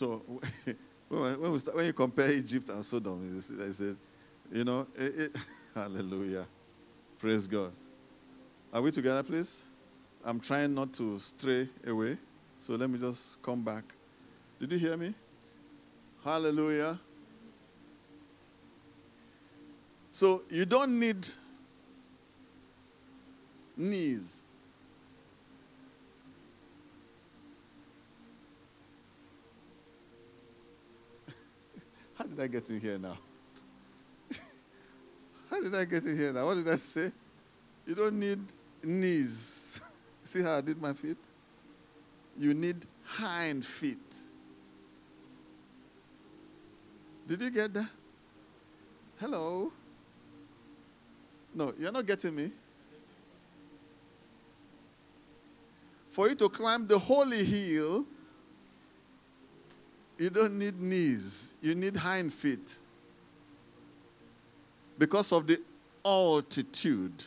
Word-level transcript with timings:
So 0.00 0.22
when, 1.10 1.38
when, 1.38 1.58
start, 1.58 1.76
when, 1.76 1.84
you 1.84 1.92
compare 1.92 2.32
Egypt 2.32 2.70
and 2.70 2.82
Sodom, 2.82 3.36
I 3.36 3.70
said, 3.70 3.98
you 4.50 4.64
know, 4.64 4.86
it, 4.96 5.02
eh, 5.02 5.22
it, 5.24 5.30
eh, 5.34 5.38
hallelujah. 5.74 6.46
Praise 7.18 7.46
God. 7.46 7.70
Are 8.72 8.80
we 8.80 8.90
together, 8.92 9.22
please? 9.22 9.66
I'm 10.24 10.40
trying 10.40 10.74
not 10.74 10.94
to 10.94 11.18
stray 11.18 11.68
away. 11.86 12.16
So 12.60 12.76
let 12.76 12.88
me 12.88 12.98
just 12.98 13.42
come 13.42 13.62
back. 13.62 13.84
Did 14.58 14.72
you 14.72 14.78
hear 14.78 14.96
me? 14.96 15.12
Hallelujah. 16.24 16.98
So 20.10 20.44
you 20.48 20.64
don't 20.64 20.98
need 20.98 21.28
knees. 23.76 24.44
Did 32.30 32.40
I 32.40 32.46
get 32.46 32.70
in 32.70 32.80
here 32.80 32.98
now? 32.98 33.18
How 35.50 35.60
did 35.60 35.74
I 35.74 35.84
get 35.84 36.04
in 36.04 36.16
here 36.16 36.32
now? 36.32 36.46
What 36.46 36.54
did 36.54 36.68
I 36.68 36.76
say? 36.76 37.10
You 37.86 37.94
don't 37.94 38.18
need 38.18 38.40
knees. 38.82 39.80
See 40.24 40.42
how 40.42 40.58
I 40.58 40.60
did 40.60 40.80
my 40.80 40.92
feet? 40.92 41.16
You 42.38 42.54
need 42.54 42.76
hind 43.02 43.64
feet. 43.64 43.98
Did 47.26 47.40
you 47.40 47.50
get 47.50 47.74
that? 47.74 47.88
Hello? 49.18 49.72
No, 51.54 51.74
you're 51.78 51.90
not 51.90 52.06
getting 52.06 52.34
me. 52.34 52.52
For 56.10 56.28
you 56.28 56.34
to 56.36 56.48
climb 56.48 56.86
the 56.86 56.98
holy 56.98 57.44
hill, 57.44 58.04
you 60.20 60.28
don't 60.28 60.58
need 60.58 60.78
knees, 60.78 61.54
you 61.62 61.74
need 61.74 61.96
hind 61.96 62.30
feet. 62.30 62.78
Because 64.98 65.32
of 65.32 65.46
the 65.46 65.58
altitude. 66.04 67.24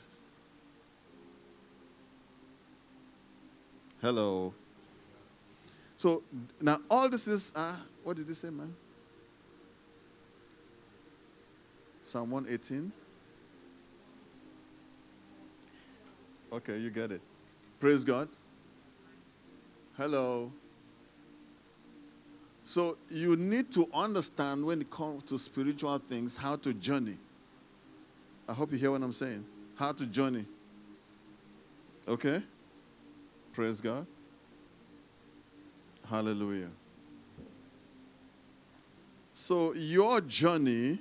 Hello. 4.00 4.54
So 5.98 6.22
now 6.62 6.82
all 6.88 7.10
this 7.10 7.28
is, 7.28 7.52
uh, 7.56 7.76
what 8.04 8.16
did 8.16 8.28
he 8.28 8.36
say, 8.36 8.52
man? 8.52 8.76
Psalm 12.04 12.30
118. 12.30 12.92
Okay, 16.52 16.78
you 16.78 16.92
get 16.92 17.12
it. 17.12 17.22
Praise 17.80 18.04
God. 18.04 18.30
Hello. 19.98 20.52
So 22.64 22.98
you 23.10 23.36
need 23.36 23.72
to 23.74 23.90
understand 23.94 24.66
when 24.66 24.82
it 24.82 24.90
comes 24.90 25.24
to 25.24 25.38
spiritual 25.38 25.98
things 25.98 26.38
how 26.38 26.56
to 26.58 26.74
journey. 26.74 27.18
I 28.48 28.54
hope 28.54 28.72
you 28.72 28.78
hear 28.78 28.92
what 28.92 29.02
I'm 29.02 29.14
saying. 29.14 29.46
How 29.76 29.92
to 29.92 30.06
journey. 30.06 30.46
Okay? 32.08 32.42
Praise 33.52 33.82
God. 33.82 34.06
Hallelujah. 36.10 36.70
So 39.34 39.74
your 39.74 40.22
journey 40.22 41.00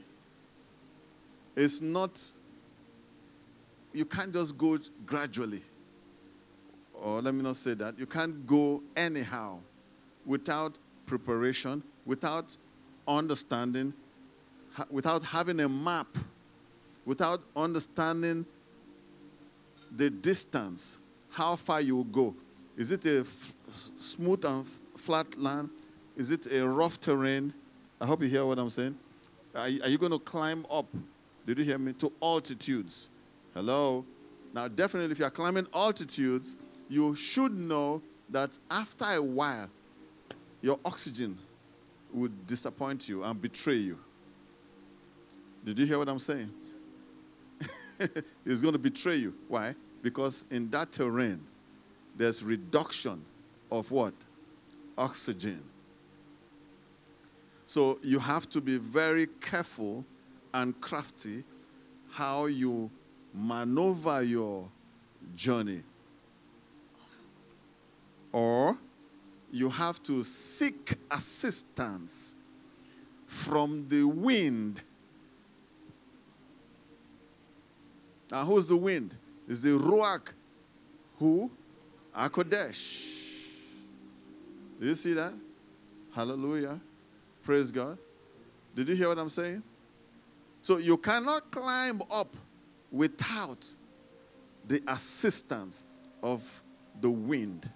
is 1.55 1.83
not, 1.83 2.21
you 3.93 4.05
can't 4.05 4.33
just 4.33 4.57
go 4.57 4.79
gradually. 5.05 5.63
Or 6.95 7.21
let 7.21 7.35
me 7.35 7.43
not 7.43 7.57
say 7.57 7.75
that. 7.75 7.99
You 7.99 8.07
can't 8.07 8.47
go 8.47 8.83
anyhow 8.97 9.59
without 10.25 10.75
preparation, 11.07 11.83
without 12.07 12.57
understanding, 13.07 13.93
without 14.91 15.23
having 15.23 15.61
a 15.61 15.69
map, 15.69 16.07
without 17.05 17.43
understanding 17.57 18.47
the 19.97 20.09
distance, 20.09 20.99
how 21.31 21.57
far 21.57 21.81
you 21.81 21.97
will 21.97 22.05
go. 22.05 22.35
Is 22.77 22.91
it 22.91 23.05
a 23.07 23.21
f- 23.21 23.55
smooth 23.99 24.45
and 24.45 24.65
f- 24.65 25.01
flat 25.01 25.39
land? 25.39 25.71
Is 26.17 26.31
it 26.31 26.47
a 26.53 26.67
rough 26.67 27.01
terrain? 27.01 27.53
I 28.01 28.07
hope 28.07 28.23
you 28.23 28.29
hear 28.29 28.45
what 28.47 28.59
I'm 28.59 28.71
saying. 28.71 28.97
Are, 29.55 29.63
are 29.63 29.89
you 29.89 29.99
going 29.99 30.13
to 30.13 30.19
climb 30.19 30.67
up? 30.71 30.87
Did 31.47 31.59
you 31.59 31.65
hear 31.65 31.79
me? 31.79 31.93
To 31.95 32.13
altitudes. 32.23 33.09
Hello? 33.55 34.05
Now, 34.55 34.69
definitely, 34.69 35.13
if 35.13 35.19
you're 35.19 35.31
climbing 35.31 35.67
altitudes, 35.75 36.57
you 36.89 37.15
should 37.15 37.53
know 37.53 38.03
that 38.31 38.59
after 38.71 39.05
a 39.05 39.23
while, 39.23 39.69
your 40.63 40.79
oxygen 40.85 41.37
would 42.13 42.47
disappoint 42.47 43.09
you 43.09 43.25
and 43.25 43.41
betray 43.41 43.77
you. 43.77 43.99
Did 45.65 45.79
you 45.79 45.87
hear 45.87 45.99
what 45.99 46.09
I'm 46.09 46.19
saying? 46.19 46.51
it's 48.47 48.63
going 48.63 48.73
to 48.73 48.79
betray 48.79 49.17
you. 49.17 49.35
Why? 49.49 49.75
Because 50.03 50.45
in 50.51 50.71
that 50.71 50.93
terrain, 50.93 51.41
there's 52.17 52.43
reduction 52.43 53.25
of 53.71 53.91
what? 53.91 54.15
Oxygen. 54.99 55.63
So 57.67 57.99
you 58.03 58.19
have 58.19 58.49
to 58.51 58.61
be 58.61 58.77
very 58.79 59.29
careful 59.41 60.05
and 60.53 60.79
crafty 60.81 61.45
how 62.11 62.47
you 62.47 62.91
maneuver 63.33 64.23
your 64.23 64.69
journey. 65.35 65.83
Or 68.33 68.77
you 69.53 69.69
have 69.69 70.03
to 70.05 70.25
seek 70.25 70.97
assistance 71.11 72.35
from 73.27 73.87
the 73.89 74.03
wind. 74.03 74.83
Now, 78.31 78.47
who's 78.47 78.67
the 78.67 78.77
wind? 78.77 79.15
Is 79.47 79.61
the 79.61 79.71
Ruach 79.71 80.33
who? 81.19 81.51
Akodesh. 82.17 83.09
Do 84.81 84.87
you 84.87 84.95
see 84.95 85.13
that? 85.13 85.35
Hallelujah. 86.15 86.81
Praise 87.43 87.71
God. 87.71 87.99
Did 88.75 88.89
you 88.89 88.95
hear 88.95 89.09
what 89.09 89.19
I'm 89.19 89.29
saying? 89.29 89.63
So 90.63 90.79
you 90.79 90.97
cannot 90.97 91.51
climb 91.51 92.03
up 92.11 92.35
without 92.91 93.67
the 94.67 94.83
assistance 94.89 95.83
of 96.23 96.43
the 97.01 97.11
wind. 97.11 97.69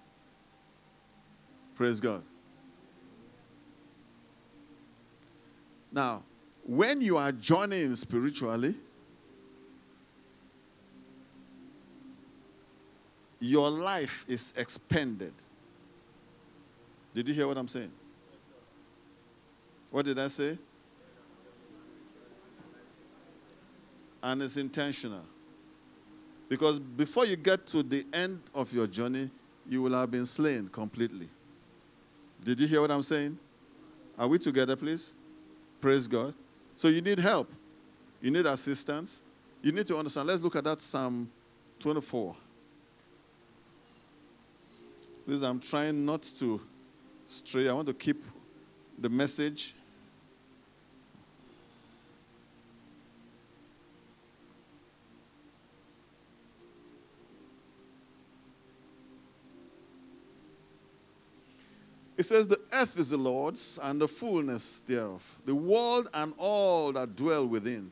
Praise 1.77 1.99
God. 1.99 2.23
Now, 5.91 6.23
when 6.65 7.01
you 7.01 7.17
are 7.17 7.31
journeying 7.31 7.95
spiritually, 7.95 8.73
your 13.39 13.69
life 13.69 14.25
is 14.27 14.55
expanded. 14.57 15.33
Did 17.13 17.27
you 17.27 17.35
hear 17.35 17.47
what 17.47 17.57
I'm 17.59 17.67
saying? 17.67 17.91
What 19.91 20.05
did 20.05 20.17
I 20.17 20.29
say? 20.29 20.57
And 24.23 24.41
it's 24.41 24.57
intentional. 24.57 25.23
Because 26.49 26.79
before 26.79 27.27
you 27.27 27.35
get 27.35 27.67
to 27.67 27.83
the 27.83 28.03
end 28.11 28.41
of 28.55 28.73
your 28.73 28.87
journey, 28.87 29.29
you 29.69 29.83
will 29.83 29.93
have 29.93 30.09
been 30.09 30.25
slain 30.25 30.69
completely. 30.69 31.29
Did 32.43 32.59
you 32.59 32.67
hear 32.67 32.81
what 32.81 32.91
I'm 32.91 33.03
saying? 33.03 33.37
Are 34.17 34.27
we 34.27 34.39
together, 34.39 34.75
please? 34.75 35.13
Praise 35.81 36.07
God. 36.07 36.33
So 36.75 36.87
you 36.87 37.01
need 37.01 37.19
help. 37.19 37.51
You 38.21 38.31
need 38.31 38.45
assistance. 38.45 39.21
You 39.61 39.71
need 39.71 39.87
to 39.87 39.97
understand. 39.97 40.27
Let's 40.27 40.41
look 40.41 40.55
at 40.55 40.63
that 40.63 40.81
Psalm 40.81 41.29
24. 41.79 42.35
Please, 45.25 45.41
I'm 45.41 45.59
trying 45.59 46.05
not 46.05 46.23
to 46.39 46.61
stray. 47.27 47.67
I 47.67 47.73
want 47.73 47.87
to 47.87 47.93
keep 47.93 48.23
the 48.97 49.09
message. 49.09 49.75
It 62.17 62.25
says, 62.25 62.47
The 62.47 62.59
earth 62.73 62.99
is 62.99 63.11
the 63.11 63.17
Lord's 63.17 63.77
and 63.81 64.01
the 64.01 64.07
fullness 64.07 64.81
thereof, 64.87 65.21
the 65.45 65.53
world 65.53 66.09
and 66.13 66.33
all 66.37 66.91
that 66.93 67.15
dwell 67.15 67.47
within. 67.47 67.91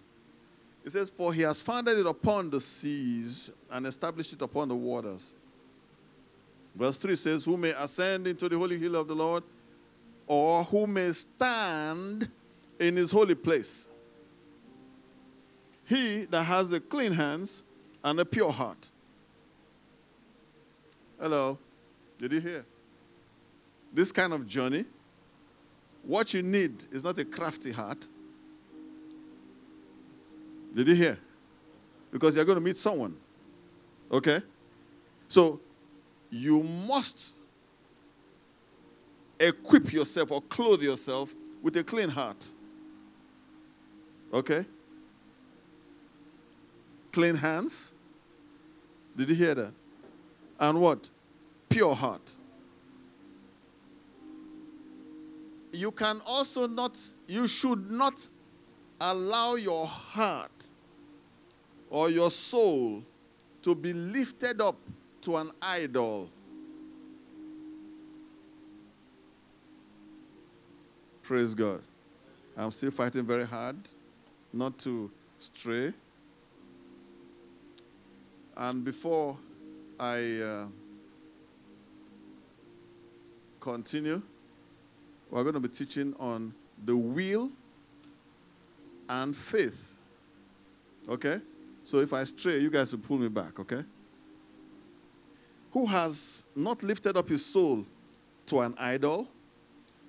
It 0.84 0.92
says, 0.92 1.12
For 1.16 1.34
he 1.34 1.44
has 1.44 1.62
founded 1.62 2.00
it 2.00 2.08
upon 2.08 2.50
the 2.50 2.60
seas 2.60 3.52
and 3.72 3.86
established 3.86 4.34
it 4.34 4.42
upon 4.42 4.68
the 4.68 4.76
waters. 4.76 5.34
Verse 6.76 6.98
3 6.98 7.16
says, 7.16 7.46
Who 7.46 7.56
may 7.56 7.72
ascend 7.72 8.28
into 8.28 8.50
the 8.50 8.58
holy 8.58 8.78
hill 8.80 8.96
of 8.96 9.08
the 9.08 9.16
Lord, 9.16 9.44
or 10.28 10.64
who 10.64 10.88
may 10.88 11.12
stand 11.12 12.30
in 12.80 12.96
his 12.98 13.12
holy 13.12 13.36
place? 13.36 13.88
He 15.86 16.26
that 16.26 16.44
has 16.44 16.74
a 16.74 16.80
clean 16.80 17.12
hands 17.12 17.62
and 18.04 18.20
a 18.20 18.26
pure 18.26 18.52
heart. 18.52 18.90
Hello. 21.20 21.60
Did 22.20 22.34
you 22.34 22.42
hear? 22.42 22.66
This 23.96 24.12
kind 24.12 24.34
of 24.34 24.46
journey, 24.46 24.84
What 26.04 26.34
you 26.36 26.44
need 26.44 26.84
is 26.92 27.04
not 27.04 27.18
a 27.18 27.26
crafty 27.26 27.72
heart. 27.72 28.08
Did 30.76 30.88
you 30.88 30.94
hear? 30.94 31.18
Because 32.12 32.36
you're 32.36 32.46
going 32.46 32.58
to 32.58 32.62
meet 32.62 32.78
someone. 32.78 33.16
Okay? 34.12 34.42
So 35.28 35.60
you 36.30 36.62
must 36.62 37.34
equip 39.40 39.92
yourself 39.92 40.32
or 40.32 40.42
clothe 40.42 40.84
yourself 40.84 41.34
with 41.64 41.76
a 41.78 41.84
clean 41.84 42.10
heart. 42.10 42.46
Okay? 44.32 44.66
Clean 47.12 47.36
hands. 47.36 47.96
Did 49.18 49.30
you 49.30 49.36
hear 49.36 49.56
that? 49.56 49.74
And 50.60 50.80
what? 50.80 51.10
Pure 51.70 51.96
heart. 51.96 52.38
You 55.76 55.92
can 55.92 56.22
also 56.26 56.68
not, 56.68 56.98
you 57.28 57.48
should 57.48 57.92
not 57.92 58.26
allow 59.02 59.56
your 59.56 59.86
heart 59.86 60.72
or 61.90 62.10
your 62.10 62.32
soul 62.32 63.04
to 63.62 63.76
be 63.76 63.92
lifted 63.92 64.62
up 64.62 64.78
to 65.22 65.36
an 65.36 65.52
idol. 65.62 66.30
Praise 71.22 71.54
God. 71.54 71.82
I'm 72.56 72.72
still 72.72 72.92
fighting 72.92 73.26
very 73.26 73.46
hard 73.46 73.76
not 74.54 74.78
to 74.80 75.12
stray. 75.40 75.92
And 78.56 78.86
before 78.86 79.38
I 80.00 80.40
uh, 80.40 80.68
continue, 83.60 84.22
we're 85.30 85.44
going 85.44 85.54
to 85.54 85.60
be 85.60 85.70
teaching 85.70 86.16
on 86.20 86.54
the 86.86 86.96
will 86.96 87.52
and 89.10 89.36
faith. 89.36 89.94
Okay? 91.08 91.40
So 91.84 92.00
if 92.00 92.14
I 92.14 92.24
stray, 92.24 92.60
you 92.60 92.70
guys 92.70 92.92
will 92.92 93.00
pull 93.00 93.18
me 93.18 93.28
back, 93.28 93.60
okay? 93.60 93.84
Who 95.72 95.86
has 95.86 96.46
not 96.56 96.82
lifted 96.82 97.16
up 97.16 97.30
his 97.30 97.46
soul 97.46 97.86
to 98.48 98.62
an 98.62 98.74
idol, 98.78 99.28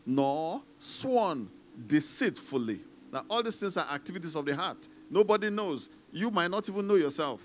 nor 0.04 0.62
sworn 0.78 1.48
deceitfully. 1.86 2.80
Now, 3.12 3.24
all 3.28 3.42
these 3.42 3.56
things 3.56 3.76
are 3.76 3.86
activities 3.92 4.34
of 4.34 4.44
the 4.44 4.54
heart. 4.54 4.88
Nobody 5.10 5.50
knows. 5.50 5.88
You 6.12 6.30
might 6.30 6.50
not 6.50 6.68
even 6.68 6.86
know 6.86 6.94
yourself. 6.94 7.42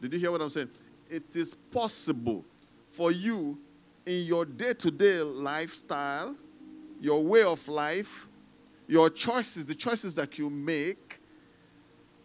Did 0.00 0.12
you 0.12 0.18
hear 0.18 0.30
what 0.30 0.42
I'm 0.42 0.50
saying? 0.50 0.68
It 1.08 1.24
is 1.34 1.54
possible 1.54 2.44
for 2.90 3.12
you 3.12 3.58
in 4.06 4.24
your 4.24 4.44
day 4.44 4.74
to 4.74 4.90
day 4.90 5.20
lifestyle, 5.20 6.34
your 7.02 7.22
way 7.22 7.42
of 7.42 7.66
life, 7.66 8.28
your 8.86 9.10
choices, 9.10 9.66
the 9.66 9.74
choices 9.74 10.14
that 10.14 10.38
you 10.38 10.48
make, 10.48 11.18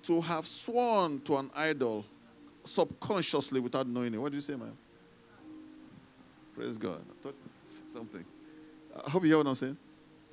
to 0.04 0.22
have 0.22 0.46
sworn 0.46 1.20
to 1.22 1.36
an 1.36 1.50
idol 1.56 2.06
subconsciously 2.64 3.60
without 3.60 3.88
knowing 3.88 4.14
it. 4.14 4.18
What 4.18 4.32
did 4.32 4.38
you 4.38 4.42
say, 4.42 4.56
man? 4.56 4.78
Praise 6.56 6.78
God. 6.78 7.02
I 7.10 7.24
thought 7.24 7.36
something. 7.92 8.24
I 9.06 9.10
hope 9.10 9.24
you 9.24 9.30
hear 9.30 9.38
what 9.38 9.48
I'm 9.48 9.56
saying. 9.56 9.78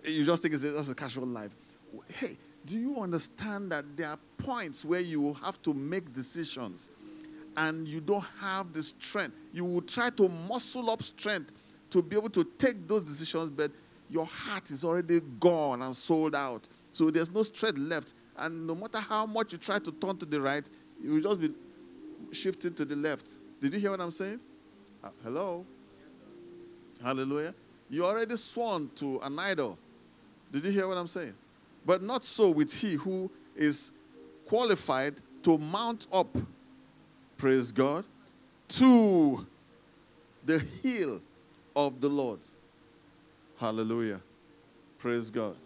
You 0.05 0.25
just 0.25 0.43
think 0.43 0.53
it's 0.53 0.63
just 0.63 0.93
a 0.93 0.95
casual 0.95 1.27
life. 1.27 1.53
Hey, 2.13 2.37
do 2.67 2.79
you 2.79 3.01
understand 3.01 3.73
that 3.73 3.97
there 3.97 4.09
are 4.09 4.19
points 4.37 4.85
where 4.85 5.01
you 5.01 5.35
have 5.43 5.61
to 5.63 5.73
make 5.73 6.13
decisions 6.13 6.89
and 7.57 7.89
you 7.89 8.01
don't 8.01 8.25
have 8.41 8.75
the 8.75 8.83
strength? 8.83 9.37
You 9.55 9.65
will 9.65 9.83
try 9.83 10.11
to 10.11 10.29
muscle 10.29 10.91
up 10.91 11.03
strength 11.03 11.51
to 11.91 12.03
be 12.03 12.17
able 12.17 12.31
to 12.31 12.45
take 12.59 12.87
those 12.87 13.05
decisions, 13.05 13.51
but 13.51 13.71
your 14.11 14.27
heart 14.27 14.71
is 14.71 14.85
already 14.85 15.21
gone 15.41 15.83
and 15.83 15.95
sold 15.95 16.35
out. 16.35 16.69
So 16.93 17.11
there's 17.11 17.31
no 17.31 17.43
strength 17.43 17.79
left. 17.79 18.15
And 18.37 18.67
no 18.67 18.75
matter 18.75 18.99
how 18.99 19.27
much 19.27 19.53
you 19.53 19.59
try 19.59 19.79
to 19.79 19.93
turn 19.93 20.17
to 20.19 20.27
the 20.27 20.41
right, 20.41 20.65
you 21.03 21.15
will 21.15 21.21
just 21.21 21.41
be 21.41 21.53
shifting 22.33 22.75
to 22.75 22.85
the 22.85 22.97
left. 22.97 23.27
Did 23.61 23.73
you 23.73 23.81
hear 23.81 23.91
what 23.91 24.01
I'm 24.01 24.11
saying? 24.11 24.41
Uh, 25.03 25.11
hello? 25.23 25.65
Hallelujah. 27.03 27.55
You 27.91 28.05
already 28.05 28.37
sworn 28.37 28.91
to 28.97 29.21
an 29.21 29.39
idol. 29.39 29.79
Did 30.51 30.65
you 30.65 30.71
hear 30.71 30.89
what 30.89 30.97
I'm 30.97 31.07
saying? 31.07 31.35
But 31.85 32.03
not 32.03 32.25
so 32.25 32.51
with 32.51 32.73
he 32.73 32.95
who 32.95 33.31
is 33.55 33.93
qualified 34.47 35.15
to 35.43 35.59
mount 35.59 36.07
up, 36.13 36.35
praise 37.37 37.71
God, 37.71 38.05
to 38.69 39.47
the 40.45 40.59
hill 40.83 41.21
of 41.77 42.01
the 42.01 42.09
Lord. 42.09 42.41
Hallelujah. 43.57 44.21
Praise 44.99 45.31
God. 45.31 45.57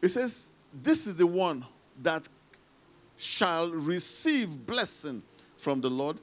It 0.00 0.08
says, 0.10 0.50
This 0.82 1.06
is 1.06 1.16
the 1.16 1.26
one 1.26 1.64
that 2.02 2.28
shall 3.16 3.70
receive 3.70 4.66
blessing 4.66 5.22
from 5.56 5.80
the 5.80 5.90
Lord 5.90 6.18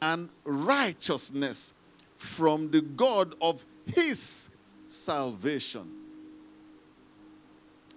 and 0.00 0.28
righteousness 0.44 1.74
from 2.16 2.70
the 2.70 2.80
God 2.80 3.34
of 3.40 3.64
his 3.86 4.48
salvation. 4.88 5.90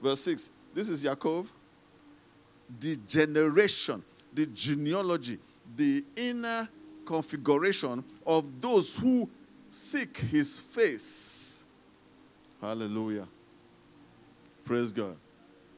Verse 0.01 0.21
6 0.21 0.50
this 0.73 0.89
is 0.89 1.03
Yaakov, 1.03 1.47
the 2.79 2.95
generation, 3.07 4.01
the 4.33 4.45
genealogy, 4.47 5.38
the 5.75 6.03
inner 6.15 6.69
configuration 7.06 8.03
of 8.25 8.62
those 8.62 8.95
who 8.95 9.29
seek 9.71 10.18
his 10.18 10.59
face. 10.59 11.63
Hallelujah. 12.59 13.27
Praise 14.65 14.91
God. 14.91 15.15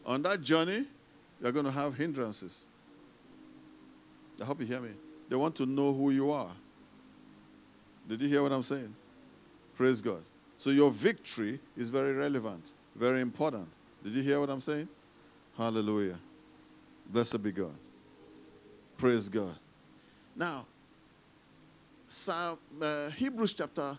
On 0.06 0.22
that 0.24 0.42
journey, 0.42 0.86
you're 1.42 1.52
going 1.52 1.66
to 1.66 1.72
have 1.72 1.96
hindrances. 1.96 2.66
I 4.42 4.46
hope 4.46 4.60
you 4.60 4.66
hear 4.66 4.82
me. 4.82 4.90
They 5.30 5.36
want 5.36 5.56
to 5.56 5.66
know 5.66 5.94
who 5.94 6.10
you 6.10 6.32
are. 6.32 6.52
Did 8.10 8.22
you 8.22 8.28
hear 8.28 8.42
what 8.44 8.52
I'm 8.52 8.64
saying? 8.64 8.94
Praise 9.78 10.02
God. 10.02 10.22
So 10.58 10.72
your 10.72 10.92
victory 10.92 11.60
is 11.78 11.90
very 11.90 12.14
relevant, 12.14 12.74
very 12.96 13.22
important. 13.22 13.68
Did 14.04 14.14
you 14.14 14.24
hear 14.24 14.40
what 14.40 14.50
I'm 14.50 14.60
saying? 14.60 14.90
Hallelujah. 15.58 16.18
Blessed 17.10 17.42
be 17.42 17.52
God. 17.52 17.76
Praise 18.98 19.30
God. 19.30 19.56
Now, 20.36 20.66
Psalm, 22.14 22.60
uh, 22.80 23.10
Hebrews 23.10 23.54
chapter 23.54 23.98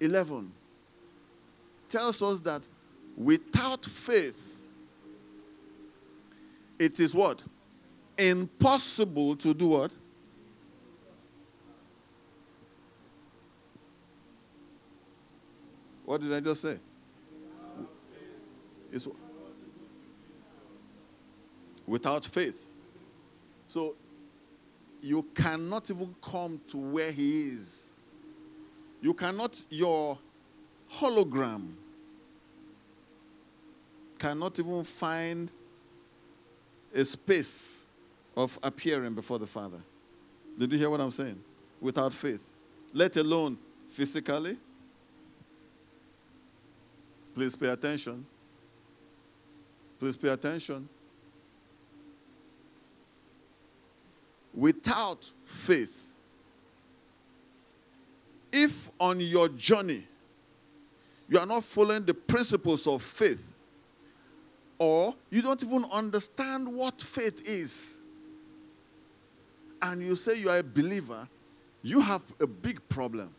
11 0.00 0.50
tells 1.90 2.22
us 2.22 2.40
that 2.40 2.62
without 3.16 3.84
faith, 3.84 4.62
it 6.78 6.98
is 6.98 7.14
what? 7.14 7.42
Impossible 8.16 9.36
to 9.36 9.52
do 9.52 9.68
what? 9.68 9.92
What 16.06 16.22
did 16.22 16.32
I 16.32 16.40
just 16.40 16.62
say? 16.62 16.78
It's 18.90 19.06
without 21.86 22.24
faith. 22.24 22.66
So 23.66 23.96
you 25.04 25.22
cannot 25.34 25.90
even 25.90 26.14
come 26.22 26.58
to 26.66 26.78
where 26.78 27.12
he 27.12 27.48
is. 27.48 27.92
You 29.02 29.12
cannot, 29.12 29.62
your 29.68 30.18
hologram 30.90 31.74
cannot 34.18 34.58
even 34.58 34.82
find 34.82 35.50
a 36.94 37.04
space 37.04 37.84
of 38.34 38.58
appearing 38.62 39.14
before 39.14 39.38
the 39.38 39.46
Father. 39.46 39.76
Did 40.58 40.72
you 40.72 40.78
hear 40.78 40.88
what 40.88 41.02
I'm 41.02 41.10
saying? 41.10 41.38
Without 41.82 42.14
faith. 42.14 42.54
Let 42.94 43.14
alone 43.18 43.58
physically. 43.88 44.56
Please 47.34 47.54
pay 47.54 47.68
attention. 47.68 48.24
Please 49.98 50.16
pay 50.16 50.28
attention. 50.28 50.88
Without 54.54 55.30
faith, 55.44 56.12
if 58.52 58.90
on 59.00 59.20
your 59.20 59.48
journey 59.48 60.06
you 61.28 61.38
are 61.38 61.46
not 61.46 61.64
following 61.64 62.04
the 62.04 62.14
principles 62.14 62.86
of 62.86 63.02
faith, 63.02 63.56
or 64.78 65.14
you 65.30 65.42
don't 65.42 65.62
even 65.62 65.84
understand 65.90 66.68
what 66.68 67.00
faith 67.00 67.42
is, 67.46 67.98
and 69.82 70.02
you 70.02 70.16
say 70.16 70.38
you 70.38 70.48
are 70.48 70.58
a 70.58 70.62
believer, 70.62 71.28
you 71.82 72.00
have 72.00 72.22
a 72.40 72.46
big 72.46 72.86
problem. 72.88 73.34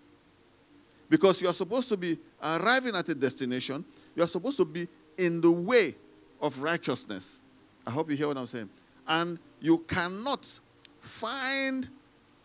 Because 1.10 1.41
you 1.41 1.48
are 1.48 1.53
supposed 1.53 1.88
to 1.89 1.98
be 1.98 2.17
arriving 2.41 2.95
at 2.95 3.07
a 3.10 3.15
destination, 3.15 3.86
you 4.15 4.24
are 4.24 4.27
supposed 4.27 4.57
to 4.57 4.65
be 4.65 4.88
in 5.17 5.39
the 5.39 5.51
way 5.51 5.95
of 6.41 6.62
righteousness. 6.62 7.39
I 7.86 7.91
hope 7.91 8.10
you 8.10 8.17
hear 8.17 8.27
what 8.27 8.38
I'm 8.38 8.48
saying. 8.48 8.69
And 9.07 9.39
you 9.60 9.79
cannot 9.88 10.60
find 11.05 11.88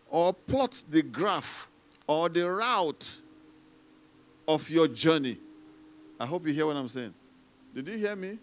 or 0.09 0.33
plot 0.33 0.83
the 0.90 1.02
graph 1.02 1.69
or 2.07 2.29
the 2.29 2.49
route 2.49 3.21
of 4.47 4.69
your 4.69 4.88
journey. 4.88 5.38
I 6.19 6.26
hope 6.26 6.47
you 6.47 6.52
hear 6.52 6.67
what 6.67 6.76
I'm 6.76 6.88
saying. 6.88 7.14
Did 7.75 7.88
you 7.88 7.99
hear 7.99 8.17
me? 8.17 8.38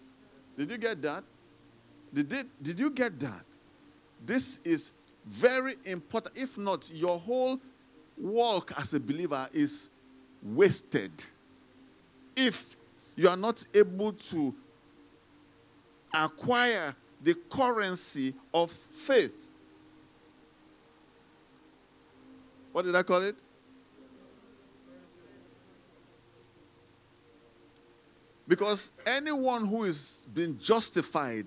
Did 0.56 0.70
you 0.70 0.78
get 0.78 1.00
that? 1.02 1.24
Did, 2.12 2.32
it, 2.32 2.46
did 2.62 2.80
you 2.80 2.90
get 2.90 3.18
that? 3.20 3.44
This 4.24 4.60
is 4.64 4.92
very 5.26 5.76
important. 5.84 6.36
If 6.36 6.56
not, 6.58 6.90
your 6.92 7.18
whole 7.18 7.60
walk 8.16 8.72
as 8.78 8.94
a 8.94 9.00
believer 9.00 9.48
is 9.52 9.90
wasted. 10.42 11.12
If 12.34 12.76
you 13.14 13.28
are 13.28 13.36
not 13.36 13.64
able 13.74 14.12
to 14.12 14.54
acquire 16.14 16.94
the 17.22 17.34
currency 17.50 18.34
of 18.54 18.70
faith. 18.70 19.47
What 22.78 22.84
did 22.84 22.94
I 22.94 23.02
call 23.02 23.22
it? 23.22 23.34
Because 28.46 28.92
anyone 29.04 29.66
who 29.66 29.82
is 29.82 30.28
being 30.32 30.56
justified, 30.60 31.46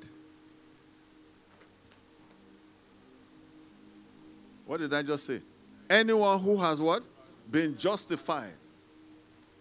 what 4.65 4.81
did 4.81 4.93
I 4.93 5.03
just 5.03 5.25
say? 5.25 5.41
Anyone 5.89 6.41
who 6.41 6.57
has 6.57 6.81
what? 6.81 7.01
Been 7.49 7.77
justified 7.77 8.51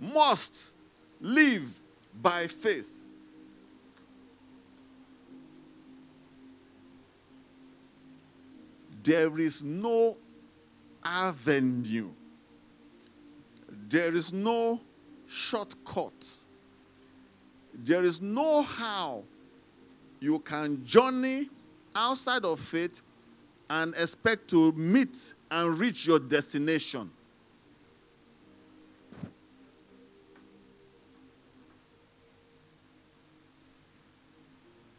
must 0.01 0.73
live 1.21 1.73
by 2.21 2.49
faith. 2.49 2.91
There 9.05 9.39
is 9.39 9.63
no 9.63 10.17
avenue, 11.05 12.11
there 13.89 14.15
is 14.15 14.33
no 14.33 14.81
shortcut 15.27 16.13
there 17.85 18.05
is 18.05 18.21
no 18.21 18.63
how 18.63 19.25
you 20.21 20.39
can 20.41 20.85
journey 20.85 21.49
outside 21.95 22.45
of 22.45 22.61
faith 22.61 23.01
and 23.69 23.95
expect 23.95 24.49
to 24.49 24.73
meet 24.73 25.35
and 25.51 25.79
reach 25.79 26.07
your 26.07 26.19
destination. 26.19 27.11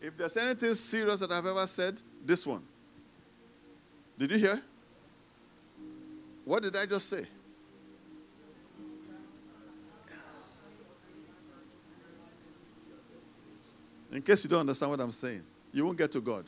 If 0.01 0.17
there's 0.17 0.35
anything 0.37 0.73
serious 0.73 1.19
that 1.19 1.31
I've 1.31 1.45
ever 1.45 1.67
said, 1.67 2.01
this 2.25 2.47
one. 2.47 2.63
Did 4.17 4.31
you 4.31 4.37
hear? 4.37 4.61
What 6.45 6.63
did 6.63 6.75
I 6.75 6.85
just 6.85 7.07
say? 7.07 7.25
In 14.11 14.21
case 14.21 14.43
you 14.43 14.49
don't 14.49 14.59
understand 14.61 14.91
what 14.91 14.99
I'm 14.99 15.11
saying, 15.11 15.43
you 15.71 15.85
won't 15.85 15.97
get 15.97 16.11
to 16.11 16.19
God. 16.19 16.45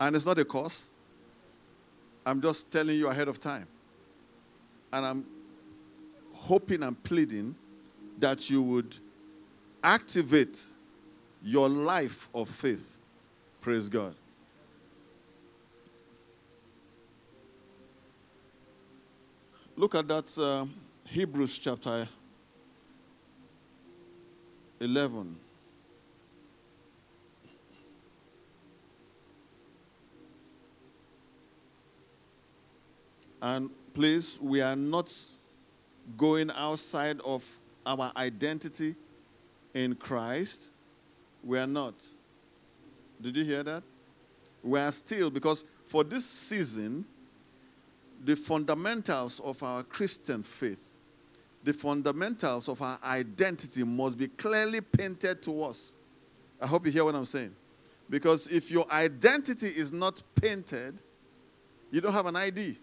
And 0.00 0.14
it's 0.14 0.24
not 0.24 0.38
a 0.38 0.44
cost. 0.44 0.92
I'm 2.24 2.40
just 2.40 2.70
telling 2.70 2.96
you 2.96 3.08
ahead 3.08 3.26
of 3.26 3.40
time. 3.40 3.66
And 4.92 5.04
I'm 5.04 5.26
hoping 6.32 6.84
and 6.84 7.02
pleading 7.02 7.56
that 8.18 8.48
you 8.48 8.62
would 8.62 8.96
activate 9.82 10.58
your 11.42 11.68
life 11.68 12.28
of 12.34 12.48
faith. 12.48 12.96
Praise 13.60 13.88
God. 13.88 14.14
Look 19.76 19.94
at 19.94 20.08
that 20.08 20.36
uh, 20.36 20.66
Hebrews 21.04 21.56
chapter 21.58 22.08
11. 24.80 25.36
And 33.40 33.70
please, 33.94 34.40
we 34.40 34.60
are 34.60 34.74
not 34.74 35.14
going 36.16 36.50
outside 36.50 37.20
of 37.20 37.48
our 37.86 38.10
identity 38.16 38.96
in 39.74 39.94
Christ. 39.94 40.70
We 41.42 41.58
are 41.58 41.66
not. 41.66 41.94
Did 43.20 43.36
you 43.36 43.44
hear 43.44 43.62
that? 43.62 43.82
We 44.62 44.78
are 44.78 44.92
still, 44.92 45.30
because 45.30 45.64
for 45.86 46.04
this 46.04 46.24
season, 46.24 47.04
the 48.24 48.36
fundamentals 48.36 49.40
of 49.40 49.62
our 49.62 49.82
Christian 49.82 50.42
faith, 50.42 50.96
the 51.62 51.72
fundamentals 51.72 52.68
of 52.68 52.80
our 52.82 52.98
identity 53.04 53.84
must 53.84 54.18
be 54.18 54.28
clearly 54.28 54.80
painted 54.80 55.42
to 55.42 55.64
us. 55.64 55.94
I 56.60 56.66
hope 56.66 56.86
you 56.86 56.92
hear 56.92 57.04
what 57.04 57.14
I'm 57.14 57.24
saying. 57.24 57.54
Because 58.10 58.46
if 58.48 58.70
your 58.70 58.90
identity 58.90 59.68
is 59.68 59.92
not 59.92 60.22
painted, 60.34 60.98
you 61.90 62.00
don't 62.00 62.12
have 62.12 62.26
an 62.26 62.36
ID. 62.36 62.76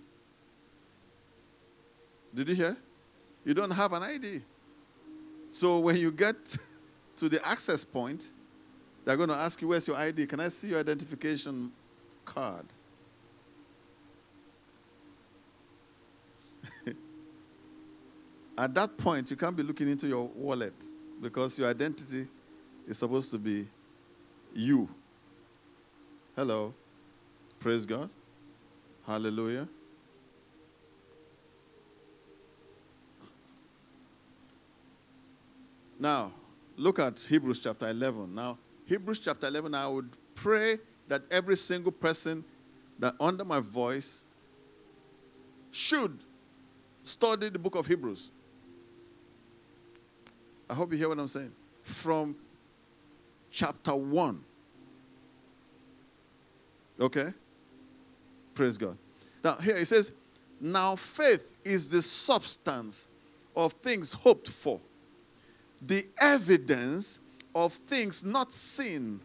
Did 2.33 2.49
you 2.49 2.55
hear? 2.55 2.77
You 3.43 3.53
don't 3.53 3.71
have 3.71 3.93
an 3.93 4.03
ID. 4.03 4.41
So 5.51 5.79
when 5.79 5.97
you 5.97 6.11
get 6.11 6.35
to 7.17 7.29
the 7.29 7.45
access 7.47 7.83
point, 7.83 8.33
they're 9.03 9.17
going 9.17 9.29
to 9.29 9.35
ask 9.35 9.61
you, 9.61 9.67
Where's 9.67 9.87
your 9.87 9.97
ID? 9.97 10.25
Can 10.27 10.39
I 10.39 10.49
see 10.49 10.69
your 10.69 10.79
identification 10.79 11.71
card? 12.25 12.65
At 18.57 18.73
that 18.73 18.97
point, 18.97 19.29
you 19.29 19.37
can't 19.37 19.55
be 19.55 19.63
looking 19.63 19.89
into 19.89 20.07
your 20.07 20.27
wallet 20.27 20.73
because 21.21 21.59
your 21.59 21.69
identity 21.69 22.27
is 22.87 22.97
supposed 22.97 23.31
to 23.31 23.37
be 23.37 23.67
you. 24.53 24.89
Hello. 26.35 26.73
Praise 27.59 27.85
God. 27.85 28.09
Hallelujah. 29.05 29.67
Now, 35.99 36.31
look 36.77 36.99
at 36.99 37.19
Hebrews 37.19 37.59
chapter 37.59 37.89
11. 37.89 38.33
Now, 38.33 38.57
Hebrews 38.85 39.19
chapter 39.19 39.47
11, 39.47 39.73
I 39.73 39.87
would 39.87 40.09
pray 40.35 40.79
that 41.07 41.23
every 41.31 41.57
single 41.57 41.91
person 41.91 42.43
that 42.99 43.15
under 43.19 43.43
my 43.43 43.59
voice 43.59 44.23
should 45.71 46.19
study 47.03 47.49
the 47.49 47.59
book 47.59 47.75
of 47.75 47.85
Hebrews. 47.85 48.31
I 50.69 50.73
hope 50.73 50.91
you 50.91 50.97
hear 50.97 51.09
what 51.09 51.19
I'm 51.19 51.27
saying. 51.27 51.51
From 51.83 52.35
chapter 53.51 53.95
1. 53.95 54.43
Okay? 56.99 57.33
Praise 58.53 58.77
God. 58.77 58.97
Now, 59.43 59.55
here 59.55 59.75
it 59.75 59.85
says, 59.85 60.11
Now 60.59 60.95
faith 60.95 61.57
is 61.63 61.89
the 61.89 62.01
substance 62.01 63.07
of 63.55 63.73
things 63.73 64.13
hoped 64.13 64.49
for, 64.49 64.79
the 65.81 66.05
evidence 66.19 67.19
of 67.53 67.73
things 67.73 68.23
not 68.23 68.53
seen. 68.53 69.19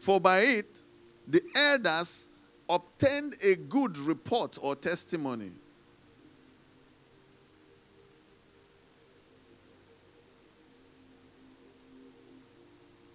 For 0.00 0.20
by 0.20 0.40
it, 0.40 0.82
the 1.26 1.42
elders 1.54 2.28
obtained 2.68 3.36
a 3.42 3.56
good 3.56 3.96
report 3.98 4.58
or 4.60 4.74
testimony. 4.74 5.52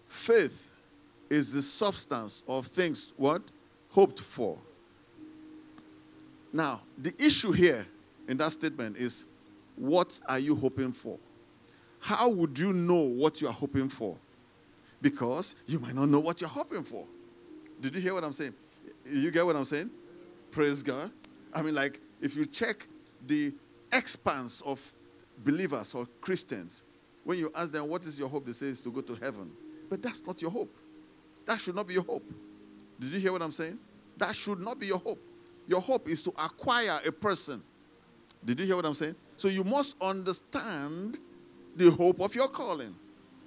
Faith 0.08 0.72
is 1.30 1.52
the 1.52 1.62
substance 1.62 2.44
of 2.48 2.68
things 2.68 3.12
what? 3.18 3.42
Hoped 3.90 4.20
for. 4.20 4.58
Now, 6.52 6.82
the 6.98 7.14
issue 7.18 7.52
here 7.52 7.88
in 8.27 8.38
that 8.38 8.51
statement 8.51 8.98
is 8.98 9.25
what 9.75 10.20
are 10.27 10.39
you 10.39 10.56
hoping 10.56 10.92
for? 10.92 11.18
How 12.00 12.30
would 12.30 12.58
you 12.60 12.74
know 12.74 13.01
what 13.01 13.42
you 13.42 13.48
are 13.48 13.53
hoping 13.53 13.89
for? 13.89 14.18
Because 15.01 15.56
you 15.65 15.80
might 15.80 15.96
not 15.96 16.10
know 16.10 16.20
what 16.20 16.42
you're 16.42 16.50
hoping 16.50 16.84
for. 16.84 17.06
Did 17.80 17.96
you 17.96 18.01
hear 18.01 18.13
what 18.13 18.24
I'm 18.24 18.34
saying? 18.34 18.53
You 19.06 19.32
get 19.32 19.46
what 19.46 19.56
I'm 19.56 19.65
saying? 19.65 19.89
Praise 20.51 20.84
God. 20.84 21.12
I 21.53 21.62
mean, 21.62 21.75
like, 21.75 22.00
if 22.22 22.36
you 22.36 22.46
check 22.46 22.88
the 23.27 23.53
expanse 23.92 24.62
of 24.62 24.94
believers 25.44 25.94
or 25.94 26.08
Christians, 26.22 26.84
when 27.24 27.38
you 27.38 27.51
ask 27.56 27.72
them, 27.72 27.88
What 27.88 28.06
is 28.06 28.20
your 28.20 28.30
hope? 28.30 28.46
They 28.46 28.51
say, 28.53 28.68
is 28.68 28.82
to 28.82 28.92
go 28.92 29.01
to 29.01 29.15
heaven. 29.15 29.51
But 29.89 30.01
that's 30.01 30.25
not 30.25 30.42
your 30.42 30.51
hope. 30.51 30.75
That 31.46 31.60
should 31.60 31.75
not 31.75 31.88
be 31.88 31.96
your 31.96 32.03
hope. 32.03 32.24
Did 33.00 33.12
you 33.12 33.20
hear 33.20 33.32
what 33.32 33.42
I'm 33.42 33.51
saying? 33.51 33.77
That 34.18 34.36
should 34.36 34.60
not 34.60 34.80
be 34.80 34.88
your 34.88 35.00
hope. 35.00 35.22
Your 35.68 35.82
hope 35.82 36.08
is 36.10 36.22
to 36.24 36.30
acquire 36.32 37.00
a 37.06 37.12
person. 37.12 37.63
Did 38.46 38.60
you 38.60 38.66
hear 38.66 38.76
what 38.76 38.86
I'm 38.86 38.94
saying? 38.94 39.16
So 39.38 39.48
you 39.48 39.64
must 39.64 39.96
understand 40.02 41.20
the 41.76 41.90
hope 41.90 42.20
of 42.20 42.36
your 42.36 42.48
calling. 42.48 42.96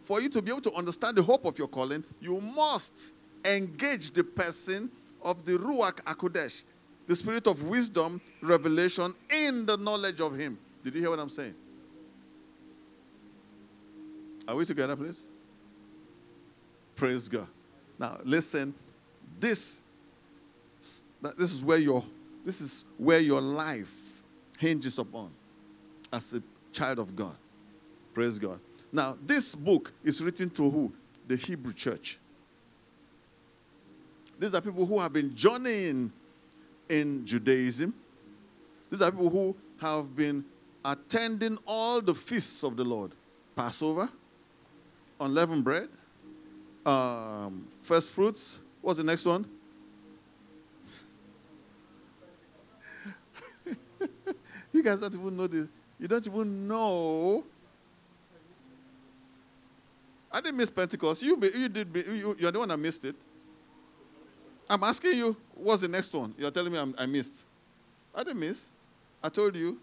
for 0.06 0.20
you 0.20 0.28
to 0.28 0.40
be 0.40 0.52
able 0.52 0.60
to 0.60 0.72
understand 0.74 1.16
the 1.16 1.22
hope 1.22 1.44
of 1.44 1.58
your 1.58 1.66
calling, 1.66 2.04
you 2.20 2.40
must 2.40 3.12
engage 3.44 4.12
the 4.12 4.22
person 4.22 4.88
of 5.20 5.44
the 5.44 5.52
Ruach 5.58 6.00
HaKodesh, 6.04 6.62
the 7.08 7.16
spirit 7.16 7.48
of 7.48 7.64
wisdom, 7.64 8.20
revelation, 8.40 9.12
in 9.28 9.66
the 9.66 9.76
knowledge 9.76 10.20
of 10.20 10.38
Him. 10.38 10.56
Did 10.84 10.94
you 10.94 11.00
hear 11.00 11.10
what 11.10 11.18
I'm 11.18 11.28
saying? 11.28 11.56
Are 14.46 14.54
we 14.54 14.64
together, 14.64 14.94
please? 14.94 15.28
Praise 16.94 17.28
God. 17.28 17.48
Now, 17.98 18.18
listen. 18.24 18.74
This, 19.40 19.82
this 21.36 21.52
is 21.52 21.64
where 21.64 21.78
your 21.78 22.04
this 22.44 22.60
is 22.60 22.84
where 22.96 23.18
your 23.18 23.40
life 23.40 23.92
hinges 24.58 24.98
upon 24.98 25.30
as 26.12 26.34
a 26.34 26.42
child 26.72 26.98
of 26.98 27.14
God. 27.14 27.36
Praise 28.14 28.38
God. 28.38 28.60
Now, 28.92 29.16
this 29.24 29.54
book 29.54 29.92
is 30.04 30.22
written 30.22 30.50
to 30.50 30.70
who? 30.70 30.92
The 31.26 31.36
Hebrew 31.36 31.72
church. 31.72 32.18
These 34.38 34.54
are 34.54 34.60
people 34.60 34.86
who 34.86 34.98
have 34.98 35.12
been 35.12 35.34
journeying 35.34 36.12
in 36.88 37.24
Judaism. 37.24 37.94
These 38.90 39.02
are 39.02 39.10
people 39.10 39.30
who 39.30 39.56
have 39.80 40.14
been 40.14 40.44
attending 40.84 41.58
all 41.66 42.00
the 42.00 42.14
feasts 42.14 42.62
of 42.62 42.76
the 42.76 42.84
Lord 42.84 43.12
Passover, 43.56 44.08
unleavened 45.18 45.64
bread, 45.64 45.88
um, 46.84 47.66
first 47.82 48.12
fruits. 48.12 48.60
What's 48.82 48.98
the 48.98 49.04
next 49.04 49.24
one? 49.24 49.46
You 54.76 54.82
guys 54.82 55.00
don't 55.00 55.14
even 55.14 55.36
know 55.36 55.46
this. 55.46 55.68
You 55.98 56.08
don't 56.08 56.26
even 56.26 56.68
know. 56.68 57.44
I 60.30 60.40
didn't 60.40 60.56
miss 60.58 60.70
Pentecost. 60.70 61.22
You, 61.22 61.40
you 61.54 61.68
did. 61.68 61.88
You, 61.94 62.36
you're 62.38 62.52
the 62.52 62.58
one 62.58 62.68
that 62.68 62.76
missed 62.76 63.04
it. 63.04 63.16
I'm 64.68 64.82
asking 64.82 65.16
you, 65.16 65.36
what's 65.54 65.82
the 65.82 65.88
next 65.88 66.12
one? 66.12 66.34
You're 66.36 66.50
telling 66.50 66.72
me 66.72 66.78
I'm, 66.78 66.94
i 66.98 67.06
missed. 67.06 67.46
I 68.14 68.24
didn't 68.24 68.40
miss. 68.40 68.70
I 69.22 69.28
told 69.28 69.54
you. 69.54 69.78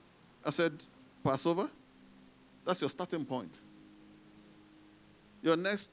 I 0.46 0.50
said 0.50 0.74
Passover. 1.24 1.70
That's 2.66 2.82
your 2.82 2.90
starting 2.90 3.26
point. 3.26 3.58
Your 5.42 5.58
next, 5.58 5.90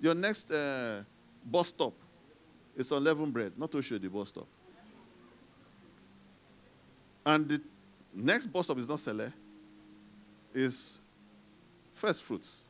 your 0.00 0.14
next 0.14 0.50
uh, 0.50 1.02
bus 1.44 1.68
stop 1.68 1.94
is 2.76 2.90
unleavened 2.92 3.32
bread, 3.32 3.52
not 3.56 3.70
to 3.72 3.82
show 3.82 3.98
the 3.98 4.08
bus 4.08 4.30
stop. 4.30 4.46
And 7.24 7.48
the 7.48 7.60
next 8.14 8.46
bus 8.46 8.64
stop 8.64 8.78
is 8.78 8.88
not 8.88 9.00
Sele, 9.00 9.32
is 10.54 10.98
first 11.92 12.22
fruits. 12.22 12.62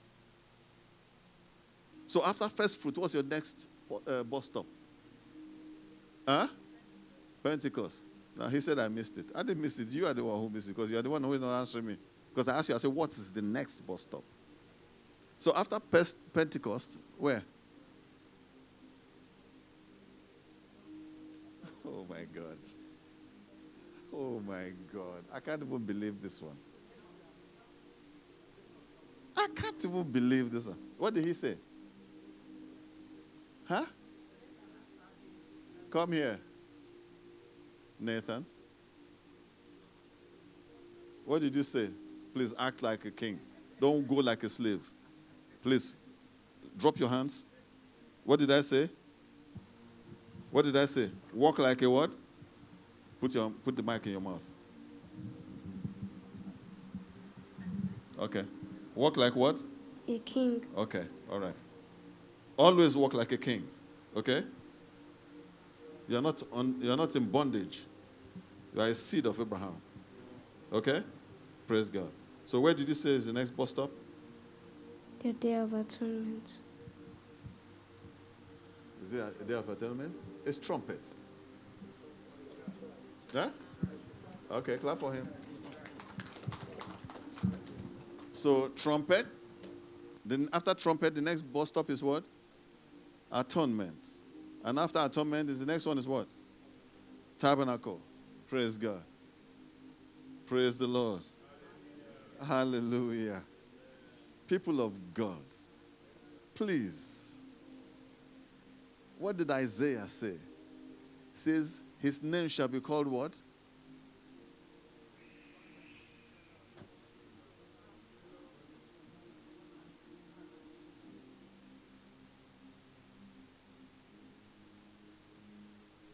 So 2.06 2.24
after 2.24 2.48
first 2.48 2.78
fruit, 2.78 2.96
what's 2.98 3.14
your 3.14 3.22
next 3.22 3.68
uh, 4.06 4.22
bus 4.22 4.46
stop? 4.46 4.66
Huh? 6.26 6.48
Pentecost. 7.42 8.02
Now 8.36 8.48
he 8.48 8.60
said 8.60 8.78
I 8.78 8.88
missed 8.88 9.16
it. 9.18 9.26
I 9.34 9.42
didn't 9.42 9.62
miss 9.62 9.78
it. 9.78 9.88
You 9.88 10.06
are 10.06 10.14
the 10.14 10.24
one 10.24 10.40
who 10.40 10.48
missed 10.48 10.68
it 10.68 10.74
because 10.74 10.90
you 10.90 10.98
are 10.98 11.02
the 11.02 11.10
one 11.10 11.22
who 11.22 11.32
is 11.32 11.40
not 11.40 11.60
answering 11.60 11.86
me. 11.86 11.96
Because 12.30 12.48
I 12.48 12.58
asked 12.58 12.68
you, 12.68 12.74
I 12.74 12.78
said, 12.78 12.90
what 12.90 13.10
is 13.10 13.32
the 13.32 13.42
next 13.42 13.86
bus 13.86 14.02
stop? 14.02 14.22
So 15.38 15.52
after 15.54 15.78
Pentecost, 16.32 16.98
where? 17.16 17.42
Oh 21.86 22.06
my 22.08 22.24
God. 22.34 22.58
Oh 24.12 24.40
my 24.46 24.72
God. 24.92 25.24
I 25.32 25.40
can't 25.40 25.62
even 25.62 25.78
believe 25.78 26.20
this 26.22 26.40
one. 26.40 26.56
I 29.36 29.46
can't 29.54 29.84
even 29.84 30.02
believe 30.04 30.50
this 30.50 30.66
one. 30.66 30.78
What 30.96 31.14
did 31.14 31.24
he 31.24 31.32
say? 31.32 31.56
Huh? 33.66 33.84
Come 35.90 36.12
here. 36.12 36.38
Nathan. 38.00 38.44
What 41.24 41.42
did 41.42 41.54
you 41.54 41.62
say? 41.62 41.90
Please 42.34 42.54
act 42.58 42.82
like 42.82 43.04
a 43.04 43.10
king. 43.10 43.38
Don't 43.80 44.06
go 44.08 44.16
like 44.16 44.42
a 44.42 44.48
slave. 44.48 44.80
Please 45.62 45.94
drop 46.76 46.98
your 46.98 47.08
hands. 47.08 47.44
What 48.24 48.38
did 48.38 48.50
I 48.50 48.60
say? 48.62 48.88
What 50.50 50.64
did 50.64 50.76
I 50.76 50.86
say? 50.86 51.10
Walk 51.32 51.58
like 51.58 51.82
a 51.82 51.90
what? 51.90 52.10
Put, 53.20 53.34
your, 53.34 53.50
put 53.64 53.76
the 53.76 53.82
mic 53.82 54.06
in 54.06 54.12
your 54.12 54.20
mouth. 54.20 54.44
Okay. 58.18 58.44
Walk 58.94 59.16
like 59.16 59.34
what? 59.34 59.58
A 60.08 60.18
king. 60.20 60.64
Okay, 60.76 61.04
all 61.30 61.38
right. 61.38 61.54
Always 62.56 62.96
walk 62.96 63.14
like 63.14 63.30
a 63.32 63.36
king. 63.36 63.68
Okay? 64.16 64.42
You're 66.08 66.22
not, 66.22 66.42
on, 66.50 66.76
you're 66.80 66.96
not 66.96 67.14
in 67.14 67.30
bondage. 67.30 67.82
You 68.74 68.80
are 68.80 68.88
a 68.88 68.94
seed 68.94 69.26
of 69.26 69.38
Abraham. 69.38 69.76
Okay? 70.72 71.02
Praise 71.66 71.88
God. 71.90 72.10
So 72.44 72.60
where 72.60 72.74
did 72.74 72.88
you 72.88 72.94
say 72.94 73.10
is 73.10 73.26
the 73.26 73.32
next 73.32 73.50
bus 73.50 73.70
stop? 73.70 73.90
The 75.20 75.32
Day 75.34 75.54
of 75.54 75.74
Atonement. 75.74 76.58
Is 79.02 79.12
it 79.12 79.34
a 79.40 79.44
Day 79.44 79.54
of 79.54 79.68
Atonement? 79.68 80.14
It's 80.46 80.58
trumpets. 80.58 81.14
Yeah? 83.34 83.50
Okay, 84.50 84.76
clap 84.78 84.98
for 84.98 85.12
him. 85.12 85.28
So 88.32 88.68
trumpet. 88.68 89.26
Then 90.24 90.48
after 90.52 90.74
trumpet, 90.74 91.14
the 91.14 91.22
next 91.22 91.42
bus 91.42 91.68
stop 91.68 91.90
is 91.90 92.02
what? 92.02 92.24
Atonement. 93.32 94.06
And 94.64 94.78
after 94.78 94.98
atonement 95.00 95.50
is 95.50 95.60
the 95.60 95.66
next 95.66 95.86
one 95.86 95.98
is 95.98 96.06
what? 96.08 96.26
Tabernacle. 97.38 98.00
Praise 98.46 98.76
God. 98.76 99.02
Praise 100.46 100.78
the 100.78 100.86
Lord. 100.86 101.22
Hallelujah. 102.46 103.42
People 104.46 104.80
of 104.80 104.92
God, 105.12 105.42
please. 106.54 107.36
What 109.18 109.36
did 109.36 109.50
Isaiah 109.50 110.06
say? 110.06 110.28
It 110.28 110.38
says, 111.32 111.82
His 112.00 112.22
name 112.22 112.48
shall 112.48 112.68
be 112.68 112.80
called 112.80 113.08
what? 113.08 113.34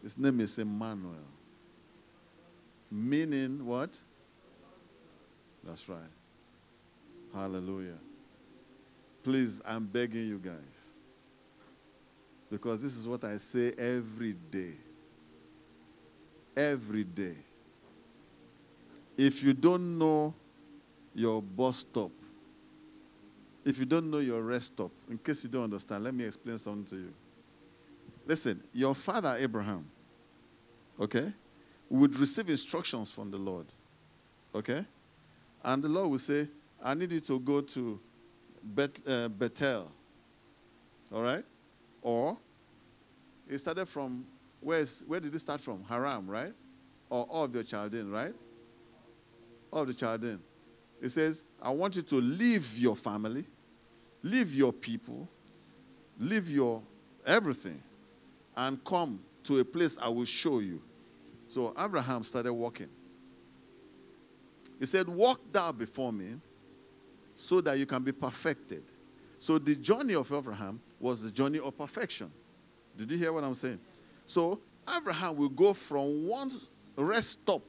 His 0.02 0.18
name 0.18 0.40
is 0.40 0.58
Emmanuel. 0.58 1.14
Meaning 2.90 3.64
what? 3.64 3.98
That's 5.64 5.88
right. 5.88 5.98
Hallelujah. 7.32 7.98
Please, 9.22 9.62
I'm 9.64 9.86
begging 9.86 10.28
you 10.28 10.38
guys. 10.38 10.98
Because 12.50 12.80
this 12.80 12.96
is 12.96 13.08
what 13.08 13.24
I 13.24 13.38
say 13.38 13.72
every 13.78 14.34
day. 14.50 14.74
Every 16.56 17.04
day. 17.04 17.36
If 19.16 19.42
you 19.42 19.52
don't 19.52 19.98
know 19.98 20.34
your 21.14 21.40
bus 21.40 21.78
stop, 21.78 22.10
if 23.64 23.78
you 23.78 23.86
don't 23.86 24.10
know 24.10 24.18
your 24.18 24.42
rest 24.42 24.66
stop, 24.74 24.90
in 25.08 25.18
case 25.18 25.44
you 25.44 25.50
don't 25.50 25.64
understand, 25.64 26.04
let 26.04 26.14
me 26.14 26.24
explain 26.24 26.58
something 26.58 26.84
to 26.84 26.96
you. 26.96 27.14
Listen, 28.26 28.62
your 28.72 28.94
father 28.94 29.36
Abraham, 29.38 29.86
okay, 31.00 31.32
would 31.88 32.18
receive 32.18 32.48
instructions 32.48 33.10
from 33.10 33.30
the 33.30 33.36
Lord. 33.36 33.66
Okay? 34.54 34.84
And 35.62 35.82
the 35.82 35.88
Lord 35.88 36.10
would 36.10 36.20
say, 36.20 36.48
I 36.82 36.94
need 36.94 37.12
you 37.12 37.20
to 37.20 37.38
go 37.40 37.60
to 37.60 38.00
Bet, 38.62 39.00
uh, 39.06 39.28
Bethel. 39.28 39.90
All 41.12 41.22
right? 41.22 41.44
Or 42.02 42.36
he 43.48 43.56
started 43.58 43.86
from, 43.86 44.26
where, 44.64 44.78
is, 44.78 45.04
where 45.06 45.20
did 45.20 45.32
he 45.32 45.38
start 45.38 45.60
from? 45.60 45.84
Haran, 45.84 46.26
right? 46.26 46.52
Or 47.10 47.28
Ur 47.30 47.44
of 47.44 47.52
the 47.52 47.62
Chaldean, 47.62 48.10
right? 48.10 48.34
All 49.70 49.82
of 49.82 49.88
the 49.88 49.94
Chaldean. 49.94 50.40
He 51.02 51.08
says, 51.10 51.44
I 51.60 51.70
want 51.70 51.96
you 51.96 52.02
to 52.02 52.16
leave 52.16 52.78
your 52.78 52.96
family, 52.96 53.44
leave 54.22 54.54
your 54.54 54.72
people, 54.72 55.28
leave 56.18 56.50
your 56.50 56.82
everything, 57.26 57.82
and 58.56 58.82
come 58.84 59.20
to 59.44 59.58
a 59.58 59.64
place 59.64 59.98
I 60.00 60.08
will 60.08 60.24
show 60.24 60.60
you. 60.60 60.80
So 61.46 61.74
Abraham 61.78 62.24
started 62.24 62.52
walking. 62.52 62.88
He 64.80 64.86
said, 64.86 65.08
Walk 65.08 65.40
thou 65.52 65.72
before 65.72 66.12
me 66.12 66.36
so 67.34 67.60
that 67.60 67.78
you 67.78 67.84
can 67.84 68.02
be 68.02 68.12
perfected. 68.12 68.82
So 69.38 69.58
the 69.58 69.76
journey 69.76 70.14
of 70.14 70.32
Abraham 70.32 70.80
was 70.98 71.22
the 71.22 71.30
journey 71.30 71.58
of 71.58 71.76
perfection. 71.76 72.30
Did 72.96 73.10
you 73.10 73.18
hear 73.18 73.32
what 73.32 73.44
I'm 73.44 73.54
saying? 73.54 73.78
So 74.26 74.60
Abraham 74.94 75.36
will 75.36 75.48
go 75.48 75.74
from 75.74 76.26
one 76.26 76.52
rest 76.96 77.30
stop 77.30 77.62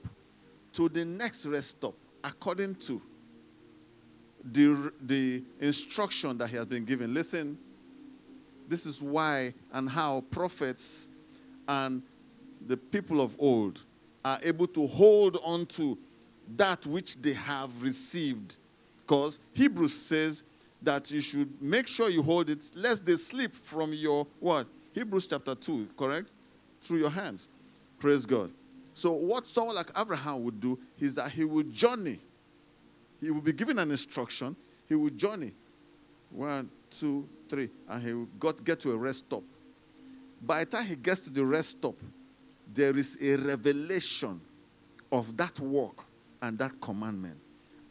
to 0.73 0.89
the 0.89 1.05
next 1.05 1.45
rest 1.45 1.71
stop 1.71 1.95
according 2.23 2.75
to 2.75 3.01
the, 4.51 4.91
the 5.01 5.43
instruction 5.59 6.37
that 6.37 6.49
he 6.49 6.55
has 6.55 6.65
been 6.65 6.85
given. 6.85 7.13
Listen, 7.13 7.57
this 8.67 8.85
is 8.85 9.01
why 9.01 9.53
and 9.73 9.89
how 9.89 10.21
prophets 10.31 11.07
and 11.67 12.01
the 12.67 12.77
people 12.77 13.21
of 13.21 13.35
old 13.39 13.83
are 14.23 14.39
able 14.43 14.67
to 14.67 14.87
hold 14.87 15.39
on 15.43 15.65
to 15.67 15.97
that 16.55 16.85
which 16.85 17.21
they 17.21 17.33
have 17.33 17.69
received. 17.81 18.57
Because 18.97 19.39
Hebrews 19.53 19.93
says 19.93 20.43
that 20.81 21.09
you 21.11 21.21
should 21.21 21.61
make 21.61 21.87
sure 21.87 22.09
you 22.09 22.23
hold 22.23 22.49
it 22.49 22.63
lest 22.75 23.05
they 23.05 23.15
slip 23.15 23.53
from 23.55 23.93
your 23.93 24.27
what? 24.39 24.67
Hebrews 24.93 25.27
chapter 25.27 25.55
2, 25.55 25.89
correct? 25.97 26.31
Through 26.85 26.99
your 26.99 27.09
hands. 27.09 27.47
Praise 27.99 28.25
God. 28.25 28.51
So, 28.93 29.11
what 29.11 29.47
someone 29.47 29.75
like 29.75 29.89
Abraham 29.97 30.43
would 30.43 30.59
do 30.59 30.79
is 30.99 31.15
that 31.15 31.31
he 31.31 31.43
would 31.43 31.73
journey. 31.73 32.19
He 33.19 33.31
would 33.31 33.43
be 33.43 33.53
given 33.53 33.79
an 33.79 33.89
instruction. 33.89 34.55
He 34.87 34.93
would 34.93 35.17
journey. 35.17 35.53
One, 36.29 36.69
two, 36.91 37.27
three. 37.49 37.69
And 37.89 38.03
he 38.03 38.13
would 38.13 38.39
got, 38.39 38.63
get 38.63 38.79
to 38.81 38.91
a 38.91 38.95
rest 38.95 39.25
stop. 39.25 39.43
By 40.41 40.63
the 40.63 40.71
time 40.71 40.85
he 40.85 40.95
gets 40.95 41.21
to 41.21 41.31
the 41.31 41.43
rest 41.43 41.71
stop, 41.71 41.95
there 42.71 42.95
is 42.95 43.17
a 43.19 43.35
revelation 43.35 44.39
of 45.11 45.35
that 45.37 45.59
work 45.59 46.05
and 46.41 46.57
that 46.59 46.79
commandment. 46.81 47.39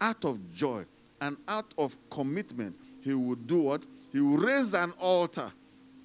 Out 0.00 0.24
of 0.24 0.52
joy 0.52 0.84
and 1.20 1.36
out 1.48 1.74
of 1.76 1.96
commitment, 2.10 2.76
he 3.00 3.12
would 3.12 3.46
do 3.46 3.62
what? 3.62 3.82
He 4.12 4.20
would 4.20 4.40
raise 4.40 4.72
an 4.72 4.92
altar 5.00 5.50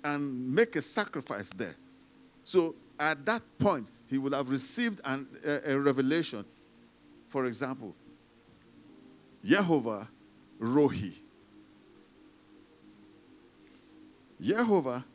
and 0.03 0.53
make 0.55 0.75
a 0.75 0.81
sacrifice 0.81 1.51
there. 1.55 1.75
So 2.49 2.73
at 2.99 3.23
that 3.27 3.43
point, 3.59 3.91
he 4.07 4.17
would 4.17 4.33
have 4.33 4.49
received 4.49 5.01
an, 5.05 5.27
a, 5.45 5.73
a 5.73 5.79
revelation. 5.79 6.43
For 7.27 7.45
example, 7.45 7.93
Jehovah 9.45 10.07
Rohi. 10.59 11.13
Jehovah 14.41 15.05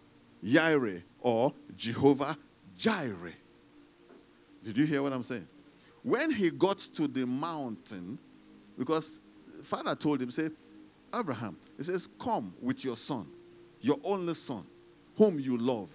Jireh 0.44 1.02
or 1.20 1.52
Jehovah 1.76 2.38
Jireh. 2.78 3.32
Did 4.62 4.78
you 4.78 4.86
hear 4.86 5.02
what 5.02 5.12
I'm 5.12 5.24
saying? 5.24 5.48
When 6.04 6.30
he 6.30 6.50
got 6.50 6.78
to 6.78 7.08
the 7.08 7.26
mountain, 7.26 8.16
because 8.78 9.18
father 9.64 9.96
told 9.96 10.22
him, 10.22 10.30
say, 10.30 10.50
Abraham, 11.12 11.56
he 11.76 11.82
says, 11.82 12.08
come 12.16 12.54
with 12.60 12.84
your 12.84 12.96
son, 12.96 13.26
your 13.80 13.98
only 14.04 14.34
son, 14.34 14.64
whom 15.16 15.40
you 15.40 15.58
love, 15.58 15.88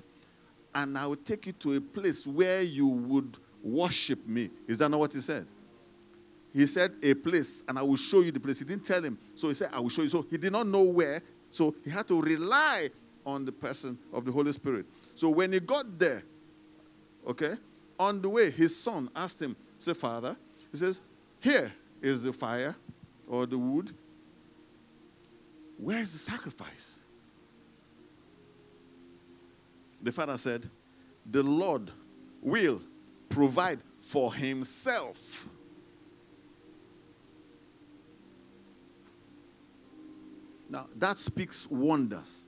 and 0.74 0.98
I 0.98 1.08
will 1.08 1.16
take 1.16 1.48
you 1.48 1.54
to 1.54 1.76
a 1.76 1.82
place 1.82 2.26
where 2.26 2.62
you 2.62 2.88
would 2.88 3.38
worship 3.64 4.26
me. 4.28 4.50
Is 4.68 4.78
that 4.78 4.90
not 4.90 5.00
what 5.00 5.14
he 5.14 5.22
said? 5.22 5.46
He 6.54 6.66
said, 6.66 6.94
a 7.04 7.14
place, 7.14 7.64
and 7.68 7.78
I 7.78 7.84
will 7.84 7.96
show 7.96 8.22
you 8.22 8.32
the 8.32 8.40
place. 8.40 8.60
He 8.60 8.66
didn't 8.66 8.86
tell 8.86 9.04
him. 9.04 9.18
So 9.36 9.50
he 9.50 9.54
said, 9.54 9.70
I 9.72 9.80
will 9.80 9.90
show 9.90 10.02
you. 10.02 10.10
So 10.10 10.26
he 10.30 10.38
did 10.38 10.52
not 10.52 10.66
know 10.66 10.82
where. 10.82 11.22
So 11.52 11.76
he 11.84 11.90
had 11.90 12.08
to 12.08 12.20
rely 12.22 12.90
on 13.26 13.46
the 13.46 13.52
person 13.52 13.98
of 14.12 14.26
the 14.26 14.32
Holy 14.32 14.52
Spirit. 14.52 14.86
So 15.16 15.30
when 15.30 15.52
he 15.54 15.60
got 15.60 16.00
there, 16.00 16.24
okay, 17.28 17.56
on 18.00 18.22
the 18.22 18.30
way, 18.30 18.50
his 18.50 18.76
son 18.76 19.10
asked 19.16 19.42
him, 19.42 19.56
say, 19.78 19.94
Father, 19.94 20.36
he 20.72 20.78
says, 20.78 21.02
Here 21.40 21.72
is 22.02 22.24
the 22.24 22.34
fire 22.34 22.76
or 23.28 23.46
the 23.46 23.58
wood. 23.58 23.92
Where 25.78 26.00
is 26.00 26.14
the 26.14 26.20
sacrifice? 26.20 26.99
The 30.02 30.12
father 30.12 30.38
said, 30.38 30.70
The 31.30 31.44
Lord 31.44 31.92
will 32.42 32.82
provide 33.30 33.80
for 34.02 34.34
himself. 34.34 35.48
Now, 40.70 40.88
that 40.96 41.18
speaks 41.18 41.68
wonders. 41.70 42.46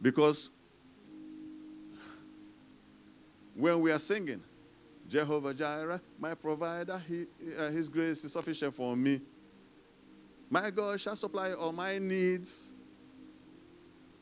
Because 0.00 0.50
when 3.54 3.80
we 3.80 3.90
are 3.90 3.98
singing, 3.98 4.40
Jehovah 5.08 5.54
Jireh, 5.54 6.00
my 6.18 6.34
provider, 6.34 7.02
he, 7.08 7.26
uh, 7.58 7.70
His 7.70 7.88
grace 7.88 8.24
is 8.24 8.32
sufficient 8.32 8.74
for 8.74 8.94
me. 8.94 9.20
My 10.50 10.70
God 10.70 11.00
shall 11.00 11.16
supply 11.16 11.52
all 11.52 11.72
my 11.72 11.98
needs. 11.98 12.68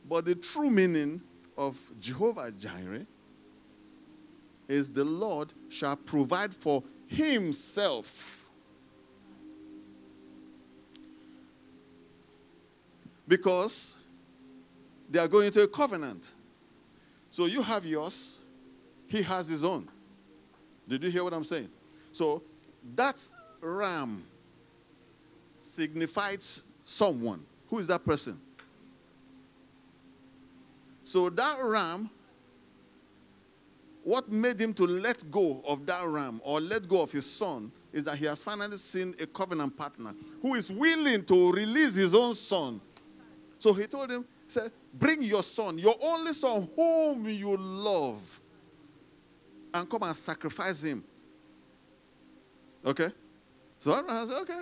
But 0.09 0.25
the 0.25 0.35
true 0.35 0.69
meaning 0.69 1.21
of 1.57 1.77
Jehovah 1.99 2.51
Jireh 2.51 3.05
is 4.67 4.91
the 4.91 5.03
Lord 5.03 5.53
shall 5.69 5.95
provide 5.95 6.53
for 6.53 6.83
Himself. 7.07 8.45
Because 13.27 13.95
they 15.09 15.19
are 15.19 15.27
going 15.27 15.47
into 15.47 15.61
a 15.61 15.67
covenant. 15.67 16.29
So 17.29 17.45
you 17.45 17.61
have 17.61 17.85
yours, 17.85 18.39
he 19.07 19.21
has 19.21 19.47
his 19.47 19.63
own. 19.63 19.87
Did 20.87 21.03
you 21.03 21.09
hear 21.09 21.23
what 21.23 21.33
I'm 21.33 21.43
saying? 21.43 21.69
So 22.11 22.41
that 22.95 23.21
ram 23.61 24.23
signifies 25.59 26.63
someone. 26.83 27.45
Who 27.69 27.79
is 27.79 27.87
that 27.87 28.05
person? 28.05 28.39
So 31.07 31.29
that 31.29 31.63
ram, 31.63 32.09
what 34.03 34.29
made 34.29 34.59
him 34.59 34.73
to 34.73 34.85
let 34.85 35.31
go 35.31 35.63
of 35.65 35.85
that 35.85 36.05
ram 36.05 36.41
or 36.43 36.59
let 36.59 36.85
go 36.85 37.01
of 37.01 37.13
his 37.13 37.25
son 37.25 37.71
is 37.93 38.03
that 38.03 38.17
he 38.17 38.25
has 38.25 38.43
finally 38.43 38.75
seen 38.75 39.15
a 39.17 39.25
covenant 39.25 39.77
partner 39.77 40.13
who 40.41 40.55
is 40.55 40.69
willing 40.69 41.23
to 41.23 41.53
release 41.53 41.95
his 41.95 42.13
own 42.13 42.35
son. 42.35 42.81
So 43.57 43.71
he 43.71 43.87
told 43.87 44.11
him, 44.11 44.25
said, 44.49 44.69
Bring 44.93 45.23
your 45.23 45.43
son, 45.43 45.79
your 45.79 45.95
only 46.01 46.33
son, 46.33 46.67
whom 46.75 47.25
you 47.29 47.55
love, 47.55 48.41
and 49.73 49.89
come 49.89 50.03
and 50.03 50.17
sacrifice 50.17 50.83
him. 50.83 51.05
Okay? 52.85 53.13
So 53.79 53.97
Abraham 53.97 54.27
said, 54.27 54.41
Okay. 54.41 54.61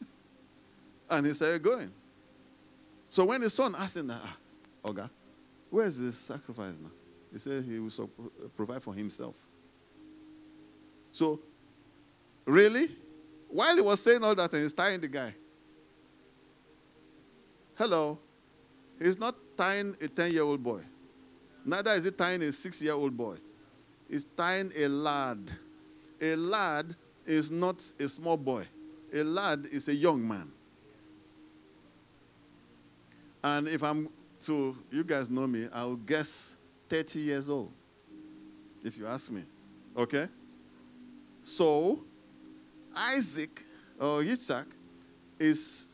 And 1.10 1.26
he 1.26 1.34
started 1.34 1.62
going. 1.62 1.92
So 3.10 3.26
when 3.26 3.42
his 3.42 3.52
son 3.52 3.74
asked 3.76 3.98
him, 3.98 4.10
ah, 4.10 4.36
Oga, 4.82 5.10
where's 5.72 5.98
the 5.98 6.12
sacrifice 6.12 6.74
now? 6.80 6.90
He 7.32 7.38
said 7.38 7.64
he 7.64 7.78
will 7.80 8.10
provide 8.54 8.82
for 8.82 8.94
himself. 8.94 9.34
So, 11.10 11.40
really? 12.44 12.88
While 13.48 13.74
he 13.74 13.82
was 13.82 14.00
saying 14.00 14.22
all 14.22 14.34
that 14.34 14.52
and 14.52 14.62
he's 14.62 14.72
tying 14.72 15.00
the 15.00 15.08
guy, 15.08 15.34
hello, 17.76 18.18
He's 19.02 19.18
not 19.18 19.34
tying 19.56 19.96
a 20.00 20.06
10 20.06 20.30
year 20.30 20.42
old 20.42 20.62
boy. 20.62 20.82
Neither 21.64 21.90
is 21.92 22.04
he 22.04 22.10
tying 22.12 22.42
a 22.42 22.52
six 22.52 22.80
year 22.80 22.92
old 22.92 23.16
boy. 23.16 23.36
He's 24.08 24.24
tying 24.36 24.72
a 24.76 24.86
lad. 24.86 25.50
A 26.20 26.36
lad 26.36 26.94
is 27.26 27.50
not 27.50 27.82
a 27.98 28.08
small 28.08 28.36
boy, 28.36 28.64
a 29.12 29.24
lad 29.24 29.66
is 29.72 29.88
a 29.88 29.94
young 29.94 30.26
man. 30.26 30.50
And 33.42 33.66
if 33.66 33.82
I'm 33.82 34.08
to, 34.42 34.76
you 34.90 35.04
guys 35.04 35.28
know 35.30 35.46
me, 35.46 35.68
I'll 35.72 35.96
guess 35.96 36.56
30 36.88 37.20
years 37.20 37.50
old, 37.50 37.72
if 38.84 38.96
you 38.96 39.06
ask 39.06 39.30
me. 39.30 39.42
Okay? 39.96 40.28
So, 41.42 42.00
Isaac 42.94 43.64
or 43.98 44.22
Isaac 44.22 44.66
is 45.38 45.86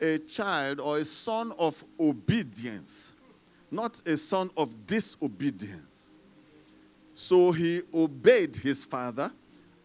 a 0.00 0.18
child 0.18 0.80
or 0.80 0.98
a 0.98 1.04
son 1.04 1.52
of 1.58 1.82
obedience, 1.98 3.12
not 3.70 4.00
a 4.06 4.16
son 4.16 4.50
of 4.56 4.86
disobedience. 4.86 5.82
So 7.14 7.50
he 7.50 7.82
obeyed 7.92 8.54
his 8.54 8.84
father 8.84 9.32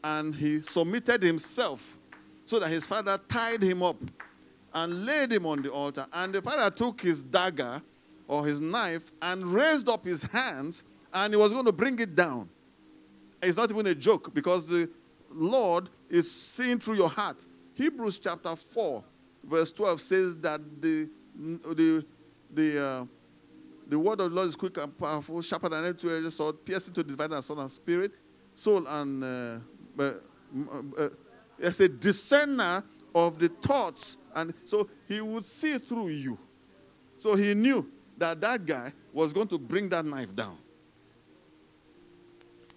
and 0.03 0.35
he 0.35 0.61
submitted 0.61 1.23
himself 1.23 1.97
so 2.45 2.59
that 2.59 2.69
his 2.69 2.85
father 2.85 3.19
tied 3.27 3.63
him 3.63 3.81
up 3.81 3.97
and 4.73 5.05
laid 5.05 5.31
him 5.31 5.45
on 5.45 5.61
the 5.61 5.71
altar. 5.71 6.05
And 6.13 6.33
the 6.33 6.41
father 6.41 6.69
took 6.69 7.01
his 7.01 7.23
dagger 7.23 7.81
or 8.27 8.45
his 8.45 8.61
knife 8.61 9.11
and 9.21 9.45
raised 9.45 9.89
up 9.89 10.05
his 10.05 10.23
hands 10.23 10.83
and 11.13 11.33
he 11.33 11.37
was 11.37 11.53
going 11.53 11.65
to 11.65 11.71
bring 11.71 11.99
it 11.99 12.15
down. 12.15 12.49
It's 13.41 13.57
not 13.57 13.69
even 13.69 13.85
a 13.87 13.95
joke 13.95 14.33
because 14.33 14.65
the 14.65 14.89
Lord 15.31 15.89
is 16.09 16.29
seeing 16.31 16.79
through 16.79 16.95
your 16.95 17.09
heart. 17.09 17.45
Hebrews 17.73 18.19
chapter 18.19 18.55
4, 18.55 19.03
verse 19.43 19.71
12 19.71 20.01
says 20.01 20.37
that 20.37 20.61
the, 20.81 21.09
the, 21.35 22.05
the, 22.53 22.85
uh, 22.85 23.05
the 23.87 23.99
word 23.99 24.21
of 24.21 24.29
the 24.29 24.35
Lord 24.35 24.47
is 24.47 24.55
quick 24.55 24.77
and 24.77 24.97
powerful, 24.97 25.41
sharper 25.41 25.69
than 25.69 25.85
any 25.85 25.93
two-edged 25.93 26.31
sword, 26.31 26.63
piercing 26.63 26.93
to 26.93 27.03
divide 27.03 27.33
our 27.33 27.41
soul 27.41 27.59
and 27.59 27.69
spirit, 27.69 28.11
soul 28.55 28.85
and 28.87 29.23
uh, 29.23 29.57
uh, 29.99 30.13
uh, 30.97 31.09
as 31.61 31.79
a 31.79 31.89
discerner 31.89 32.83
of 33.13 33.39
the 33.39 33.49
thoughts. 33.49 34.17
And 34.35 34.53
so 34.63 34.89
he 35.07 35.21
would 35.21 35.45
see 35.45 35.77
through 35.77 36.09
you. 36.09 36.37
So 37.17 37.35
he 37.35 37.53
knew 37.53 37.87
that 38.23 38.39
that 38.39 38.65
guy 38.65 38.93
was 39.11 39.33
going 39.33 39.47
to 39.49 39.57
bring 39.57 39.89
that 39.89 40.05
knife 40.05 40.33
down. 40.33 40.57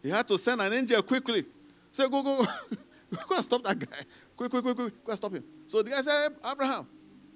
He 0.03 0.11
had 0.11 0.27
to 0.29 0.37
send 0.37 0.61
an 0.61 0.73
angel 0.73 1.01
quickly. 1.03 1.45
Say, 1.93 2.09
go, 2.09 2.23
go, 2.23 2.45
go. 2.45 2.47
go 3.29 3.37
and 3.37 3.45
stop 3.45 3.63
that 3.63 3.79
guy. 3.79 3.99
Quick, 4.37 4.51
quick, 4.51 4.63
quick, 4.63 4.77
quick. 4.77 5.05
Go 5.05 5.11
and 5.11 5.17
stop 5.17 5.33
him. 5.33 5.45
So 5.67 5.83
the 5.83 5.91
guy 5.91 6.03
said, 6.03 6.33
Abraham, 6.45 6.87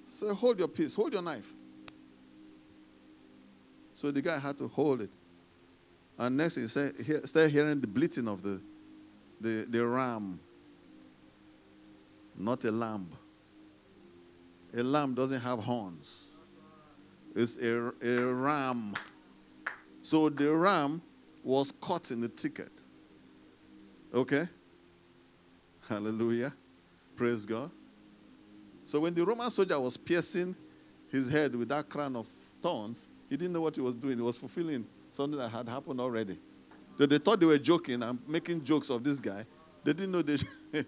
Say, 0.05 0.35
hold 0.35 0.59
your 0.59 0.69
peace, 0.69 0.95
hold 0.95 1.13
your 1.13 1.23
knife. 1.23 1.55
So 3.95 4.11
the 4.11 4.21
guy 4.21 4.39
had 4.39 4.59
to 4.59 4.67
hold 4.67 5.03
it. 5.03 5.11
And 6.19 6.37
next 6.37 6.57
he 6.57 6.67
said, 6.67 6.95
he 7.05 7.15
started 7.27 7.51
hearing 7.51 7.81
the 7.81 7.87
bleating 7.87 8.27
of 8.27 8.43
the, 8.43 8.61
the, 9.41 9.67
the 9.69 9.87
ram, 9.87 10.41
not 12.37 12.65
a 12.65 12.73
lamb. 12.73 13.09
A 14.77 14.83
lamb 14.83 15.15
doesn't 15.15 15.41
have 15.41 15.61
horns. 15.61 16.30
It's 17.35 17.57
a, 17.59 17.93
a 18.03 18.35
ram. 18.35 18.95
So 20.03 20.29
the 20.29 20.55
ram 20.55 21.03
was 21.45 21.73
caught 21.81 22.11
in 22.11 22.21
the 22.21 22.29
thicket. 22.29 22.73
Okay? 24.13 24.49
Hallelujah. 25.89 26.53
Praise 27.17 27.45
God. 27.45 27.71
So 28.87 29.01
when 29.01 29.15
the 29.15 29.25
Roman 29.25 29.51
soldier 29.51 29.79
was 29.79 29.97
piercing 29.97 30.57
his 31.11 31.29
head 31.29 31.55
with 31.55 31.69
that 31.69 31.89
crown 31.89 32.17
of 32.17 32.27
thorns, 32.63 33.09
he 33.29 33.37
didn't 33.37 33.53
know 33.53 33.61
what 33.61 33.77
he 33.77 33.81
was 33.81 33.95
doing. 33.95 34.17
He 34.17 34.23
was 34.23 34.37
fulfilling 34.37 34.87
something 35.11 35.39
that 35.39 35.49
had 35.49 35.69
happened 35.69 36.01
already. 36.01 36.39
So 36.99 37.07
they 37.07 37.19
thought 37.19 37.41
they 37.41 37.47
were 37.47 37.59
joking 37.59 38.03
and 38.03 38.19
making 38.27 38.65
jokes 38.65 38.91
of 38.91 39.05
this 39.05 39.21
guy. 39.21 39.45
They 39.85 39.93
didn't 39.93 40.11
know 40.13 40.23
they, 40.23 40.39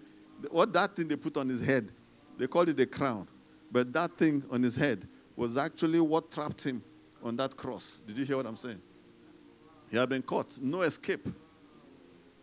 what 0.51 0.71
that 0.73 0.95
thing 0.95 1.07
they 1.07 1.15
put 1.15 1.37
on 1.37 1.47
his 1.47 1.61
head. 1.61 1.91
They 2.37 2.47
called 2.47 2.69
it 2.69 2.79
a 2.79 2.85
crown. 2.85 3.27
But 3.71 3.91
that 3.93 4.17
thing 4.17 4.43
on 4.51 4.61
his 4.61 4.75
head 4.75 5.07
was 5.35 5.57
actually 5.57 5.99
what 5.99 6.31
trapped 6.31 6.63
him 6.65 6.83
on 7.23 7.35
that 7.37 7.55
cross. 7.55 8.01
Did 8.05 8.17
you 8.17 8.25
hear 8.25 8.37
what 8.37 8.45
I'm 8.45 8.55
saying? 8.55 8.81
He 9.89 9.97
had 9.97 10.09
been 10.09 10.21
caught. 10.21 10.57
No 10.61 10.81
escape. 10.81 11.27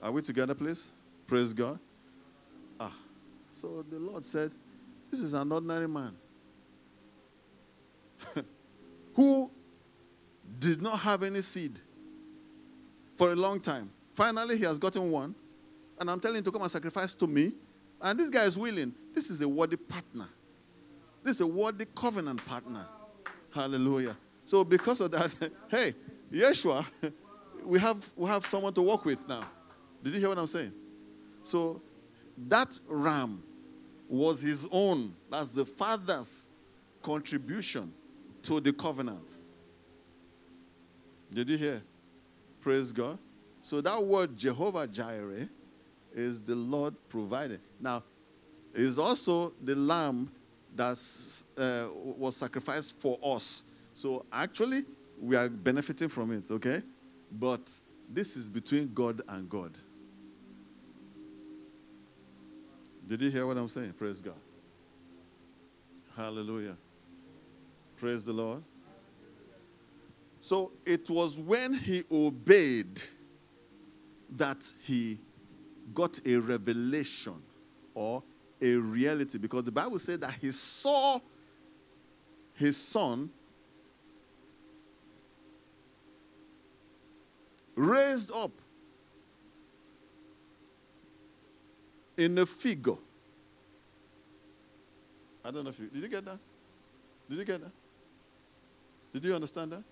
Are 0.02 0.10
we 0.10 0.22
together, 0.22 0.54
please? 0.54 0.92
Praise 1.26 1.52
God. 1.52 1.78
Ah. 2.78 2.92
So 3.50 3.84
the 3.88 3.98
Lord 3.98 4.24
said, 4.24 4.52
This 5.10 5.20
is 5.20 5.34
an 5.34 5.52
ordinary 5.52 5.88
man 5.88 6.16
who 9.14 9.50
did 10.58 10.80
not 10.80 10.98
have 11.00 11.22
any 11.22 11.40
seed 11.40 11.78
for 13.16 13.32
a 13.32 13.36
long 13.36 13.60
time. 13.60 13.90
Finally, 14.14 14.58
he 14.58 14.64
has 14.64 14.78
gotten 14.78 15.10
one. 15.10 15.34
And 15.98 16.10
I'm 16.10 16.18
telling 16.18 16.38
him 16.38 16.44
to 16.44 16.50
come 16.50 16.62
and 16.62 16.70
sacrifice 16.70 17.12
to 17.14 17.26
me. 17.26 17.52
And 18.00 18.18
this 18.18 18.30
guy 18.30 18.44
is 18.44 18.56
willing. 18.56 18.94
This 19.12 19.28
is 19.28 19.40
a 19.42 19.48
worthy 19.48 19.76
partner. 19.76 20.28
This 21.22 21.36
is 21.36 21.40
a 21.42 21.46
worthy 21.46 21.86
covenant 21.94 22.44
partner. 22.46 22.86
Hallelujah. 23.52 24.16
So 24.44 24.64
because 24.64 25.00
of 25.00 25.10
that, 25.12 25.34
hey, 25.68 25.94
Yeshua, 26.32 26.84
we 27.64 27.78
have 27.78 28.08
we 28.16 28.28
have 28.28 28.46
someone 28.46 28.72
to 28.74 28.82
work 28.82 29.04
with 29.04 29.26
now. 29.28 29.44
Did 30.02 30.14
you 30.14 30.20
hear 30.20 30.28
what 30.28 30.38
I'm 30.38 30.46
saying? 30.46 30.72
So 31.42 31.82
that 32.48 32.78
ram 32.88 33.42
was 34.08 34.40
his 34.40 34.66
own. 34.70 35.14
That's 35.30 35.52
the 35.52 35.64
father's 35.64 36.48
contribution 37.02 37.92
to 38.42 38.60
the 38.60 38.72
covenant. 38.72 39.30
Did 41.32 41.48
you 41.48 41.56
hear? 41.56 41.82
Praise 42.60 42.92
God. 42.92 43.18
So 43.62 43.80
that 43.80 44.02
word 44.02 44.36
Jehovah 44.36 44.86
Jireh 44.86 45.48
is 46.12 46.40
the 46.40 46.54
Lord 46.54 46.94
provided. 47.08 47.60
Now, 47.78 48.02
is 48.74 48.98
also 48.98 49.52
the 49.62 49.74
lamb 49.74 50.30
that 50.80 51.44
uh, 51.58 51.88
was 51.92 52.36
sacrificed 52.36 52.98
for 52.98 53.18
us. 53.22 53.64
So 53.92 54.24
actually, 54.32 54.84
we 55.20 55.36
are 55.36 55.46
benefiting 55.46 56.08
from 56.08 56.32
it, 56.32 56.50
okay? 56.50 56.82
But 57.30 57.60
this 58.08 58.34
is 58.34 58.48
between 58.48 58.90
God 58.94 59.20
and 59.28 59.46
God. 59.46 59.76
Did 63.06 63.20
you 63.20 63.30
hear 63.30 63.46
what 63.46 63.58
I'm 63.58 63.68
saying? 63.68 63.92
Praise 63.92 64.22
God. 64.22 64.40
Hallelujah. 66.16 66.78
Praise 67.96 68.24
the 68.24 68.32
Lord. 68.32 68.62
So 70.40 70.72
it 70.86 71.10
was 71.10 71.36
when 71.36 71.74
he 71.74 72.04
obeyed 72.10 73.02
that 74.30 74.72
he 74.84 75.18
got 75.92 76.18
a 76.24 76.36
revelation 76.36 77.42
or 77.94 78.22
a 78.60 78.74
reality 78.74 79.38
because 79.38 79.64
the 79.64 79.72
Bible 79.72 79.98
said 79.98 80.20
that 80.20 80.34
he 80.34 80.52
saw 80.52 81.18
his 82.54 82.76
son 82.76 83.30
raised 87.74 88.30
up 88.32 88.52
in 92.16 92.36
a 92.38 92.44
figure. 92.44 92.96
I 95.42 95.50
don't 95.50 95.64
know 95.64 95.70
if 95.70 95.78
you 95.78 95.86
did 95.86 96.02
you 96.02 96.08
get 96.08 96.24
that? 96.26 96.38
Did 97.28 97.38
you 97.38 97.44
get 97.44 97.60
that? 97.62 97.72
Did 99.12 99.24
you 99.24 99.34
understand 99.34 99.72
that? 99.72 99.82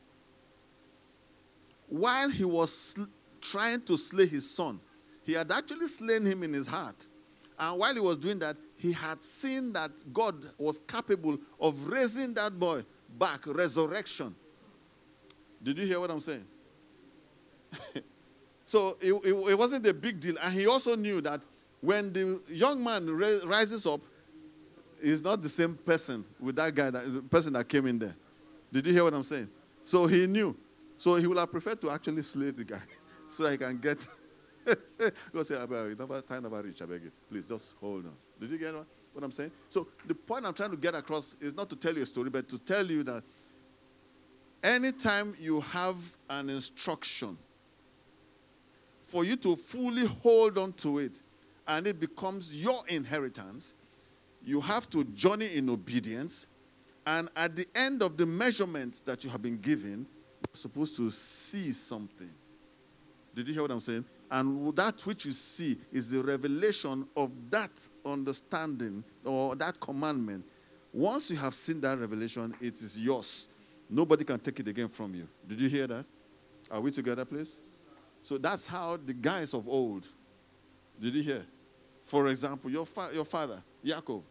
While 1.89 2.29
he 2.29 2.45
was 2.45 2.73
sl- 2.73 3.05
trying 3.41 3.81
to 3.83 3.97
slay 3.97 4.27
his 4.27 4.49
son, 4.51 4.79
he 5.25 5.33
had 5.33 5.51
actually 5.51 5.87
slain 5.89 6.27
him 6.27 6.43
in 6.43 6.53
his 6.53 6.67
heart. 6.67 6.97
And 7.59 7.79
while 7.79 7.93
he 7.93 8.01
was 8.01 8.17
doing 8.17 8.39
that, 8.39 8.57
he 8.77 8.93
had 8.93 9.21
seen 9.21 9.73
that 9.73 9.91
God 10.13 10.37
was 10.57 10.79
capable 10.87 11.39
of 11.61 11.89
raising 11.89 12.33
that 12.35 12.59
boy 12.59 12.85
back, 13.19 13.47
resurrection. 13.47 14.35
Did 15.63 15.79
you 15.79 15.87
hear 15.87 15.99
what 15.99 16.11
I'm 16.11 16.21
saying? 16.21 16.47
so 18.65 18.97
it, 19.01 19.13
it, 19.13 19.35
it, 19.35 19.59
wasn't 19.59 19.85
a 19.87 19.93
big 19.93 20.21
deal. 20.21 20.37
And 20.41 20.55
he 20.55 20.67
also 20.67 20.95
knew 20.95 21.21
that 21.23 21.43
when 21.81 22.13
the 22.13 22.41
young 22.49 22.83
man 22.83 23.11
ra- 23.11 23.41
rises 23.45 23.87
up, 23.87 24.01
he's 25.03 25.23
not 25.23 25.43
the 25.43 25.49
same 25.49 25.75
person 25.75 26.25
with 26.39 26.57
that 26.57 26.75
guy, 26.75 26.91
that, 26.91 27.13
the 27.13 27.23
person 27.23 27.53
that 27.55 27.69
came 27.69 27.87
in 27.87 27.99
there. 27.99 28.15
Did 28.73 28.87
you 28.87 28.93
hear 28.93 29.05
what 29.05 29.15
I'm 29.15 29.25
saying? 29.25 29.49
So 29.83 30.07
he 30.07 30.27
knew. 30.27 30.57
So 30.97 31.17
he 31.17 31.27
would 31.27 31.39
have 31.39 31.51
preferred 31.51 31.81
to 31.81 31.91
actually 31.91 32.23
slay 32.23 32.51
the 32.51 32.65
guy 32.65 32.83
so 33.29 33.49
he 33.49 33.57
can 33.57 33.79
get. 33.79 34.07
Go 35.33 35.43
say, 35.43 35.57
ah, 35.57 35.67
never, 35.67 36.21
time 36.23 36.43
never 36.43 36.63
reach, 36.63 36.83
I 36.83 36.87
beg 36.87 37.05
you. 37.05 37.13
Please, 37.31 37.47
just 37.49 37.75
hold 37.81 38.07
on. 38.07 38.15
Did 38.41 38.51
you 38.51 38.59
get 38.59 38.75
what 38.75 39.25
I'm 39.25 39.33
saying? 39.33 39.51
So 39.69 39.89
the 40.07 40.15
point 40.15 40.47
I'm 40.47 40.55
trying 40.55 40.71
to 40.71 40.77
get 40.77 40.95
across 40.95 41.37
is 41.41 41.55
not 41.55 41.71
to 41.71 41.77
tell 41.77 41.95
you 41.95 42.03
a 42.03 42.07
story, 42.07 42.31
but 42.31 42.49
to 42.49 42.59
tell 42.59 42.87
you 42.87 43.03
that 43.05 43.23
anytime 44.63 45.35
you 45.39 45.61
have 45.61 45.97
an 46.29 46.51
instruction, 46.51 47.37
for 49.09 49.25
you 49.25 49.37
to 49.37 49.57
fully 49.57 50.07
hold 50.07 50.59
on 50.59 50.73
to 50.75 50.99
it 50.99 51.23
and 51.67 51.87
it 51.87 51.99
becomes 51.99 52.55
your 52.55 52.83
inheritance, 52.89 53.75
you 54.45 54.61
have 54.61 54.89
to 54.91 55.03
journey 55.05 55.57
in 55.57 55.69
obedience. 55.71 56.47
And 57.07 57.31
at 57.35 57.57
the 57.57 57.67
end 57.75 58.03
of 58.03 58.19
the 58.19 58.27
measurements 58.27 59.01
that 59.01 59.25
you 59.25 59.31
have 59.31 59.43
been 59.43 59.59
given, 59.59 60.07
you're 60.47 60.57
supposed 60.57 60.95
to 60.97 61.11
see 61.11 61.73
something. 61.73 62.31
Did 63.35 63.49
you 63.49 63.55
hear 63.55 63.63
what 63.63 63.71
I'm 63.71 63.81
saying? 63.81 64.05
And 64.31 64.75
that 64.77 65.05
which 65.07 65.25
you 65.25 65.33
see 65.33 65.79
is 65.91 66.11
the 66.11 66.23
revelation 66.23 67.07
of 67.17 67.31
that 67.51 67.71
understanding 68.05 69.03
or 69.25 69.57
that 69.57 69.81
commandment. 69.81 70.45
Once 70.93 71.31
you 71.31 71.37
have 71.37 71.55
seen 71.55 71.81
that 71.81 71.99
revelation, 71.99 72.55
it 72.61 72.75
is 72.75 72.99
yours. 73.01 73.49
Nobody 73.89 74.25
can 74.25 74.39
take 74.39 74.61
it 74.61 74.69
again 74.69 74.89
from 74.89 75.15
you. 75.15 75.27
Did 75.47 75.61
you 75.61 75.69
hear 75.69 75.87
that? 75.87 76.05
Are 76.71 76.81
we 76.81 76.91
together, 76.91 77.25
please? 77.25 77.59
So 78.21 78.37
that's 78.37 78.67
how 78.67 78.99
the 78.99 79.15
guys 79.15 79.55
of 79.55 79.67
old, 79.67 80.07
did 81.01 81.15
you 81.15 81.23
hear? 81.23 81.47
For 82.05 82.29
example, 82.29 82.71
your, 82.71 82.85
fa- 82.85 83.11
your 83.15 83.25
father, 83.25 83.63
Yaakov, 83.85 84.23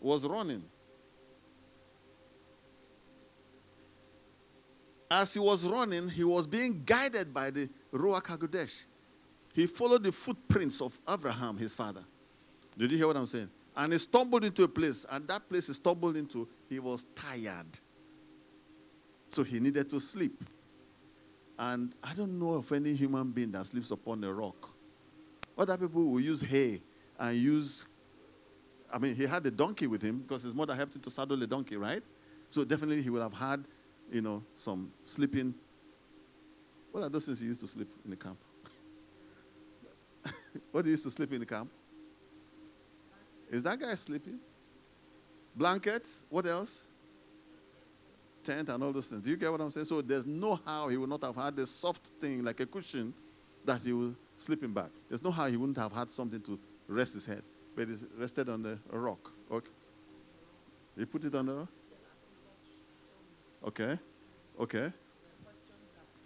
was 0.00 0.24
running. 0.26 0.64
As 5.10 5.34
he 5.34 5.38
was 5.38 5.64
running, 5.64 6.08
he 6.08 6.24
was 6.24 6.46
being 6.46 6.82
guided 6.84 7.32
by 7.32 7.50
the 7.50 7.68
Ruach 7.92 8.22
HaKodesh. 8.22 8.84
He 9.54 9.66
followed 9.66 10.02
the 10.02 10.12
footprints 10.12 10.82
of 10.82 10.98
Abraham, 11.08 11.56
his 11.56 11.72
father. 11.72 12.02
Did 12.76 12.90
you 12.90 12.98
hear 12.98 13.06
what 13.06 13.16
I'm 13.16 13.26
saying? 13.26 13.48
And 13.76 13.92
he 13.92 13.98
stumbled 14.00 14.44
into 14.44 14.64
a 14.64 14.68
place, 14.68 15.06
and 15.10 15.26
that 15.28 15.48
place 15.48 15.68
he 15.68 15.72
stumbled 15.72 16.16
into, 16.16 16.48
he 16.68 16.80
was 16.80 17.06
tired. 17.14 17.66
So 19.28 19.44
he 19.44 19.60
needed 19.60 19.88
to 19.90 20.00
sleep. 20.00 20.44
And 21.56 21.94
I 22.02 22.14
don't 22.14 22.38
know 22.38 22.54
of 22.54 22.70
any 22.72 22.94
human 22.94 23.30
being 23.30 23.52
that 23.52 23.66
sleeps 23.66 23.92
upon 23.92 24.24
a 24.24 24.32
rock. 24.32 24.70
Other 25.56 25.76
people 25.76 26.04
will 26.04 26.20
use 26.20 26.40
hay 26.40 26.82
and 27.18 27.36
use, 27.36 27.84
I 28.92 28.98
mean, 28.98 29.14
he 29.14 29.24
had 29.24 29.46
a 29.46 29.52
donkey 29.52 29.86
with 29.86 30.02
him 30.02 30.18
because 30.18 30.42
his 30.42 30.54
mother 30.54 30.74
helped 30.74 30.96
him 30.96 31.02
to 31.02 31.10
saddle 31.10 31.40
a 31.40 31.46
donkey, 31.46 31.76
right? 31.76 32.02
So 32.50 32.64
definitely 32.64 33.02
he 33.02 33.10
would 33.10 33.22
have 33.22 33.32
had, 33.32 33.64
you 34.10 34.20
know, 34.20 34.42
some 34.56 34.90
sleeping. 35.04 35.54
What 36.90 37.04
are 37.04 37.08
those 37.08 37.26
things 37.26 37.38
he 37.38 37.46
used 37.46 37.60
to 37.60 37.68
sleep 37.68 37.88
in 38.04 38.10
the 38.10 38.16
camp? 38.16 38.38
what 40.72 40.86
used 40.86 41.04
to 41.04 41.10
sleep 41.10 41.32
in 41.32 41.40
the 41.40 41.46
camp? 41.46 41.70
Is 43.50 43.62
that 43.62 43.78
guy 43.78 43.94
sleeping? 43.94 44.38
Blankets? 45.54 46.24
What 46.28 46.46
else? 46.46 46.82
Tent 48.42 48.68
and 48.68 48.82
all 48.82 48.92
those 48.92 49.06
things. 49.06 49.22
Do 49.22 49.30
you 49.30 49.36
get 49.36 49.50
what 49.50 49.60
I'm 49.60 49.70
saying? 49.70 49.86
So 49.86 50.02
there's 50.02 50.26
no 50.26 50.60
how 50.64 50.88
he 50.88 50.96
would 50.96 51.08
not 51.08 51.22
have 51.22 51.36
had 51.36 51.58
a 51.58 51.66
soft 51.66 52.06
thing 52.20 52.44
like 52.44 52.60
a 52.60 52.66
cushion 52.66 53.14
that 53.64 53.80
he 53.82 53.92
was 53.92 54.14
sleeping 54.36 54.72
back. 54.72 54.90
There's 55.08 55.22
no 55.22 55.30
how 55.30 55.46
he 55.46 55.56
wouldn't 55.56 55.78
have 55.78 55.92
had 55.92 56.10
something 56.10 56.40
to 56.42 56.58
rest 56.88 57.14
his 57.14 57.26
head. 57.26 57.42
But 57.74 57.88
he 57.88 57.94
rested 58.18 58.48
on 58.48 58.62
the 58.62 58.78
rock. 58.90 59.30
Okay. 59.50 59.70
He 60.98 61.04
put 61.04 61.24
it 61.24 61.34
on 61.34 61.46
the 61.46 61.54
rock? 61.54 61.68
Okay. 63.66 63.98
Okay. 64.60 64.92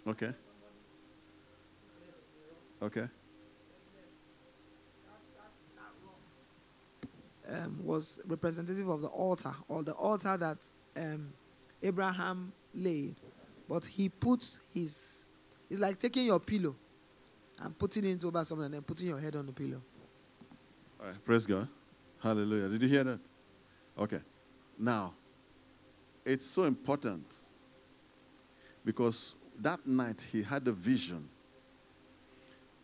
Okay. 0.07 0.31
Okay. 2.81 3.07
Um, 7.51 7.79
was 7.83 8.19
representative 8.27 8.87
of 8.87 9.01
the 9.01 9.07
altar 9.07 9.53
or 9.67 9.83
the 9.83 9.93
altar 9.93 10.37
that 10.37 10.57
um, 10.97 11.33
Abraham 11.81 12.51
laid. 12.73 13.15
But 13.67 13.85
he 13.85 14.09
puts 14.09 14.59
his, 14.73 15.25
it's 15.69 15.79
like 15.79 15.97
taking 15.99 16.25
your 16.25 16.39
pillow 16.39 16.75
and 17.61 17.77
putting 17.77 18.05
it 18.05 18.23
over 18.23 18.43
someone 18.43 18.65
and 18.65 18.73
then 18.75 18.81
putting 18.81 19.07
your 19.07 19.19
head 19.19 19.35
on 19.35 19.45
the 19.45 19.51
pillow. 19.51 19.81
All 20.99 21.07
right. 21.07 21.25
Praise 21.25 21.45
God. 21.45 21.67
Hallelujah. 22.21 22.69
Did 22.69 22.81
you 22.81 22.89
hear 22.89 23.03
that? 23.03 23.19
Okay. 23.97 24.19
Now, 24.77 25.13
it's 26.25 26.45
so 26.45 26.63
important 26.63 27.25
because 28.83 29.35
that 29.59 29.85
night 29.85 30.25
he 30.31 30.41
had 30.41 30.67
a 30.67 30.71
vision. 30.71 31.27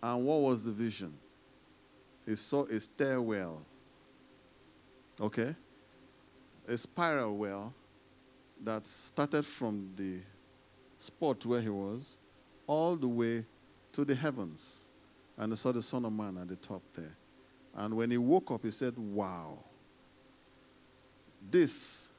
And 0.03 0.25
what 0.25 0.41
was 0.41 0.63
the 0.63 0.71
vision? 0.71 1.13
He 2.25 2.35
saw 2.35 2.65
a 2.65 2.79
stairwell, 2.79 3.65
okay? 5.19 5.55
A 6.67 6.77
spiral 6.77 7.35
well 7.35 7.73
that 8.63 8.87
started 8.87 9.45
from 9.45 9.91
the 9.95 10.19
spot 10.97 11.45
where 11.45 11.61
he 11.61 11.69
was 11.69 12.17
all 12.67 12.95
the 12.95 13.07
way 13.07 13.45
to 13.91 14.05
the 14.05 14.15
heavens. 14.15 14.87
And 15.37 15.51
he 15.51 15.55
saw 15.55 15.71
the 15.71 15.81
Son 15.81 16.05
of 16.05 16.13
Man 16.13 16.37
at 16.37 16.47
the 16.47 16.55
top 16.55 16.81
there. 16.93 17.15
And 17.75 17.95
when 17.95 18.09
he 18.09 18.17
woke 18.17 18.51
up, 18.51 18.63
he 18.63 18.71
said, 18.71 18.97
Wow, 18.97 19.59
this 21.51 22.09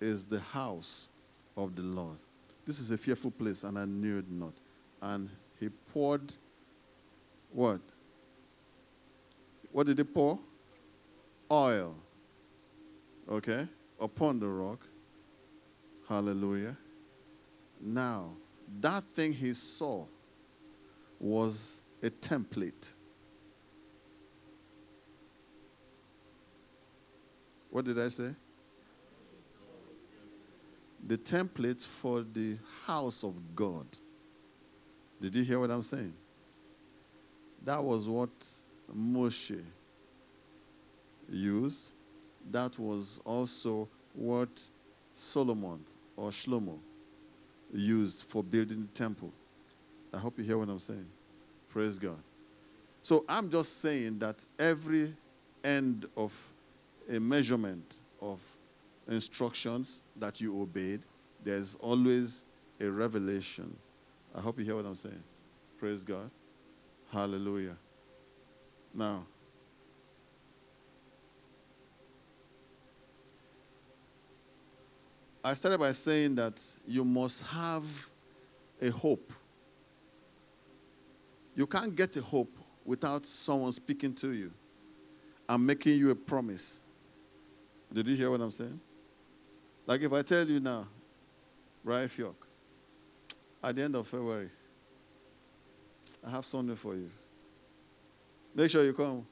is 0.00 0.24
the 0.24 0.40
house 0.40 1.08
of 1.56 1.74
the 1.74 1.82
Lord. 1.82 2.16
This 2.64 2.80
is 2.80 2.90
a 2.90 2.98
fearful 2.98 3.30
place, 3.30 3.64
and 3.64 3.78
I 3.78 3.84
knew 3.84 4.18
it 4.18 4.30
not. 4.30 4.54
And 5.02 5.28
he 5.58 5.68
poured 5.92 6.32
what? 7.52 7.80
What 9.72 9.86
did 9.86 9.98
he 9.98 10.04
pour? 10.04 10.38
Oil. 11.50 11.94
Okay? 13.30 13.66
Upon 14.00 14.38
the 14.38 14.48
rock. 14.48 14.86
Hallelujah. 16.08 16.76
Now, 17.80 18.30
that 18.80 19.04
thing 19.04 19.32
he 19.32 19.54
saw 19.54 20.06
was 21.18 21.80
a 22.02 22.10
template. 22.10 22.94
What 27.70 27.84
did 27.84 27.98
I 27.98 28.08
say? 28.08 28.34
The 31.06 31.18
template 31.18 31.84
for 31.84 32.22
the 32.22 32.56
house 32.86 33.24
of 33.24 33.34
God. 33.56 33.86
Did 35.20 35.34
you 35.34 35.42
hear 35.42 35.58
what 35.58 35.70
I'm 35.70 35.82
saying? 35.82 36.14
That 37.64 37.82
was 37.82 38.08
what 38.08 38.30
Moshe 38.94 39.62
used. 41.28 41.93
That 42.50 42.78
was 42.78 43.20
also 43.24 43.88
what 44.14 44.62
Solomon 45.12 45.80
or 46.16 46.30
Shlomo 46.30 46.78
used 47.72 48.24
for 48.28 48.42
building 48.42 48.82
the 48.82 48.98
temple. 48.98 49.32
I 50.12 50.18
hope 50.18 50.38
you 50.38 50.44
hear 50.44 50.58
what 50.58 50.68
I'm 50.68 50.78
saying. 50.78 51.06
Praise 51.68 51.98
God. 51.98 52.22
So 53.02 53.24
I'm 53.28 53.50
just 53.50 53.80
saying 53.80 54.18
that 54.20 54.46
every 54.58 55.14
end 55.64 56.06
of 56.16 56.32
a 57.10 57.18
measurement 57.18 57.98
of 58.20 58.40
instructions 59.08 60.04
that 60.16 60.40
you 60.40 60.60
obeyed, 60.60 61.00
there's 61.42 61.76
always 61.80 62.44
a 62.80 62.86
revelation. 62.86 63.76
I 64.34 64.40
hope 64.40 64.58
you 64.58 64.64
hear 64.64 64.76
what 64.76 64.86
I'm 64.86 64.94
saying. 64.94 65.22
Praise 65.78 66.04
God. 66.04 66.30
Hallelujah. 67.12 67.76
Now, 68.94 69.26
I 75.46 75.52
started 75.52 75.78
by 75.78 75.92
saying 75.92 76.36
that 76.36 76.58
you 76.86 77.04
must 77.04 77.42
have 77.42 77.84
a 78.80 78.88
hope. 78.88 79.30
You 81.54 81.66
can't 81.66 81.94
get 81.94 82.16
a 82.16 82.22
hope 82.22 82.56
without 82.82 83.26
someone 83.26 83.70
speaking 83.72 84.14
to 84.14 84.32
you 84.32 84.50
and 85.46 85.66
making 85.66 85.98
you 85.98 86.10
a 86.10 86.14
promise. 86.14 86.80
Did 87.92 88.08
you 88.08 88.16
hear 88.16 88.30
what 88.30 88.40
I'm 88.40 88.50
saying? 88.50 88.80
Like 89.86 90.00
if 90.00 90.12
I 90.14 90.22
tell 90.22 90.48
you 90.48 90.60
now, 90.60 90.86
right, 91.84 92.08
Fiok, 92.08 92.34
at 93.62 93.76
the 93.76 93.82
end 93.82 93.96
of 93.96 94.08
February, 94.08 94.48
I 96.26 96.30
have 96.30 96.46
something 96.46 96.74
for 96.74 96.94
you. 96.94 97.10
Make 98.54 98.70
sure 98.70 98.82
you 98.82 98.94
come. 98.94 99.26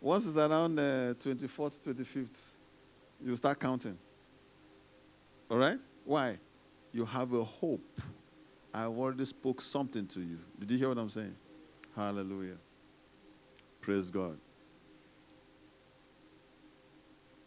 Once 0.00 0.26
it's 0.26 0.36
around 0.36 0.76
the 0.76 1.16
24th, 1.18 1.80
25th, 1.80 2.52
you 3.24 3.34
start 3.36 3.58
counting. 3.60 3.98
All 5.50 5.58
right? 5.58 5.78
Why? 6.04 6.38
You 6.92 7.04
have 7.04 7.32
a 7.32 7.44
hope. 7.44 8.00
I 8.72 8.84
already 8.84 9.24
spoke 9.24 9.60
something 9.60 10.06
to 10.08 10.20
you. 10.20 10.38
Did 10.58 10.70
you 10.70 10.78
hear 10.78 10.88
what 10.88 10.98
I'm 10.98 11.08
saying? 11.08 11.34
Hallelujah. 11.96 12.56
Praise 13.80 14.10
God. 14.10 14.36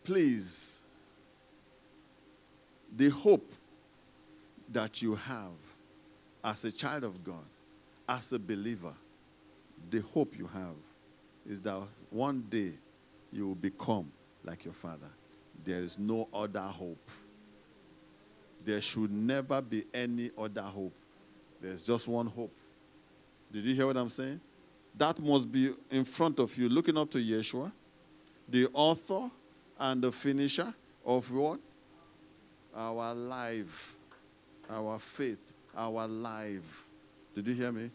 Please, 0.04 0.84
the 2.96 3.10
hope 3.10 3.54
that 4.70 5.02
you 5.02 5.16
have 5.16 5.52
as 6.44 6.66
a 6.66 6.72
child 6.72 7.04
of 7.04 7.24
God, 7.24 7.46
as 8.10 8.34
a 8.34 8.40
believer, 8.40 8.94
the 9.90 10.02
hope 10.02 10.38
you 10.38 10.48
have 10.48 10.76
is 11.48 11.62
that 11.62 11.82
one 12.10 12.44
day 12.50 12.74
you 13.32 13.48
will 13.48 13.56
become 13.56 14.12
like 14.44 14.66
your 14.66 14.74
father. 14.74 15.10
There 15.64 15.80
is 15.80 15.98
no 16.00 16.28
other 16.34 16.60
hope. 16.60 17.10
There 18.64 18.82
should 18.82 19.12
never 19.12 19.62
be 19.62 19.86
any 19.94 20.32
other 20.38 20.62
hope. 20.62 20.94
There's 21.62 21.86
just 21.86 22.08
one 22.08 22.28
hope. 22.28 22.52
Did 23.52 23.66
you 23.66 23.76
hear 23.76 23.88
what 23.88 23.98
I'm 23.98 24.10
saying? 24.10 24.40
That 24.98 25.20
must 25.20 25.52
be 25.52 25.74
in 25.90 26.04
front 26.06 26.40
of 26.40 26.56
you, 26.58 26.70
looking 26.70 26.98
up 26.98 27.10
to 27.12 27.18
Yeshua, 27.18 27.72
the 28.48 28.68
author 28.74 29.30
and 29.80 30.02
the 30.02 30.12
finisher 30.12 30.74
of 31.06 31.32
what? 31.32 31.60
Our 32.76 33.14
life, 33.14 33.98
our 34.70 35.00
faith, 35.00 35.54
our 35.76 36.08
life. 36.08 36.86
Did 37.34 37.48
you 37.48 37.54
hear 37.54 37.72
me? 37.72 37.90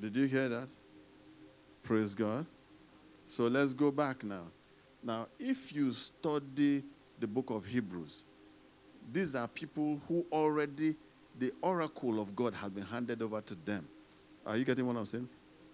Did 0.00 0.16
you 0.16 0.26
hear 0.26 0.48
that? 0.48 0.68
Praise 1.82 2.14
God. 2.14 2.46
So 3.28 3.44
let's 3.44 3.72
go 3.72 3.90
back 3.90 4.24
now. 4.24 4.44
Now, 5.02 5.28
if 5.38 5.72
you 5.72 5.94
study 5.94 6.82
the 7.20 7.26
book 7.26 7.50
of 7.50 7.64
Hebrews, 7.64 8.24
these 9.12 9.34
are 9.34 9.48
people 9.48 10.00
who 10.08 10.26
already, 10.32 10.96
the 11.38 11.52
oracle 11.62 12.20
of 12.20 12.34
God 12.34 12.54
has 12.54 12.70
been 12.70 12.84
handed 12.84 13.22
over 13.22 13.40
to 13.40 13.54
them. 13.64 13.86
Are 14.44 14.56
you 14.56 14.64
getting 14.64 14.86
what 14.86 14.96
I'm 14.96 15.06
saying? 15.06 15.28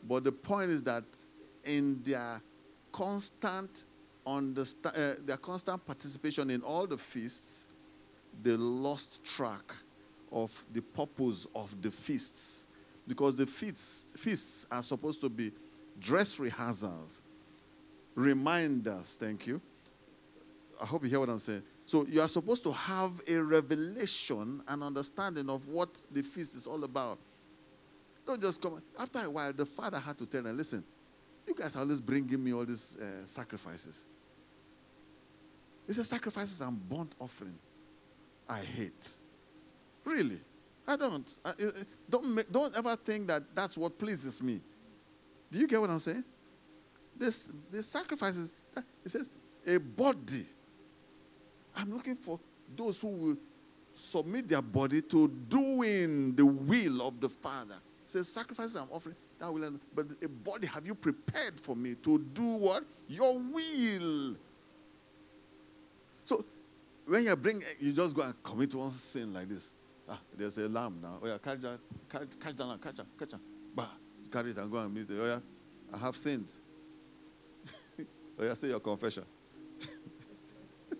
But 0.06 0.24
the 0.24 0.32
point 0.32 0.70
is 0.70 0.82
that 0.82 1.04
in 1.64 2.02
their 2.02 2.40
constant 2.92 3.84
understand, 4.26 4.96
uh, 4.96 5.14
their 5.24 5.36
constant 5.36 5.84
participation 5.84 6.50
in 6.50 6.60
all 6.62 6.86
the 6.86 6.98
feasts, 6.98 7.66
they 8.42 8.52
lost 8.52 9.24
track 9.24 9.74
of 10.32 10.64
the 10.72 10.80
purpose 10.80 11.46
of 11.54 11.80
the 11.80 11.90
feasts. 11.90 12.66
Because 13.06 13.36
the 13.36 13.46
feasts, 13.46 14.06
feasts 14.16 14.66
are 14.70 14.82
supposed 14.82 15.20
to 15.20 15.28
be 15.28 15.52
dress 16.00 16.38
rehearsals, 16.38 17.20
reminders, 18.14 19.16
thank 19.18 19.46
you. 19.46 19.60
I 20.80 20.86
hope 20.86 21.02
you 21.02 21.08
hear 21.08 21.20
what 21.20 21.28
I'm 21.28 21.38
saying. 21.38 21.62
So 21.86 22.06
you 22.06 22.20
are 22.20 22.28
supposed 22.28 22.62
to 22.64 22.72
have 22.72 23.20
a 23.28 23.36
revelation 23.36 24.62
and 24.66 24.82
understanding 24.82 25.50
of 25.50 25.68
what 25.68 25.90
the 26.10 26.22
feast 26.22 26.54
is 26.54 26.66
all 26.66 26.82
about. 26.84 27.18
Don't 28.26 28.40
just 28.40 28.60
come. 28.60 28.82
After 28.98 29.20
a 29.20 29.30
while, 29.30 29.52
the 29.52 29.66
father 29.66 29.98
had 29.98 30.16
to 30.18 30.26
tell 30.26 30.42
them, 30.42 30.56
listen, 30.56 30.82
you 31.46 31.54
guys 31.54 31.76
are 31.76 31.80
always 31.80 32.00
bringing 32.00 32.42
me 32.42 32.54
all 32.54 32.64
these 32.64 32.96
uh, 32.96 33.26
sacrifices. 33.26 34.06
He 35.86 35.92
said, 35.92 36.06
sacrifices 36.06 36.60
and 36.62 36.88
burnt 36.88 37.12
offering. 37.20 37.58
I 38.48 38.60
hate. 38.60 39.08
Really. 40.04 40.40
I 40.86 40.96
don't. 40.96 41.30
I, 41.44 41.50
I, 41.50 41.54
don't, 42.08 42.34
make, 42.34 42.50
don't 42.50 42.74
ever 42.76 42.96
think 42.96 43.26
that 43.28 43.42
that's 43.54 43.76
what 43.76 43.98
pleases 43.98 44.42
me. 44.42 44.60
Do 45.50 45.58
you 45.58 45.66
get 45.66 45.80
what 45.80 45.90
I'm 45.90 45.98
saying? 45.98 46.24
This, 47.16 47.50
this 47.70 47.86
sacrifices, 47.86 48.50
it 48.76 49.10
says, 49.10 49.30
a 49.66 49.76
body. 49.78 50.46
I'm 51.76 51.92
looking 51.92 52.16
for 52.16 52.38
those 52.76 53.00
who 53.00 53.08
will 53.08 53.36
submit 53.94 54.48
their 54.48 54.62
body 54.62 55.00
to 55.02 55.28
doing 55.48 56.34
the 56.34 56.44
will 56.44 57.02
of 57.06 57.20
the 57.20 57.28
Father. 57.28 57.76
It 58.04 58.10
says, 58.10 58.28
sacrifices 58.28 58.76
I'm 58.76 58.88
offering, 58.90 59.16
that 59.38 59.52
will, 59.52 59.72
but 59.94 60.06
a 60.22 60.28
body 60.28 60.66
have 60.66 60.86
you 60.86 60.94
prepared 60.94 61.58
for 61.60 61.74
me 61.76 61.94
to 61.96 62.18
do 62.18 62.42
what? 62.42 62.84
Your 63.08 63.38
will. 63.38 64.36
So 66.24 66.44
when 67.06 67.24
you 67.24 67.36
bring, 67.36 67.62
you 67.80 67.92
just 67.92 68.14
go 68.14 68.22
and 68.22 68.42
commit 68.42 68.74
one 68.74 68.90
sin 68.90 69.32
like 69.32 69.48
this. 69.48 69.72
Ah, 70.08 70.20
there's 70.36 70.58
a 70.58 70.68
lamb 70.68 70.98
now. 71.02 71.18
Oh 71.22 71.26
yeah, 71.26 71.38
catch 71.42 71.60
that, 71.60 71.78
catch, 72.10 72.38
catch 72.38 72.56
that 72.56 72.64
lamb, 72.66 72.78
catch 72.78 72.98
her, 72.98 73.06
catch 73.18 73.32
her. 73.32 73.40
Bah, 73.74 73.88
carry 74.30 74.50
it 74.50 74.58
and 74.58 74.70
go 74.70 74.78
and 74.78 74.92
meet 74.92 75.08
it. 75.08 75.18
Oh 75.18 75.26
yeah, 75.26 75.40
I 75.92 75.98
have 75.98 76.16
sinned. 76.16 76.50
Oh 78.38 78.44
yeah, 78.44 78.54
say 78.54 78.68
your 78.68 78.80
confession. 78.80 79.24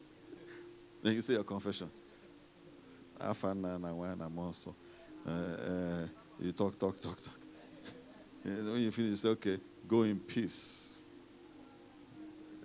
then 1.03 1.15
you 1.15 1.23
say 1.23 1.35
your 1.35 1.45
confession. 1.45 1.91
Afana 3.21 3.79
na 3.81 3.89
wana 3.93 4.31
monso. 4.31 4.75
Uh, 5.27 5.31
uh, 5.31 6.07
you 6.39 6.53
talk, 6.53 6.79
talk, 6.79 7.01
talk, 7.01 7.23
talk. 7.23 7.39
And 8.45 8.73
when 8.73 8.83
you 8.83 8.91
finish, 8.91 9.11
you 9.11 9.17
say, 9.17 9.29
okay, 9.31 9.59
go 9.89 10.03
in 10.03 10.19
peace. 10.21 11.05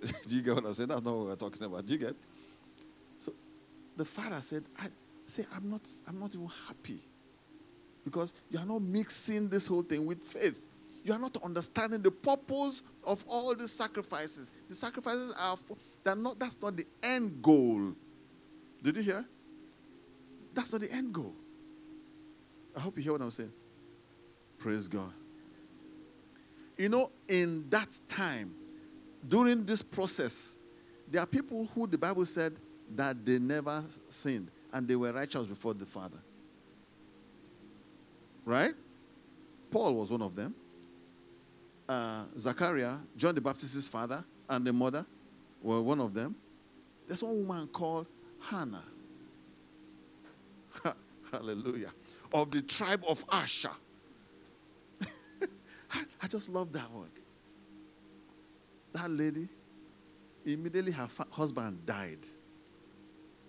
Do 0.00 0.34
you 0.36 0.42
get 0.42 0.54
what 0.54 0.66
I 0.66 0.72
said? 0.72 0.88
That's 0.88 1.02
not 1.02 1.14
what 1.14 1.26
we're 1.26 1.36
talking 1.36 1.62
about. 1.62 1.86
Do 1.86 1.92
you 1.94 1.98
get? 1.98 2.14
So 3.16 3.32
the 3.96 4.04
father 4.04 4.40
said, 4.40 4.64
I 4.78 4.88
say, 5.26 5.46
I'm 5.54 5.70
not, 5.70 5.82
I'm 6.06 6.18
not 6.18 6.34
even 6.34 6.50
happy. 6.66 7.00
Because 8.04 8.32
you 8.50 8.58
are 8.58 8.64
not 8.64 8.82
mixing 8.82 9.48
this 9.48 9.66
whole 9.66 9.82
thing 9.82 10.04
with 10.06 10.22
faith. 10.22 10.69
You 11.02 11.12
are 11.14 11.18
not 11.18 11.36
understanding 11.42 12.02
the 12.02 12.10
purpose 12.10 12.82
of 13.04 13.24
all 13.26 13.54
the 13.54 13.66
sacrifices. 13.66 14.50
The 14.68 14.74
sacrifices 14.74 15.32
are 15.38 15.56
for, 15.56 15.76
they're 16.04 16.16
not, 16.16 16.38
that's 16.38 16.56
not 16.60 16.76
the 16.76 16.86
end 17.02 17.42
goal. 17.42 17.94
Did 18.82 18.96
you 18.96 19.02
hear? 19.02 19.24
That's 20.54 20.72
not 20.72 20.80
the 20.80 20.92
end 20.92 21.12
goal. 21.12 21.34
I 22.76 22.80
hope 22.80 22.96
you 22.96 23.02
hear 23.02 23.12
what 23.12 23.22
I'm 23.22 23.30
saying. 23.30 23.52
Praise 24.58 24.88
God. 24.88 25.12
You 26.76 26.88
know, 26.88 27.10
in 27.28 27.68
that 27.70 27.98
time, 28.08 28.54
during 29.28 29.64
this 29.64 29.82
process, 29.82 30.56
there 31.10 31.22
are 31.22 31.26
people 31.26 31.68
who 31.74 31.86
the 31.86 31.98
Bible 31.98 32.24
said 32.24 32.56
that 32.94 33.24
they 33.24 33.38
never 33.38 33.82
sinned 34.08 34.50
and 34.72 34.86
they 34.86 34.96
were 34.96 35.12
righteous 35.12 35.46
before 35.46 35.74
the 35.74 35.86
Father. 35.86 36.18
Right? 38.44 38.74
Paul 39.70 39.94
was 39.94 40.10
one 40.10 40.22
of 40.22 40.34
them. 40.34 40.54
Uh, 41.90 42.22
Zachariah, 42.38 42.98
John 43.16 43.34
the 43.34 43.40
Baptist's 43.40 43.88
father, 43.88 44.24
and 44.48 44.64
the 44.64 44.72
mother 44.72 45.04
were 45.60 45.82
one 45.82 45.98
of 45.98 46.14
them. 46.14 46.36
There's 47.08 47.20
one 47.20 47.44
woman 47.44 47.66
called 47.66 48.06
Hannah. 48.38 48.84
Hallelujah. 51.32 51.90
Of 52.32 52.52
the 52.52 52.62
tribe 52.62 53.02
of 53.08 53.24
Asher. 53.32 53.72
I 56.22 56.28
just 56.28 56.48
love 56.48 56.72
that 56.74 56.88
one. 56.92 57.10
That 58.92 59.10
lady, 59.10 59.48
immediately 60.46 60.92
her 60.92 61.08
fa- 61.08 61.26
husband 61.32 61.84
died. 61.86 62.24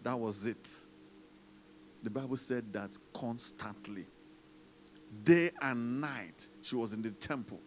That 0.01 0.19
was 0.19 0.47
it. 0.47 0.67
The 2.01 2.09
Bible 2.09 2.37
said 2.37 2.73
that 2.73 2.89
constantly, 3.13 4.07
day 5.23 5.51
and 5.61 6.01
night, 6.01 6.49
she 6.63 6.75
was 6.75 6.93
in 6.93 7.03
the 7.03 7.11
temple 7.11 7.59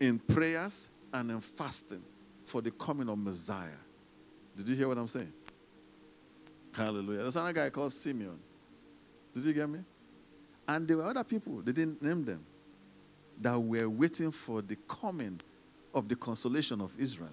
in 0.00 0.18
prayers 0.18 0.90
and 1.12 1.30
in 1.30 1.40
fasting 1.40 2.02
for 2.44 2.60
the 2.60 2.70
coming 2.70 3.08
of 3.08 3.18
Messiah. 3.18 3.68
Did 4.56 4.68
you 4.68 4.76
hear 4.76 4.88
what 4.88 4.98
I'm 4.98 5.06
saying? 5.06 5.32
Hallelujah. 6.72 7.22
There's 7.22 7.36
another 7.36 7.52
guy 7.52 7.70
called 7.70 7.92
Simeon. 7.92 8.38
Did 9.34 9.44
you 9.44 9.52
get 9.52 9.68
me? 9.68 9.80
And 10.66 10.86
there 10.86 10.98
were 10.98 11.04
other 11.04 11.24
people, 11.24 11.62
they 11.62 11.72
didn't 11.72 12.02
name 12.02 12.24
them, 12.24 12.44
that 13.40 13.58
were 13.58 13.88
waiting 13.88 14.30
for 14.30 14.62
the 14.62 14.76
coming 14.86 15.40
of 15.94 16.08
the 16.08 16.16
consolation 16.16 16.80
of 16.80 16.92
Israel. 16.98 17.30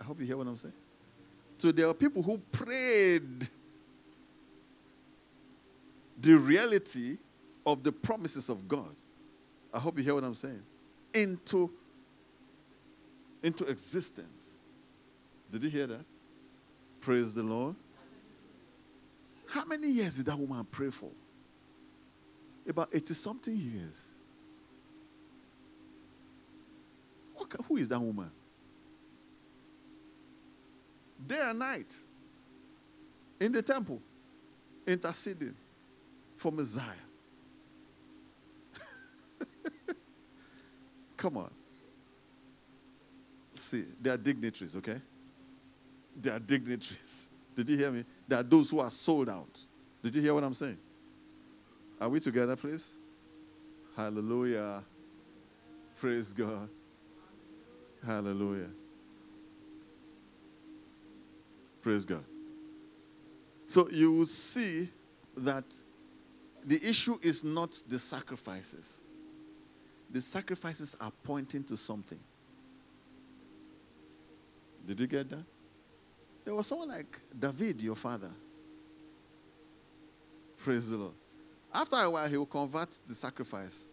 I 0.00 0.04
hope 0.04 0.20
you 0.20 0.26
hear 0.26 0.36
what 0.36 0.46
I'm 0.46 0.56
saying. 0.56 0.74
So 1.58 1.72
there 1.72 1.88
are 1.88 1.94
people 1.94 2.22
who 2.22 2.38
prayed 2.52 3.48
the 6.20 6.34
reality 6.34 7.18
of 7.64 7.82
the 7.82 7.92
promises 7.92 8.48
of 8.48 8.68
God. 8.68 8.94
I 9.72 9.80
hope 9.80 9.98
you 9.98 10.04
hear 10.04 10.14
what 10.14 10.24
I'm 10.24 10.34
saying. 10.34 10.62
Into, 11.16 11.70
into 13.42 13.64
existence. 13.64 14.56
Did 15.50 15.64
you 15.64 15.70
hear 15.70 15.86
that? 15.86 16.04
Praise 17.00 17.32
the 17.32 17.42
Lord. 17.42 17.74
How 19.46 19.64
many 19.64 19.88
years 19.88 20.18
did 20.18 20.26
that 20.26 20.38
woman 20.38 20.66
pray 20.70 20.90
for? 20.90 21.10
About 22.68 22.90
80 22.92 23.14
something 23.14 23.56
years. 23.56 24.12
What, 27.34 27.50
who 27.66 27.78
is 27.78 27.88
that 27.88 28.00
woman? 28.00 28.30
Day 31.26 31.40
and 31.40 31.58
night 31.58 31.94
in 33.40 33.52
the 33.52 33.62
temple, 33.62 34.02
interceding 34.86 35.54
for 36.36 36.52
Messiah. 36.52 37.05
Come 41.16 41.38
on. 41.38 41.52
See, 43.52 43.84
they 44.00 44.10
are 44.10 44.16
dignitaries, 44.16 44.76
okay? 44.76 45.00
They 46.20 46.30
are 46.30 46.38
dignitaries. 46.38 47.30
Did 47.54 47.70
you 47.70 47.78
hear 47.78 47.90
me? 47.90 48.04
There 48.28 48.38
are 48.38 48.42
those 48.42 48.70
who 48.70 48.80
are 48.80 48.90
sold 48.90 49.28
out. 49.28 49.58
Did 50.02 50.14
you 50.14 50.20
hear 50.20 50.34
what 50.34 50.44
I'm 50.44 50.54
saying? 50.54 50.78
Are 52.00 52.08
we 52.08 52.20
together, 52.20 52.54
please? 52.54 52.92
Hallelujah. 53.96 54.84
Praise 55.98 56.34
God. 56.34 56.68
Hallelujah. 58.04 58.68
Praise 61.80 62.04
God. 62.04 62.24
So 63.66 63.88
you 63.88 64.12
will 64.12 64.26
see 64.26 64.90
that 65.38 65.64
the 66.64 66.84
issue 66.86 67.18
is 67.22 67.42
not 67.42 67.82
the 67.88 67.98
sacrifices. 67.98 69.02
The 70.10 70.20
sacrifices 70.20 70.96
are 71.00 71.12
pointing 71.22 71.64
to 71.64 71.76
something. 71.76 72.20
Did 74.86 75.00
you 75.00 75.06
get 75.06 75.28
that? 75.30 75.44
There 76.44 76.54
was 76.54 76.68
someone 76.68 76.88
like 76.88 77.18
David, 77.36 77.80
your 77.80 77.96
father. 77.96 78.30
Praise 80.58 80.90
the 80.90 80.96
Lord. 80.96 81.14
After 81.74 81.96
a 81.96 82.08
while, 82.08 82.28
he 82.28 82.36
will 82.36 82.46
convert 82.46 82.88
the 83.06 83.14
sacrifice 83.14 83.88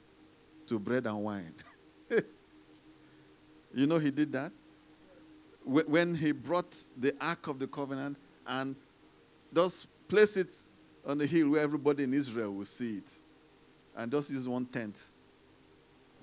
to 0.67 0.79
bread 0.79 1.07
and 1.07 1.17
wine. 1.23 1.53
you 3.73 3.87
know, 3.87 3.97
he 3.97 4.11
did 4.11 4.31
that? 4.33 4.51
When 5.65 6.13
he 6.13 6.31
brought 6.31 6.75
the 6.97 7.15
Ark 7.19 7.47
of 7.47 7.57
the 7.57 7.67
Covenant 7.67 8.17
and 8.45 8.75
just 9.53 9.87
place 10.07 10.37
it 10.37 10.53
on 11.05 11.17
the 11.17 11.25
hill 11.25 11.49
where 11.49 11.61
everybody 11.61 12.03
in 12.03 12.13
Israel 12.13 12.51
will 12.51 12.65
see 12.65 12.97
it, 12.97 13.11
and 13.95 14.11
just 14.11 14.29
use 14.29 14.47
one 14.47 14.65
tent, 14.65 15.09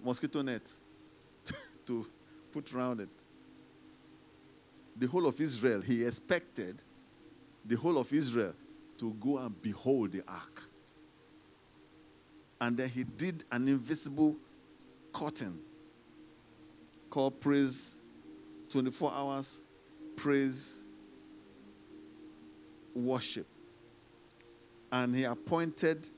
mosquito 0.02 0.42
net, 0.42 0.62
to 1.86 2.06
put 2.52 2.72
around 2.72 3.00
it 3.00 3.08
the 5.00 5.06
whole 5.06 5.26
of 5.26 5.40
Israel, 5.40 5.80
he 5.80 6.04
expected 6.04 6.82
the 7.64 7.74
whole 7.74 7.96
of 7.96 8.12
Israel 8.12 8.52
to 8.98 9.14
go 9.14 9.38
and 9.38 9.60
behold 9.62 10.12
the 10.12 10.22
ark. 10.28 10.62
And 12.60 12.76
then 12.76 12.90
he 12.90 13.04
did 13.04 13.44
an 13.50 13.66
invisible 13.66 14.36
curtain 15.12 15.58
called 17.08 17.40
Praise 17.40 17.96
24 18.68 19.10
Hours 19.10 19.62
Praise 20.16 20.84
Worship. 22.94 23.46
And 24.92 25.16
he 25.16 25.24
appointed, 25.24 26.10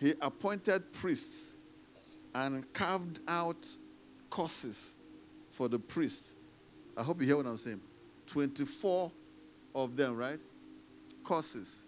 he 0.00 0.14
appointed 0.20 0.92
priests 0.92 1.56
and 2.34 2.70
carved 2.72 3.20
out 3.28 3.66
courses 4.30 4.96
for 5.52 5.68
the 5.68 5.78
priests. 5.78 6.34
I 6.96 7.02
hope 7.02 7.20
you 7.20 7.26
hear 7.26 7.36
what 7.36 7.46
I'm 7.46 7.56
saying. 7.56 7.80
24 8.26 9.12
of 9.74 9.96
them, 9.96 10.16
right? 10.16 10.40
Courses. 11.22 11.86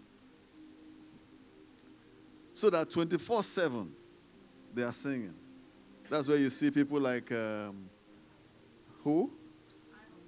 So 2.53 2.69
that 2.69 2.91
24 2.91 3.41
7 3.41 3.91
they 4.75 4.83
are 4.83 4.91
singing. 4.91 5.33
That's 6.09 6.27
where 6.27 6.37
you 6.37 6.49
see 6.49 6.69
people 6.69 6.99
like 6.99 7.31
um, 7.31 7.89
who? 9.03 9.31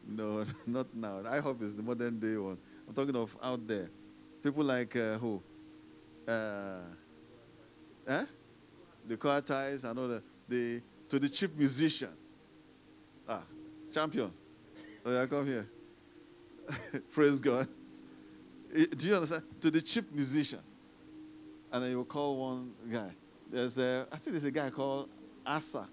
No, 0.07 0.43
not 0.65 0.87
now. 0.95 1.21
I 1.27 1.39
hope 1.39 1.61
it's 1.61 1.75
the 1.75 1.83
modern 1.83 2.19
day 2.19 2.37
one. 2.37 2.57
I'm 2.87 2.93
talking 2.93 3.15
of 3.15 3.35
out 3.43 3.67
there. 3.67 3.89
People 4.41 4.63
like 4.63 4.95
uh, 4.95 5.17
who? 5.17 5.41
Uh, 6.27 6.79
eh? 8.07 8.25
the 9.07 9.17
choir 9.17 9.41
ties 9.41 9.83
and 9.83 9.97
all 9.97 10.07
the, 10.07 10.23
the 10.47 10.81
to 11.09 11.19
the 11.19 11.29
chief 11.29 11.51
musician. 11.55 12.09
Ah, 13.27 13.43
champion. 13.93 14.31
Oh 15.05 15.11
yeah, 15.11 15.25
come 15.25 15.45
here. 15.45 15.67
Praise 17.11 17.39
God. 17.39 17.67
Do 18.73 19.07
you 19.07 19.15
understand? 19.15 19.43
To 19.61 19.71
the 19.71 19.81
chief 19.81 20.11
musician. 20.11 20.59
And 21.71 21.83
then 21.83 21.91
you 21.91 21.97
will 21.97 22.05
call 22.05 22.37
one 22.37 22.71
guy. 22.91 23.11
There's 23.51 23.77
a, 23.77 24.07
I 24.11 24.17
think 24.17 24.31
there's 24.31 24.43
a 24.43 24.51
guy 24.51 24.69
called 24.69 25.09
Asaph, 25.45 25.87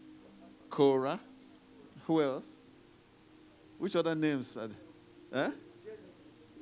Korah. 0.71 1.21
Who 2.07 2.23
else? 2.23 2.57
Which 3.79 3.95
other 3.97 4.15
names? 4.15 4.57
Are 4.57 4.69
there? 5.31 5.47
Eh? 5.47 5.51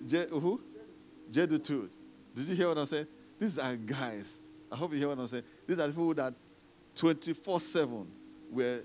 Je, 0.07 0.27
who? 0.31 0.61
Jeduthun. 1.31 1.89
Did 2.35 2.49
you 2.49 2.55
hear 2.55 2.69
what 2.69 2.79
I'm 2.79 2.87
saying? 2.87 3.07
These 3.39 3.59
are 3.59 3.77
guys. 3.77 4.41
I 4.71 4.77
hope 4.77 4.93
you 4.93 4.99
hear 4.99 5.09
what 5.09 5.19
I'm 5.19 5.27
saying. 5.27 5.45
These 5.67 5.79
are 5.79 5.89
people 5.89 6.15
that 6.15 6.35
24 6.95 7.61
7 7.61 8.07
were 8.51 8.83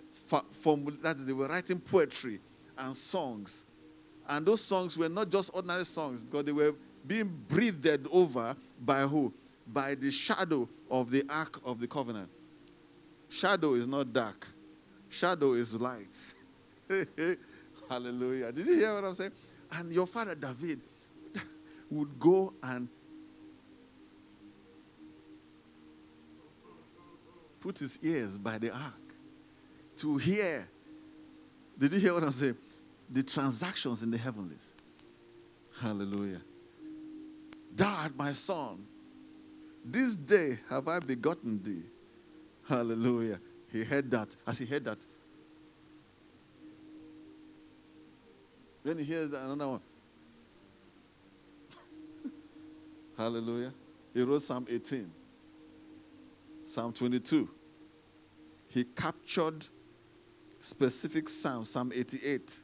formul- 0.63 1.01
that 1.01 1.17
is, 1.17 1.25
they 1.25 1.33
were 1.33 1.47
writing 1.47 1.79
poetry 1.79 2.39
and 2.77 2.95
songs. 2.95 3.65
And 4.27 4.45
those 4.45 4.61
songs 4.61 4.97
were 4.97 5.09
not 5.09 5.29
just 5.29 5.51
ordinary 5.53 5.85
songs 5.85 6.23
because 6.23 6.45
they 6.45 6.51
were 6.51 6.73
being 7.05 7.31
breathed 7.47 8.07
over 8.11 8.55
by 8.83 9.01
who? 9.01 9.31
By 9.67 9.95
the 9.95 10.11
shadow 10.11 10.67
of 10.89 11.11
the 11.11 11.23
Ark 11.29 11.59
of 11.63 11.79
the 11.79 11.87
Covenant. 11.87 12.29
Shadow 13.29 13.73
is 13.73 13.85
not 13.87 14.11
dark, 14.13 14.47
shadow 15.09 15.53
is 15.53 15.73
light. 15.73 16.07
Hallelujah. 17.89 18.51
Did 18.51 18.67
you 18.67 18.75
hear 18.75 18.93
what 18.95 19.03
I'm 19.03 19.13
saying? 19.13 19.31
And 19.73 19.91
your 19.91 20.07
father 20.07 20.35
David 20.35 20.79
would 21.89 22.19
go 22.19 22.53
and 22.63 22.87
put 27.65 27.79
his 27.79 27.97
ears 28.03 28.37
by 28.37 28.59
the 28.59 28.71
ark 28.71 29.01
to 29.97 30.17
hear. 30.17 30.67
Did 31.79 31.93
you 31.93 31.99
hear 31.99 32.13
what 32.13 32.23
I'm 32.23 32.31
saying? 32.31 32.57
The 33.09 33.23
transactions 33.23 34.03
in 34.03 34.11
the 34.11 34.19
heavenlies. 34.19 34.75
Hallelujah. 35.81 36.41
Dad, 37.73 38.15
my 38.15 38.33
son, 38.33 38.85
this 39.83 40.15
day 40.15 40.59
have 40.69 40.87
I 40.87 40.99
begotten 40.99 41.59
thee. 41.63 41.81
Hallelujah. 42.69 43.39
He 43.71 43.83
heard 43.83 44.11
that. 44.11 44.35
As 44.45 44.59
he 44.59 44.65
heard 44.67 44.85
that, 44.85 44.99
then 48.83 48.99
he 48.99 49.05
hears 49.05 49.33
another 49.33 49.69
one. 49.69 49.81
Hallelujah. 53.17 53.73
He 54.13 54.21
wrote 54.21 54.43
Psalm 54.43 54.67
18, 54.69 55.11
Psalm 56.67 56.93
22. 56.93 57.49
He 58.75 58.83
captured 58.83 59.65
specific 60.59 61.29
Psalms, 61.29 61.69
Psalm 61.69 61.93
88. 61.95 62.59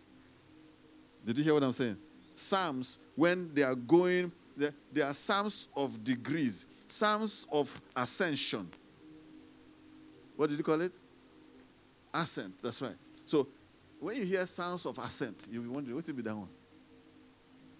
Did 1.26 1.38
you 1.38 1.44
hear 1.46 1.54
what 1.54 1.64
I'm 1.64 1.72
saying? 1.72 1.96
Psalms, 2.36 3.00
when 3.16 3.50
they 3.54 3.64
are 3.64 3.76
going, 3.76 4.30
there 4.58 5.06
are 5.06 5.14
Psalms 5.14 5.70
of 5.74 6.04
degrees, 6.04 6.66
Psalms 6.90 7.48
of 7.50 7.82
ascension. 7.96 8.70
What 10.36 10.50
did 10.50 10.58
you 10.58 10.66
call 10.66 10.82
it? 10.82 10.92
Ascent, 12.14 12.62
that's 12.62 12.82
right. 12.82 12.98
So 13.24 13.48
when 14.02 14.18
you 14.18 14.26
hear 14.26 14.46
sounds 14.46 14.86
of 14.86 14.98
ascent, 14.98 15.48
you'll 15.50 15.64
be 15.64 15.70
wondering, 15.70 15.96
what 15.96 16.06
will 16.06 16.14
be 16.14 16.24
that 16.24 16.36
one? 16.36 16.50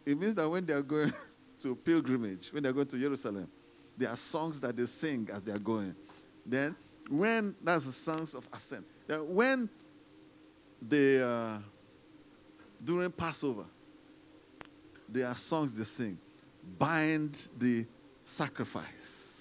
It 0.06 0.18
means 0.18 0.36
that 0.36 0.48
when 0.48 0.66
they 0.66 0.74
are 0.74 0.82
going 0.82 1.12
to 1.64 1.76
pilgrimage, 1.76 2.54
when 2.54 2.64
they're 2.64 2.72
going 2.72 2.88
to 2.88 2.98
Jerusalem, 2.98 3.50
there 3.98 4.08
are 4.08 4.16
songs 4.16 4.62
that 4.62 4.78
they 4.78 4.86
sing 4.86 5.28
as 5.34 5.44
they 5.44 5.52
are 5.52 5.60
going. 5.60 5.94
Then, 6.46 6.78
when 7.12 7.56
that's 7.62 7.86
the 7.86 7.92
songs 7.92 8.34
of 8.34 8.48
ascent. 8.54 8.86
Then, 9.08 9.34
when 9.34 9.70
they 10.82 11.22
uh, 11.22 11.58
during 12.84 13.12
Passover, 13.12 13.66
there 15.08 15.28
are 15.28 15.36
songs 15.36 15.74
they 15.74 15.84
sing. 15.84 16.18
Bind 16.78 17.50
the 17.58 17.86
sacrifice 18.24 19.32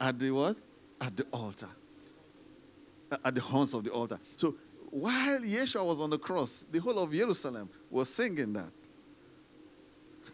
at 0.00 0.18
the 0.18 0.30
what? 0.30 0.56
At 1.00 1.16
the 1.16 1.24
altar. 1.32 1.68
At 3.24 3.34
the 3.34 3.40
horns 3.40 3.74
of 3.74 3.84
the 3.84 3.90
altar. 3.90 4.18
So 4.36 4.56
while 4.90 5.40
Yeshua 5.40 5.86
was 5.86 6.00
on 6.00 6.10
the 6.10 6.18
cross, 6.18 6.64
the 6.70 6.78
whole 6.78 6.98
of 6.98 7.12
Jerusalem 7.12 7.70
was 7.90 8.08
singing 8.08 8.52
that. 8.52 8.72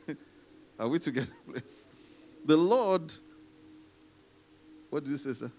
Are 0.78 0.88
we 0.88 0.98
together, 0.98 1.32
please? 1.48 1.86
The 2.44 2.56
Lord, 2.56 3.12
what 4.88 5.04
did 5.04 5.10
you 5.10 5.16
say, 5.18 5.34
sir? 5.34 5.52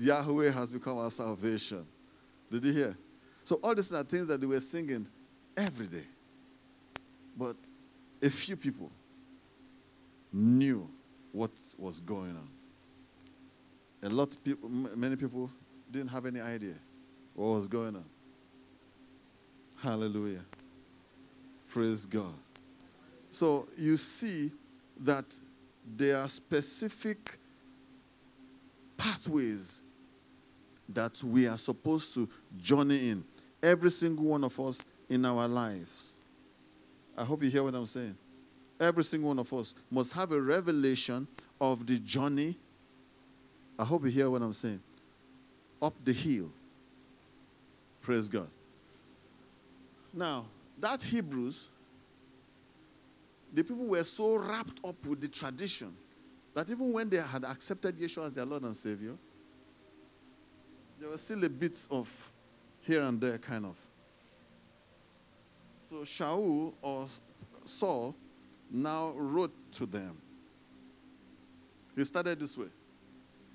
Yahweh 0.00 0.50
has 0.50 0.70
become 0.70 0.96
our 0.96 1.10
salvation. 1.10 1.86
Did 2.50 2.64
you 2.64 2.72
hear? 2.72 2.98
So 3.44 3.60
all 3.62 3.74
these 3.74 3.92
are 3.92 4.02
things 4.02 4.26
that 4.28 4.40
they 4.40 4.46
were 4.46 4.60
singing 4.60 5.06
every 5.56 5.86
day. 5.86 6.06
But 7.36 7.56
a 8.22 8.30
few 8.30 8.56
people 8.56 8.90
knew 10.32 10.88
what 11.32 11.50
was 11.76 12.00
going 12.00 12.30
on. 12.30 12.48
A 14.02 14.08
lot 14.08 14.32
of 14.32 14.42
people, 14.42 14.70
many 14.70 15.16
people 15.16 15.50
didn't 15.90 16.08
have 16.08 16.24
any 16.24 16.40
idea 16.40 16.76
what 17.34 17.56
was 17.56 17.68
going 17.68 17.94
on. 17.96 18.04
Hallelujah. 19.82 20.44
Praise 21.68 22.06
God. 22.06 22.34
So 23.30 23.68
you 23.76 23.98
see 23.98 24.50
that 25.00 25.26
there 25.96 26.16
are 26.18 26.28
specific 26.28 27.38
pathways 28.96 29.82
that 30.94 31.22
we 31.22 31.46
are 31.46 31.58
supposed 31.58 32.14
to 32.14 32.28
journey 32.58 33.10
in. 33.10 33.24
Every 33.62 33.90
single 33.90 34.24
one 34.24 34.44
of 34.44 34.58
us 34.58 34.80
in 35.08 35.24
our 35.24 35.46
lives. 35.46 36.12
I 37.16 37.24
hope 37.24 37.42
you 37.42 37.50
hear 37.50 37.62
what 37.62 37.74
I'm 37.74 37.86
saying. 37.86 38.16
Every 38.78 39.04
single 39.04 39.28
one 39.28 39.38
of 39.38 39.52
us 39.52 39.74
must 39.90 40.12
have 40.14 40.32
a 40.32 40.40
revelation 40.40 41.28
of 41.60 41.86
the 41.86 41.98
journey. 41.98 42.56
I 43.78 43.84
hope 43.84 44.04
you 44.04 44.10
hear 44.10 44.30
what 44.30 44.40
I'm 44.40 44.52
saying. 44.52 44.80
Up 45.82 45.94
the 46.04 46.12
hill. 46.12 46.50
Praise 48.00 48.28
God. 48.28 48.48
Now, 50.12 50.46
that 50.78 51.02
Hebrews 51.02 51.68
the 53.52 53.64
people 53.64 53.86
were 53.86 54.04
so 54.04 54.36
wrapped 54.36 54.84
up 54.84 55.04
with 55.06 55.20
the 55.20 55.28
tradition 55.28 55.94
that 56.54 56.68
even 56.70 56.92
when 56.92 57.08
they 57.08 57.18
had 57.18 57.44
accepted 57.44 57.96
Yeshua 57.96 58.28
as 58.28 58.32
their 58.32 58.44
Lord 58.44 58.62
and 58.62 58.76
Savior, 58.76 59.14
there 61.00 61.08
was 61.08 61.22
still 61.22 61.42
a 61.44 61.48
bit 61.48 61.74
of 61.90 62.08
here 62.82 63.02
and 63.02 63.18
there 63.20 63.38
kind 63.38 63.64
of. 63.64 63.76
So 65.88 65.96
Shaul 65.96 66.74
or 66.82 67.06
Saul 67.64 68.14
now 68.70 69.12
wrote 69.16 69.52
to 69.72 69.86
them. 69.86 70.16
He 71.96 72.04
started 72.04 72.38
this 72.38 72.56
way. 72.56 72.66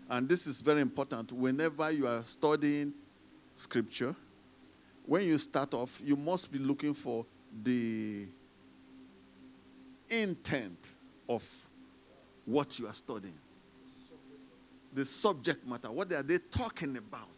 And 0.10 0.28
this 0.28 0.48
is 0.48 0.62
very 0.62 0.82
important. 0.82 1.32
Whenever 1.32 1.92
you 1.92 2.08
are 2.08 2.24
studying 2.24 2.94
scripture, 3.56 4.16
when 5.06 5.24
you 5.26 5.38
start 5.38 5.74
off, 5.74 6.02
you 6.04 6.16
must 6.16 6.52
be 6.52 6.58
looking 6.58 6.94
for 6.94 7.26
the 7.64 8.26
intent 10.10 10.96
of 11.30 11.44
what 12.46 12.78
you 12.80 12.88
are 12.88 12.94
studying. 12.94 13.38
The 14.96 15.06
subject 15.06 15.68
matter. 15.68 15.92
What 15.92 16.12
are 16.12 16.24
they 16.24 16.40
talking 16.40 16.98
about? 16.98 17.30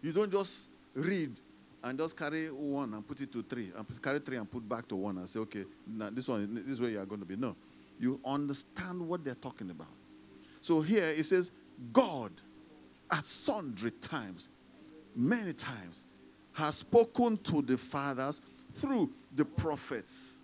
You 0.00 0.12
don't 0.12 0.30
just 0.30 0.68
read 0.94 1.40
and 1.82 1.98
just 1.98 2.16
carry 2.16 2.46
one 2.46 2.94
and 2.94 3.06
put 3.06 3.20
it 3.20 3.32
to 3.32 3.42
three, 3.42 3.72
and 3.76 4.02
carry 4.02 4.20
three 4.20 4.36
and 4.36 4.48
put 4.48 4.68
back 4.68 4.86
to 4.88 4.96
one 4.96 5.18
and 5.18 5.28
say, 5.28 5.40
okay, 5.40 5.64
now 5.84 6.10
this 6.10 6.28
one, 6.28 6.54
this 6.54 6.66
is 6.66 6.80
where 6.80 6.90
you 6.90 7.00
are 7.00 7.06
going 7.06 7.20
to 7.20 7.26
be. 7.26 7.34
No. 7.34 7.56
You 7.98 8.20
understand 8.24 9.00
what 9.00 9.24
they're 9.24 9.34
talking 9.34 9.70
about. 9.70 9.88
So 10.60 10.80
here 10.80 11.06
it 11.06 11.24
says, 11.24 11.50
God 11.92 12.32
at 13.10 13.24
sundry 13.24 13.90
times, 13.90 14.50
many 15.16 15.52
times, 15.52 16.04
has 16.52 16.76
spoken 16.76 17.38
to 17.38 17.62
the 17.62 17.76
fathers 17.76 18.40
through 18.72 19.10
the 19.34 19.44
prophets 19.44 20.40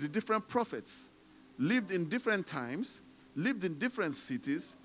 the 0.00 0.08
different 0.08 0.48
prophets 0.48 1.10
lived 1.58 1.90
in 1.90 2.08
different 2.08 2.46
times, 2.46 3.00
lived 3.34 3.64
in 3.64 3.78
different 3.78 4.14
cities. 4.14 4.76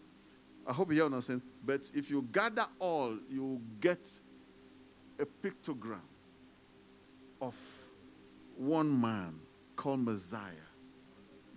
I 0.68 0.74
hope 0.74 0.92
you 0.92 1.04
understand. 1.04 1.42
But 1.64 1.82
if 1.94 2.10
you 2.10 2.22
gather 2.32 2.66
all, 2.80 3.18
you 3.30 3.62
get 3.80 4.00
a 5.20 5.26
pictogram 5.26 6.00
of 7.42 7.56
one 8.58 9.00
man 9.00 9.40
called 9.76 10.00
Messiah. 10.00 10.52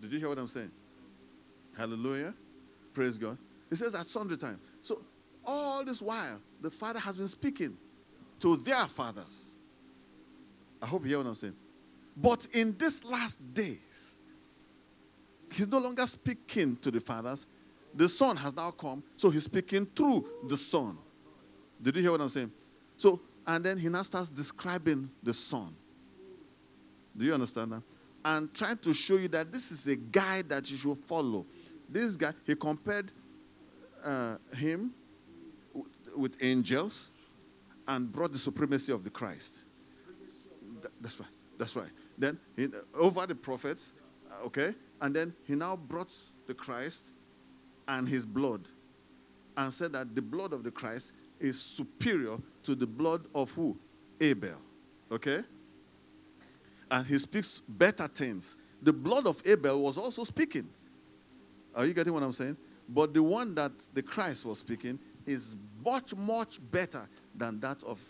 Did 0.01 0.13
you 0.13 0.19
hear 0.19 0.29
what 0.29 0.39
I'm 0.39 0.49
saying? 0.49 0.71
Hallelujah. 1.77 2.35
Praise 2.93 3.19
God. 3.19 3.39
He 3.71 3.77
says 3.77 3.95
at 3.95 4.09
sundry 4.09 4.37
times. 4.37 4.59
So 4.83 5.03
all 5.45 5.85
this 5.85 6.03
while, 6.03 6.41
the 6.61 6.71
Father 6.71 6.99
has 6.99 7.17
been 7.17 7.29
speaking 7.29 7.77
to 8.41 8.57
their 8.57 8.87
fathers. 8.87 9.55
I 10.81 10.87
hope 10.87 11.03
you 11.03 11.11
hear 11.11 11.19
what 11.19 11.27
I'm 11.27 11.35
saying. 11.35 11.57
But 12.17 12.49
in 12.53 12.77
these 12.77 13.05
last 13.05 13.39
days, 13.55 14.08
he's 15.53 15.69
no 15.69 15.79
longer 15.79 16.07
speaking 16.07 16.77
to 16.77 16.91
the 16.91 17.01
fathers. 17.01 17.47
The 17.95 18.09
Son 18.09 18.37
has 18.37 18.55
now 18.55 18.71
come, 18.71 19.03
so 19.17 19.31
he's 19.31 19.45
speaking 19.45 19.87
through 19.87 20.27
the 20.47 20.57
Son. 20.57 20.99
Did 21.81 21.97
you 21.97 22.03
hear 22.03 22.11
what 22.13 22.21
I'm 22.21 22.29
saying? 22.29 22.53
So, 22.97 23.21
and 23.47 23.65
then 23.65 23.79
he 23.79 23.89
now 23.89 24.03
starts 24.03 24.29
describing 24.29 25.11
the 25.23 25.33
Son. 25.33 25.75
Do 27.17 27.25
you 27.25 27.35
understand 27.35 27.73
that? 27.73 27.83
And 28.25 28.53
trying 28.53 28.79
to 28.79 28.93
show 28.93 29.17
you 29.17 29.29
that 29.29 29.51
this 29.51 29.73
is 29.73 29.87
a 29.87 29.97
guy 29.97 30.43
that 30.43 30.71
you 30.71 30.77
should 30.77 30.99
follow. 30.99 31.47
This 31.89 32.17
guy, 32.17 32.33
he 32.47 32.55
compared 32.55 33.11
uh, 34.05 34.37
him 34.55 34.93
with 36.17 36.37
angels 36.43 37.11
and 37.87 38.13
brought 38.13 38.33
the 38.33 38.39
supremacy 38.39 38.93
of 38.93 39.03
the 39.03 39.11
Christ. 39.11 39.61
Th- 40.83 40.93
that's 41.01 41.19
right. 41.21 41.29
That's 41.57 41.77
right. 41.77 41.91
Then 42.17 42.39
he, 42.57 42.69
over 42.95 43.27
the 43.27 43.35
prophets, 43.35 43.93
uh, 44.31 44.47
okay, 44.47 44.75
and 45.01 45.15
then 45.15 45.35
he 45.45 45.55
now 45.55 45.77
brought 45.77 46.15
the 46.47 46.55
Christ 46.55 47.13
and 47.87 48.09
his 48.09 48.27
blood, 48.27 48.69
and 49.57 49.73
said 49.73 49.93
that 49.93 50.15
the 50.15 50.23
blood 50.23 50.53
of 50.53 50.63
the 50.63 50.71
Christ 50.71 51.13
is 51.41 51.61
superior 51.61 52.39
to 52.65 52.75
the 52.75 52.87
blood 52.87 53.29
of 53.35 53.51
who? 53.53 53.77
Abel. 54.21 54.59
Okay? 55.11 55.43
And 56.91 57.07
he 57.07 57.19
speaks 57.19 57.61
better 57.69 58.09
things. 58.09 58.57
The 58.83 58.93
blood 58.93 59.27
of 59.27 59.43
Abel 59.45 59.83
was 59.83 59.97
also 59.97 60.25
speaking. 60.25 60.69
Are 61.75 61.87
you 61.87 61.95
getting 61.95 62.13
what 62.13 62.23
I'm 62.23 62.33
saying? 62.33 62.57
But 62.89 63.13
the 63.13 63.23
one 63.23 63.55
that 63.55 63.73
the 63.93 64.03
Christ 64.03 64.45
was 64.45 64.59
speaking 64.59 64.99
is 65.27 65.57
much, 65.85 66.15
much 66.15 66.59
better 66.71 67.09
than 67.35 67.61
that 67.61 67.83
of. 67.85 68.01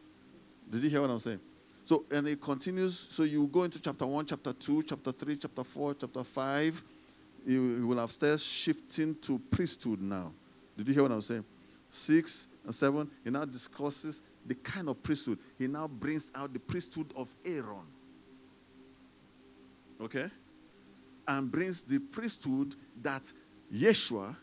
Did 0.70 0.82
you 0.84 0.90
hear 0.90 1.00
what 1.00 1.10
I'm 1.10 1.18
saying? 1.18 1.40
So, 1.88 2.04
and 2.10 2.28
it 2.28 2.38
continues. 2.38 3.06
So, 3.08 3.22
you 3.22 3.46
go 3.46 3.62
into 3.62 3.80
chapter 3.80 4.06
1, 4.06 4.26
chapter 4.26 4.52
2, 4.52 4.82
chapter 4.82 5.10
3, 5.10 5.36
chapter 5.36 5.64
4, 5.64 5.94
chapter 5.94 6.22
5. 6.22 6.84
You, 7.46 7.62
you 7.62 7.86
will 7.86 7.96
have 7.96 8.12
started 8.12 8.40
shifting 8.40 9.16
to 9.22 9.38
priesthood 9.50 9.98
now. 10.02 10.30
Did 10.76 10.88
you 10.88 10.92
hear 10.92 11.04
what 11.04 11.12
I'm 11.12 11.22
saying? 11.22 11.46
6 11.88 12.46
and 12.66 12.74
7, 12.74 13.10
he 13.24 13.30
now 13.30 13.46
discusses 13.46 14.20
the 14.44 14.54
kind 14.56 14.90
of 14.90 15.02
priesthood. 15.02 15.38
He 15.56 15.66
now 15.66 15.88
brings 15.88 16.30
out 16.34 16.52
the 16.52 16.58
priesthood 16.58 17.10
of 17.16 17.34
Aaron. 17.42 17.86
Okay? 19.98 20.28
And 21.26 21.50
brings 21.50 21.80
the 21.80 22.00
priesthood 22.00 22.74
that 23.00 23.32
Yeshua 23.74 24.36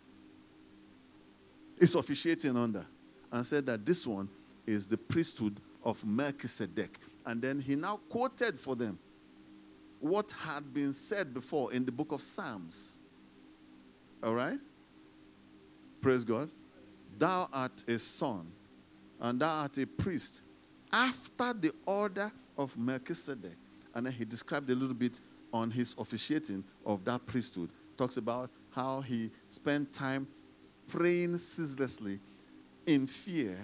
is 1.77 1.93
officiating 1.93 2.57
under. 2.57 2.87
And 3.31 3.45
said 3.45 3.67
that 3.67 3.85
this 3.85 4.07
one 4.07 4.29
is 4.65 4.87
the 4.87 4.97
priesthood 4.97 5.61
of 5.83 6.03
Melchizedek. 6.03 6.97
And 7.25 7.41
then 7.41 7.59
he 7.59 7.75
now 7.75 7.99
quoted 8.09 8.59
for 8.59 8.75
them 8.75 8.99
what 9.99 10.31
had 10.31 10.73
been 10.73 10.93
said 10.93 11.33
before 11.33 11.73
in 11.73 11.85
the 11.85 11.91
book 11.91 12.11
of 12.11 12.21
Psalms. 12.21 12.99
All 14.23 14.35
right? 14.35 14.59
Praise 16.01 16.23
God. 16.23 16.49
Thou 17.17 17.47
art 17.51 17.83
a 17.87 17.97
son, 17.97 18.51
and 19.19 19.39
thou 19.39 19.61
art 19.61 19.77
a 19.77 19.87
priest 19.87 20.41
after 20.91 21.53
the 21.53 21.71
order 21.85 22.31
of 22.57 22.77
Melchizedek. 22.77 23.55
And 23.93 24.05
then 24.05 24.13
he 24.13 24.25
described 24.25 24.69
a 24.69 24.75
little 24.75 24.95
bit 24.95 25.19
on 25.51 25.71
his 25.71 25.95
officiating 25.97 26.63
of 26.85 27.03
that 27.05 27.25
priesthood. 27.25 27.69
Talks 27.97 28.17
about 28.17 28.49
how 28.71 29.01
he 29.01 29.31
spent 29.49 29.93
time 29.93 30.27
praying 30.87 31.37
ceaselessly 31.37 32.19
in 32.85 33.07
fear 33.07 33.57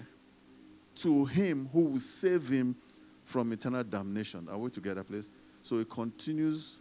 to 0.96 1.24
him 1.26 1.68
who 1.72 1.80
will 1.80 1.98
save 2.00 2.48
him 2.48 2.74
from 3.24 3.52
eternal 3.52 3.84
damnation. 3.84 4.48
Are 4.50 4.58
we 4.58 4.70
together, 4.70 5.04
please? 5.04 5.30
So 5.62 5.78
he 5.78 5.84
continues 5.84 6.80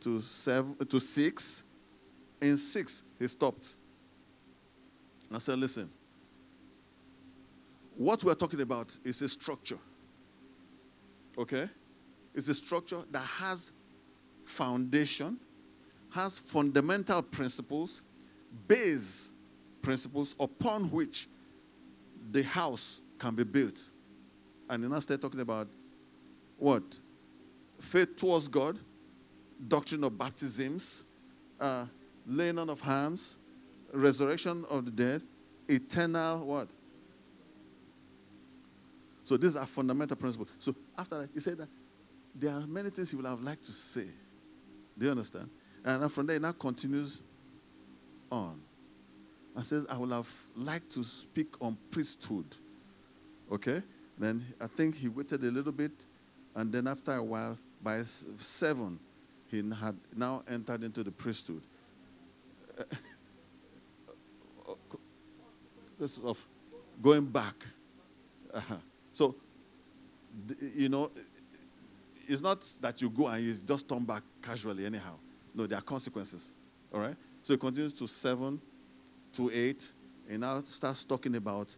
to 0.00 0.20
seven 0.20 0.76
to 0.86 1.00
six. 1.00 1.62
In 2.40 2.56
six, 2.56 3.02
he 3.18 3.26
stopped. 3.28 3.76
I 5.32 5.38
said, 5.38 5.58
listen, 5.58 5.90
what 7.96 8.22
we're 8.24 8.34
talking 8.34 8.60
about 8.60 8.96
is 9.04 9.20
a 9.22 9.28
structure. 9.28 9.78
Okay? 11.36 11.68
It's 12.34 12.48
a 12.48 12.54
structure 12.54 13.02
that 13.10 13.22
has 13.22 13.70
foundation, 14.44 15.38
has 16.10 16.38
fundamental 16.38 17.22
principles, 17.22 18.02
base 18.66 19.32
principles 19.82 20.34
upon 20.38 20.90
which 20.90 21.28
the 22.30 22.42
house 22.42 23.00
can 23.18 23.34
be 23.34 23.44
built. 23.44 23.90
And 24.68 24.84
then 24.84 24.92
I 24.92 24.98
start 24.98 25.20
talking 25.20 25.40
about 25.40 25.68
what? 26.56 26.82
Faith 27.80 28.16
towards 28.16 28.48
God, 28.48 28.78
doctrine 29.66 30.04
of 30.04 30.18
baptisms, 30.18 31.04
uh, 31.60 31.86
laying 32.26 32.58
on 32.58 32.68
of 32.68 32.80
hands, 32.80 33.36
resurrection 33.92 34.64
of 34.68 34.84
the 34.84 34.90
dead, 34.90 35.22
eternal 35.68 36.44
what? 36.44 36.68
So 39.24 39.36
these 39.36 39.56
are 39.56 39.66
fundamental 39.66 40.16
principles. 40.16 40.48
So 40.58 40.74
after 40.96 41.18
that, 41.18 41.30
he 41.34 41.40
said 41.40 41.58
that 41.58 41.68
there 42.34 42.52
are 42.52 42.66
many 42.66 42.90
things 42.90 43.10
he 43.10 43.16
would 43.16 43.26
have 43.26 43.42
liked 43.42 43.64
to 43.64 43.72
say. 43.72 44.06
Do 44.96 45.04
you 45.04 45.10
understand? 45.10 45.50
And 45.84 46.10
from 46.10 46.26
there, 46.26 46.36
he 46.36 46.40
now 46.40 46.52
continues 46.52 47.22
on 48.30 48.60
and 49.54 49.66
says, 49.66 49.86
I 49.88 49.96
would 49.96 50.12
have 50.12 50.30
liked 50.56 50.90
to 50.92 51.04
speak 51.04 51.48
on 51.60 51.76
priesthood. 51.90 52.46
Okay? 53.50 53.82
Then 54.18 54.44
I 54.60 54.66
think 54.66 54.96
he 54.96 55.08
waited 55.08 55.42
a 55.44 55.50
little 55.50 55.72
bit, 55.72 55.92
and 56.54 56.72
then 56.72 56.86
after 56.86 57.14
a 57.14 57.22
while, 57.22 57.56
by 57.82 58.02
seven, 58.04 58.98
he 59.46 59.58
had 59.58 59.96
now 60.14 60.42
entered 60.48 60.82
into 60.82 61.02
the 61.04 61.10
priesthood. 61.10 61.62
this 65.98 66.18
is 66.18 66.24
of 66.24 66.44
going 67.02 67.24
back. 67.24 67.54
Uh-huh. 68.52 68.74
So, 69.12 69.34
you 70.74 70.88
know, 70.88 71.10
it's 72.26 72.42
not 72.42 72.64
that 72.80 73.00
you 73.00 73.10
go 73.10 73.26
and 73.26 73.44
you 73.44 73.54
just 73.66 73.88
turn 73.88 74.04
back 74.04 74.22
casually 74.42 74.84
anyhow. 74.86 75.14
No, 75.54 75.66
there 75.66 75.78
are 75.78 75.82
consequences. 75.82 76.54
All 76.92 77.00
right? 77.00 77.16
So 77.42 77.54
it 77.54 77.60
continues 77.60 77.94
to 77.94 78.06
7 78.06 78.60
to 79.34 79.50
8 79.52 79.92
and 80.28 80.40
now 80.40 80.62
starts 80.66 81.04
talking 81.04 81.34
about 81.36 81.74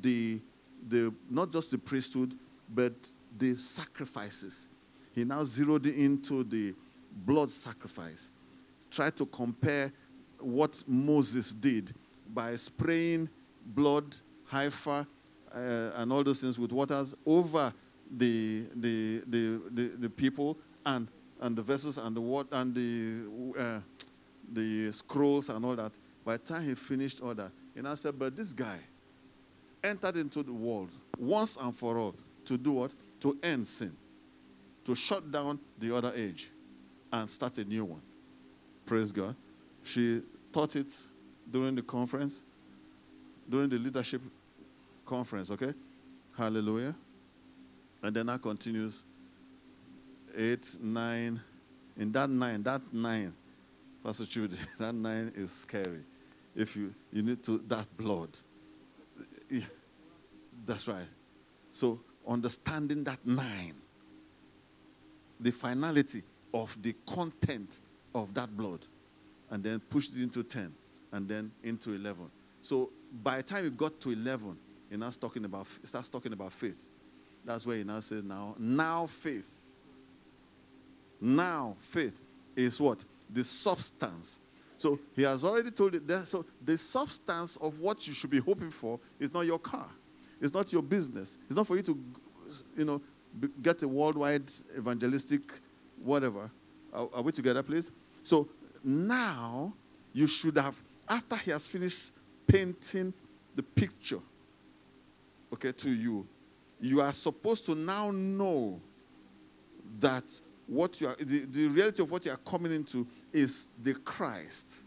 the, 0.00 0.40
the 0.88 1.12
not 1.30 1.52
just 1.52 1.70
the 1.70 1.78
priesthood, 1.78 2.34
but 2.68 2.92
the 3.38 3.56
sacrifices. 3.56 4.66
He 5.14 5.24
now 5.24 5.44
zeroed 5.44 5.86
into 5.86 6.44
the 6.44 6.74
blood 7.24 7.50
sacrifice. 7.50 8.30
tried 8.90 9.16
to 9.16 9.26
compare 9.26 9.92
what 10.38 10.82
Moses 10.86 11.52
did 11.52 11.94
by 12.32 12.56
spraying 12.56 13.28
blood, 13.64 14.16
heifer, 14.46 15.06
uh, 15.54 15.90
and 15.96 16.12
all 16.12 16.24
those 16.24 16.40
things 16.40 16.58
with 16.58 16.72
waters 16.72 17.14
over 17.26 17.72
the, 18.10 18.64
the, 18.74 19.22
the, 19.26 19.60
the, 19.70 19.82
the 19.98 20.10
people 20.10 20.58
and, 20.84 21.08
and 21.40 21.56
the 21.56 21.62
vessels 21.62 21.98
and 21.98 22.16
the, 22.16 22.20
water, 22.20 22.48
and 22.52 22.74
the, 22.74 23.60
uh, 23.60 23.80
the 24.52 24.92
scrolls 24.92 25.48
and 25.48 25.64
all 25.64 25.76
that. 25.76 25.92
By 26.24 26.36
the 26.36 26.42
time 26.42 26.64
he 26.64 26.74
finished 26.74 27.20
all 27.20 27.34
that, 27.34 27.50
he 27.74 27.80
now 27.80 27.94
said, 27.94 28.18
But 28.18 28.36
this 28.36 28.52
guy 28.52 28.78
entered 29.84 30.16
into 30.16 30.42
the 30.42 30.52
world 30.52 30.90
once 31.18 31.56
and 31.56 31.74
for 31.74 31.98
all 31.98 32.14
to 32.44 32.56
do 32.58 32.72
what? 32.72 32.92
To 33.20 33.36
end 33.42 33.66
sin, 33.66 33.92
to 34.84 34.94
shut 34.94 35.30
down 35.30 35.58
the 35.78 35.94
other 35.94 36.12
age 36.14 36.50
and 37.12 37.28
start 37.28 37.58
a 37.58 37.64
new 37.64 37.84
one. 37.84 38.02
Praise 38.86 39.12
God. 39.12 39.36
She 39.84 40.22
taught 40.52 40.76
it 40.76 40.92
during 41.50 41.74
the 41.74 41.82
conference, 41.82 42.42
during 43.48 43.68
the 43.68 43.78
leadership 43.78 44.22
conference, 45.06 45.50
okay? 45.50 45.74
Hallelujah. 46.36 46.94
And 48.02 48.16
then 48.16 48.26
that 48.26 48.42
continues. 48.42 49.04
Eight, 50.36 50.76
nine. 50.80 51.40
In 51.96 52.10
that 52.12 52.30
nine, 52.30 52.62
that 52.62 52.80
nine, 52.92 53.34
Pastor 54.02 54.24
Judy, 54.24 54.56
that 54.78 54.94
nine 54.94 55.32
is 55.36 55.52
scary. 55.52 56.00
If 56.56 56.76
you 56.76 56.94
you 57.12 57.22
need 57.22 57.42
to 57.44 57.58
that 57.68 57.86
blood. 57.96 58.30
That's 60.64 60.86
right. 60.88 61.06
So 61.70 62.00
understanding 62.26 63.04
that 63.04 63.18
nine, 63.24 63.74
the 65.40 65.50
finality 65.50 66.22
of 66.54 66.76
the 66.82 66.94
content 67.06 67.80
of 68.14 68.32
that 68.34 68.56
blood, 68.56 68.86
and 69.50 69.62
then 69.62 69.80
pushed 69.80 70.14
it 70.14 70.22
into 70.22 70.42
ten, 70.42 70.72
and 71.12 71.28
then 71.28 71.50
into 71.64 71.92
eleven. 71.92 72.30
So 72.60 72.90
by 73.22 73.38
the 73.38 73.42
time 73.42 73.64
you 73.64 73.70
got 73.70 74.00
to 74.00 74.10
eleven, 74.10 74.56
he 74.90 74.96
now 74.96 75.10
talking 75.10 75.44
about 75.44 75.66
starts 75.82 76.08
talking 76.08 76.32
about 76.32 76.52
faith. 76.52 76.88
That's 77.44 77.66
where 77.66 77.76
he 77.76 77.84
now 77.84 78.00
says, 78.00 78.22
now, 78.22 78.54
now 78.58 79.06
faith. 79.06 79.64
Now 81.20 81.76
faith 81.80 82.20
is 82.54 82.80
what? 82.80 83.04
The 83.30 83.42
substance. 83.42 84.38
So 84.78 84.98
he 85.16 85.22
has 85.22 85.44
already 85.44 85.70
told 85.70 85.94
it 85.94 86.06
there. 86.06 86.24
So 86.24 86.44
the 86.64 86.78
substance 86.78 87.56
of 87.56 87.80
what 87.80 88.06
you 88.06 88.14
should 88.14 88.30
be 88.30 88.38
hoping 88.38 88.70
for 88.70 89.00
is 89.18 89.32
not 89.32 89.46
your 89.46 89.58
car. 89.58 89.88
It's 90.42 90.52
not 90.52 90.72
your 90.72 90.82
business. 90.82 91.38
It's 91.48 91.56
not 91.56 91.66
for 91.66 91.76
you 91.76 91.82
to, 91.84 91.98
you 92.76 92.84
know, 92.84 93.00
get 93.62 93.82
a 93.82 93.88
worldwide 93.88 94.42
evangelistic 94.76 95.40
whatever. 96.02 96.50
Are, 96.92 97.08
are 97.14 97.22
we 97.22 97.32
together, 97.32 97.62
please? 97.62 97.90
So 98.24 98.48
now 98.82 99.72
you 100.12 100.26
should 100.26 100.58
have, 100.58 100.78
after 101.08 101.36
he 101.36 101.52
has 101.52 101.66
finished 101.68 102.12
painting 102.46 103.14
the 103.54 103.62
picture, 103.62 104.18
okay, 105.54 105.72
to 105.72 105.90
you, 105.90 106.26
you 106.80 107.00
are 107.00 107.12
supposed 107.12 107.64
to 107.66 107.76
now 107.76 108.10
know 108.10 108.80
that 110.00 110.24
what 110.66 111.00
you 111.00 111.06
are, 111.06 111.16
the, 111.18 111.46
the 111.46 111.68
reality 111.68 112.02
of 112.02 112.10
what 112.10 112.26
you 112.26 112.32
are 112.32 112.38
coming 112.38 112.72
into 112.72 113.06
is 113.32 113.68
the 113.80 113.94
Christ. 113.94 114.82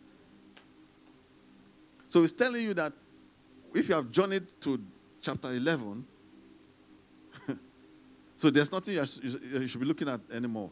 So 2.09 2.23
it's 2.23 2.33
telling 2.33 2.63
you 2.63 2.73
that 2.73 2.91
if 3.73 3.87
you 3.89 3.95
have 3.95 4.11
journeyed 4.11 4.47
to 4.61 4.81
chapter 5.25 5.51
11, 5.51 6.05
So 8.37 8.49
there's 8.49 8.71
nothing 8.71 8.95
you 8.95 9.05
sh- 9.05 9.19
you 9.23 9.29
sh- 9.29 9.61
you 9.61 9.67
should 9.67 9.81
be 9.81 9.87
looking 9.87 10.07
at 10.07 10.19
anymore. 10.31 10.69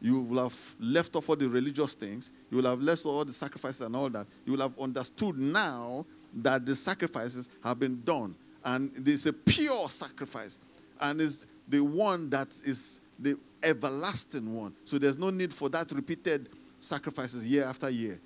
You 0.00 0.20
will 0.20 0.42
have 0.42 0.76
left 0.80 1.14
off 1.14 1.28
all 1.28 1.36
the 1.36 1.48
religious 1.48 1.94
things. 1.94 2.32
You 2.50 2.58
will 2.58 2.68
have 2.68 2.80
left 2.80 3.06
off 3.06 3.12
all 3.12 3.24
the 3.24 3.32
sacrifices 3.32 3.82
and 3.82 3.94
all 3.94 4.10
that. 4.10 4.26
You 4.44 4.52
will 4.52 4.60
have 4.60 4.78
understood 4.78 5.38
now 5.38 6.04
that 6.34 6.66
the 6.66 6.74
sacrifices 6.74 7.48
have 7.62 7.78
been 7.78 8.02
done. 8.02 8.34
And 8.64 8.90
there's 8.96 9.24
a 9.26 9.32
pure 9.32 9.88
sacrifice. 9.88 10.58
And 11.00 11.20
it's 11.20 11.46
the 11.68 11.80
one 11.80 12.28
that 12.30 12.48
is 12.64 13.00
the 13.18 13.38
everlasting 13.62 14.54
one. 14.54 14.74
So 14.84 14.98
there's 14.98 15.16
no 15.16 15.30
need 15.30 15.52
for 15.54 15.68
that 15.70 15.90
repeated 15.92 16.50
sacrifices 16.80 17.46
year 17.46 17.64
after 17.64 17.88
year. 17.88 18.20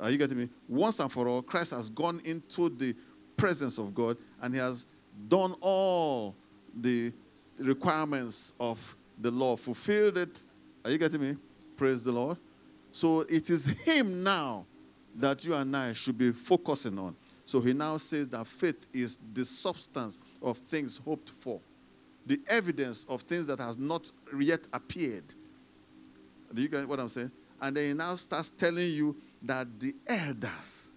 Are 0.00 0.10
you 0.10 0.16
getting 0.16 0.38
me? 0.38 0.48
Once 0.68 1.00
and 1.00 1.10
for 1.10 1.28
all, 1.28 1.42
Christ 1.42 1.72
has 1.72 1.90
gone 1.90 2.20
into 2.24 2.70
the 2.70 2.94
presence 3.36 3.78
of 3.78 3.94
God 3.94 4.16
and 4.44 4.52
he 4.52 4.60
has 4.60 4.84
done 5.26 5.54
all 5.62 6.34
the 6.82 7.10
requirements 7.58 8.52
of 8.60 8.94
the 9.18 9.30
law, 9.30 9.56
fulfilled 9.56 10.18
it. 10.18 10.44
Are 10.84 10.90
you 10.90 10.98
getting 10.98 11.22
me? 11.22 11.36
Praise 11.78 12.02
the 12.02 12.12
Lord. 12.12 12.36
So 12.92 13.20
it 13.22 13.48
is 13.48 13.64
him 13.64 14.22
now 14.22 14.66
that 15.16 15.46
you 15.46 15.54
and 15.54 15.74
I 15.74 15.94
should 15.94 16.18
be 16.18 16.30
focusing 16.30 16.98
on. 16.98 17.16
So 17.46 17.58
he 17.62 17.72
now 17.72 17.96
says 17.96 18.28
that 18.28 18.46
faith 18.46 18.86
is 18.92 19.16
the 19.32 19.46
substance 19.46 20.18
of 20.42 20.58
things 20.58 21.00
hoped 21.02 21.30
for, 21.40 21.58
the 22.26 22.38
evidence 22.46 23.06
of 23.08 23.22
things 23.22 23.46
that 23.46 23.60
has 23.60 23.78
not 23.78 24.12
yet 24.38 24.68
appeared. 24.74 25.24
Do 26.52 26.60
you 26.60 26.68
get 26.68 26.86
what 26.86 27.00
I'm 27.00 27.08
saying? 27.08 27.30
And 27.62 27.74
then 27.74 27.88
he 27.88 27.94
now 27.94 28.16
starts 28.16 28.50
telling 28.50 28.90
you 28.90 29.16
that 29.42 29.80
the 29.80 29.94
elders 30.06 30.88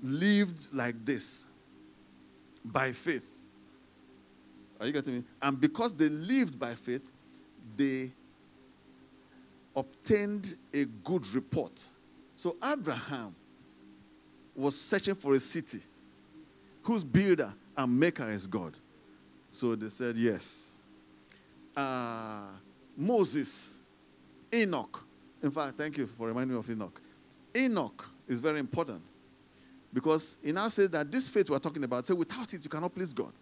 lived 0.00 0.68
like 0.72 1.04
this 1.04 1.44
by 2.64 2.92
faith. 2.92 3.28
Are 4.80 4.86
you 4.86 4.92
getting 4.92 5.14
me? 5.14 5.24
And 5.42 5.60
because 5.60 5.92
they 5.92 6.08
lived 6.08 6.58
by 6.58 6.74
faith, 6.74 7.02
they 7.76 8.12
obtained 9.74 10.56
a 10.72 10.84
good 10.84 11.26
report. 11.34 11.82
So 12.36 12.56
Abraham 12.62 13.34
was 14.54 14.80
searching 14.80 15.14
for 15.14 15.34
a 15.34 15.40
city 15.40 15.80
whose 16.82 17.04
builder 17.04 17.52
and 17.76 17.98
maker 17.98 18.30
is 18.30 18.46
God. 18.46 18.74
So 19.50 19.74
they 19.74 19.88
said 19.88 20.16
yes. 20.16 20.74
Uh, 21.76 22.46
Moses, 22.96 23.78
Enoch. 24.52 25.04
In 25.42 25.50
fact, 25.50 25.76
thank 25.76 25.96
you 25.96 26.06
for 26.06 26.26
reminding 26.26 26.54
me 26.54 26.58
of 26.58 26.68
Enoch. 26.68 27.00
Enoch 27.56 28.08
is 28.26 28.40
very 28.40 28.58
important 28.58 29.02
because 29.92 30.36
he 30.42 30.52
now 30.52 30.68
says 30.68 30.90
that 30.90 31.10
this 31.10 31.28
faith 31.28 31.48
we're 31.50 31.58
talking 31.58 31.84
about, 31.84 32.06
say 32.06 32.14
without 32.14 32.52
it 32.52 32.62
you 32.62 32.70
cannot 32.70 32.94
please 32.94 33.12
God. 33.12 33.32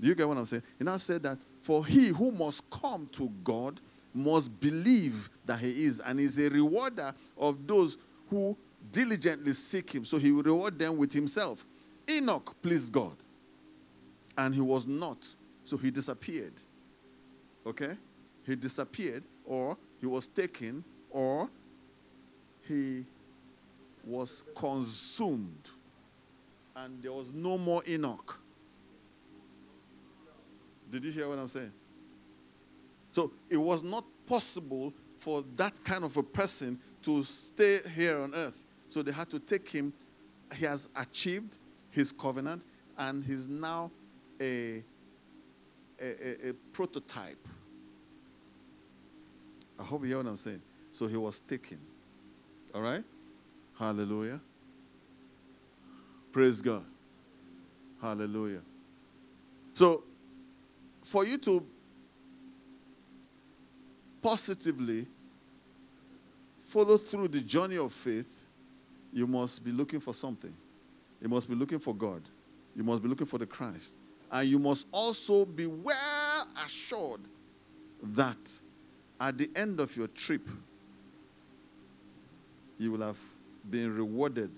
Do 0.00 0.08
you 0.08 0.14
get 0.14 0.26
what 0.26 0.36
I'm 0.36 0.44
saying? 0.44 0.62
He 0.78 0.84
now 0.84 0.96
said 0.96 1.22
that 1.22 1.38
for 1.62 1.86
he 1.86 2.08
who 2.08 2.30
must 2.30 2.68
come 2.70 3.08
to 3.12 3.28
God 3.42 3.80
must 4.12 4.60
believe 4.60 5.28
that 5.44 5.58
he 5.58 5.84
is, 5.84 6.00
and 6.00 6.20
is 6.20 6.38
a 6.38 6.48
rewarder 6.48 7.12
of 7.36 7.66
those 7.66 7.98
who 8.30 8.56
diligently 8.92 9.52
seek 9.52 9.94
him. 9.94 10.04
So 10.04 10.18
he 10.18 10.30
will 10.30 10.42
reward 10.42 10.78
them 10.78 10.96
with 10.96 11.12
himself. 11.12 11.66
Enoch 12.08 12.54
pleased 12.62 12.92
God, 12.92 13.16
and 14.38 14.54
he 14.54 14.60
was 14.60 14.86
not. 14.86 15.18
So 15.64 15.76
he 15.76 15.90
disappeared. 15.90 16.52
Okay? 17.66 17.96
He 18.46 18.54
disappeared, 18.54 19.24
or 19.44 19.76
he 20.00 20.06
was 20.06 20.26
taken, 20.26 20.84
or 21.10 21.48
he 22.68 23.04
was 24.06 24.42
consumed, 24.54 25.70
and 26.76 27.02
there 27.02 27.12
was 27.12 27.32
no 27.32 27.56
more 27.58 27.82
Enoch. 27.88 28.38
Did 30.90 31.04
you 31.04 31.12
hear 31.12 31.28
what 31.28 31.38
I'm 31.38 31.48
saying? 31.48 31.72
So 33.12 33.32
it 33.48 33.56
was 33.56 33.82
not 33.82 34.04
possible 34.26 34.92
for 35.18 35.44
that 35.56 35.82
kind 35.84 36.04
of 36.04 36.16
a 36.16 36.22
person 36.22 36.78
to 37.02 37.24
stay 37.24 37.80
here 37.94 38.18
on 38.18 38.34
earth. 38.34 38.64
So 38.88 39.02
they 39.02 39.12
had 39.12 39.30
to 39.30 39.38
take 39.38 39.68
him. 39.68 39.92
He 40.54 40.64
has 40.64 40.88
achieved 40.96 41.56
his 41.90 42.12
covenant 42.12 42.62
and 42.98 43.24
he's 43.24 43.48
now 43.48 43.90
a, 44.40 44.82
a, 46.00 46.04
a, 46.04 46.48
a 46.50 46.52
prototype. 46.72 47.38
I 49.78 49.82
hope 49.82 50.02
you 50.02 50.08
hear 50.08 50.18
what 50.18 50.26
I'm 50.26 50.36
saying. 50.36 50.62
So 50.92 51.06
he 51.06 51.16
was 51.16 51.40
taken. 51.40 51.78
All 52.74 52.82
right? 52.82 53.04
Hallelujah. 53.78 54.40
Praise 56.32 56.60
God. 56.60 56.84
Hallelujah. 58.00 58.60
So, 59.72 60.04
for 61.02 61.24
you 61.24 61.38
to 61.38 61.64
positively 64.22 65.06
follow 66.62 66.96
through 66.96 67.28
the 67.28 67.40
journey 67.40 67.76
of 67.76 67.92
faith, 67.92 68.42
you 69.12 69.26
must 69.26 69.64
be 69.64 69.70
looking 69.70 70.00
for 70.00 70.14
something. 70.14 70.52
You 71.20 71.28
must 71.28 71.48
be 71.48 71.54
looking 71.54 71.78
for 71.78 71.94
God. 71.94 72.22
You 72.74 72.82
must 72.82 73.02
be 73.02 73.08
looking 73.08 73.26
for 73.26 73.38
the 73.38 73.46
Christ. 73.46 73.94
And 74.30 74.48
you 74.48 74.58
must 74.58 74.86
also 74.90 75.44
be 75.44 75.66
well 75.66 76.48
assured 76.66 77.20
that 78.02 78.36
at 79.20 79.38
the 79.38 79.48
end 79.54 79.80
of 79.80 79.96
your 79.96 80.08
trip, 80.08 80.48
you 82.78 82.92
will 82.92 83.06
have 83.06 83.18
been 83.70 83.94
rewarded. 83.94 84.50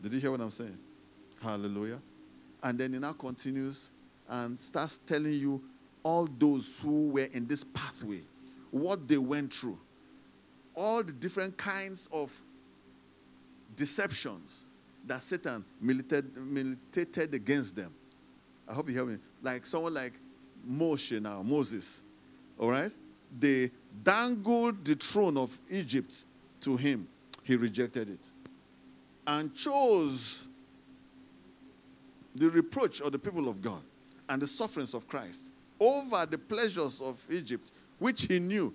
Did 0.00 0.12
you 0.12 0.20
hear 0.20 0.30
what 0.30 0.40
I'm 0.40 0.50
saying? 0.50 0.78
Hallelujah. 1.40 2.00
And 2.62 2.78
then 2.78 2.92
he 2.92 2.98
now 2.98 3.12
continues 3.12 3.90
and 4.28 4.60
starts 4.60 4.98
telling 5.06 5.32
you 5.32 5.62
all 6.02 6.28
those 6.38 6.80
who 6.80 7.08
were 7.08 7.28
in 7.32 7.46
this 7.46 7.64
pathway, 7.64 8.20
what 8.70 9.06
they 9.08 9.18
went 9.18 9.52
through, 9.52 9.78
all 10.74 11.02
the 11.02 11.12
different 11.12 11.56
kinds 11.56 12.08
of 12.12 12.32
deceptions 13.76 14.66
that 15.06 15.22
Satan 15.22 15.64
militated, 15.80 16.36
militated 16.36 17.34
against 17.34 17.74
them. 17.74 17.92
I 18.68 18.74
hope 18.74 18.88
you 18.88 18.94
hear 18.94 19.04
me. 19.04 19.18
Like 19.42 19.66
someone 19.66 19.94
like 19.94 20.14
Moshe 20.68 21.20
now, 21.20 21.42
Moses, 21.42 22.02
all 22.58 22.70
right? 22.70 22.92
They 23.38 23.70
dangled 24.02 24.84
the 24.84 24.94
throne 24.94 25.36
of 25.36 25.58
Egypt 25.68 26.24
to 26.60 26.76
him. 26.76 27.08
He 27.42 27.56
rejected 27.56 28.10
it 28.10 28.30
and 29.26 29.54
chose 29.54 30.46
the 32.34 32.48
reproach 32.50 33.00
of 33.00 33.12
the 33.12 33.18
people 33.18 33.48
of 33.48 33.60
God 33.60 33.82
and 34.28 34.40
the 34.40 34.46
sufferings 34.46 34.94
of 34.94 35.06
Christ 35.06 35.52
over 35.78 36.26
the 36.26 36.38
pleasures 36.38 37.00
of 37.00 37.22
Egypt, 37.30 37.72
which 37.98 38.22
he 38.22 38.38
knew 38.38 38.74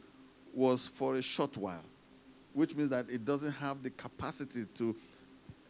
was 0.54 0.88
for 0.88 1.16
a 1.16 1.22
short 1.22 1.58
while, 1.58 1.84
which 2.54 2.76
means 2.76 2.90
that 2.90 3.10
it 3.10 3.26
doesn't 3.26 3.54
have 3.54 3.82
the 3.84 3.90
capacity 3.92 4.66
to 4.76 4.96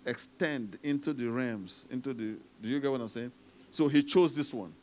extend 0.06 0.78
into 0.84 1.14
the 1.14 1.28
realms, 1.28 1.88
into 1.92 2.14
the. 2.14 2.38
Do 2.62 2.70
you 2.70 2.80
get 2.80 2.90
what 2.92 3.02
I'm 3.02 3.08
saying? 3.08 3.32
So 3.72 3.88
he 3.88 4.02
chose 4.02 4.34
this 4.34 4.54
one. 4.54 4.74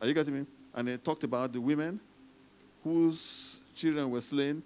Are 0.00 0.06
you 0.06 0.14
getting 0.14 0.34
me? 0.34 0.46
And 0.74 0.88
he 0.88 0.96
talked 0.96 1.24
about 1.24 1.52
the 1.52 1.60
women 1.60 2.00
whose 2.84 3.60
children 3.74 4.10
were 4.10 4.20
slain. 4.20 4.62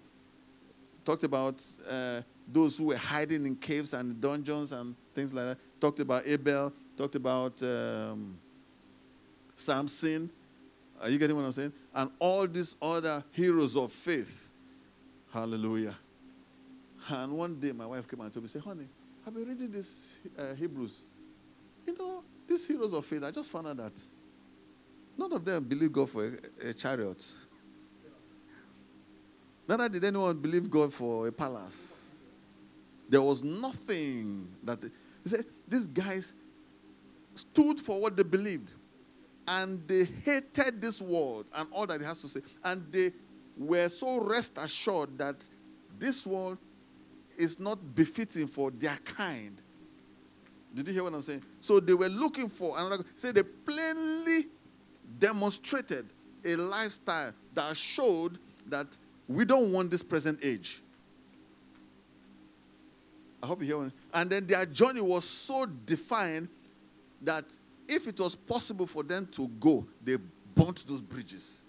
Talked 1.04 1.24
about 1.24 1.60
uh, 1.88 2.20
those 2.46 2.76
who 2.76 2.86
were 2.86 2.96
hiding 2.96 3.46
in 3.46 3.56
caves 3.56 3.92
and 3.94 4.20
dungeons 4.20 4.72
and 4.72 4.94
things 5.14 5.32
like 5.32 5.46
that. 5.46 5.58
Talked 5.80 6.00
about 6.00 6.26
Abel. 6.26 6.72
Talked 6.96 7.14
about 7.14 7.62
um, 7.62 8.38
Samson. 9.56 10.30
Are 11.00 11.08
you 11.08 11.18
getting 11.18 11.36
what 11.36 11.44
I'm 11.44 11.52
saying? 11.52 11.72
And 11.94 12.10
all 12.18 12.46
these 12.46 12.76
other 12.80 13.24
heroes 13.32 13.76
of 13.76 13.92
faith. 13.92 14.50
Hallelujah. 15.32 15.94
And 17.08 17.32
one 17.32 17.58
day 17.58 17.72
my 17.72 17.86
wife 17.86 18.06
came 18.06 18.20
and 18.20 18.32
told 18.32 18.44
me, 18.44 18.48
say, 18.48 18.58
honey, 18.58 18.86
I've 19.26 19.34
been 19.34 19.48
reading 19.48 19.70
this 19.70 20.18
uh, 20.38 20.54
Hebrews. 20.54 21.02
You 21.86 21.96
know, 21.96 22.22
these 22.46 22.66
heroes 22.66 22.92
of 22.92 23.06
faith, 23.06 23.24
I 23.24 23.30
just 23.30 23.50
found 23.50 23.68
out 23.68 23.76
that 23.78 23.92
none 25.16 25.32
of 25.32 25.44
them 25.44 25.64
believe 25.64 25.92
God 25.92 26.10
for 26.10 26.38
a, 26.62 26.68
a 26.68 26.74
chariot. 26.74 27.24
Neither 29.70 29.88
did 29.88 30.04
anyone 30.04 30.36
believe 30.36 30.68
God 30.68 30.92
for 30.92 31.28
a 31.28 31.32
palace. 31.32 32.10
There 33.08 33.22
was 33.22 33.44
nothing 33.44 34.48
that 34.64 34.80
they, 34.80 34.88
he 35.22 35.28
said 35.28 35.44
these 35.68 35.86
guys 35.86 36.34
stood 37.36 37.80
for 37.80 38.00
what 38.00 38.16
they 38.16 38.24
believed, 38.24 38.72
and 39.46 39.80
they 39.86 40.08
hated 40.24 40.80
this 40.80 41.00
world 41.00 41.46
and 41.54 41.68
all 41.70 41.86
that 41.86 42.00
it 42.00 42.04
has 42.04 42.20
to 42.22 42.26
say, 42.26 42.40
and 42.64 42.84
they 42.90 43.12
were 43.56 43.88
so 43.88 44.20
rest 44.20 44.54
assured 44.56 45.16
that 45.18 45.36
this 46.00 46.26
world 46.26 46.58
is 47.38 47.60
not 47.60 47.94
befitting 47.94 48.48
for 48.48 48.72
their 48.72 48.96
kind. 49.04 49.62
Did 50.74 50.88
you 50.88 50.94
hear 50.94 51.04
what 51.04 51.14
I'm 51.14 51.22
saying? 51.22 51.44
So 51.60 51.78
they 51.78 51.94
were 51.94 52.08
looking 52.08 52.48
for 52.48 52.76
another. 52.76 53.04
Say 53.14 53.30
they 53.30 53.44
plainly 53.44 54.46
demonstrated 55.20 56.06
a 56.44 56.56
lifestyle 56.56 57.32
that 57.54 57.76
showed 57.76 58.36
that 58.66 58.88
we 59.30 59.44
don't 59.44 59.72
want 59.72 59.92
this 59.92 60.02
present 60.02 60.40
age. 60.42 60.82
I 63.40 63.46
hope 63.46 63.60
you 63.60 63.66
hear 63.68 63.78
me. 63.78 63.92
And 64.12 64.28
then 64.28 64.44
their 64.44 64.66
journey 64.66 65.00
was 65.00 65.24
so 65.24 65.66
defined 65.66 66.48
that 67.22 67.44
if 67.86 68.08
it 68.08 68.18
was 68.18 68.34
possible 68.34 68.86
for 68.86 69.04
them 69.04 69.28
to 69.32 69.46
go, 69.60 69.86
they 70.02 70.16
burnt 70.54 70.84
those 70.86 71.00
bridges. 71.00 71.62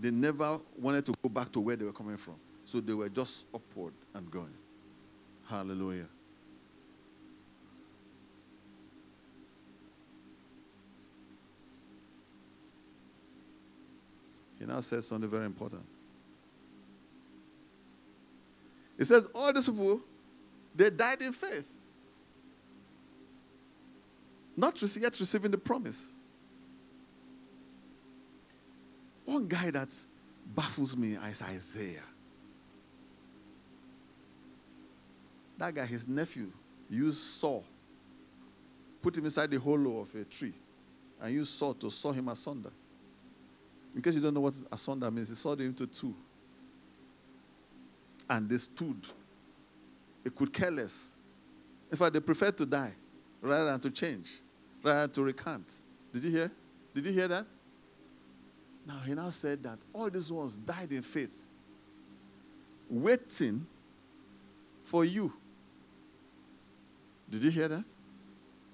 they 0.00 0.12
never 0.12 0.60
wanted 0.78 1.04
to 1.06 1.12
go 1.22 1.28
back 1.28 1.50
to 1.52 1.60
where 1.60 1.74
they 1.74 1.84
were 1.84 1.92
coming 1.92 2.16
from. 2.16 2.34
So 2.64 2.80
they 2.80 2.94
were 2.94 3.08
just 3.08 3.46
upward 3.52 3.92
and 4.14 4.30
going. 4.30 4.54
Hallelujah. 5.48 6.06
He 14.60 14.64
now 14.64 14.80
says 14.80 15.08
something 15.08 15.28
very 15.28 15.44
important. 15.44 15.82
He 19.02 19.06
says, 19.06 19.28
All 19.34 19.52
these 19.52 19.68
people, 19.68 20.00
they 20.76 20.88
died 20.88 21.22
in 21.22 21.32
faith. 21.32 21.66
Not 24.56 24.80
yet 24.80 25.18
receiving 25.18 25.50
the 25.50 25.58
promise. 25.58 26.12
One 29.24 29.48
guy 29.48 29.72
that 29.72 29.88
baffles 30.54 30.96
me 30.96 31.14
is 31.28 31.42
Isaiah. 31.42 32.04
That 35.58 35.74
guy, 35.74 35.84
his 35.84 36.06
nephew, 36.06 36.52
used 36.88 37.18
saw, 37.18 37.60
put 39.02 39.16
him 39.16 39.24
inside 39.24 39.50
the 39.50 39.58
hollow 39.58 39.98
of 39.98 40.14
a 40.14 40.22
tree, 40.22 40.54
and 41.20 41.34
used 41.34 41.50
saw 41.58 41.72
to 41.72 41.90
saw 41.90 42.12
him 42.12 42.28
asunder. 42.28 42.70
In 43.96 44.00
case 44.00 44.14
you 44.14 44.20
don't 44.20 44.34
know 44.34 44.42
what 44.42 44.54
asunder 44.70 45.10
means, 45.10 45.28
he 45.28 45.34
sawed 45.34 45.60
him 45.60 45.66
into 45.66 45.88
two. 45.88 46.14
And 48.28 48.48
they 48.48 48.58
stood. 48.58 49.06
They 50.24 50.30
could 50.30 50.52
care 50.52 50.70
less. 50.70 51.12
In 51.90 51.96
fact, 51.98 52.14
they 52.14 52.20
preferred 52.20 52.56
to 52.58 52.66
die 52.66 52.94
rather 53.40 53.66
than 53.66 53.80
to 53.80 53.90
change, 53.90 54.32
rather 54.82 55.00
than 55.02 55.10
to 55.10 55.22
recant. 55.22 55.66
Did 56.12 56.24
you 56.24 56.30
hear? 56.30 56.50
Did 56.94 57.06
you 57.06 57.12
hear 57.12 57.28
that? 57.28 57.46
Now, 58.86 58.98
he 59.04 59.14
now 59.14 59.30
said 59.30 59.62
that 59.62 59.78
all 59.92 60.10
these 60.10 60.30
ones 60.32 60.56
died 60.56 60.92
in 60.92 61.02
faith, 61.02 61.34
waiting 62.88 63.66
for 64.84 65.04
you. 65.04 65.32
Did 67.30 67.44
you 67.44 67.50
hear 67.50 67.68
that? 67.68 67.84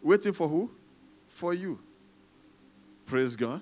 Waiting 0.02 0.32
for 0.32 0.48
who? 0.48 0.70
For 1.28 1.54
you. 1.54 1.78
Praise 3.04 3.36
God. 3.36 3.60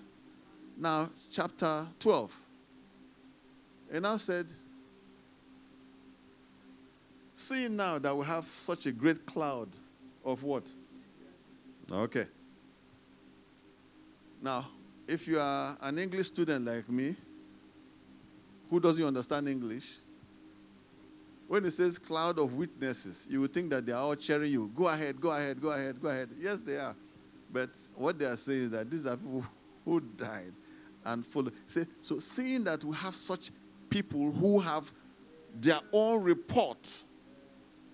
Now, 0.76 1.10
chapter 1.30 1.86
12. 2.00 2.34
And 3.92 4.02
now 4.02 4.16
said, 4.16 4.46
Seeing 7.36 7.76
now 7.76 7.98
that 7.98 8.16
we 8.16 8.24
have 8.24 8.46
such 8.46 8.86
a 8.86 8.92
great 8.92 9.26
cloud 9.26 9.68
of 10.24 10.42
what? 10.42 10.64
Okay. 11.92 12.26
Now, 14.42 14.66
if 15.06 15.28
you 15.28 15.38
are 15.38 15.76
an 15.82 15.98
English 15.98 16.28
student 16.28 16.64
like 16.64 16.88
me, 16.88 17.14
who 18.70 18.80
doesn't 18.80 19.04
understand 19.04 19.48
English, 19.48 19.98
when 21.46 21.64
it 21.64 21.70
says 21.70 21.98
cloud 21.98 22.38
of 22.38 22.54
witnesses, 22.54 23.28
you 23.30 23.40
would 23.42 23.52
think 23.52 23.70
that 23.70 23.86
they 23.86 23.92
are 23.92 24.02
all 24.02 24.16
cheering 24.16 24.50
you. 24.50 24.70
Go 24.74 24.88
ahead, 24.88 25.20
go 25.20 25.30
ahead, 25.30 25.60
go 25.60 25.70
ahead, 25.70 26.00
go 26.00 26.08
ahead. 26.08 26.30
Yes, 26.40 26.60
they 26.60 26.78
are. 26.78 26.96
But 27.52 27.70
what 27.94 28.18
they 28.18 28.24
are 28.24 28.36
saying 28.36 28.62
is 28.62 28.70
that 28.70 28.90
these 28.90 29.06
are 29.06 29.16
people 29.16 29.44
who 29.84 30.00
died 30.00 30.52
and 31.04 31.24
follow. 31.24 31.52
Say, 31.66 31.86
so 32.02 32.18
seeing 32.18 32.64
that 32.64 32.82
we 32.82 32.96
have 32.96 33.14
such 33.14 33.50
people 33.88 34.32
who 34.32 34.58
have 34.58 34.92
their 35.60 35.80
own 35.92 36.22
report, 36.22 36.78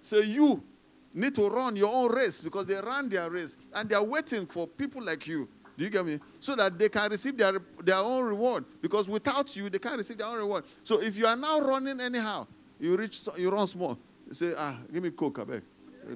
so 0.02 0.18
you 0.18 0.62
need 1.14 1.34
to 1.36 1.48
run 1.48 1.76
your 1.76 1.92
own 1.92 2.12
race 2.12 2.40
because 2.40 2.66
they 2.66 2.74
ran 2.74 3.08
their 3.08 3.30
race 3.30 3.56
and 3.74 3.88
they 3.88 3.94
are 3.94 4.02
waiting 4.02 4.46
for 4.46 4.66
people 4.66 5.02
like 5.02 5.26
you. 5.26 5.48
Do 5.76 5.84
you 5.84 5.90
get 5.90 6.04
me? 6.04 6.18
So 6.40 6.54
that 6.56 6.78
they 6.78 6.88
can 6.88 7.10
receive 7.10 7.36
their, 7.36 7.58
their 7.82 7.96
own 7.96 8.24
reward. 8.24 8.64
Because 8.80 9.08
without 9.08 9.54
you, 9.56 9.70
they 9.70 9.78
can't 9.78 9.96
receive 9.96 10.18
their 10.18 10.26
own 10.26 10.36
reward. 10.36 10.64
So 10.84 11.00
if 11.00 11.16
you 11.16 11.26
are 11.26 11.36
now 11.36 11.60
running 11.60 12.00
anyhow, 12.00 12.46
you 12.78 12.96
reach, 12.96 13.22
you 13.38 13.50
run 13.50 13.66
small. 13.66 13.98
You 14.28 14.34
say, 14.34 14.52
ah, 14.56 14.76
give 14.92 15.02
me 15.02 15.10
coke, 15.10 15.38
I 15.38 15.44
beg. 15.44 15.62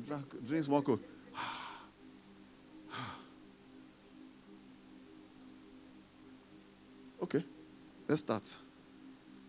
Drink, 0.04 0.46
drink 0.46 0.64
small 0.64 0.82
coke. 0.82 1.00
okay, 7.22 7.44
let's 8.08 8.20
start. 8.20 8.42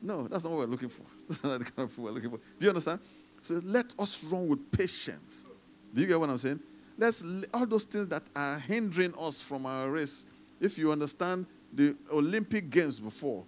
No, 0.01 0.27
that's 0.27 0.43
not 0.43 0.51
what 0.51 0.59
we're 0.59 0.71
looking 0.71 0.89
for. 0.89 1.03
That's 1.27 1.43
not 1.43 1.59
the 1.59 1.65
kind 1.65 1.89
of 1.89 1.91
food 1.91 2.05
we're 2.05 2.11
looking 2.11 2.29
for. 2.29 2.37
Do 2.37 2.65
you 2.65 2.69
understand? 2.69 2.99
So 3.47 3.61
let 3.63 3.93
us 3.97 4.21
run 4.25 4.49
with 4.49 4.71
patience. 4.73 5.45
Do 5.93 6.01
you 6.01 6.07
get 6.07 6.19
what 6.19 6.29
I'm 6.29 6.37
saying? 6.37 6.59
Let's 6.97 7.23
all 7.53 7.65
those 7.65 7.85
things 7.85 8.09
that 8.09 8.23
are 8.35 8.59
hindering 8.59 9.13
us 9.17 9.41
from 9.41 9.65
our 9.65 9.89
race. 9.89 10.25
If 10.59 10.77
you 10.77 10.91
understand 10.91 11.45
the 11.71 11.95
Olympic 12.11 12.69
Games 12.69 12.99
before, 12.99 13.45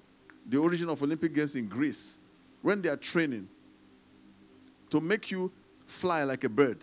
the 0.47 0.57
origin 0.57 0.87
of 0.87 1.03
Olympic 1.03 1.35
Games 1.35 1.57
in 1.57 1.67
Greece, 1.67 2.21
when 2.61 2.81
they 2.81 2.87
are 2.87 2.95
training 2.95 3.49
to 4.89 5.01
make 5.01 5.31
you 5.31 5.51
fly 5.85 6.23
like 6.23 6.45
a 6.45 6.49
bird, 6.49 6.77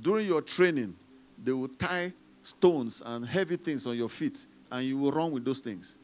during 0.00 0.28
your 0.28 0.40
training, 0.40 0.94
they 1.42 1.52
will 1.52 1.66
tie 1.66 2.12
stones 2.42 3.02
and 3.04 3.26
heavy 3.26 3.56
things 3.56 3.88
on 3.88 3.96
your 3.96 4.08
feet, 4.08 4.46
and 4.70 4.86
you 4.86 4.98
will 4.98 5.10
run 5.10 5.32
with 5.32 5.44
those 5.44 5.58
things. 5.58 5.98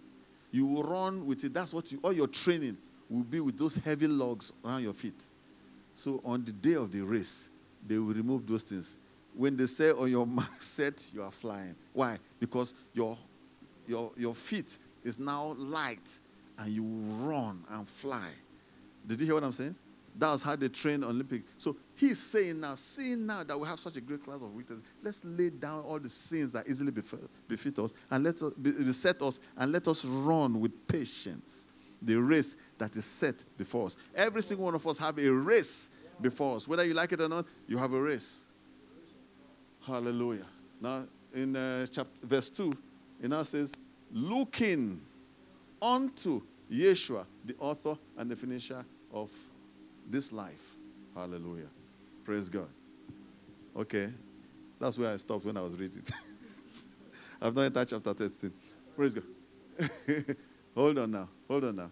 You 0.50 0.66
will 0.66 0.82
run 0.82 1.24
with 1.24 1.44
it. 1.44 1.54
That's 1.54 1.72
what 1.72 1.92
you, 1.92 2.00
all 2.02 2.12
your 2.12 2.26
training 2.26 2.78
will 3.08 3.22
be 3.22 3.38
with 3.38 3.56
those 3.56 3.76
heavy 3.76 4.08
logs 4.08 4.52
around 4.64 4.82
your 4.82 4.94
feet. 4.94 5.22
So 5.95 6.20
on 6.24 6.45
the 6.45 6.53
day 6.53 6.74
of 6.74 6.93
the 6.93 7.03
race, 7.03 7.51
they 7.86 7.99
will 7.99 8.14
remove 8.14 8.47
those 8.47 8.62
things. 8.62 8.97
When 9.34 9.57
they 9.57 9.66
say 9.66 9.91
on 9.91 10.11
your 10.11 10.26
mark 10.41 10.61
set, 10.61 11.11
you 11.12 11.22
are 11.22 11.30
flying. 11.30 11.74
Why? 11.93 12.18
Because 12.38 12.74
your, 12.93 13.16
your, 13.86 14.12
your 14.16 14.34
feet 14.34 14.78
is 15.05 15.18
now 15.18 15.55
light 15.57 16.20
and 16.59 16.72
you 16.72 16.82
run 16.82 17.64
and 17.70 17.88
fly. 17.88 18.28
Did 19.07 19.20
you 19.20 19.26
hear 19.26 19.34
what 19.34 19.45
I'm 19.45 19.53
saying? 19.53 19.74
That 20.18 20.32
was 20.32 20.43
how 20.43 20.57
they 20.57 20.68
train 20.68 21.05
Olympic. 21.05 21.43
So 21.57 21.76
he's 21.95 22.18
saying 22.18 22.61
now, 22.61 22.74
seeing 22.74 23.26
now 23.26 23.45
that 23.45 23.59
we 23.59 23.66
have 23.68 23.78
such 23.78 23.97
a 23.97 24.01
great 24.01 24.24
class 24.24 24.41
of 24.43 24.53
witnesses, 24.53 24.84
let's 25.03 25.24
lay 25.24 25.51
down 25.51 25.82
all 25.82 25.99
the 25.99 26.09
sins 26.09 26.53
that 26.53 26.68
easily 26.68 26.91
befit, 26.91 27.20
befit 27.49 27.78
us 27.78 27.93
and 28.11 28.24
let 28.24 28.43
us 28.43 28.53
beset 28.55 29.22
us 29.22 29.38
and 29.57 29.70
let 29.72 29.86
us 29.86 30.05
run 30.05 30.61
with 30.61 30.86
patience 30.88 31.68
the 32.03 32.16
race 32.16 32.57
that 32.78 32.96
is 32.96 33.05
set 33.05 33.36
before 33.57 33.86
us. 33.86 33.96
Every 34.14 34.42
single 34.42 34.64
one 34.64 34.74
of 34.74 34.86
us 34.86 34.98
have 34.98 35.18
a 35.18 35.28
race 35.28 35.90
before 36.20 36.57
us. 36.57 36.66
Whether 36.66 36.84
you 36.84 36.94
like 36.94 37.12
it 37.12 37.20
or 37.20 37.28
not, 37.28 37.46
you 37.66 37.78
have 37.78 37.92
a 37.92 38.01
race. 38.01 38.40
Hallelujah. 39.86 40.46
Now, 40.80 41.05
in 41.34 41.57
uh, 41.57 41.86
chapter, 41.90 42.26
verse 42.26 42.48
2, 42.51 42.72
it 43.22 43.28
now 43.28 43.42
says, 43.42 43.74
looking 44.12 45.01
unto 45.80 46.42
Yeshua, 46.70 47.26
the 47.44 47.55
author 47.59 47.96
and 48.16 48.30
the 48.30 48.36
finisher 48.36 48.84
of 49.12 49.30
this 50.09 50.32
life. 50.32 50.76
Hallelujah. 51.14 51.68
Praise 52.24 52.48
God. 52.48 52.68
Okay. 53.76 54.11
That's 54.78 54.98
where 54.98 55.12
I 55.12 55.16
stopped 55.16 55.44
when 55.44 55.57
I 55.57 55.62
was 55.62 55.74
reading. 55.74 56.03
I've 57.42 57.55
not 57.55 57.62
entered 57.62 57.88
chapter 57.88 58.14
13. 58.14 58.53
Praise 58.96 59.14
God. 59.14 59.24
Hold 60.81 60.99
on 60.99 61.11
now. 61.11 61.28
Hold 61.47 61.64
on 61.64 61.76
now. 61.76 61.91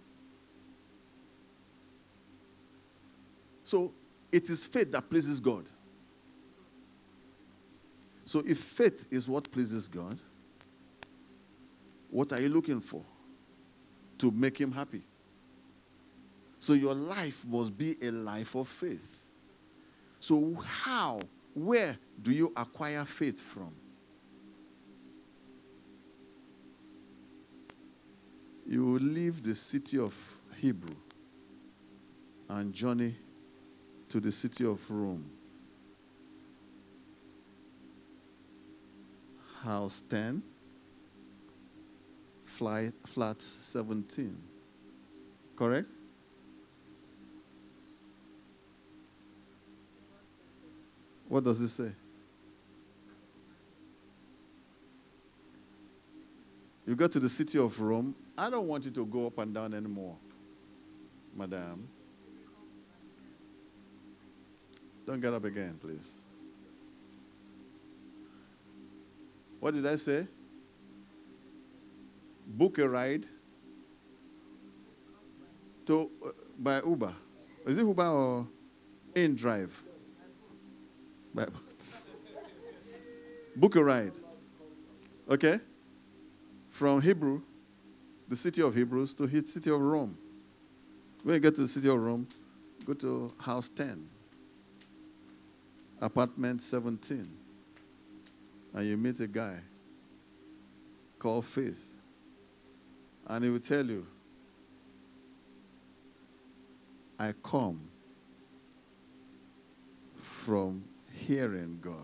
So 3.62 3.92
it 4.32 4.48
is 4.48 4.64
faith 4.64 4.90
that 4.92 5.10
pleases 5.10 5.40
God. 5.40 5.66
So 8.24 8.42
if 8.46 8.58
faith 8.58 9.04
is 9.10 9.28
what 9.28 9.52
pleases 9.52 9.88
God, 9.88 10.18
what 12.10 12.32
are 12.32 12.40
you 12.40 12.48
looking 12.48 12.80
for? 12.80 13.02
To 14.20 14.30
make 14.30 14.58
him 14.58 14.72
happy. 14.72 15.02
So 16.58 16.72
your 16.72 16.94
life 16.94 17.44
must 17.46 17.76
be 17.76 17.98
a 18.00 18.10
life 18.10 18.54
of 18.54 18.68
faith. 18.68 19.26
So 20.18 20.64
how, 20.66 21.20
where 21.52 21.98
do 22.22 22.32
you 22.32 22.54
acquire 22.56 23.04
faith 23.04 23.38
from? 23.38 23.74
You 28.68 28.84
will 28.84 29.00
leave 29.00 29.42
the 29.42 29.54
city 29.54 29.98
of 29.98 30.14
Hebrew 30.56 30.94
and 32.50 32.74
journey 32.74 33.16
to 34.10 34.20
the 34.20 34.30
city 34.30 34.66
of 34.66 34.78
Rome. 34.90 35.24
House 39.62 40.02
10, 40.10 40.42
flight, 42.44 42.92
flat 43.06 43.40
17. 43.40 44.36
Correct? 45.56 45.90
What 51.26 51.42
does 51.42 51.60
it 51.62 51.68
say? 51.68 51.92
You 56.86 56.94
go 56.94 57.06
to 57.06 57.18
the 57.18 57.28
city 57.28 57.58
of 57.58 57.80
Rome. 57.80 58.14
I 58.38 58.50
don't 58.50 58.68
want 58.68 58.84
you 58.84 58.92
to 58.92 59.04
go 59.04 59.26
up 59.26 59.36
and 59.38 59.52
down 59.52 59.74
anymore, 59.74 60.16
madam. 61.34 61.88
Don't 65.04 65.20
get 65.20 65.34
up 65.34 65.44
again, 65.44 65.76
please. 65.80 66.18
What 69.58 69.74
did 69.74 69.84
I 69.84 69.96
say? 69.96 70.28
Book 72.46 72.78
a 72.78 72.88
ride 72.88 73.26
to 75.86 76.08
uh, 76.24 76.30
by 76.60 76.80
Uber. 76.86 77.12
Is 77.66 77.78
it 77.78 77.82
Uber 77.82 78.06
or 78.06 78.46
inDrive? 79.16 79.70
By 81.34 81.46
book 83.56 83.74
a 83.74 83.82
ride. 83.82 84.12
Okay? 85.28 85.58
From 86.70 87.02
Hebrew, 87.02 87.42
the 88.28 88.36
city 88.36 88.62
of 88.62 88.74
Hebrews, 88.74 89.14
to 89.14 89.26
the 89.26 89.46
city 89.46 89.70
of 89.70 89.80
Rome. 89.80 90.16
When 91.22 91.34
you 91.34 91.40
get 91.40 91.54
to 91.56 91.62
the 91.62 91.68
city 91.68 91.88
of 91.88 91.98
Rome, 91.98 92.28
go 92.84 92.92
to 92.94 93.32
house 93.40 93.68
10, 93.70 94.06
apartment 96.00 96.62
17, 96.62 97.28
and 98.74 98.86
you 98.86 98.96
meet 98.96 99.18
a 99.20 99.26
guy 99.26 99.58
called 101.18 101.44
Faith. 101.44 101.84
And 103.26 103.44
he 103.44 103.50
will 103.50 103.60
tell 103.60 103.84
you, 103.84 104.06
I 107.18 107.32
come 107.42 107.80
from 110.22 110.84
hearing 111.12 111.78
God. 111.82 111.94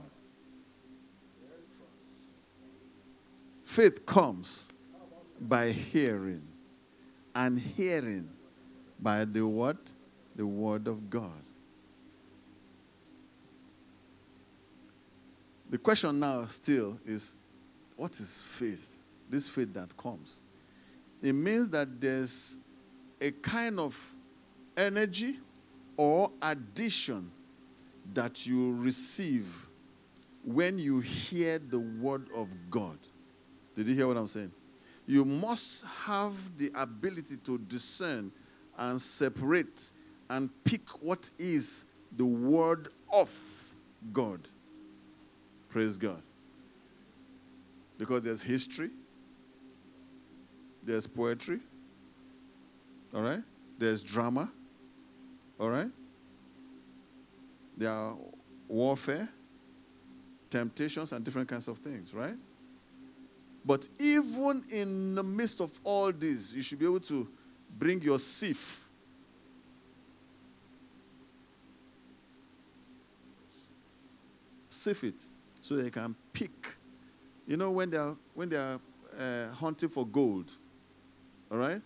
Faith 3.63 4.05
comes 4.05 4.69
by 5.41 5.71
hearing, 5.71 6.43
and 7.35 7.59
hearing 7.59 8.29
by 9.01 9.25
the 9.25 9.47
what? 9.47 9.77
The 10.37 10.47
word 10.47 10.89
of 10.89 11.11
God. 11.11 11.31
The 15.71 15.79
question 15.79 16.21
now 16.21 16.47
still 16.47 16.99
is 17.07 17.35
what 17.97 18.13
is 18.21 18.43
faith? 18.43 18.99
This 19.31 19.49
faith 19.49 19.73
that 19.75 19.97
comes. 19.97 20.43
It 21.23 21.33
means 21.33 21.69
that 21.71 22.01
there's 22.01 22.57
a 23.21 23.31
kind 23.31 23.79
of 23.79 23.99
energy 24.77 25.39
or 25.97 26.31
addition 26.43 27.31
that 28.13 28.47
you 28.47 28.75
receive 28.77 29.47
when 30.45 30.79
you 30.79 31.01
hear 31.01 31.59
the 31.59 31.79
word 31.79 32.29
of 32.35 32.49
God. 32.71 32.99
Did 33.75 33.89
you 33.89 33.95
hear 33.95 34.07
what 34.07 34.17
I'm 34.17 34.27
saying? 34.27 34.53
You 35.07 35.25
must 35.25 35.85
have 36.05 36.33
the 36.57 36.71
ability 36.75 37.37
to 37.45 37.59
discern 37.59 38.33
and 38.79 39.01
separate 39.01 39.93
and 40.31 40.49
pick 40.65 40.89
what 41.03 41.31
is 41.39 41.85
the 42.17 42.25
word 42.25 42.89
of 43.13 43.31
God. 44.13 44.41
Praise 45.69 45.97
God. 45.97 46.23
Because 47.99 48.23
there's 48.23 48.43
history, 48.43 48.91
there's 50.83 51.07
poetry, 51.07 51.61
all 53.15 53.23
right? 53.23 53.43
There's 53.79 54.03
drama, 54.03 54.51
all 55.59 55.71
right? 55.71 55.91
There 57.77 57.91
are 57.91 58.17
warfare, 58.69 59.29
temptations, 60.51 61.13
and 61.13 61.25
different 61.25 61.49
kinds 61.49 61.69
of 61.69 61.79
things, 61.79 62.15
right? 62.15 62.37
But 63.65 63.89
even 63.99 64.63
in 64.71 65.15
the 65.15 65.23
midst 65.23 65.61
of 65.61 65.71
all 65.83 66.13
this, 66.13 66.53
you 66.53 66.63
should 66.63 66.79
be 66.79 66.85
able 66.85 67.01
to 67.01 67.27
bring 67.79 68.03
your 68.03 68.19
sieve. 68.19 68.81
Sieve 74.69 75.05
it 75.05 75.15
so 75.63 75.77
they 75.77 75.91
can 75.91 76.15
pick. 76.33 76.77
You 77.47 77.57
know, 77.57 77.71
when 77.71 77.89
they 77.89 77.97
are, 77.97 78.15
when 78.35 78.51
they 78.51 78.57
are 78.57 78.79
uh, 79.19 79.49
hunting 79.55 79.89
for 79.89 80.07
gold, 80.07 80.51
all 81.51 81.59
right? 81.59 81.81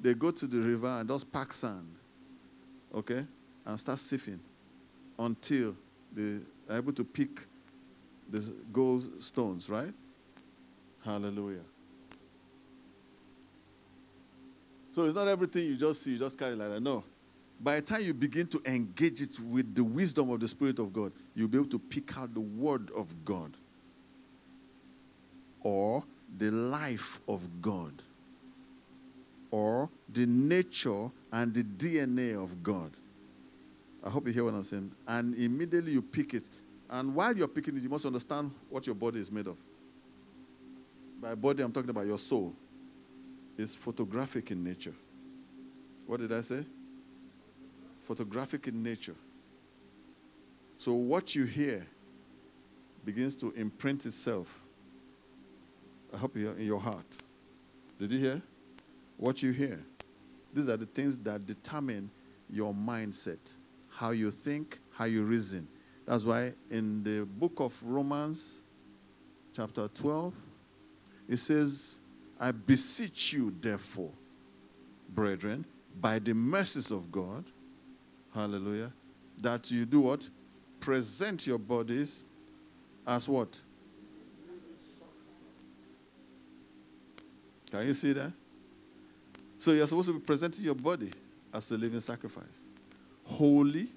They 0.00 0.14
go 0.14 0.30
to 0.30 0.46
the 0.46 0.58
river 0.58 0.86
and 0.86 1.08
just 1.08 1.30
pack 1.30 1.52
sand, 1.52 1.94
okay? 2.94 3.26
And 3.66 3.78
start 3.78 3.98
sifting 3.98 4.40
until 5.18 5.76
they 6.14 6.38
are 6.70 6.76
able 6.76 6.92
to 6.94 7.04
pick 7.04 7.46
the 8.30 8.40
gold 8.72 9.22
stones, 9.22 9.68
right? 9.68 9.92
Hallelujah. 11.08 11.64
So 14.90 15.04
it's 15.04 15.14
not 15.14 15.26
everything 15.26 15.64
you 15.64 15.74
just 15.74 16.02
see, 16.02 16.10
you 16.10 16.18
just 16.18 16.38
carry 16.38 16.54
like 16.54 16.68
that. 16.68 16.82
No. 16.82 17.02
By 17.58 17.76
the 17.76 17.82
time 17.82 18.02
you 18.02 18.12
begin 18.12 18.46
to 18.48 18.60
engage 18.66 19.22
it 19.22 19.40
with 19.40 19.74
the 19.74 19.82
wisdom 19.82 20.28
of 20.28 20.38
the 20.38 20.46
Spirit 20.46 20.78
of 20.78 20.92
God, 20.92 21.12
you'll 21.34 21.48
be 21.48 21.56
able 21.56 21.70
to 21.70 21.78
pick 21.78 22.18
out 22.18 22.34
the 22.34 22.40
Word 22.40 22.90
of 22.94 23.24
God 23.24 23.56
or 25.62 26.04
the 26.36 26.50
life 26.50 27.20
of 27.26 27.62
God 27.62 27.94
or 29.50 29.88
the 30.12 30.26
nature 30.26 31.10
and 31.32 31.54
the 31.54 31.64
DNA 31.64 32.36
of 32.36 32.62
God. 32.62 32.90
I 34.04 34.10
hope 34.10 34.26
you 34.26 34.34
hear 34.34 34.44
what 34.44 34.52
I'm 34.52 34.62
saying. 34.62 34.92
And 35.06 35.34
immediately 35.36 35.92
you 35.92 36.02
pick 36.02 36.34
it. 36.34 36.44
And 36.90 37.14
while 37.14 37.34
you're 37.34 37.48
picking 37.48 37.78
it, 37.78 37.82
you 37.82 37.88
must 37.88 38.04
understand 38.04 38.50
what 38.68 38.86
your 38.86 38.94
body 38.94 39.20
is 39.20 39.32
made 39.32 39.46
of. 39.46 39.56
By 41.20 41.34
body, 41.34 41.62
I'm 41.62 41.72
talking 41.72 41.90
about 41.90 42.06
your 42.06 42.18
soul. 42.18 42.54
It's 43.56 43.74
photographic 43.74 44.50
in 44.50 44.62
nature. 44.62 44.94
What 46.06 46.20
did 46.20 46.32
I 46.32 46.40
say? 46.40 46.64
Photographic 48.02 48.68
in 48.68 48.82
nature. 48.82 49.16
So 50.78 50.92
what 50.92 51.34
you 51.34 51.44
hear 51.44 51.84
begins 53.04 53.34
to 53.36 53.52
imprint 53.52 54.06
itself. 54.06 54.62
I 56.14 56.16
hope 56.16 56.36
you 56.36 56.50
in 56.50 56.64
your 56.64 56.78
heart. 56.78 57.04
Did 57.98 58.12
you 58.12 58.18
hear? 58.18 58.42
What 59.16 59.42
you 59.42 59.50
hear. 59.50 59.80
These 60.54 60.68
are 60.68 60.76
the 60.76 60.86
things 60.86 61.18
that 61.18 61.44
determine 61.46 62.10
your 62.48 62.72
mindset, 62.72 63.56
how 63.90 64.10
you 64.10 64.30
think, 64.30 64.78
how 64.92 65.04
you 65.04 65.24
reason. 65.24 65.66
That's 66.06 66.24
why 66.24 66.54
in 66.70 67.02
the 67.02 67.26
book 67.26 67.54
of 67.58 67.74
Romans, 67.82 68.60
chapter 69.54 69.88
12, 69.88 70.32
it 71.28 71.36
says, 71.36 71.98
I 72.40 72.52
beseech 72.52 73.32
you, 73.32 73.54
therefore, 73.60 74.12
brethren, 75.10 75.64
by 76.00 76.18
the 76.18 76.32
mercies 76.32 76.90
of 76.90 77.10
God, 77.12 77.44
hallelujah, 78.34 78.92
that 79.40 79.70
you 79.70 79.84
do 79.84 80.00
what? 80.00 80.28
Present 80.80 81.46
your 81.46 81.58
bodies 81.58 82.24
as 83.06 83.28
what? 83.28 83.60
Can 87.70 87.86
you 87.86 87.94
see 87.94 88.12
that? 88.12 88.32
So 89.58 89.72
you're 89.72 89.86
supposed 89.86 90.08
to 90.08 90.14
be 90.14 90.20
presenting 90.20 90.64
your 90.64 90.74
body 90.74 91.10
as 91.52 91.70
a 91.72 91.76
living 91.76 92.00
sacrifice, 92.00 92.62
holy 93.24 93.88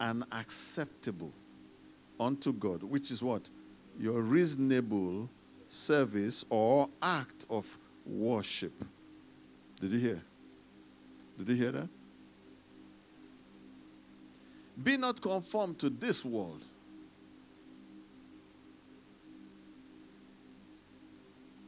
and 0.00 0.24
acceptable 0.32 1.32
unto 2.18 2.52
God, 2.52 2.82
which 2.82 3.10
is 3.10 3.22
what? 3.22 3.48
Your 3.98 4.20
reasonable 4.20 5.30
service 5.74 6.44
or 6.48 6.88
act 7.02 7.46
of 7.50 7.76
worship. 8.06 8.72
Did 9.80 9.92
you 9.92 9.98
hear? 9.98 10.22
Did 11.38 11.48
you 11.48 11.56
hear 11.56 11.72
that? 11.72 11.88
Be 14.82 14.96
not 14.96 15.20
conformed 15.20 15.78
to 15.80 15.90
this 15.90 16.24
world. 16.24 16.62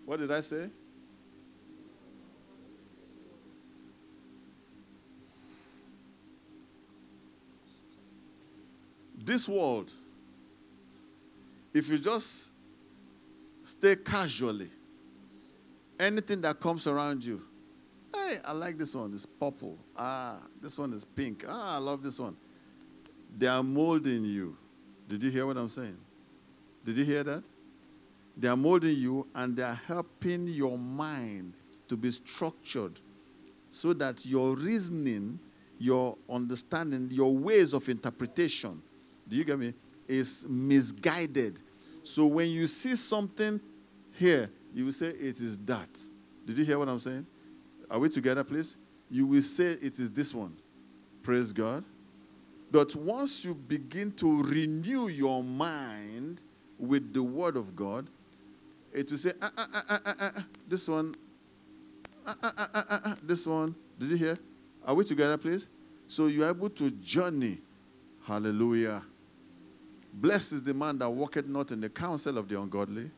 What 0.05 0.21
did 0.21 0.31
I 0.31 0.41
say? 0.41 0.71
This 9.19 9.49
world, 9.49 9.91
if 11.75 11.89
you 11.89 11.99
just 11.99 12.53
stay 13.67 13.97
casually, 13.97 14.69
anything 15.99 16.41
that 16.43 16.61
comes 16.61 16.87
around 16.87 17.25
you, 17.25 17.43
hey, 18.15 18.39
I 18.45 18.53
like 18.53 18.79
this 18.79 18.95
one, 18.95 19.13
it's 19.13 19.27
purple. 19.27 19.77
Ah, 19.97 20.41
this 20.61 20.79
one 20.79 20.93
is 20.93 21.05
pink. 21.05 21.45
Ah, 21.49 21.77
I 21.77 21.79
love 21.79 22.03
this 22.03 22.19
one. 22.19 22.37
They 23.37 23.47
are 23.47 23.63
molding 23.63 24.25
you. 24.25 24.57
Did 25.09 25.23
you 25.23 25.31
hear 25.31 25.47
what 25.47 25.57
I'm 25.57 25.69
saying? 25.69 25.97
Did 26.85 26.97
you 26.97 27.05
hear 27.05 27.25
that? 27.25 27.43
They 28.37 28.49
are 28.49 28.57
molding 28.57 28.97
you 28.97 29.27
and 29.35 29.57
they 29.57 29.63
are 29.63 29.81
helping 29.87 30.47
your 30.47 30.79
mind 30.79 31.55
to 31.89 31.97
be 31.97 32.11
structured 32.11 33.01
so 33.71 33.93
that 33.95 34.25
your 34.27 34.55
reasoning, 34.55 35.39
your 35.79 36.17
understanding, 36.29 37.09
your 37.11 37.35
ways 37.35 37.73
of 37.73 37.89
interpretation 37.89 38.83
do 39.29 39.37
you 39.37 39.45
get 39.45 39.59
me? 39.59 39.75
Is 40.07 40.47
misguided. 40.49 41.61
So 42.07 42.25
when 42.27 42.51
you 42.51 42.69
see 42.69 42.95
something 42.95 43.61
here, 44.13 44.49
you 44.73 44.85
will 44.85 44.93
say 44.93 45.09
it 45.09 45.41
is 45.41 45.59
that. 45.59 45.89
Did 46.47 46.57
you 46.57 46.65
hear 46.65 46.79
what 46.79 46.89
I'm 46.89 47.01
saying? 47.01 47.27
Are 47.91 47.99
we 47.99 48.09
together, 48.09 48.45
please? 48.45 48.77
You 49.11 49.27
will 49.27 49.43
say 49.43 49.73
it 49.83 49.99
is 49.99 50.13
this 50.13 50.33
one. 50.33 50.57
Praise 51.25 51.53
God. 51.53 51.83
But 52.71 52.95
once 52.95 53.45
you 53.45 53.55
begin 53.55 54.13
to 54.13 54.43
renew 54.45 55.09
your 55.09 55.43
mind 55.43 56.45
with 56.79 57.13
the 57.13 57.25
Word 57.25 57.57
of 57.57 57.75
God, 57.75 58.07
it 58.93 59.11
will 59.11 59.19
say, 59.19 59.33
ah, 59.43 59.51
ah, 59.57 59.69
ah, 59.75 59.85
ah, 59.89 60.01
ah, 60.07 60.33
ah, 60.37 60.47
this 60.69 60.87
one, 60.87 61.13
ah, 62.25 62.37
ah, 62.41 62.53
ah, 62.57 62.69
ah, 62.73 63.01
ah, 63.05 63.17
this 63.21 63.45
one, 63.47 63.75
Did 63.99 64.11
you 64.11 64.17
hear? 64.17 64.39
Are 64.87 64.95
we 64.95 65.05
together, 65.05 65.37
please? 65.37 65.69
So 66.07 66.27
you 66.27 66.45
are 66.45 66.51
able 66.51 66.71
to 66.71 66.89
journey. 66.93 67.59
Hallelujah. 68.23 69.03
Blessed 70.17 70.53
is 70.55 70.63
the 70.63 70.73
man 70.73 70.99
that 70.99 71.11
walketh 71.11 71.47
not 71.47 71.73
in 71.73 71.81
the 71.81 71.91
counsel 71.91 72.39
of 72.39 72.49
the 72.49 72.59
ungodly, 72.59 73.11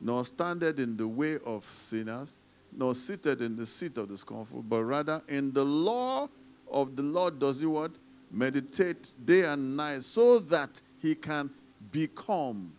nor 0.00 0.24
standeth 0.24 0.80
in 0.80 0.96
the 0.96 1.06
way 1.06 1.38
of 1.44 1.64
sinners, 1.64 2.38
nor 2.72 2.94
seated 2.94 3.42
in 3.42 3.56
the 3.56 3.66
seat 3.66 3.98
of 3.98 4.08
the 4.08 4.16
scornful, 4.16 4.62
but 4.62 4.82
rather 4.82 5.22
in 5.28 5.52
the 5.52 5.64
law 5.64 6.28
of 6.70 6.96
the 6.96 7.02
Lord 7.02 7.38
does 7.38 7.60
he 7.60 7.66
what? 7.66 7.92
Meditate 8.30 9.12
day 9.24 9.44
and 9.44 9.76
night, 9.76 10.02
so 10.02 10.38
that 10.38 10.80
he 10.98 11.14
can 11.14 11.50
become. 11.92 12.72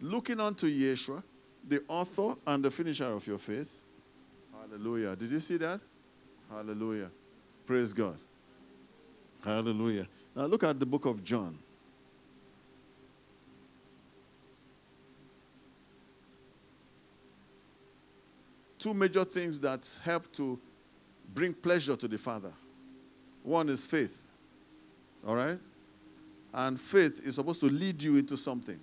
Looking 0.00 0.40
unto 0.40 0.66
Yeshua, 0.66 1.22
the 1.68 1.82
author 1.88 2.34
and 2.46 2.64
the 2.64 2.70
finisher 2.70 3.06
of 3.06 3.26
your 3.26 3.38
faith. 3.38 3.80
Hallelujah. 4.60 5.14
Did 5.14 5.30
you 5.30 5.40
see 5.40 5.56
that? 5.58 5.80
Hallelujah. 6.50 7.10
Praise 7.64 7.92
God. 7.92 8.16
Hallelujah. 9.44 10.06
Now 10.34 10.46
look 10.46 10.64
at 10.64 10.80
the 10.80 10.86
book 10.86 11.04
of 11.04 11.22
John. 11.22 11.58
Two 18.78 18.94
major 18.94 19.24
things 19.24 19.58
that 19.60 19.98
help 20.04 20.30
to 20.32 20.58
bring 21.34 21.52
pleasure 21.52 21.96
to 21.96 22.08
the 22.08 22.18
Father. 22.18 22.52
One 23.42 23.68
is 23.68 23.84
faith. 23.84 24.22
All 25.26 25.34
right? 25.34 25.58
And 26.54 26.80
faith 26.80 27.20
is 27.24 27.34
supposed 27.34 27.60
to 27.60 27.66
lead 27.66 28.02
you 28.02 28.16
into 28.16 28.36
something. 28.36 28.78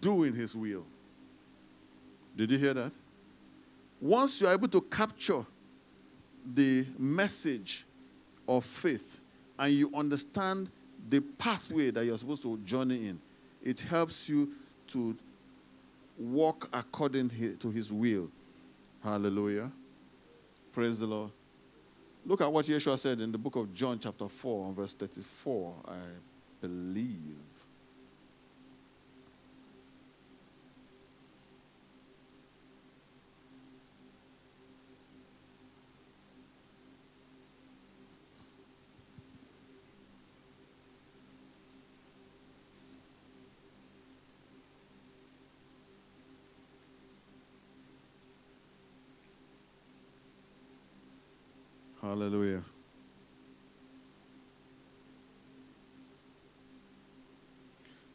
Doing 0.00 0.34
His 0.34 0.54
will. 0.54 0.84
Did 2.36 2.50
you 2.50 2.58
hear 2.58 2.74
that? 2.74 2.92
Once 4.00 4.40
you're 4.40 4.52
able 4.52 4.68
to 4.68 4.80
capture 4.80 5.44
the 6.54 6.84
message 6.98 7.86
of 8.48 8.64
faith 8.64 9.20
and 9.58 9.72
you 9.72 9.90
understand 9.94 10.70
the 11.08 11.20
pathway 11.20 11.90
that 11.90 12.04
you're 12.04 12.18
supposed 12.18 12.42
to 12.42 12.56
journey 12.58 13.08
in, 13.08 13.20
it 13.62 13.80
helps 13.80 14.28
you 14.28 14.50
to 14.88 15.16
walk 16.22 16.68
according 16.72 17.28
to 17.58 17.70
his 17.70 17.92
will. 17.92 18.30
Hallelujah. 19.02 19.72
Praise 20.72 20.98
the 20.98 21.06
Lord. 21.06 21.32
Look 22.24 22.40
at 22.40 22.52
what 22.52 22.66
Yeshua 22.66 22.98
said 22.98 23.20
in 23.20 23.32
the 23.32 23.38
book 23.38 23.56
of 23.56 23.74
John, 23.74 23.98
chapter 23.98 24.28
4, 24.28 24.72
verse 24.72 24.94
34, 24.94 25.74
I 25.88 25.94
believe. 26.60 27.18
Hallelujah. 52.02 52.64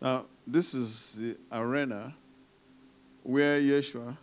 Now, 0.07 0.23
this 0.55 0.73
is 0.73 1.17
the 1.19 1.37
arena 1.51 2.15
where 3.23 3.59
Yeshua 3.59 4.15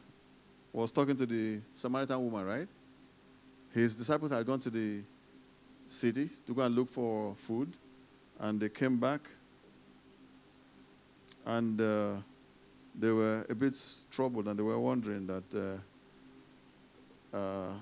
was 0.73 0.91
talking 0.91 1.15
to 1.15 1.27
the 1.27 1.61
Samaritan 1.75 2.25
woman, 2.25 2.47
right? 2.47 2.69
His 3.71 3.95
disciples 3.95 4.31
had 4.33 4.47
gone 4.47 4.61
to 4.61 4.71
the 4.71 5.03
city 5.87 6.31
to 6.47 6.55
go 6.55 6.63
and 6.63 6.75
look 6.75 6.89
for 6.89 7.35
food, 7.35 7.71
and 8.41 8.59
they 8.59 8.71
came 8.71 8.99
back, 8.99 9.29
and 11.45 11.79
uh, 11.79 12.15
they 12.99 13.11
were 13.11 13.45
a 13.51 13.55
bit 13.55 13.77
troubled, 14.11 14.49
and 14.49 14.59
they 14.59 14.63
were 14.63 14.81
wondering 14.81 15.27
that, 15.27 15.81
uh, 17.35 17.37
uh, 17.37 17.73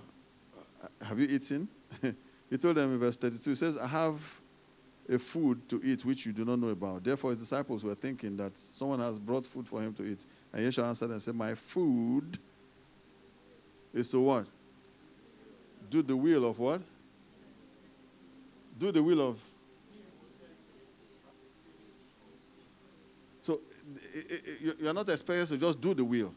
have 1.04 1.20
you 1.20 1.28
eaten? 1.28 1.68
he 2.50 2.58
told 2.58 2.74
them 2.74 2.94
in 2.94 2.98
verse 2.98 3.16
32, 3.16 3.50
he 3.50 3.54
says, 3.54 3.76
I 3.78 3.86
have 3.86 4.41
a 5.08 5.18
food 5.18 5.68
to 5.68 5.80
eat 5.84 6.04
which 6.04 6.26
you 6.26 6.32
do 6.32 6.44
not 6.44 6.58
know 6.58 6.68
about. 6.68 7.02
Therefore, 7.02 7.30
his 7.30 7.40
disciples 7.40 7.84
were 7.84 7.94
thinking 7.94 8.36
that 8.36 8.56
someone 8.56 9.00
has 9.00 9.18
brought 9.18 9.46
food 9.46 9.66
for 9.66 9.82
him 9.82 9.92
to 9.94 10.04
eat. 10.04 10.20
And 10.52 10.62
Yeshua 10.62 10.88
answered 10.88 11.10
and 11.10 11.20
said, 11.20 11.34
My 11.34 11.54
food 11.54 12.38
is 13.92 14.08
to 14.08 14.20
what? 14.20 14.46
Do 15.90 16.02
the 16.02 16.16
will 16.16 16.48
of 16.48 16.58
what? 16.58 16.80
Do 18.78 18.92
the 18.92 19.02
will 19.02 19.30
of. 19.30 19.40
So 23.40 23.60
you're 24.78 24.94
not 24.94 25.08
expected 25.08 25.48
to 25.48 25.58
just 25.58 25.80
do 25.80 25.94
the 25.94 26.04
will. 26.04 26.32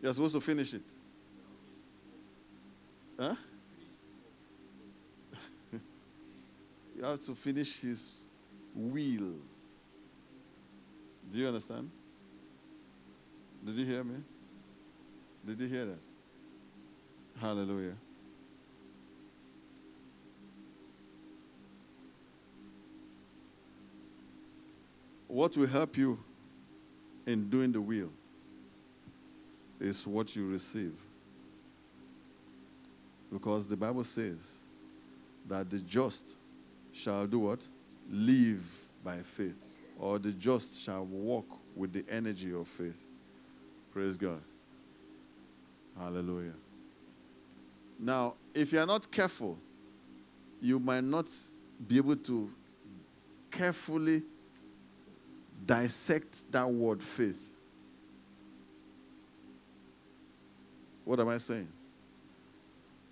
You're 0.00 0.14
supposed 0.14 0.34
to 0.34 0.40
finish 0.40 0.72
it. 0.74 0.82
Huh? 3.18 3.34
You 7.00 7.06
have 7.06 7.20
to 7.20 7.34
finish 7.34 7.80
his 7.80 8.24
will. 8.74 9.34
Do 11.32 11.38
you 11.38 11.46
understand? 11.46 11.90
Did 13.64 13.76
you 13.76 13.86
hear 13.86 14.04
me? 14.04 14.16
Did 15.46 15.60
you 15.60 15.66
hear 15.66 15.86
that? 15.86 15.98
Hallelujah. 17.40 17.94
What 25.26 25.56
will 25.56 25.68
help 25.68 25.96
you 25.96 26.18
in 27.24 27.48
doing 27.48 27.72
the 27.72 27.80
will 27.80 28.10
is 29.80 30.06
what 30.06 30.36
you 30.36 30.50
receive. 30.50 30.92
Because 33.32 33.66
the 33.66 33.76
Bible 33.76 34.04
says 34.04 34.58
that 35.48 35.70
the 35.70 35.78
just 35.78 36.36
shall 37.00 37.26
do 37.26 37.38
what? 37.40 37.66
Live 38.10 38.68
by 39.02 39.18
faith. 39.18 39.56
Or 39.98 40.18
the 40.18 40.32
just 40.32 40.82
shall 40.82 41.04
walk 41.04 41.46
with 41.74 41.92
the 41.92 42.04
energy 42.10 42.52
of 42.52 42.68
faith. 42.68 43.00
Praise 43.92 44.16
God. 44.16 44.40
Hallelujah. 45.98 46.54
Now, 47.98 48.34
if 48.54 48.72
you 48.72 48.80
are 48.80 48.86
not 48.86 49.10
careful, 49.10 49.58
you 50.60 50.78
might 50.78 51.04
not 51.04 51.26
be 51.86 51.96
able 51.96 52.16
to 52.16 52.50
carefully 53.50 54.22
dissect 55.66 56.50
that 56.50 56.68
word 56.70 57.02
faith. 57.02 57.52
What 61.04 61.20
am 61.20 61.28
I 61.28 61.38
saying? 61.38 61.68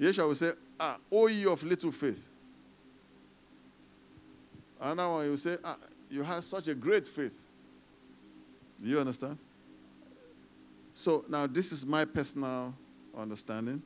Yeshua 0.01 0.29
will 0.29 0.35
say, 0.35 0.53
Ah, 0.79 0.97
O 1.11 1.27
ye 1.27 1.45
of 1.47 1.63
little 1.65 1.91
faith. 1.91 2.29
Another 4.81 5.11
one, 5.11 5.27
you 5.27 5.37
say, 5.37 5.57
Ah, 5.65 5.77
you 6.11 6.23
have 6.23 6.45
such 6.45 6.69
a 6.69 6.75
great 6.75 7.07
faith. 7.07 7.45
Do 8.83 8.89
you 8.89 9.01
understand? 9.01 9.39
So 10.95 11.25
now 11.29 11.47
this 11.47 11.73
is 11.73 11.85
my 11.85 12.05
personal 12.05 12.75
understanding. 13.17 13.83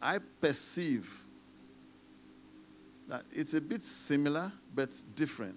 I 0.00 0.18
perceive 0.40 1.24
that 3.08 3.22
it's 3.32 3.54
a 3.54 3.60
bit 3.60 3.84
similar 3.84 4.52
but 4.74 4.90
different. 5.14 5.56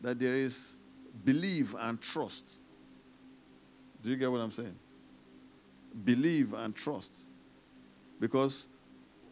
That 0.00 0.18
there 0.18 0.36
is 0.36 0.76
believe 1.24 1.74
and 1.78 2.00
trust. 2.00 2.60
Do 4.02 4.10
you 4.10 4.16
get 4.16 4.30
what 4.30 4.40
I'm 4.40 4.52
saying? 4.52 4.76
Believe 6.04 6.52
and 6.52 6.74
trust. 6.74 7.16
Because 8.20 8.66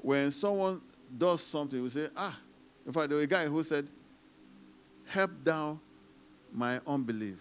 when 0.02 0.30
someone 0.30 0.80
does 1.16 1.42
something, 1.42 1.82
we 1.82 1.88
say, 1.88 2.08
ah, 2.16 2.36
in 2.84 2.92
fact, 2.92 3.08
there 3.08 3.16
was 3.16 3.24
a 3.24 3.28
guy 3.28 3.46
who 3.46 3.62
said, 3.62 3.88
help 5.06 5.30
down 5.44 5.80
my 6.52 6.80
unbelief. 6.86 7.38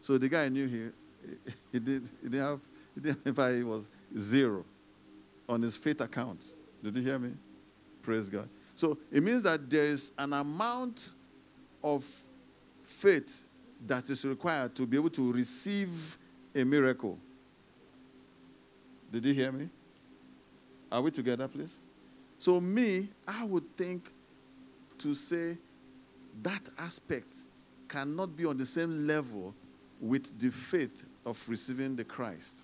So 0.00 0.18
the 0.18 0.28
guy 0.28 0.48
knew 0.48 0.66
he, 0.66 1.52
he, 1.72 1.78
did, 1.78 2.08
he 2.22 2.28
didn't 2.28 2.46
have, 2.46 2.60
he 2.94 3.00
didn't, 3.00 3.26
in 3.26 3.34
fact, 3.34 3.56
he 3.56 3.62
was 3.64 3.90
zero 4.18 4.64
on 5.48 5.62
his 5.62 5.76
faith 5.76 6.00
account. 6.00 6.52
Did 6.82 6.96
you 6.96 7.02
hear 7.02 7.18
me? 7.18 7.32
Praise 8.02 8.28
God. 8.28 8.48
So 8.74 8.98
it 9.10 9.22
means 9.22 9.42
that 9.42 9.68
there 9.68 9.86
is 9.86 10.12
an 10.18 10.32
amount 10.34 11.10
of 11.82 12.04
faith 12.84 13.44
that 13.86 14.08
is 14.10 14.24
required 14.24 14.74
to 14.76 14.86
be 14.86 14.96
able 14.96 15.10
to 15.10 15.32
receive 15.32 16.18
a 16.54 16.64
miracle. 16.64 17.18
Did 19.10 19.24
you 19.24 19.34
hear 19.34 19.52
me? 19.52 19.68
Are 20.90 21.00
we 21.00 21.10
together, 21.10 21.48
please? 21.48 21.80
So, 22.38 22.60
me, 22.60 23.08
I 23.26 23.44
would 23.44 23.76
think 23.76 24.10
to 24.98 25.14
say 25.14 25.56
that 26.42 26.68
aspect 26.78 27.34
cannot 27.88 28.36
be 28.36 28.44
on 28.44 28.56
the 28.56 28.66
same 28.66 29.06
level 29.06 29.54
with 30.00 30.38
the 30.38 30.50
faith 30.50 31.04
of 31.24 31.42
receiving 31.48 31.96
the 31.96 32.04
Christ. 32.04 32.58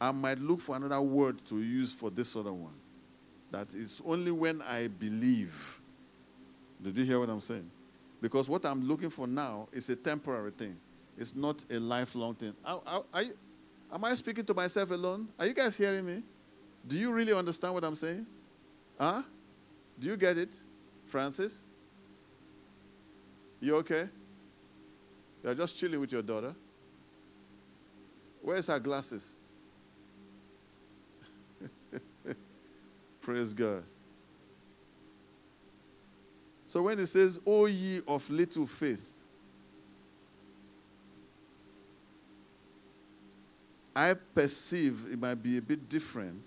I 0.00 0.10
might 0.10 0.38
look 0.38 0.60
for 0.60 0.76
another 0.76 1.00
word 1.00 1.44
to 1.46 1.60
use 1.60 1.92
for 1.92 2.10
this 2.10 2.36
other 2.36 2.52
one. 2.52 2.74
That 3.50 3.68
it's 3.74 4.02
only 4.04 4.30
when 4.30 4.60
I 4.62 4.88
believe. 4.88 5.80
Did 6.82 6.96
you 6.96 7.04
hear 7.04 7.20
what 7.20 7.30
I'm 7.30 7.40
saying? 7.40 7.70
Because 8.20 8.48
what 8.48 8.64
I'm 8.66 8.86
looking 8.86 9.10
for 9.10 9.26
now 9.26 9.68
is 9.72 9.88
a 9.88 9.96
temporary 9.96 10.50
thing. 10.50 10.76
It's 11.16 11.34
not 11.34 11.64
a 11.70 11.78
lifelong 11.78 12.34
thing. 12.34 12.54
Are, 12.64 13.04
are 13.12 13.22
you, 13.22 13.32
am 13.92 14.04
I 14.04 14.14
speaking 14.14 14.44
to 14.44 14.54
myself 14.54 14.90
alone? 14.90 15.28
Are 15.38 15.46
you 15.46 15.54
guys 15.54 15.76
hearing 15.76 16.04
me? 16.06 16.22
Do 16.86 16.98
you 16.98 17.12
really 17.12 17.32
understand 17.32 17.74
what 17.74 17.84
I'm 17.84 17.94
saying? 17.94 18.26
Huh? 18.98 19.22
Do 19.98 20.08
you 20.08 20.16
get 20.16 20.38
it, 20.38 20.50
Francis? 21.06 21.64
You 23.60 23.76
okay? 23.76 24.08
You're 25.42 25.54
just 25.54 25.76
chilling 25.76 26.00
with 26.00 26.12
your 26.12 26.22
daughter. 26.22 26.54
Where's 28.42 28.66
her 28.68 28.78
glasses? 28.78 29.36
Praise 33.20 33.52
God. 33.52 33.82
So 36.66 36.82
when 36.82 36.98
it 36.98 37.06
says, 37.06 37.40
O 37.46 37.66
ye 37.66 38.00
of 38.06 38.28
little 38.28 38.66
faith, 38.66 39.15
I 43.96 44.12
perceive 44.12 45.06
it 45.10 45.18
might 45.18 45.42
be 45.42 45.56
a 45.56 45.62
bit 45.62 45.88
different 45.88 46.42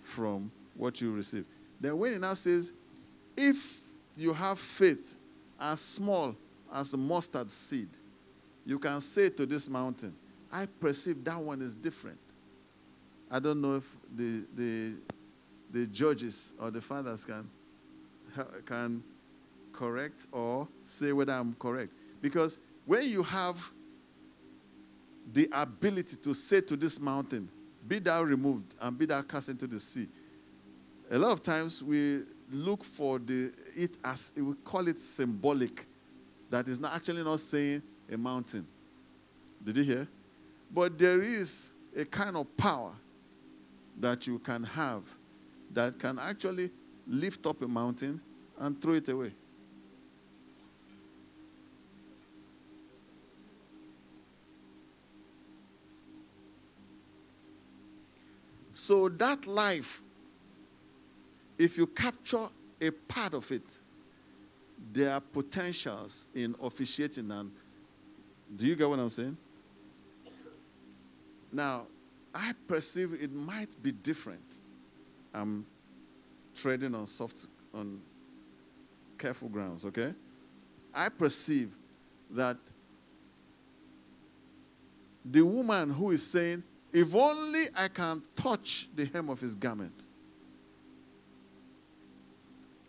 from 0.00 0.50
what 0.74 1.02
you 1.02 1.12
receive. 1.12 1.44
Then 1.78 1.98
when 1.98 2.14
it 2.14 2.20
now 2.22 2.32
says, 2.32 2.72
if 3.36 3.82
you 4.16 4.32
have 4.32 4.58
faith 4.58 5.14
as 5.60 5.80
small 5.80 6.34
as 6.72 6.94
a 6.94 6.96
mustard 6.96 7.50
seed, 7.50 7.90
you 8.64 8.78
can 8.78 9.02
say 9.02 9.28
to 9.28 9.44
this 9.44 9.68
mountain, 9.68 10.14
I 10.50 10.64
perceive 10.64 11.22
that 11.24 11.38
one 11.38 11.60
is 11.60 11.74
different. 11.74 12.18
I 13.30 13.38
don't 13.38 13.60
know 13.60 13.76
if 13.76 13.96
the, 14.16 14.44
the, 14.56 14.94
the 15.70 15.86
judges 15.88 16.54
or 16.58 16.70
the 16.70 16.80
fathers 16.80 17.26
can, 17.26 17.50
can 18.64 19.02
correct 19.74 20.26
or 20.32 20.66
say 20.86 21.12
whether 21.12 21.34
I'm 21.34 21.54
correct. 21.58 21.92
Because 22.22 22.58
when 22.86 23.02
you 23.10 23.22
have 23.24 23.72
the 25.32 25.48
ability 25.52 26.16
to 26.16 26.34
say 26.34 26.60
to 26.62 26.76
this 26.76 26.98
mountain, 27.00 27.48
Be 27.86 27.98
thou 27.98 28.22
removed 28.22 28.74
and 28.80 28.96
be 28.98 29.06
thou 29.06 29.22
cast 29.22 29.48
into 29.48 29.66
the 29.66 29.80
sea, 29.80 30.08
a 31.10 31.18
lot 31.18 31.32
of 31.32 31.42
times 31.42 31.82
we 31.82 32.22
look 32.50 32.84
for 32.84 33.18
the 33.18 33.52
it 33.76 33.96
as 34.04 34.32
we 34.36 34.54
call 34.64 34.88
it 34.88 35.00
symbolic, 35.00 35.86
that 36.50 36.68
is 36.68 36.80
not 36.80 36.94
actually 36.94 37.22
not 37.22 37.40
saying 37.40 37.82
a 38.10 38.16
mountain. 38.16 38.66
Did 39.64 39.76
you 39.76 39.82
hear? 39.82 40.08
But 40.70 40.98
there 40.98 41.22
is 41.22 41.72
a 41.96 42.04
kind 42.04 42.36
of 42.36 42.54
power 42.56 42.92
that 44.00 44.26
you 44.26 44.38
can 44.38 44.64
have 44.64 45.02
that 45.72 45.98
can 45.98 46.18
actually 46.18 46.70
lift 47.06 47.46
up 47.46 47.60
a 47.62 47.68
mountain 47.68 48.20
and 48.58 48.80
throw 48.80 48.94
it 48.94 49.08
away. 49.08 49.32
So 58.88 59.10
that 59.10 59.46
life, 59.46 60.00
if 61.58 61.76
you 61.76 61.86
capture 61.86 62.48
a 62.80 62.90
part 62.90 63.34
of 63.34 63.52
it, 63.52 63.66
there 64.94 65.12
are 65.12 65.20
potentials 65.20 66.26
in 66.34 66.54
officiating 66.62 67.30
and 67.30 67.52
do 68.56 68.66
you 68.66 68.74
get 68.74 68.88
what 68.88 68.98
I'm 68.98 69.10
saying? 69.10 69.36
Now, 71.52 71.86
I 72.34 72.54
perceive 72.66 73.12
it 73.20 73.30
might 73.30 73.68
be 73.82 73.92
different. 73.92 74.54
I'm 75.34 75.66
treading 76.54 76.94
on 76.94 77.06
soft, 77.06 77.46
on 77.74 78.00
careful 79.18 79.50
grounds, 79.50 79.84
okay? 79.84 80.14
I 80.94 81.10
perceive 81.10 81.76
that 82.30 82.56
the 85.26 85.42
woman 85.42 85.90
who 85.90 86.10
is 86.10 86.26
saying, 86.26 86.62
if 86.92 87.14
only 87.14 87.66
I 87.74 87.88
can 87.88 88.22
touch 88.34 88.88
the 88.94 89.04
hem 89.04 89.28
of 89.28 89.40
his 89.40 89.54
garment, 89.54 89.92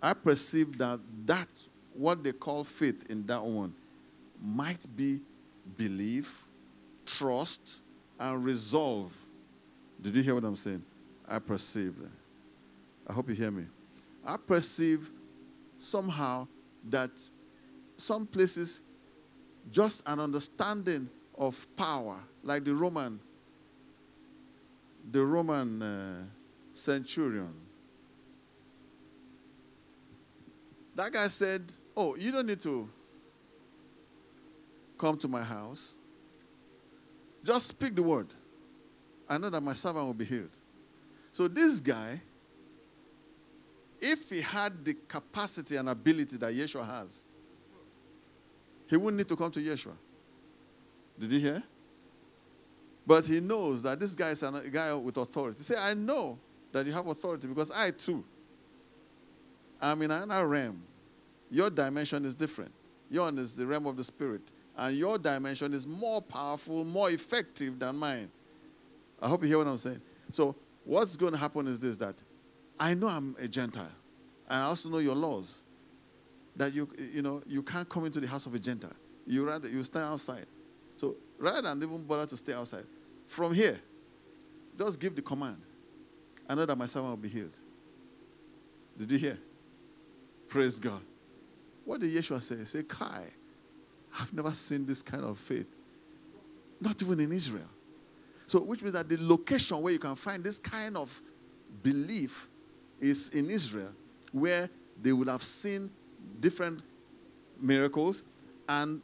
I 0.01 0.13
perceive 0.13 0.77
that 0.77 0.99
that, 1.25 1.49
what 1.93 2.23
they 2.23 2.31
call 2.31 2.63
faith 2.63 3.05
in 3.09 3.25
that 3.25 3.43
one, 3.43 3.73
might 4.41 4.85
be 4.95 5.19
belief, 5.77 6.45
trust, 7.05 7.81
and 8.19 8.43
resolve. 8.43 9.15
Did 10.01 10.15
you 10.15 10.23
hear 10.23 10.35
what 10.35 10.45
I'm 10.45 10.55
saying? 10.55 10.83
I 11.27 11.39
perceive 11.39 11.97
that. 11.97 12.11
I 13.07 13.13
hope 13.13 13.27
you 13.27 13.35
hear 13.35 13.51
me. 13.51 13.65
I 14.25 14.37
perceive 14.37 15.11
somehow 15.77 16.47
that 16.89 17.11
some 17.97 18.25
places 18.25 18.81
just 19.71 20.03
an 20.05 20.19
understanding 20.19 21.09
of 21.37 21.67
power, 21.75 22.19
like 22.43 22.63
the 22.63 22.73
Roman, 22.73 23.19
the 25.11 25.23
Roman 25.23 25.81
uh, 25.81 26.23
centurion. 26.73 27.53
That 30.95 31.11
guy 31.11 31.27
said, 31.27 31.71
"Oh, 31.95 32.15
you 32.15 32.31
don't 32.31 32.45
need 32.45 32.61
to 32.61 32.89
come 34.99 35.17
to 35.17 35.27
my 35.27 35.41
house. 35.41 35.95
Just 37.43 37.67
speak 37.67 37.95
the 37.95 38.03
word. 38.03 38.27
I 39.27 39.37
know 39.37 39.49
that 39.49 39.61
my 39.61 39.73
servant 39.73 40.05
will 40.05 40.13
be 40.13 40.25
healed. 40.25 40.55
So, 41.31 41.47
this 41.47 41.79
guy, 41.79 42.21
if 43.99 44.29
he 44.29 44.41
had 44.41 44.83
the 44.83 44.95
capacity 45.07 45.77
and 45.77 45.89
ability 45.89 46.37
that 46.37 46.53
Yeshua 46.53 46.85
has, 46.85 47.27
he 48.87 48.97
wouldn't 48.97 49.17
need 49.17 49.27
to 49.29 49.35
come 49.35 49.51
to 49.51 49.59
Yeshua. 49.59 49.93
Did 51.17 51.31
you 51.31 51.39
hear? 51.39 51.63
But 53.05 53.25
he 53.25 53.39
knows 53.39 53.81
that 53.83 53.99
this 53.99 54.15
guy 54.15 54.29
is 54.29 54.43
a 54.43 54.63
guy 54.71 54.93
with 54.93 55.17
authority. 55.17 55.61
Say, 55.63 55.75
I 55.77 55.93
know 55.93 56.37
that 56.71 56.85
you 56.85 56.93
have 56.93 57.07
authority 57.07 57.47
because 57.47 57.71
I 57.71 57.91
too 57.91 58.23
am 59.81 60.01
in 60.01 60.11
another 60.11 60.47
realm. 60.47 60.83
Your 61.49 61.69
dimension 61.69 62.25
is 62.25 62.35
different. 62.35 62.71
Yours 63.09 63.33
is 63.39 63.53
the 63.53 63.65
realm 63.65 63.87
of 63.87 63.97
the 63.97 64.03
spirit 64.03 64.51
and 64.79 64.97
your 64.97 65.17
dimension 65.17 65.73
is 65.73 65.85
more 65.85 66.21
powerful, 66.21 66.85
more 66.85 67.11
effective 67.11 67.77
than 67.77 67.97
mine. 67.97 68.31
I 69.21 69.27
hope 69.27 69.41
you 69.41 69.49
hear 69.49 69.57
what 69.57 69.67
I'm 69.67 69.77
saying. 69.77 70.01
So, 70.31 70.55
what's 70.85 71.17
going 71.17 71.33
to 71.33 71.37
happen 71.37 71.67
is 71.67 71.79
this 71.79 71.97
that 71.97 72.15
I 72.79 72.93
know 72.93 73.07
I'm 73.07 73.35
a 73.39 73.47
Gentile, 73.47 73.91
and 74.47 74.63
I 74.63 74.63
also 74.63 74.87
know 74.89 74.99
your 74.99 75.15
laws. 75.15 75.63
That 76.55 76.73
you, 76.73 76.89
you 77.13 77.21
know, 77.21 77.41
you 77.45 77.61
can't 77.61 77.87
come 77.87 78.05
into 78.05 78.19
the 78.19 78.27
house 78.27 78.45
of 78.45 78.53
a 78.53 78.59
Gentile. 78.59 78.95
You 79.27 79.45
rather 79.45 79.67
you 79.67 79.83
stand 79.83 80.05
outside. 80.05 80.45
So 80.95 81.15
rather 81.39 81.61
than 81.61 81.81
even 81.81 82.03
bother 82.03 82.25
to 82.27 82.37
stay 82.37 82.53
outside, 82.53 82.85
from 83.25 83.53
here, 83.53 83.79
just 84.77 84.99
give 84.99 85.15
the 85.15 85.21
command. 85.21 85.61
I 86.47 86.55
know 86.55 86.65
that 86.65 86.77
my 86.77 86.85
servant 86.85 87.11
will 87.11 87.17
be 87.17 87.29
healed. 87.29 87.57
Did 88.97 89.11
you 89.11 89.17
hear? 89.17 89.39
Praise 90.47 90.79
God. 90.79 91.01
What 91.85 92.01
did 92.01 92.11
Yeshua 92.11 92.41
say? 92.41 92.63
Say, 92.65 92.83
Kai, 92.83 93.25
I've 94.19 94.33
never 94.33 94.51
seen 94.53 94.85
this 94.85 95.01
kind 95.01 95.23
of 95.23 95.37
faith. 95.37 95.67
Not 96.81 97.01
even 97.01 97.19
in 97.19 97.31
Israel. 97.31 97.69
So, 98.47 98.59
which 98.61 98.81
means 98.81 98.93
that 98.93 99.07
the 99.07 99.17
location 99.19 99.81
where 99.81 99.93
you 99.93 99.99
can 99.99 100.15
find 100.15 100.43
this 100.43 100.57
kind 100.57 100.97
of 100.97 101.21
belief 101.83 102.49
is 102.99 103.29
in 103.29 103.49
Israel, 103.49 103.91
where 104.31 104.69
they 105.01 105.13
would 105.13 105.27
have 105.27 105.43
seen 105.43 105.91
different 106.39 106.81
miracles 107.61 108.23
and 108.67 109.01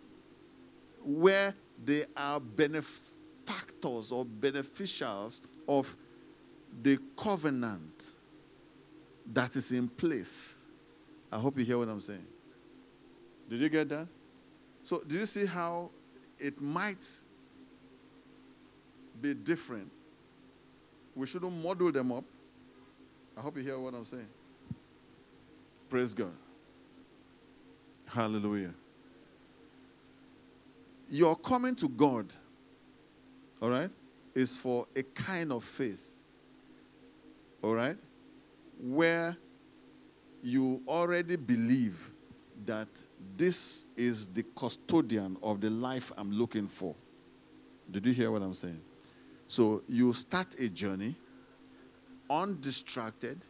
where 1.03 1.53
they 1.83 2.05
are 2.15 2.39
benefactors 2.39 4.11
or 4.11 4.25
beneficiaries 4.25 5.41
of 5.67 5.95
the 6.81 6.97
covenant 7.17 8.03
that 9.33 9.55
is 9.55 9.71
in 9.71 9.87
place. 9.87 10.63
I 11.31 11.37
hope 11.37 11.57
you 11.57 11.65
hear 11.65 11.77
what 11.77 11.89
I'm 11.89 11.99
saying. 11.99 12.25
Did 13.49 13.61
you 13.61 13.69
get 13.69 13.89
that? 13.89 14.07
So, 14.83 15.01
do 15.05 15.17
you 15.17 15.25
see 15.25 15.45
how 15.45 15.89
it 16.39 16.61
might 16.61 17.07
be 19.21 19.33
different? 19.33 19.91
We 21.15 21.25
shouldn't 21.25 21.63
model 21.63 21.91
them 21.91 22.11
up. 22.11 22.23
I 23.37 23.41
hope 23.41 23.57
you 23.57 23.63
hear 23.63 23.79
what 23.79 23.93
I'm 23.93 24.05
saying. 24.05 24.27
Praise 25.89 26.13
God. 26.13 26.33
Hallelujah. 28.05 28.73
Your 31.09 31.35
coming 31.35 31.75
to 31.75 31.89
God, 31.89 32.27
all 33.61 33.69
right, 33.69 33.89
is 34.33 34.57
for 34.57 34.87
a 34.95 35.03
kind 35.03 35.51
of 35.51 35.63
faith, 35.63 36.15
all 37.61 37.73
right, 37.73 37.97
where 38.81 39.37
you 40.43 40.81
already 40.87 41.35
believe 41.35 42.11
that 42.65 42.87
this 43.37 43.85
is 43.95 44.27
the 44.27 44.43
custodian 44.55 45.37
of 45.41 45.61
the 45.61 45.69
life 45.69 46.11
I'm 46.17 46.31
looking 46.31 46.67
for. 46.67 46.95
Did 47.89 48.05
you 48.05 48.13
hear 48.13 48.31
what 48.31 48.41
I'm 48.41 48.53
saying? 48.53 48.81
So 49.47 49.83
you 49.87 50.13
start 50.13 50.47
a 50.59 50.69
journey 50.69 51.15
undistracted, 52.29 53.45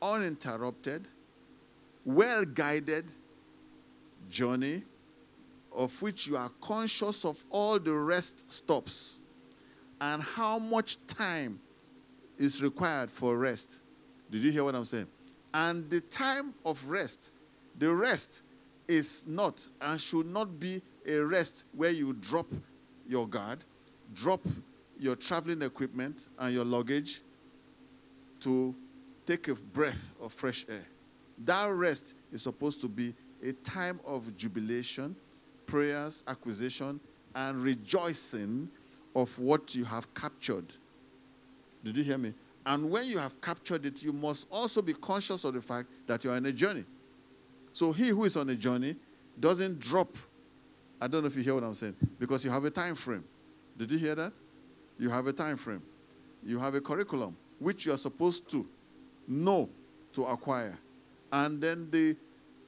uninterrupted, 0.00 1.08
well 2.04 2.44
guided 2.44 3.06
journey 4.28 4.82
of 5.74 6.00
which 6.02 6.26
you 6.26 6.36
are 6.36 6.50
conscious 6.60 7.24
of 7.24 7.42
all 7.50 7.78
the 7.78 7.92
rest 7.92 8.50
stops 8.50 9.20
and 10.00 10.22
how 10.22 10.58
much 10.58 10.98
time 11.06 11.60
is 12.38 12.62
required 12.62 13.10
for 13.10 13.36
rest. 13.36 13.80
Did 14.30 14.42
you 14.42 14.52
hear 14.52 14.64
what 14.64 14.74
I'm 14.74 14.84
saying? 14.84 15.06
And 15.54 15.88
the 15.88 16.00
time 16.00 16.54
of 16.64 16.88
rest, 16.88 17.32
the 17.78 17.92
rest 17.92 18.42
is 18.86 19.24
not 19.26 19.66
and 19.80 20.00
should 20.00 20.26
not 20.26 20.58
be 20.58 20.82
a 21.06 21.16
rest 21.16 21.64
where 21.72 21.90
you 21.90 22.12
drop 22.14 22.46
your 23.06 23.26
guard, 23.26 23.64
drop 24.14 24.40
your 24.98 25.16
traveling 25.16 25.62
equipment 25.62 26.28
and 26.38 26.54
your 26.54 26.64
luggage 26.64 27.22
to 28.40 28.74
take 29.26 29.48
a 29.48 29.54
breath 29.54 30.12
of 30.20 30.32
fresh 30.32 30.64
air. 30.68 30.84
That 31.44 31.70
rest 31.72 32.14
is 32.32 32.42
supposed 32.42 32.80
to 32.80 32.88
be 32.88 33.14
a 33.42 33.52
time 33.52 34.00
of 34.04 34.36
jubilation, 34.36 35.14
prayers, 35.68 36.24
acquisition, 36.26 36.98
and 37.36 37.62
rejoicing 37.62 38.68
of 39.14 39.38
what 39.38 39.76
you 39.76 39.84
have 39.84 40.12
captured. 40.14 40.64
Did 41.84 41.96
you 41.96 42.02
hear 42.02 42.18
me? 42.18 42.34
And 42.66 42.90
when 42.90 43.06
you 43.06 43.18
have 43.18 43.40
captured 43.40 43.86
it, 43.86 44.02
you 44.02 44.12
must 44.12 44.48
also 44.50 44.82
be 44.82 44.94
conscious 44.94 45.44
of 45.44 45.54
the 45.54 45.62
fact 45.62 45.88
that 46.08 46.24
you 46.24 46.30
are 46.30 46.36
on 46.36 46.46
a 46.46 46.52
journey. 46.52 46.84
So 47.72 47.92
he 47.92 48.08
who 48.08 48.24
is 48.24 48.36
on 48.36 48.48
a 48.50 48.56
journey 48.56 48.96
doesn't 49.38 49.78
drop. 49.78 50.16
I 51.00 51.06
don't 51.06 51.22
know 51.22 51.28
if 51.28 51.36
you 51.36 51.42
hear 51.42 51.54
what 51.54 51.62
I'm 51.62 51.74
saying, 51.74 51.94
because 52.18 52.44
you 52.44 52.50
have 52.50 52.64
a 52.64 52.70
time 52.70 52.96
frame. 52.96 53.24
Did 53.76 53.92
you 53.92 53.98
hear 53.98 54.16
that? 54.16 54.32
You 54.98 55.08
have 55.10 55.28
a 55.28 55.32
time 55.32 55.56
frame. 55.56 55.82
You 56.44 56.58
have 56.58 56.74
a 56.74 56.80
curriculum 56.80 57.36
which 57.60 57.86
you 57.86 57.92
are 57.92 57.98
supposed 57.98 58.50
to 58.50 58.66
know 59.28 59.68
to 60.14 60.24
acquire. 60.24 60.76
And 61.30 61.60
then 61.60 61.88
the 61.90 62.16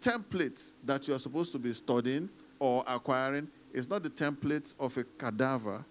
template 0.01 0.73
that 0.85 1.09
you 1.09 1.15
are 1.15 1.19
supposed 1.19 1.53
to 1.53 1.59
be 1.59 1.75
studying 1.75 2.29
or 2.61 2.85
acquiring 2.87 3.49
is 3.73 3.89
not 3.89 4.05
the 4.05 4.11
template 4.11 4.73
of 4.79 4.97
a 4.97 5.03
cadaver 5.19 5.85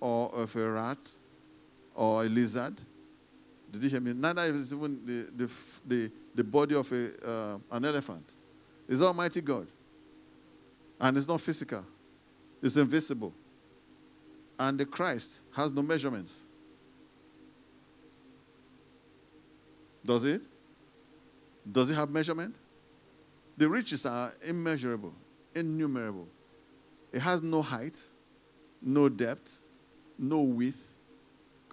or 0.00 0.34
of 0.34 0.56
a 0.56 0.70
rat 0.70 0.98
or 1.94 2.24
a 2.24 2.28
lizard. 2.28 2.74
Did 3.70 3.82
you 3.82 3.90
hear 3.90 4.00
me? 4.00 4.12
Neither 4.12 4.42
is 4.46 4.72
even 4.72 5.00
the, 5.04 5.44
the, 5.44 5.50
the, 5.86 6.10
the 6.34 6.44
body 6.44 6.74
of 6.74 6.90
a, 6.92 7.28
uh, 7.28 7.58
an 7.70 7.84
elephant. 7.84 8.34
It's 8.88 9.02
Almighty 9.02 9.40
God. 9.40 9.66
And 10.98 11.16
it's 11.16 11.28
not 11.28 11.40
physical, 11.40 11.84
it's 12.62 12.76
invisible. 12.76 13.32
And 14.58 14.80
the 14.80 14.86
Christ 14.86 15.42
has 15.52 15.70
no 15.70 15.82
measurements. 15.82 16.46
Does 20.02 20.24
it? 20.24 20.40
Does 21.70 21.90
it 21.90 21.94
have 21.94 22.08
measurement? 22.08 22.54
The 23.58 23.68
riches 23.68 24.06
are 24.06 24.32
immeasurable, 24.42 25.12
innumerable. 25.56 26.28
It 27.12 27.20
has 27.20 27.42
no 27.42 27.62
height, 27.62 28.00
no 28.82 29.08
depth, 29.08 29.62
no 30.18 30.42
width. 30.42 30.94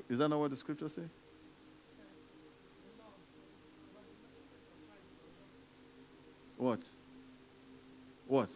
Is 0.09 0.17
that 0.17 0.29
not 0.29 0.39
what 0.39 0.49
the 0.49 0.55
scriptures 0.55 0.95
say? 0.95 1.03
What? 6.57 6.79
What? 8.27 8.49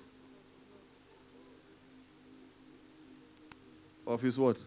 Of 4.05 4.21
his 4.21 4.39
what? 4.39 4.57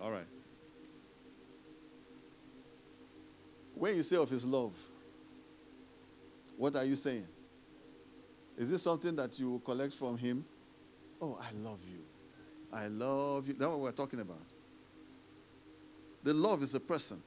All 0.00 0.10
right. 0.10 0.26
When 3.74 3.96
you 3.96 4.02
say 4.02 4.16
of 4.16 4.30
his 4.30 4.46
love, 4.46 4.72
what 6.58 6.76
are 6.76 6.84
you 6.84 6.96
saying? 6.96 7.26
Is 8.58 8.70
this 8.70 8.82
something 8.82 9.14
that 9.14 9.38
you 9.38 9.52
will 9.52 9.60
collect 9.60 9.94
from 9.94 10.18
him? 10.18 10.44
Oh, 11.20 11.38
I 11.40 11.50
love 11.56 11.78
you. 11.88 12.00
I 12.72 12.88
love 12.88 13.46
you. 13.46 13.54
That's 13.54 13.68
what 13.68 13.78
we're 13.78 13.92
talking 13.92 14.18
about. 14.20 14.42
The 16.24 16.34
love 16.34 16.64
is 16.64 16.74
a 16.74 16.80
person. 16.80 17.22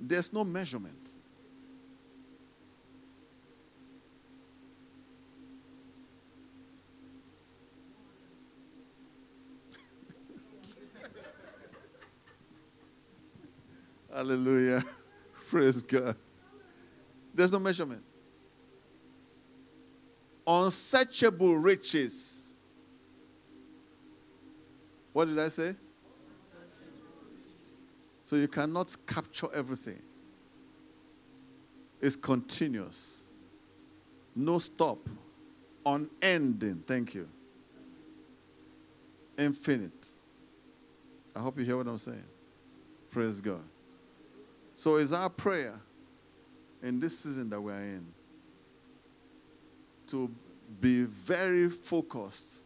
There's 0.00 0.32
no 0.32 0.44
measurement. 0.44 1.12
Hallelujah. 14.14 14.84
Praise 15.50 15.82
God. 15.82 16.16
There's 17.34 17.52
no 17.52 17.58
measurement. 17.58 18.02
Unsearchable 20.46 21.56
riches. 21.56 22.52
What 25.12 25.26
did 25.26 25.38
I 25.38 25.48
say? 25.48 25.74
So 28.26 28.36
you 28.36 28.48
cannot 28.48 28.94
capture 29.06 29.48
everything. 29.54 30.00
It's 32.00 32.16
continuous. 32.16 33.24
No 34.36 34.58
stop. 34.58 34.98
Unending. 35.84 36.82
Thank 36.86 37.14
you. 37.14 37.28
Infinite. 39.38 40.08
I 41.34 41.40
hope 41.40 41.58
you 41.58 41.64
hear 41.64 41.76
what 41.78 41.86
I'm 41.86 41.98
saying. 41.98 42.24
Praise 43.10 43.40
God. 43.40 43.62
So 44.78 44.94
it's 44.94 45.10
our 45.10 45.28
prayer 45.28 45.74
in 46.84 47.00
this 47.00 47.18
season 47.18 47.50
that 47.50 47.60
we're 47.60 47.74
in 47.74 48.06
to 50.06 50.30
be 50.80 51.02
very 51.02 51.68
focused, 51.68 52.62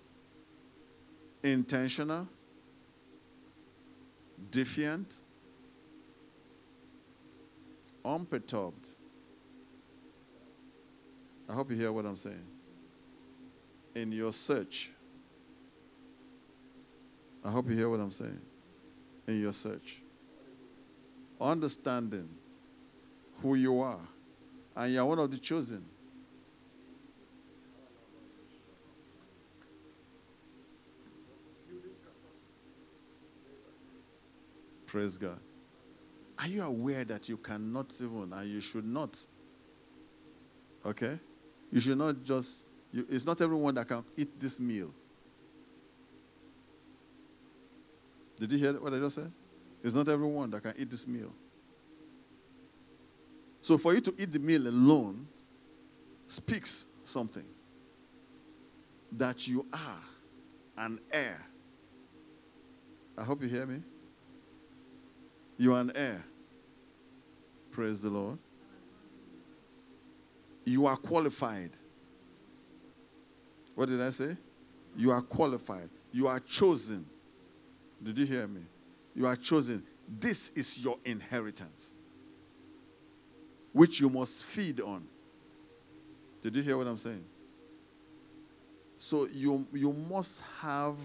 intentional, 1.42 2.28
defiant, 4.50 5.14
unperturbed. 8.04 8.88
I 11.48 11.54
hope 11.54 11.70
you 11.70 11.78
hear 11.78 11.92
what 11.92 12.04
I'm 12.04 12.18
saying. 12.18 12.44
In 13.94 14.12
your 14.12 14.34
search. 14.34 14.90
I 17.42 17.50
hope 17.50 17.70
you 17.70 17.74
hear 17.74 17.88
what 17.88 18.00
I'm 18.00 18.12
saying. 18.12 18.42
In 19.26 19.40
your 19.40 19.54
search 19.54 20.02
understanding 21.42 22.28
who 23.40 23.54
you 23.56 23.80
are, 23.80 24.00
and 24.76 24.92
you're 24.92 25.04
one 25.04 25.18
of 25.18 25.30
the 25.30 25.38
chosen. 25.38 25.84
Praise 34.86 35.16
God. 35.16 35.40
Are 36.38 36.46
you 36.46 36.62
aware 36.62 37.04
that 37.04 37.28
you 37.28 37.38
cannot 37.38 37.94
even, 38.00 38.32
and 38.32 38.50
you 38.50 38.60
should 38.60 38.84
not? 38.84 39.18
Okay? 40.84 41.18
You 41.70 41.80
should 41.80 41.96
not 41.96 42.22
just, 42.22 42.64
you, 42.92 43.06
it's 43.08 43.24
not 43.24 43.40
everyone 43.40 43.74
that 43.76 43.88
can 43.88 44.04
eat 44.16 44.38
this 44.38 44.60
meal. 44.60 44.92
Did 48.38 48.52
you 48.52 48.58
hear 48.58 48.72
what 48.74 48.92
I 48.92 48.98
just 48.98 49.14
said? 49.14 49.32
It's 49.82 49.94
not 49.94 50.08
everyone 50.08 50.50
that 50.50 50.62
can 50.62 50.74
eat 50.78 50.90
this 50.90 51.06
meal. 51.06 51.32
So 53.60 53.78
for 53.78 53.94
you 53.94 54.00
to 54.00 54.14
eat 54.18 54.32
the 54.32 54.38
meal 54.38 54.66
alone 54.66 55.26
speaks 56.26 56.86
something 57.04 57.44
that 59.12 59.46
you 59.46 59.66
are 59.72 60.84
an 60.84 61.00
heir. 61.12 61.40
I 63.16 63.24
hope 63.24 63.42
you 63.42 63.48
hear 63.48 63.66
me. 63.66 63.82
You 65.58 65.74
are 65.74 65.80
an 65.80 65.92
heir. 65.94 66.24
Praise 67.70 68.00
the 68.00 68.10
Lord. 68.10 68.38
You 70.64 70.86
are 70.86 70.96
qualified. 70.96 71.70
What 73.74 73.88
did 73.88 74.00
I 74.00 74.10
say? 74.10 74.36
You 74.96 75.10
are 75.10 75.22
qualified. 75.22 75.88
You 76.12 76.28
are 76.28 76.40
chosen. 76.40 77.06
Did 78.02 78.18
you 78.18 78.26
hear 78.26 78.46
me? 78.46 78.62
You 79.14 79.26
are 79.26 79.36
chosen. 79.36 79.82
This 80.08 80.50
is 80.54 80.78
your 80.78 80.98
inheritance, 81.04 81.94
which 83.72 84.00
you 84.00 84.08
must 84.08 84.44
feed 84.44 84.80
on. 84.80 85.06
Did 86.42 86.56
you 86.56 86.62
hear 86.62 86.76
what 86.76 86.86
I'm 86.86 86.98
saying? 86.98 87.24
So 88.98 89.28
you, 89.32 89.66
you 89.72 89.92
must 89.92 90.42
have 90.60 90.96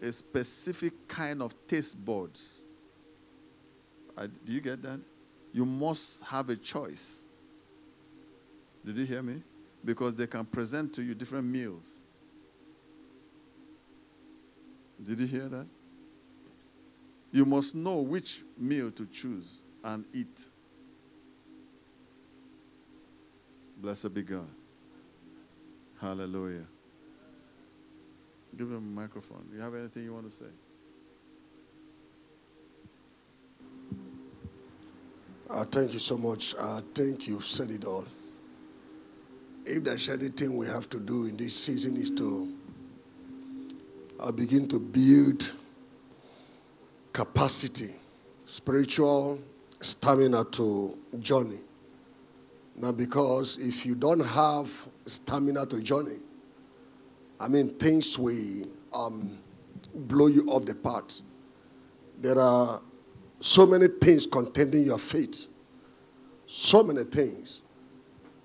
a 0.00 0.12
specific 0.12 1.08
kind 1.08 1.42
of 1.42 1.54
taste 1.66 2.02
buds. 2.04 2.62
I, 4.16 4.26
do 4.26 4.52
you 4.52 4.60
get 4.60 4.82
that? 4.82 5.00
You 5.52 5.64
must 5.64 6.22
have 6.24 6.50
a 6.50 6.56
choice. 6.56 7.24
Did 8.84 8.96
you 8.96 9.04
hear 9.06 9.22
me? 9.22 9.42
Because 9.84 10.14
they 10.14 10.26
can 10.26 10.44
present 10.44 10.92
to 10.94 11.02
you 11.02 11.14
different 11.14 11.46
meals. 11.46 11.86
Did 15.02 15.20
you 15.20 15.26
hear 15.26 15.48
that? 15.48 15.66
You 17.32 17.46
must 17.46 17.74
know 17.74 17.96
which 17.96 18.42
meal 18.58 18.90
to 18.92 19.06
choose 19.06 19.62
and 19.82 20.04
eat. 20.12 20.50
Blessed 23.78 24.12
be 24.12 24.22
God. 24.22 24.48
Hallelujah. 25.98 26.66
Give 28.56 28.68
him 28.68 28.76
a 28.76 28.80
microphone. 28.80 29.46
Do 29.50 29.56
You 29.56 29.62
have 29.62 29.74
anything 29.74 30.04
you 30.04 30.12
want 30.12 30.30
to 30.30 30.36
say? 30.36 30.44
Uh, 35.48 35.64
thank 35.64 35.92
you 35.94 35.98
so 35.98 36.18
much. 36.18 36.54
I 36.56 36.80
think 36.94 37.26
you've 37.26 37.46
said 37.46 37.70
it 37.70 37.84
all. 37.84 38.04
If 39.64 39.84
there's 39.84 40.08
anything 40.08 40.56
we 40.56 40.66
have 40.66 40.88
to 40.90 40.98
do 40.98 41.26
in 41.26 41.36
this 41.36 41.54
season 41.54 41.96
is 41.96 42.10
to 42.12 42.52
uh, 44.20 44.32
begin 44.32 44.68
to 44.68 44.78
build 44.78 45.52
capacity, 47.12 47.94
spiritual 48.44 49.40
stamina 49.80 50.44
to 50.44 50.96
journey. 51.20 51.60
Now, 52.76 52.92
because 52.92 53.58
if 53.58 53.84
you 53.84 53.94
don't 53.94 54.20
have 54.20 54.70
stamina 55.06 55.66
to 55.66 55.82
journey, 55.82 56.18
I 57.38 57.48
mean, 57.48 57.70
things 57.74 58.18
will 58.18 58.66
um, 58.94 59.38
blow 59.94 60.28
you 60.28 60.46
off 60.48 60.64
the 60.64 60.74
path. 60.74 61.20
There 62.20 62.38
are 62.38 62.80
so 63.40 63.66
many 63.66 63.88
things 63.88 64.26
contending 64.26 64.84
your 64.84 64.98
faith. 64.98 65.46
So 66.46 66.82
many 66.82 67.04
things. 67.04 67.62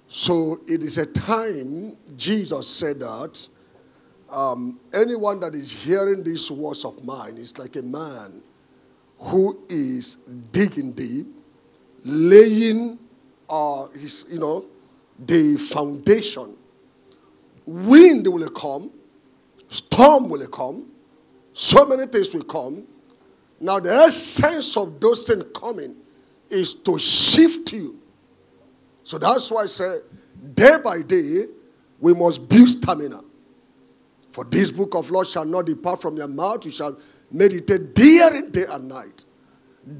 So 0.08 0.62
it 0.68 0.82
is 0.82 0.98
a 0.98 1.06
time, 1.06 1.98
Jesus 2.16 2.68
said 2.68 3.00
that 3.02 3.48
um, 4.30 4.80
anyone 4.94 5.40
that 5.42 5.54
is 5.56 5.72
hearing 5.72 6.24
these 6.24 6.50
words 6.50 6.86
of 6.86 7.04
mine 7.04 7.38
is 7.38 7.58
like 7.58 7.76
a 7.76 7.82
man 7.82 8.42
who 9.20 9.60
is 9.70 10.18
digging 10.52 10.92
deep, 10.92 11.28
laying 12.04 13.00
uh, 13.50 13.88
his, 13.88 14.26
you 14.30 14.40
know, 14.40 14.66
the 15.26 15.58
foundation. 15.58 16.56
Wind 17.66 18.28
will 18.28 18.50
come, 18.50 18.92
storm 19.70 20.30
will 20.30 20.46
come, 20.48 20.88
so 21.54 21.86
many 21.86 22.06
things 22.06 22.34
will 22.34 22.44
come. 22.44 22.86
Now, 23.60 23.80
the 23.80 23.92
essence 23.92 24.78
of 24.78 25.00
those 25.00 25.24
things 25.24 25.44
coming 25.56 25.96
is 26.50 26.74
to 26.76 26.98
shift 27.00 27.74
you. 27.74 28.00
So 29.04 29.18
that's 29.18 29.50
why 29.52 29.64
I 29.64 29.66
say, 29.66 30.00
day 30.54 30.78
by 30.84 31.02
day, 31.02 31.46
we 32.00 32.14
must 32.14 32.48
build 32.48 32.70
stamina. 32.70 33.22
For 34.32 34.44
this 34.44 34.70
book 34.70 34.94
of 34.94 35.10
law 35.10 35.24
shall 35.24 35.46
not 35.46 35.66
depart 35.66 36.02
from 36.02 36.16
your 36.16 36.28
mouth, 36.28 36.64
you 36.66 36.72
shall 36.72 36.98
meditate 37.32 37.94
daring 37.94 38.52
day 38.52 38.66
and 38.70 38.88
night. 38.88 39.26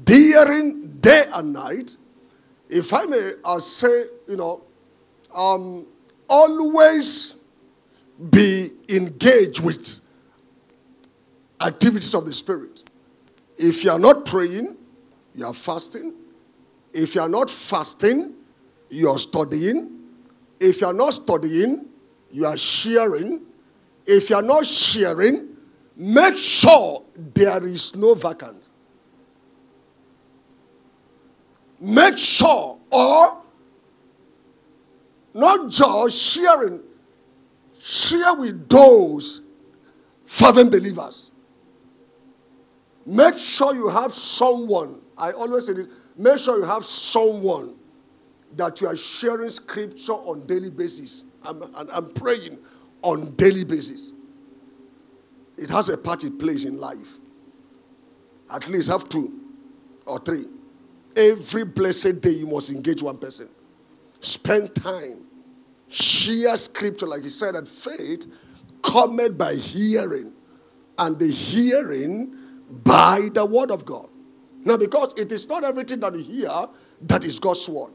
Daring 0.04 0.98
day 1.00 1.24
and 1.32 1.52
night. 1.52 1.96
If 2.68 2.92
I 2.92 3.04
may 3.06 3.32
I 3.44 3.58
say, 3.58 4.04
you 4.26 4.36
know, 4.36 4.62
um, 5.34 5.86
always 6.28 7.34
be 8.30 8.70
engaged 8.88 9.60
with 9.60 10.00
activities 11.60 12.14
of 12.14 12.26
the 12.26 12.32
Spirit. 12.32 12.84
If 13.56 13.84
you 13.84 13.90
are 13.90 13.98
not 13.98 14.26
praying, 14.26 14.76
you 15.34 15.46
are 15.46 15.54
fasting. 15.54 16.14
If 16.92 17.14
you 17.14 17.20
are 17.20 17.28
not 17.28 17.50
fasting, 17.50 18.34
you 18.90 19.10
are 19.10 19.18
studying. 19.18 19.90
If 20.60 20.80
you 20.80 20.88
are 20.88 20.92
not 20.92 21.14
studying, 21.14 21.86
you 22.30 22.46
are 22.46 22.56
sharing. 22.56 23.42
If 24.06 24.30
you 24.30 24.36
are 24.36 24.42
not 24.42 24.66
sharing, 24.66 25.56
make 25.98 26.36
sure 26.36 27.04
there 27.34 27.66
is 27.66 27.94
no 27.96 28.14
vacant. 28.14 28.70
Make 31.80 32.16
sure, 32.16 32.78
or 32.90 33.42
not 35.34 35.68
just 35.68 36.16
sharing, 36.16 36.80
share 37.80 38.34
with 38.34 38.68
those 38.68 39.42
fervent 40.24 40.70
believers. 40.70 41.30
Make 43.04 43.38
sure 43.38 43.74
you 43.74 43.88
have 43.88 44.12
someone. 44.12 45.00
I 45.16 45.32
always 45.32 45.66
say 45.66 45.72
this. 45.72 45.86
Make 46.16 46.38
sure 46.38 46.58
you 46.58 46.64
have 46.64 46.84
someone 46.84 47.76
that 48.56 48.80
you 48.80 48.88
are 48.88 48.96
sharing 48.96 49.48
scripture 49.48 50.12
on 50.12 50.46
daily 50.46 50.70
basis. 50.70 51.24
I'm, 51.42 51.62
and 51.62 51.88
I'm 51.92 52.12
praying 52.12 52.58
on 53.02 53.34
daily 53.36 53.64
basis. 53.64 54.12
It 55.58 55.68
has 55.70 55.88
a 55.88 55.98
part 55.98 56.24
it 56.24 56.38
plays 56.38 56.64
in 56.64 56.78
life. 56.78 57.18
At 58.50 58.68
least 58.68 58.88
have 58.88 59.08
two 59.08 59.32
or 60.06 60.18
three. 60.18 60.46
Every 61.16 61.64
blessed 61.64 62.20
day 62.20 62.30
you 62.30 62.46
must 62.46 62.70
engage 62.70 63.02
one 63.02 63.18
person. 63.18 63.48
Spend 64.20 64.74
time. 64.74 65.24
Share 65.88 66.56
scripture, 66.56 67.06
like 67.06 67.24
he 67.24 67.30
said, 67.30 67.54
that 67.54 67.66
faith 67.66 68.26
cometh 68.82 69.36
by 69.36 69.54
hearing, 69.54 70.32
and 70.98 71.18
the 71.18 71.26
hearing 71.26 72.36
by 72.84 73.28
the 73.32 73.44
word 73.44 73.70
of 73.70 73.84
God. 73.84 74.08
Now, 74.64 74.76
because 74.76 75.14
it 75.18 75.32
is 75.32 75.48
not 75.48 75.64
everything 75.64 76.00
that 76.00 76.12
we 76.12 76.22
hear 76.22 76.68
that 77.02 77.24
is 77.24 77.38
God's 77.38 77.68
word. 77.68 77.92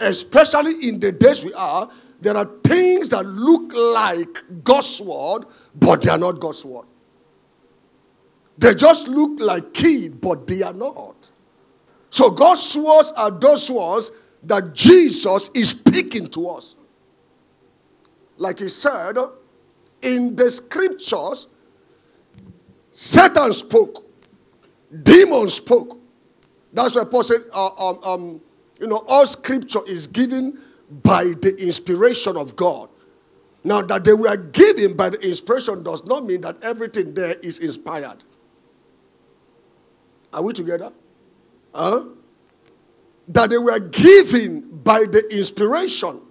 Especially 0.00 0.88
in 0.88 0.98
the 0.98 1.12
days 1.12 1.44
we 1.44 1.54
are, 1.54 1.88
there 2.22 2.36
are 2.36 2.48
things 2.62 3.08
that 3.08 3.26
look 3.26 3.72
like 3.74 4.62
God's 4.62 5.00
word, 5.00 5.44
but 5.74 6.02
they 6.02 6.10
are 6.10 6.18
not 6.18 6.38
God's 6.38 6.64
word. 6.64 6.86
They 8.56 8.76
just 8.76 9.08
look 9.08 9.40
like 9.40 9.74
key, 9.74 10.08
but 10.08 10.46
they 10.46 10.62
are 10.62 10.72
not. 10.72 11.30
So 12.10 12.30
God's 12.30 12.78
words 12.78 13.12
are 13.16 13.32
those 13.32 13.68
words 13.68 14.12
that 14.44 14.72
Jesus 14.72 15.50
is 15.52 15.70
speaking 15.70 16.28
to 16.28 16.48
us. 16.48 16.76
Like 18.36 18.60
he 18.60 18.68
said, 18.68 19.16
in 20.02 20.36
the 20.36 20.48
scriptures, 20.48 21.48
Satan 22.92 23.52
spoke, 23.52 24.08
demons 25.02 25.54
spoke. 25.54 25.98
That's 26.72 26.94
why 26.94 27.02
Paul 27.04 27.24
said, 27.24 27.40
uh, 27.52 27.88
um, 27.88 27.98
um, 28.04 28.40
you 28.80 28.86
know, 28.86 29.02
all 29.08 29.26
scripture 29.26 29.80
is 29.88 30.06
given 30.06 30.58
by 31.02 31.24
the 31.40 31.56
inspiration 31.58 32.36
of 32.36 32.54
God. 32.56 32.88
Now, 33.64 33.80
that 33.82 34.04
they 34.04 34.12
were 34.12 34.36
given 34.36 34.96
by 34.96 35.10
the 35.10 35.20
inspiration 35.26 35.82
does 35.82 36.04
not 36.04 36.26
mean 36.26 36.40
that 36.42 36.62
everything 36.62 37.14
there 37.14 37.34
is 37.42 37.60
inspired. 37.60 38.24
Are 40.32 40.42
we 40.42 40.52
together? 40.52 40.92
Huh? 41.74 42.06
That 43.28 43.50
they 43.50 43.58
were 43.58 43.78
given 43.78 44.80
by 44.82 45.04
the 45.04 45.22
inspiration 45.30 46.22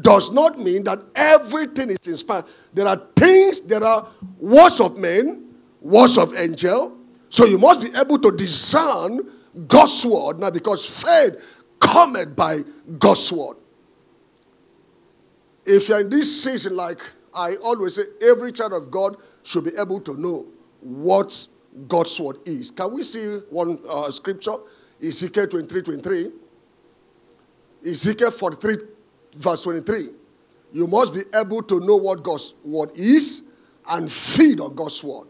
does 0.00 0.30
not 0.30 0.58
mean 0.58 0.84
that 0.84 1.00
everything 1.16 1.90
is 1.90 2.06
inspired. 2.06 2.44
There 2.72 2.86
are 2.86 3.00
things, 3.16 3.60
there 3.60 3.82
are 3.82 4.06
words 4.38 4.80
of 4.80 4.96
men, 4.98 5.54
words 5.80 6.16
of 6.16 6.34
angel. 6.36 6.96
So 7.28 7.44
you 7.44 7.58
must 7.58 7.80
be 7.80 7.98
able 7.98 8.18
to 8.20 8.30
discern 8.30 9.20
God's 9.66 10.06
word 10.06 10.38
now 10.38 10.50
because 10.50 10.86
faith 10.86 11.34
cometh 11.80 12.36
by 12.36 12.60
God's 12.98 13.32
word. 13.32 13.56
If 15.64 15.88
you're 15.88 16.00
in 16.00 16.10
this 16.10 16.42
season, 16.42 16.76
like 16.76 17.00
I 17.34 17.56
always 17.56 17.94
say, 17.96 18.02
every 18.20 18.52
child 18.52 18.72
of 18.72 18.90
God 18.90 19.16
should 19.42 19.64
be 19.64 19.70
able 19.78 20.00
to 20.00 20.20
know 20.20 20.46
what 20.80 21.46
God's 21.88 22.18
word 22.20 22.36
is. 22.44 22.70
Can 22.70 22.92
we 22.92 23.02
see 23.02 23.38
one 23.50 23.78
uh, 23.88 24.10
scripture? 24.10 24.56
Ezekiel 25.02 25.48
23 25.48 25.82
23. 25.82 26.30
Ezekiel 27.86 28.30
43, 28.30 28.76
verse 29.36 29.62
23. 29.64 30.08
You 30.72 30.86
must 30.86 31.14
be 31.14 31.22
able 31.34 31.62
to 31.64 31.80
know 31.80 31.96
what 31.96 32.22
God's 32.22 32.54
word 32.64 32.92
is 32.94 33.42
and 33.88 34.10
feed 34.10 34.60
on 34.60 34.74
God's 34.74 35.02
word. 35.02 35.28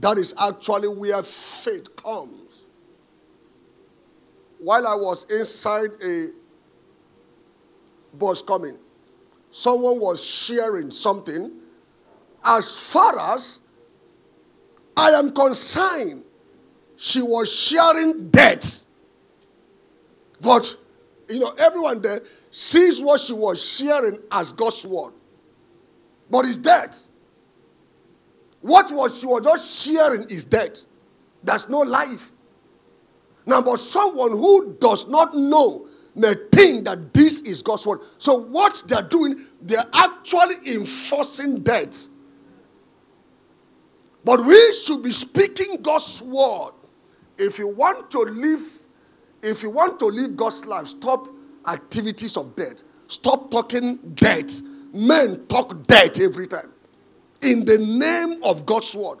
That 0.00 0.18
is 0.18 0.34
actually 0.40 0.88
where 0.88 1.22
faith 1.22 1.94
comes. 1.96 2.64
While 4.58 4.86
I 4.86 4.94
was 4.94 5.30
inside 5.30 5.90
a 6.04 6.28
bus 8.14 8.42
coming, 8.42 8.78
someone 9.50 10.00
was 10.00 10.22
sharing 10.22 10.90
something. 10.90 11.52
As 12.44 12.78
far 12.78 13.18
as 13.34 13.58
I 14.96 15.10
am 15.10 15.32
concerned, 15.32 16.24
she 16.96 17.22
was 17.22 17.52
sharing 17.52 18.30
death. 18.30 18.84
But, 20.40 20.76
you 21.28 21.38
know, 21.38 21.52
everyone 21.58 22.00
there 22.00 22.22
sees 22.50 23.02
what 23.02 23.20
she 23.20 23.32
was 23.32 23.62
sharing 23.62 24.18
as 24.32 24.52
God's 24.52 24.86
word. 24.86 25.12
But 26.30 26.44
it's 26.46 26.56
dead. 26.56 26.96
What 28.60 28.92
was 28.92 29.20
she 29.20 29.26
was 29.26 29.42
just 29.44 29.84
sharing 29.84 30.28
is 30.28 30.44
dead. 30.44 30.78
There's 31.42 31.68
no 31.68 31.80
life. 31.80 32.30
Now, 33.46 33.62
but 33.62 33.78
someone 33.78 34.32
who 34.32 34.76
does 34.80 35.08
not 35.08 35.34
know 35.34 35.88
may 36.14 36.34
think 36.52 36.84
that 36.84 37.12
this 37.14 37.40
is 37.42 37.62
God's 37.62 37.86
word. 37.86 38.00
So, 38.18 38.34
what 38.34 38.82
they're 38.86 39.02
doing, 39.02 39.46
they're 39.62 39.84
actually 39.92 40.74
enforcing 40.74 41.60
death. 41.60 42.08
But 44.24 44.44
we 44.44 44.72
should 44.74 45.02
be 45.02 45.12
speaking 45.12 45.80
God's 45.80 46.22
word. 46.22 46.72
If 47.38 47.58
you 47.58 47.68
want 47.68 48.10
to 48.10 48.20
live, 48.20 48.60
if 49.42 49.62
you 49.62 49.70
want 49.70 49.98
to 50.00 50.06
live 50.06 50.36
God's 50.36 50.66
life, 50.66 50.88
stop 50.88 51.28
activities 51.66 52.36
of 52.36 52.54
death. 52.54 52.82
Stop 53.08 53.50
talking 53.50 53.96
death. 54.14 54.60
Men 54.92 55.46
talk 55.46 55.86
death 55.86 56.20
every 56.20 56.46
time. 56.46 56.70
In 57.42 57.64
the 57.64 57.78
name 57.78 58.42
of 58.44 58.66
God's 58.66 58.94
word. 58.94 59.18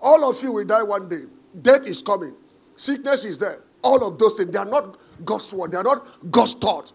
All 0.00 0.28
of 0.28 0.42
you 0.42 0.52
will 0.52 0.64
die 0.64 0.82
one 0.82 1.08
day. 1.08 1.24
Death 1.60 1.86
is 1.86 2.00
coming. 2.00 2.34
Sickness 2.76 3.24
is 3.24 3.38
there. 3.38 3.62
All 3.82 4.06
of 4.06 4.18
those 4.18 4.34
things, 4.34 4.50
they 4.50 4.58
are 4.58 4.64
not 4.64 4.96
God's 5.24 5.52
word. 5.52 5.72
They 5.72 5.78
are 5.78 5.84
not 5.84 6.06
God's 6.30 6.54
thought. 6.54 6.92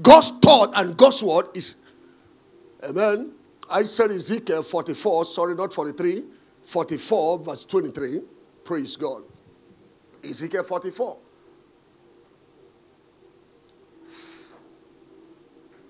God's 0.00 0.30
thought 0.42 0.72
and 0.74 0.96
God's 0.96 1.22
word 1.22 1.46
is, 1.54 1.76
amen. 2.82 3.32
I 3.70 3.82
said 3.84 4.10
Ezekiel 4.10 4.62
44, 4.62 5.24
sorry, 5.24 5.54
not 5.54 5.72
43, 5.72 6.24
44, 6.64 7.38
verse 7.38 7.64
23. 7.64 8.20
Praise 8.64 8.96
God. 8.96 9.22
Ezekiel 10.24 10.62
44. 10.62 11.18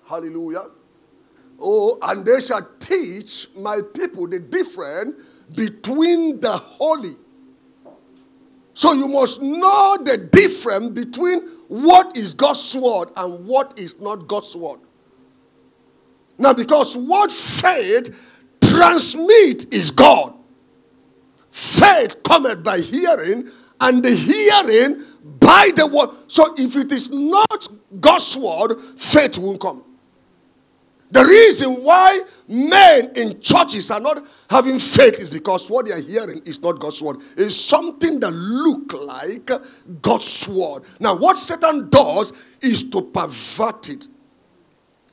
Hallelujah. 0.08 0.66
Oh, 1.60 1.98
and 2.02 2.24
they 2.26 2.40
shall 2.40 2.68
teach 2.78 3.48
my 3.56 3.80
people 3.94 4.26
the 4.26 4.40
difference 4.40 5.14
between 5.54 6.40
the 6.40 6.52
holy. 6.52 7.14
So 8.74 8.92
you 8.92 9.08
must 9.08 9.42
know 9.42 9.98
the 10.02 10.16
difference 10.16 10.88
between 10.88 11.46
what 11.68 12.16
is 12.16 12.34
God's 12.34 12.74
word 12.76 13.08
and 13.16 13.46
what 13.46 13.78
is 13.78 14.00
not 14.00 14.26
God's 14.26 14.56
word. 14.56 14.80
Now, 16.38 16.52
because 16.54 16.96
what 16.96 17.30
faith 17.30 18.14
transmit 18.62 19.72
is 19.72 19.90
God. 19.90 20.34
Faith 21.50 22.22
cometh 22.22 22.64
by 22.64 22.80
hearing, 22.80 23.50
and 23.80 24.02
the 24.02 24.14
hearing 24.14 25.04
by 25.38 25.70
the 25.74 25.86
word. 25.86 26.10
So 26.28 26.54
if 26.56 26.76
it 26.76 26.90
is 26.92 27.10
not 27.10 27.68
God's 28.00 28.36
word, 28.36 28.80
faith 28.96 29.36
won't 29.38 29.60
come. 29.60 29.84
The 31.10 31.24
reason 31.24 31.82
why 31.82 32.22
men 32.48 33.12
in 33.14 33.40
churches 33.40 33.90
are 33.90 34.00
not 34.00 34.24
having 34.52 34.78
faith 34.78 35.18
is 35.18 35.30
because 35.30 35.70
what 35.70 35.86
they 35.86 35.92
are 35.92 36.00
hearing 36.00 36.40
is 36.44 36.62
not 36.62 36.78
God's 36.78 37.02
word. 37.02 37.18
It's 37.36 37.56
something 37.56 38.20
that 38.20 38.30
look 38.30 38.92
like 38.92 39.50
God's 40.00 40.48
word. 40.48 40.82
Now, 41.00 41.16
what 41.16 41.38
Satan 41.38 41.88
does 41.90 42.32
is 42.60 42.88
to 42.90 43.02
pervert 43.02 43.88
it. 43.88 44.06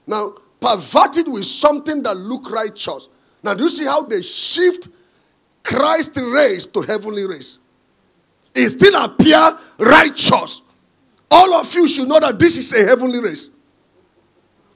Now, 0.06 0.34
pervert 0.60 1.18
it 1.18 1.28
with 1.28 1.46
something 1.46 2.04
that 2.04 2.16
look 2.16 2.52
righteous. 2.52 3.10
Now, 3.42 3.54
do 3.54 3.64
you 3.64 3.70
see 3.70 3.86
how 3.86 4.04
they 4.04 4.22
shift 4.22 4.90
Christ 5.64 6.18
race 6.18 6.66
to 6.68 6.82
heavenly 6.82 7.26
race? 7.26 7.60
It 8.54 8.70
still 8.70 9.04
appear 9.04 9.58
righteous. 9.78 10.64
All 11.32 11.54
of 11.54 11.74
you 11.74 11.88
should 11.88 12.08
know 12.08 12.20
that 12.20 12.40
this 12.40 12.58
is 12.58 12.74
a 12.74 12.86
heavenly 12.86 13.20
race. 13.20 13.50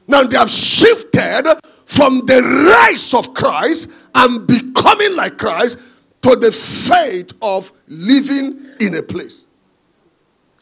Now 0.07 0.23
they 0.23 0.38
have 0.38 0.49
shifted 0.49 1.60
from 1.85 2.26
the 2.26 2.41
race 2.88 3.14
of 3.14 3.34
Christ 3.34 3.90
and 4.15 4.45
becoming 4.48 5.15
like 5.15 5.38
Christ 5.38 5.80
to 6.22 6.35
the 6.35 6.52
faith 6.52 7.34
of 7.41 7.72
living 7.88 8.76
in 8.80 8.95
a 8.95 9.03
place. 9.03 9.45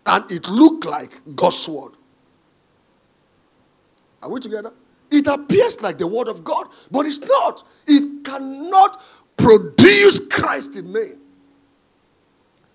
And 0.05 0.29
it 0.31 0.47
looked 0.49 0.85
like 0.85 1.11
God's 1.35 1.67
word. 1.67 1.91
Are 4.21 4.29
we 4.29 4.39
together? 4.39 4.73
It 5.11 5.27
appears 5.27 5.81
like 5.81 5.97
the 5.97 6.07
word 6.07 6.27
of 6.27 6.43
God, 6.43 6.67
but 6.89 7.05
it's 7.05 7.19
not. 7.19 7.63
It 7.87 8.23
cannot 8.23 9.01
produce 9.37 10.19
Christ 10.27 10.75
in 10.77 10.91
me 10.91 11.13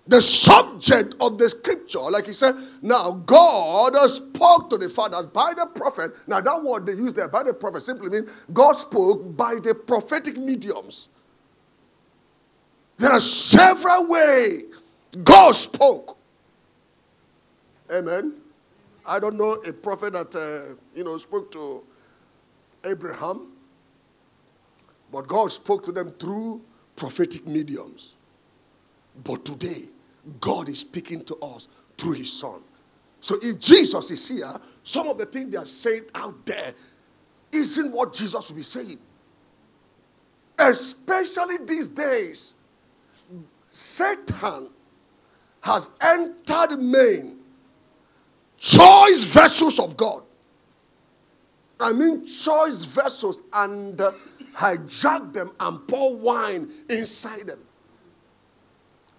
the 0.08 0.20
subject 0.20 1.14
of 1.20 1.36
the 1.38 1.48
scripture, 1.50 1.98
like 1.98 2.26
he 2.26 2.32
said, 2.32 2.54
now 2.80 3.12
God 3.26 3.94
spoke 4.08 4.70
to 4.70 4.78
the 4.78 4.88
fathers 4.88 5.26
by 5.26 5.52
the 5.54 5.66
prophet. 5.74 6.12
Now, 6.26 6.40
that 6.40 6.62
word 6.62 6.86
they 6.86 6.92
use 6.92 7.12
there 7.12 7.28
by 7.28 7.42
the 7.42 7.52
prophet 7.52 7.82
simply 7.82 8.10
means 8.10 8.30
God 8.52 8.72
spoke 8.72 9.36
by 9.36 9.56
the 9.62 9.74
prophetic 9.74 10.36
mediums. 10.36 11.08
There 12.98 13.10
are 13.10 13.20
several 13.20 14.06
ways 14.08 14.64
God 15.24 15.52
spoke. 15.52 16.16
Amen. 17.92 18.34
I 19.04 19.18
don't 19.20 19.36
know 19.36 19.52
a 19.54 19.72
prophet 19.72 20.12
that 20.14 20.34
uh, 20.34 20.74
you 20.94 21.04
know 21.04 21.16
spoke 21.18 21.52
to 21.52 21.84
Abraham, 22.84 23.52
but 25.12 25.28
God 25.28 25.52
spoke 25.52 25.84
to 25.86 25.92
them 25.92 26.12
through 26.12 26.62
prophetic 26.96 27.46
mediums. 27.46 28.16
But 29.24 29.44
today, 29.44 29.84
God 30.40 30.68
is 30.68 30.80
speaking 30.80 31.24
to 31.24 31.36
us 31.36 31.68
through 31.98 32.12
his 32.12 32.32
son. 32.32 32.60
So 33.20 33.36
if 33.42 33.58
Jesus 33.58 34.10
is 34.10 34.28
here, 34.28 34.54
some 34.82 35.08
of 35.08 35.18
the 35.18 35.26
things 35.26 35.50
they 35.50 35.56
are 35.56 35.64
saying 35.64 36.04
out 36.14 36.44
there 36.46 36.72
isn't 37.52 37.92
what 37.92 38.12
Jesus 38.12 38.48
will 38.48 38.56
be 38.56 38.62
saying. 38.62 38.98
Especially 40.58 41.58
these 41.66 41.88
days, 41.88 42.54
Satan 43.70 44.70
has 45.60 45.90
entered 46.00 46.78
men, 46.78 47.38
choice 48.56 49.24
vessels 49.24 49.78
of 49.78 49.96
God. 49.96 50.22
I 51.78 51.92
mean, 51.92 52.24
choice 52.24 52.84
vessels, 52.84 53.42
and 53.52 54.00
uh, 54.00 54.12
hijack 54.54 55.32
them 55.32 55.52
and 55.60 55.86
pour 55.86 56.16
wine 56.16 56.70
inside 56.88 57.48
them. 57.48 57.58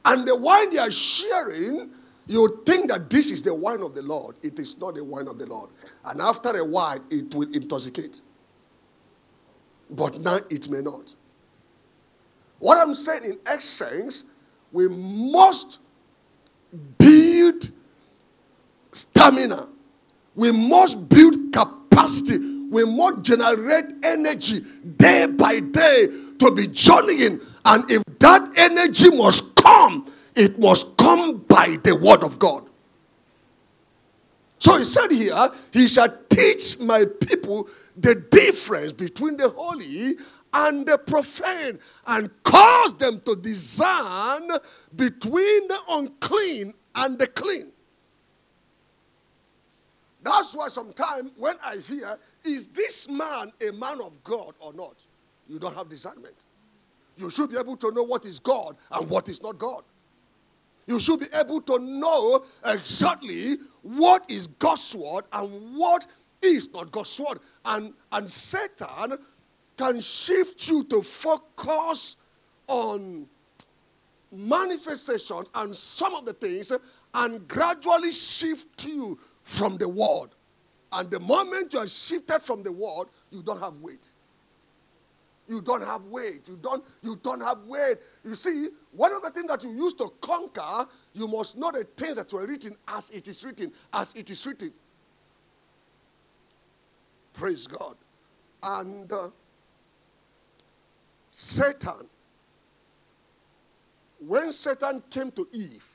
And 0.07 0.25
the 0.25 0.38
wine 0.38 0.71
they 0.71 0.77
are 0.77 0.89
sharing, 0.89 1.89
you 2.27 2.63
think 2.65 2.89
that 2.89 3.09
this 3.09 3.29
is 3.29 3.43
the 3.43 3.53
wine 3.53 3.81
of 3.81 3.93
the 3.93 4.01
Lord. 4.01 4.38
It 4.41 4.57
is 4.57 4.79
not 4.79 4.95
the 4.95 5.03
wine 5.03 5.27
of 5.27 5.38
the 5.38 5.45
Lord. 5.45 5.69
And 6.05 6.21
after 6.21 6.57
a 6.57 6.63
while, 6.63 7.03
it 7.09 7.35
will 7.35 7.53
intoxicate. 7.53 8.21
But 9.89 10.21
now 10.21 10.39
it 10.49 10.69
may 10.69 10.79
not. 10.79 11.13
What 12.59 12.77
I'm 12.77 12.95
saying 12.95 13.25
in 13.25 13.38
essence, 13.45 14.23
we 14.71 14.88
must 14.88 15.81
build 16.97 17.69
stamina. 18.93 19.67
We 20.35 20.53
must 20.53 21.09
build 21.09 21.51
capacity. 21.51 22.38
We 22.69 22.85
must 22.85 23.23
generate 23.23 23.85
energy 24.03 24.61
day 24.95 25.25
by 25.27 25.59
day 25.59 26.07
to 26.39 26.51
be 26.55 26.67
journeying. 26.67 27.41
And 27.65 27.91
if 27.91 28.03
that 28.19 28.53
energy 28.55 29.09
must 29.09 29.56
come, 29.68 30.06
it 30.35 30.60
must 30.60 30.98
come 30.98 31.39
by 31.39 31.77
the 31.84 31.95
word 31.95 32.23
of 32.23 32.39
God. 32.39 32.64
So 34.60 34.77
he 34.77 34.85
said 34.85 35.11
here, 35.11 35.49
he 35.72 35.88
shall 35.88 36.15
teach 36.30 36.80
my 36.80 37.06
people 37.22 37.68
the 37.95 38.15
difference 38.15 38.94
between 38.94 39.38
the 39.38 39.49
holy 39.49 40.15
and 40.53 40.85
the 40.85 40.98
profane 40.98 41.80
and 42.07 42.31
cause 42.44 42.98
them 42.98 43.22
to 43.26 43.35
discern 43.35 44.49
between 44.95 45.68
the 45.68 45.80
unclean 45.89 46.73
and 46.95 47.19
the 47.19 47.27
clean. 47.27 47.72
That's 50.23 50.56
why 50.56 50.69
sometimes 50.69 51.31
when 51.38 51.56
I 51.64 51.77
hear, 51.77 52.18
is 52.44 52.68
this 52.68 53.07
man 53.07 53.52
a 53.68 53.72
man 53.72 54.02
of 54.02 54.23
God 54.23 54.56
or 54.60 54.73
not? 54.73 55.06
You 55.48 55.60
don't 55.60 55.76
have 55.76 55.89
discernment. 55.89 56.47
You 57.18 57.30
should 57.30 57.49
be 57.49 57.57
able 57.57 57.77
to 57.77 57.91
know 57.91 58.03
what 58.03 58.26
is 58.26 58.39
God 58.39 58.77
and 58.91 59.10
what 59.10 59.27
is 59.27 59.41
not 59.41 59.57
God. 59.57 59.84
You 60.85 60.99
should 60.99 61.19
be 61.19 61.26
able 61.34 61.61
to 61.61 61.80
know 61.80 62.45
exactly 62.65 63.57
what 63.81 64.26
is 64.30 64.48
God's 64.48 64.95
word 64.95 65.26
and 65.34 65.77
what 65.77 66.07
is 66.41 66.72
not 66.72 66.91
God's 66.91 67.19
word. 67.19 67.39
And, 67.65 67.94
and 68.11 68.30
Satan 68.30 69.18
can 69.76 69.99
shift 69.99 70.69
you 70.69 70.84
to 70.85 71.02
focus 71.02 72.15
on 72.68 73.27
manifestations 74.31 75.49
and 75.56 75.76
some 75.76 76.15
of 76.15 76.26
the 76.26 76.34
things 76.34 76.72
and 77.14 77.48
gradually 77.48 78.11
shift 78.11 78.85
you 78.85 79.19
from 79.44 79.77
the 79.77 79.88
word. 79.88 80.30
And 80.91 81.11
the 81.11 81.19
moment 81.19 81.73
you 81.73 81.80
are 81.80 81.88
shifted 81.88 82.41
from 82.41 82.64
the 82.64 82.72
word, 82.72 83.07
you 83.30 83.44
don't 83.44 83.60
have 83.60 83.80
weight. 83.80 84.11
You 85.48 85.61
don't 85.61 85.84
have 85.84 86.06
weight. 86.06 86.48
You 86.49 86.57
don't, 86.57 86.84
you 87.02 87.18
don't 87.24 87.41
have 87.41 87.64
weight. 87.65 87.98
You 88.24 88.36
see, 88.36 88.69
one 88.91 89.14
of 89.14 89.22
the 89.22 89.30
things 89.30 89.48
that 89.48 89.64
you 89.64 89.72
use 89.72 89.94
to 89.94 90.11
conquer, 90.22 90.88
you 91.14 91.28
must 91.28 91.57
know 91.57 91.72
the 91.72 91.86
things 91.95 92.15
that 92.18 92.32
were 92.34 92.45
written 92.45 92.76
as 92.88 93.10
it 93.11 93.28
is 93.28 93.44
written, 93.45 93.72
as 93.94 94.14
it 94.14 94.30
is 94.30 94.45
written. 94.45 94.74
Praise 97.34 97.68
God. 97.68 97.95
And 98.64 99.11
uh, 99.11 99.30
Satan, 101.30 102.10
when 104.19 104.52
Satan 104.52 105.03
came 105.10 105.32
to 105.32 105.48
Eve, 105.53 105.86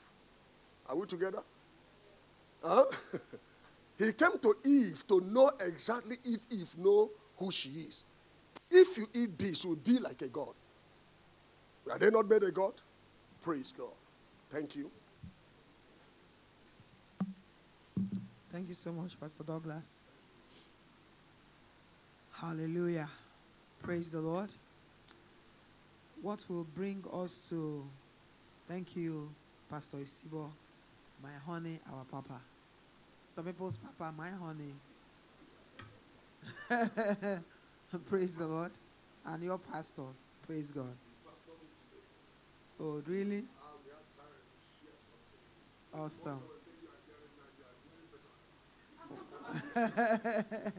Are 0.87 0.95
we 0.95 1.05
together? 1.05 1.43
Huh? 2.63 2.85
he 3.97 4.13
came 4.13 4.37
to 4.41 4.55
Eve 4.65 5.03
to 5.07 5.21
know 5.21 5.51
exactly 5.59 6.17
if 6.23 6.41
Eve 6.49 6.75
know 6.77 7.09
who 7.37 7.51
she 7.51 7.69
is. 7.69 8.05
If 8.75 8.97
you 8.97 9.05
eat 9.13 9.37
this, 9.37 9.63
you'll 9.63 9.75
be 9.75 9.99
like 9.99 10.23
a 10.23 10.27
God. 10.27 10.55
Are 11.91 11.99
they 11.99 12.09
not 12.09 12.27
made 12.27 12.41
a 12.41 12.51
God? 12.51 12.73
Praise 13.39 13.71
God. 13.77 13.93
Thank 14.49 14.75
you. 14.75 14.89
Thank 18.51 18.69
you 18.69 18.73
so 18.73 18.91
much, 18.91 19.19
Pastor 19.19 19.43
Douglas. 19.43 20.05
Hallelujah. 22.31 23.09
Praise 23.83 24.09
the 24.09 24.21
Lord. 24.21 24.49
What 26.23 26.43
will 26.49 26.63
bring 26.63 27.03
us 27.13 27.45
to 27.49 27.85
thank 28.67 28.95
you, 28.95 29.29
Pastor 29.69 29.97
Isibo, 29.97 30.49
my 31.21 31.33
honey, 31.45 31.79
our 31.91 32.05
papa. 32.05 32.41
Some 33.29 33.45
people's 33.45 33.77
papa, 33.77 34.11
my 34.17 34.29
honey. 34.31 34.73
praise 38.09 38.35
the 38.35 38.47
Lord. 38.47 38.71
And 39.25 39.43
your 39.43 39.57
pastor. 39.57 40.03
Praise 40.45 40.71
God. 40.71 40.95
Oh, 42.79 43.01
really? 43.07 43.43
Awesome. 45.93 46.39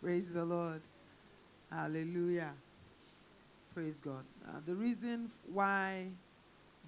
Praise 0.00 0.30
the 0.30 0.44
Lord. 0.44 0.80
Hallelujah. 1.70 2.52
Praise 3.74 4.00
God. 4.00 4.24
Uh, 4.48 4.60
the 4.64 4.74
reason 4.74 5.30
why 5.52 6.06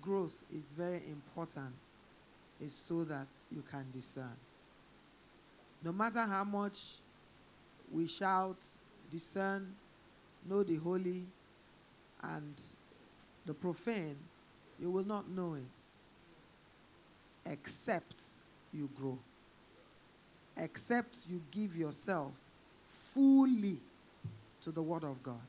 growth 0.00 0.44
is 0.56 0.66
very 0.76 1.02
important 1.08 1.74
is 2.60 2.72
so 2.72 3.04
that 3.04 3.26
you 3.50 3.62
can 3.68 3.84
discern. 3.92 4.36
No 5.82 5.92
matter 5.92 6.22
how 6.22 6.44
much 6.44 6.94
we 7.92 8.06
shout, 8.06 8.58
discern, 9.14 9.72
know 10.44 10.64
the 10.64 10.74
holy 10.74 11.24
and 12.20 12.60
the 13.46 13.54
profane, 13.54 14.16
you 14.80 14.90
will 14.90 15.06
not 15.06 15.28
know 15.30 15.54
it 15.54 15.62
except 17.46 18.22
you 18.72 18.90
grow. 18.96 19.16
Except 20.56 21.26
you 21.28 21.40
give 21.52 21.76
yourself 21.76 22.32
fully 22.88 23.78
to 24.62 24.72
the 24.72 24.82
Word 24.82 25.04
of 25.04 25.22
God. 25.22 25.46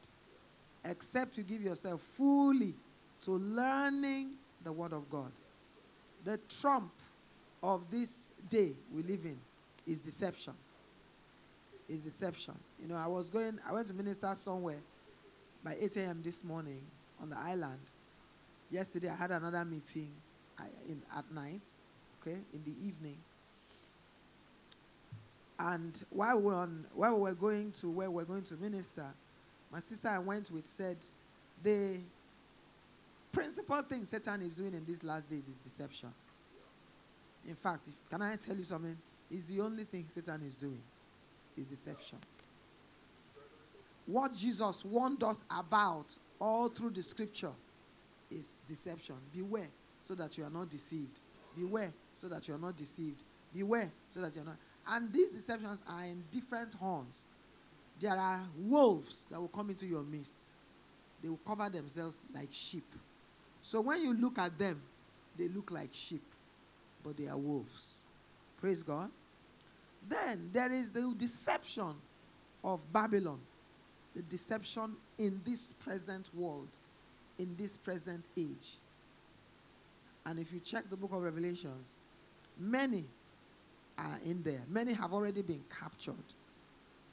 Except 0.84 1.36
you 1.38 1.44
give 1.44 1.64
yourself 1.64 2.02
fully 2.02 2.76
to 3.24 3.32
learning 3.32 4.32
the 4.64 4.72
Word 4.72 4.94
of 4.94 5.10
God. 5.10 5.32
The 6.24 6.40
trump 6.62 6.92
of 7.64 7.90
this 7.90 8.34
day 8.48 8.74
we 8.94 9.02
live 9.02 9.26
in 9.26 9.38
is 9.88 10.02
deception. 10.02 10.54
Is 11.88 12.02
deception. 12.02 12.56
You 12.82 12.88
know, 12.88 12.96
I 12.96 13.06
was 13.06 13.30
going, 13.30 13.60
I 13.68 13.72
went 13.72 13.86
to 13.88 13.94
minister 13.94 14.32
somewhere 14.34 14.80
by 15.64 15.76
8 15.80 15.98
a.m. 15.98 16.22
this 16.24 16.44
morning 16.44 16.82
on 17.22 17.30
the 17.30 17.38
island. 17.38 17.80
Yesterday 18.72 19.10
I 19.10 19.16
had 19.16 19.30
another 19.30 19.64
meeting 19.64 20.10
in, 20.90 21.02
at 21.16 21.32
night, 21.32 21.62
okay, 22.22 22.38
in 22.54 22.64
the 22.64 22.88
evening. 22.88 23.18
And 25.60 26.04
while 26.10 26.38
we, 26.40 26.46
were 26.46 26.54
on, 26.56 26.86
while 26.94 27.16
we 27.16 27.22
were 27.22 27.36
going 27.36 27.72
to 27.82 27.90
where 27.92 28.10
we 28.10 28.18
we're 28.18 28.26
going 28.26 28.44
to 28.44 28.56
minister, 28.56 29.08
my 29.72 29.80
sister 29.80 30.08
I 30.08 30.20
went 30.20 30.50
with 30.50 30.66
said, 30.66 30.98
the 31.64 31.98
principal 33.32 33.82
thing 33.84 34.06
Satan 34.06 34.42
is 34.42 34.56
doing 34.56 34.74
in 34.74 34.84
these 34.86 35.04
last 35.04 35.30
days 35.30 35.48
is 35.48 35.58
deception. 35.58 36.10
In 37.48 37.56
fact, 37.56 37.88
if, 37.88 38.10
can 38.10 38.24
I 38.24 38.36
tell 38.38 38.56
you 38.56 38.64
something? 38.64 38.98
It's 39.30 39.46
the 39.46 39.62
only 39.62 39.84
thing 39.84 40.06
Satan 40.08 40.42
is 40.48 40.56
doing 40.56 40.82
is 41.58 41.66
deception. 41.66 42.20
What 44.06 44.34
Jesus 44.34 44.86
warned 44.86 45.24
us 45.24 45.44
about 45.50 46.16
all 46.40 46.70
through 46.70 46.92
the 46.92 47.04
scripture 47.04 47.52
is 48.30 48.62
deception. 48.68 49.16
Beware 49.34 49.70
so 50.04 50.14
that 50.16 50.38
you 50.38 50.44
are 50.44 50.50
not 50.50 50.70
deceived. 50.70 51.20
Beware 51.58 51.94
so 52.16 52.28
that 52.28 52.48
you 52.48 52.54
are 52.54 52.60
not 52.60 52.78
deceived. 52.78 53.24
Beware 53.54 53.92
so 54.10 54.22
that 54.22 54.36
you 54.36 54.42
are 54.42 54.46
not. 54.46 54.58
And 54.88 55.12
these 55.12 55.32
deceptions 55.32 55.82
are 55.88 56.04
in 56.04 56.24
different 56.32 56.74
horns. 56.74 57.26
There 58.00 58.16
are 58.16 58.44
wolves 58.58 59.26
that 59.32 59.40
will 59.40 59.48
come 59.48 59.70
into 59.70 59.86
your 59.86 60.04
midst. 60.04 60.38
They 61.24 61.30
will 61.30 61.40
cover 61.48 61.70
themselves 61.70 62.22
like 62.34 62.50
sheep. 62.52 62.86
So 63.64 63.82
when 63.82 64.02
you 64.04 64.14
look 64.14 64.38
at 64.38 64.60
them, 64.60 64.82
they 65.38 65.48
look 65.48 65.72
like 65.72 65.90
sheep, 65.92 66.22
but 67.04 67.18
they 67.18 67.28
are 67.28 67.38
wolves. 67.38 68.04
Praise 68.58 68.84
God. 68.84 69.10
Then 70.08 70.50
there 70.54 70.72
is 70.72 70.92
the 70.92 71.14
deception 71.18 71.96
of 72.64 72.82
Babylon, 72.92 73.40
the 74.16 74.22
deception 74.24 74.96
in 75.18 75.42
this 75.46 75.74
present 75.74 76.30
world, 76.34 76.68
in 77.40 77.56
this 77.58 77.78
present 77.78 78.26
age. 78.38 78.78
And 80.26 80.40
if 80.40 80.52
you 80.52 80.60
check 80.60 80.90
the 80.90 80.98
book 80.98 81.12
of 81.14 81.22
Revelations, 81.22 81.96
many 82.60 83.06
are 83.98 84.20
in 84.26 84.42
there. 84.44 84.62
Many 84.70 84.94
have 84.94 85.14
already 85.14 85.42
been 85.42 85.64
captured. 85.80 86.16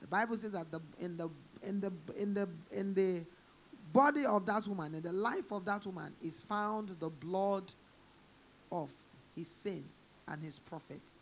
The 0.01 0.06
Bible 0.06 0.36
says 0.36 0.52
that 0.52 0.70
the, 0.70 0.81
in 0.98 1.16
the 1.16 1.28
in 1.62 1.81
the 1.81 1.93
in 2.19 2.35
the 2.35 2.48
in 2.73 2.94
the 2.94 3.24
body 3.93 4.24
of 4.24 4.47
that 4.47 4.66
woman, 4.66 4.94
in 4.94 5.02
the 5.02 5.12
life 5.12 5.52
of 5.52 5.64
that 5.66 5.85
woman, 5.86 6.12
is 6.23 6.39
found 6.40 6.97
the 6.98 7.10
blood 7.10 7.73
of 8.70 8.90
his 9.36 9.48
saints 9.48 10.14
and 10.27 10.43
his 10.43 10.59
prophets. 10.59 11.22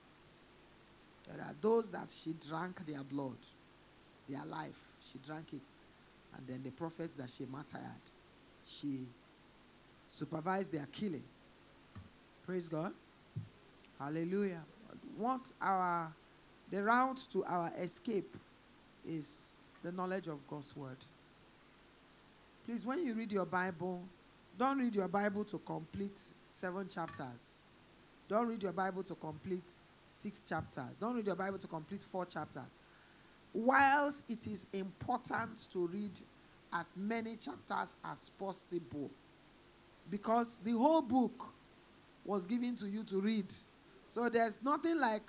There 1.32 1.44
are 1.44 1.54
those 1.60 1.90
that 1.90 2.08
she 2.10 2.34
drank 2.48 2.84
their 2.86 3.02
blood, 3.04 3.36
their 4.28 4.44
life. 4.44 4.96
She 5.10 5.18
drank 5.18 5.52
it. 5.52 5.62
And 6.36 6.46
then 6.46 6.62
the 6.62 6.70
prophets 6.70 7.14
that 7.14 7.30
she 7.30 7.46
martyred, 7.46 7.82
she 8.66 9.06
supervised 10.10 10.72
their 10.72 10.86
killing. 10.92 11.24
Praise 12.44 12.68
God. 12.68 12.92
Hallelujah. 13.98 14.62
What 15.16 15.52
our 15.60 16.12
the 16.70 16.82
route 16.82 17.20
to 17.32 17.44
our 17.44 17.72
escape 17.78 18.36
is 19.06 19.56
the 19.82 19.90
knowledge 19.90 20.28
of 20.28 20.38
God's 20.48 20.76
word. 20.76 20.96
Please, 22.64 22.86
when 22.86 23.04
you 23.04 23.14
read 23.14 23.32
your 23.32 23.46
Bible, 23.46 24.02
don't 24.56 24.78
read 24.78 24.94
your 24.94 25.08
Bible 25.08 25.44
to 25.44 25.58
complete 25.58 26.18
seven 26.50 26.86
chapters. 26.88 27.62
Don't 28.28 28.46
read 28.46 28.62
your 28.62 28.72
Bible 28.72 29.02
to 29.02 29.14
complete 29.16 29.64
six 30.10 30.42
chapters. 30.42 30.98
Don't 31.00 31.14
read 31.14 31.26
your 31.26 31.36
Bible 31.36 31.58
to 31.58 31.66
complete 31.66 32.04
four 32.10 32.26
chapters. 32.26 32.76
Whilst 33.52 34.24
it 34.28 34.46
is 34.46 34.66
important 34.72 35.70
to 35.72 35.86
read 35.86 36.12
as 36.72 36.96
many 36.96 37.36
chapters 37.36 37.96
as 38.04 38.30
possible, 38.38 39.10
because 40.10 40.60
the 40.64 40.72
whole 40.72 41.02
book 41.02 41.48
was 42.24 42.46
given 42.46 42.76
to 42.76 42.86
you 42.86 43.02
to 43.04 43.20
read. 43.20 43.46
So 44.08 44.28
there's 44.28 44.58
nothing 44.62 44.98
like 44.98 45.22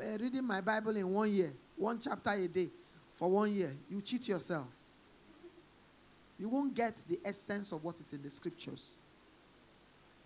uh, 0.00 0.18
reading 0.18 0.44
my 0.44 0.60
Bible 0.60 0.96
in 0.96 1.08
one 1.08 1.32
year, 1.32 1.52
one 1.76 1.98
chapter 2.00 2.30
a 2.30 2.48
day 2.48 2.68
for 3.16 3.30
one 3.30 3.52
year. 3.52 3.72
You 3.90 4.00
cheat 4.00 4.28
yourself. 4.28 4.66
You 6.38 6.48
won't 6.48 6.74
get 6.74 6.96
the 7.08 7.20
essence 7.24 7.70
of 7.72 7.84
what 7.84 8.00
is 8.00 8.12
in 8.12 8.22
the 8.22 8.30
scriptures. 8.30 8.98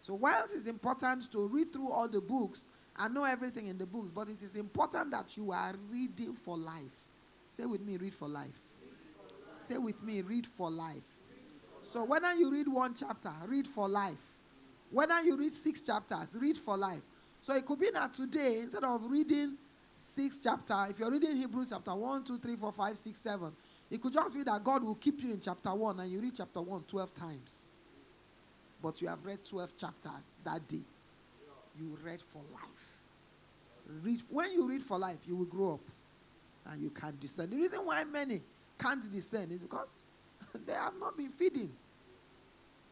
So, 0.01 0.15
whilst 0.15 0.55
it's 0.55 0.67
important 0.67 1.31
to 1.33 1.49
read 1.49 1.73
through 1.73 1.91
all 1.91 2.09
the 2.09 2.21
books 2.21 2.67
and 2.99 3.15
know 3.15 3.25
everything 3.25 3.67
in 3.67 3.79
the 3.79 3.87
books, 3.87 4.11
but 4.11 4.29
it 4.29 4.43
is 4.43 4.57
important 4.57 5.11
that 5.13 5.37
you 5.37 5.53
are 5.53 5.75
reading 5.91 6.35
for 6.35 6.57
life. 6.57 6.93
Say 7.49 7.65
with 7.65 7.81
me, 7.81 7.97
read 7.97 8.15
for 8.15 8.29
life. 8.29 8.61
Say 9.55 9.79
with 9.79 10.03
me, 10.03 10.23
read 10.23 10.47
for 10.47 10.71
life. 10.71 11.05
So, 11.83 12.05
whether 12.05 12.35
you 12.35 12.51
read 12.51 12.69
one 12.69 12.95
chapter, 12.95 13.33
read 13.47 13.67
for 13.67 13.89
life. 13.89 14.39
Whether 14.91 15.23
you 15.23 15.37
read 15.37 15.53
six 15.53 15.81
chapters, 15.81 16.37
read 16.39 16.57
for 16.57 16.77
life. 16.77 17.03
So, 17.41 17.55
it 17.55 17.65
could 17.65 17.79
be 17.79 17.91
that 17.91 18.13
today, 18.13 18.59
instead 18.59 18.85
of 18.85 19.11
reading 19.11 19.57
six 19.97 20.39
chapter, 20.39 20.87
if 20.91 20.99
you're 20.99 21.11
reading 21.11 21.37
Hebrews 21.37 21.71
chapter 21.71 21.95
1, 21.95 22.25
2, 22.25 22.39
3, 22.39 22.57
4, 22.57 22.73
5, 22.73 22.99
6, 22.99 23.19
7, 23.19 23.53
it 23.91 24.03
could 24.03 24.13
just 24.13 24.35
be 24.37 24.43
that 24.43 24.63
God 24.63 24.83
will 24.83 24.97
keep 24.97 25.23
you 25.23 25.33
in 25.33 25.41
chapter 25.41 25.75
1 25.75 26.01
and 26.01 26.11
you 26.11 26.21
read 26.21 26.35
chapter 26.37 26.61
1 26.61 26.83
12 26.83 27.15
times. 27.15 27.73
But 28.83 29.01
you 29.01 29.09
have 29.09 29.25
read 29.25 29.39
12 29.49 29.77
chapters 29.77 30.35
that 30.45 30.67
day. 30.69 30.83
You 31.79 31.97
read 32.03 32.21
for 32.21 32.43
life. 32.53 33.01
Read, 34.03 34.23
when 34.29 34.53
you 34.53 34.69
read 34.69 34.83
for 34.83 34.99
life, 34.99 35.19
you 35.27 35.37
will 35.37 35.47
grow 35.47 35.75
up 35.75 35.91
and 36.67 36.83
you 36.83 36.91
can 36.91 37.17
discern. 37.21 37.51
The 37.51 37.57
reason 37.57 37.81
why 37.81 38.05
many 38.05 38.43
can't 38.79 39.11
discern 39.11 39.51
is 39.51 39.63
because 39.63 40.05
they 40.67 40.73
have 40.75 40.95
not 40.99 41.17
been 41.17 41.31
feeding. 41.31 41.71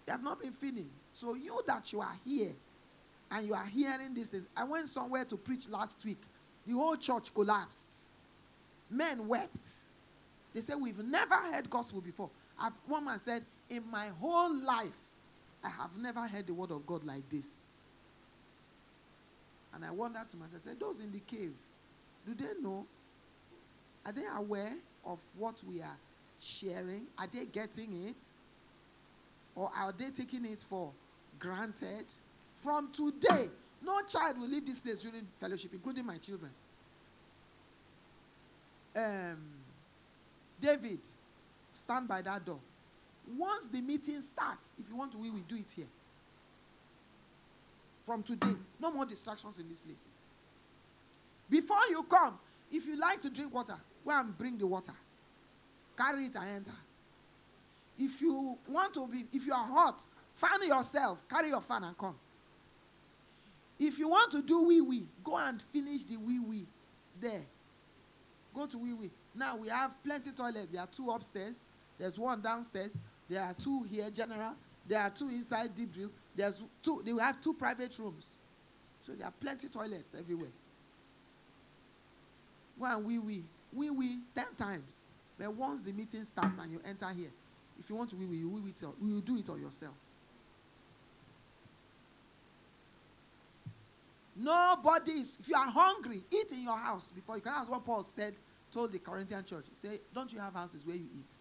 They 0.07 0.13
have 0.13 0.23
not 0.23 0.41
been 0.41 0.53
feeding. 0.53 0.89
So 1.13 1.35
you 1.35 1.61
that 1.67 1.93
you 1.93 2.01
are 2.01 2.17
here 2.25 2.53
and 3.31 3.47
you 3.47 3.55
are 3.55 3.67
hearing 3.67 4.15
these 4.15 4.29
things. 4.29 4.49
I 4.57 4.65
went 4.65 4.89
somewhere 4.89 5.25
to 5.25 5.37
preach 5.37 5.69
last 5.69 6.05
week. 6.05 6.21
The 6.67 6.73
whole 6.73 6.97
church 6.97 7.35
collapsed. 7.35 8.07
Men 8.91 9.27
wept. 9.27 9.67
They 10.55 10.61
said, 10.61 10.77
We've 10.81 10.99
never 10.99 11.35
heard 11.35 11.69
gospel 11.69 12.01
before. 12.01 12.31
One 12.87 13.05
man 13.05 13.19
said, 13.19 13.45
In 13.69 13.83
my 13.91 14.09
whole 14.21 14.55
life, 14.55 14.97
I 15.63 15.69
have 15.69 15.91
never 15.99 16.21
heard 16.21 16.47
the 16.47 16.55
word 16.55 16.71
of 16.71 16.87
God 16.87 17.05
like 17.05 17.29
this. 17.29 17.66
And 19.77 19.85
I 19.85 19.91
wondered 19.91 20.27
to 20.31 20.39
myself, 20.39 20.63
I 20.65 20.71
said, 20.71 20.81
those 20.81 21.01
in 21.01 21.13
the 21.13 21.21
cave, 21.21 21.53
do 22.27 22.35
they 22.35 22.59
know? 22.63 22.87
Are 24.07 24.13
they 24.13 24.25
aware 24.35 24.73
of 25.05 25.19
what 25.37 25.63
we 25.69 25.83
are 25.83 25.99
sharing? 26.41 27.03
Are 27.19 27.27
they 27.31 27.45
getting 27.45 28.07
it? 28.07 28.17
Or 29.55 29.71
are 29.77 29.93
they 29.93 30.09
taking 30.09 30.47
it 30.47 30.65
for 30.67 30.93
granted? 31.39 32.07
From 32.63 32.91
today, 32.91 33.51
no 33.85 34.01
child 34.09 34.41
will 34.41 34.49
leave 34.49 34.67
this 34.67 34.81
place 34.81 35.01
during 35.01 35.27
fellowship, 35.39 35.73
including 35.75 36.07
my 36.07 36.17
children. 36.17 36.51
Um, 38.97 39.37
David, 40.59 41.01
stand 41.75 42.09
by 42.09 42.23
that 42.23 42.47
door. 42.47 42.61
Once 43.37 43.69
the 43.69 43.83
meeting 43.83 44.23
starts, 44.23 44.75
if 44.79 44.89
you 44.89 44.97
want 44.97 45.13
to, 45.13 45.19
we 45.19 45.29
will 45.29 45.45
do 45.47 45.57
it 45.57 45.71
here. 45.77 45.87
From 48.07 48.23
today, 48.23 48.55
no 48.81 48.93
more 48.93 49.05
distractions 49.05 49.59
in 49.59 49.69
this 49.69 49.81
place. 49.81 50.13
Before 51.51 51.77
you 51.91 52.05
come, 52.05 52.39
if 52.71 52.87
you 52.87 52.99
like 52.99 53.21
to 53.23 53.31
drink 53.31 53.53
water, 53.53 53.77
go 54.05 54.13
and 54.13 54.37
bring 54.39 54.57
the 54.57 54.67
water. 54.67 54.93
Carry 55.97 56.27
it 56.27 56.37
and 56.37 56.49
enter. 56.49 56.77
If 57.99 58.21
you 58.21 58.57
want 58.69 58.95
to 58.95 59.09
be, 59.09 59.27
if 59.33 59.45
you 59.45 59.53
are 59.53 59.67
hot, 59.67 60.01
fan 60.35 60.67
yourself, 60.67 61.19
carry 61.29 61.49
your 61.49 61.61
fan 61.61 61.83
and 61.83 61.99
come. 61.99 62.15
If 63.79 63.99
you 63.99 64.09
want 64.09 64.31
to 64.33 64.43
do 64.43 64.63
wee 64.63 64.81
wee, 64.81 65.09
go 65.25 65.37
and 65.37 65.61
finish 65.61 66.05
the 66.05 66.17
wee 66.17 66.39
wee 66.39 66.67
there. 67.21 67.43
Go 68.55 68.67
to 68.67 68.79
wee 68.79 68.93
wee. 68.93 69.11
Now 69.35 69.57
we 69.57 69.69
have 69.69 70.03
plenty 70.05 70.31
toilets. 70.31 70.69
There 70.73 70.81
are 70.81 70.89
two 70.89 71.11
upstairs. 71.11 71.65
There's 71.99 72.19
one 72.19 72.41
downstairs. 72.41 72.97
There 73.29 73.43
are 73.43 73.53
two 73.55 73.83
here, 73.83 74.09
general. 74.11 74.55
There 74.89 75.01
are 75.01 75.11
two 75.11 75.29
inside 75.29 75.75
deep 75.75 75.93
drill. 75.93 76.11
There's 76.35 76.63
two. 76.83 77.03
They 77.05 77.13
will 77.13 77.21
have 77.21 77.41
two 77.41 77.55
private 77.55 77.99
rooms. 77.99 78.39
So 79.05 79.13
there 79.13 79.27
are 79.27 79.33
plenty 79.41 79.69
toilets 79.69 80.15
everywhere. 80.19 80.51
Go 82.79 82.87
and 82.87 83.05
wee 83.05 83.19
wee. 83.19 83.45
Wee 83.73 83.91
wee 83.91 84.19
ten 84.35 84.55
times. 84.57 85.07
But 85.39 85.53
once 85.53 85.83
the 85.83 85.93
meeting 85.93 86.25
starts 86.25 86.59
and 86.59 86.73
you 86.73 86.81
enter 86.87 87.09
here, 87.09 87.31
if 87.79 87.91
you 87.91 87.97
want 87.97 88.11
to 88.11 88.17
wee 88.17 88.27
wee, 88.27 88.39
you 88.39 88.49
wee 88.49 88.73
you 89.03 89.21
do 89.21 89.37
it 89.37 89.49
on 89.51 89.61
yourself. 89.61 89.95
Nobody 94.39 95.13
is, 95.13 95.39
if 95.41 95.49
you 95.49 95.57
are 95.57 95.71
hungry, 95.71 96.23
eat 96.31 96.53
in 96.53 96.63
your 96.63 96.77
house 96.77 97.11
before 97.15 97.37
you 97.37 97.43
can. 97.43 97.53
That's 97.55 97.71
what 97.71 97.85
Paul 97.85 98.05
said, 98.05 98.35
told 98.71 98.93
the 98.93 98.99
Corinthian 98.99 99.45
church. 99.45 99.65
Said, 99.75 99.99
Don't 100.15 100.31
you 100.31 100.39
have 100.39 100.53
houses 100.53 100.83
where 100.85 100.97
you 100.97 101.07
eat? 101.17 101.35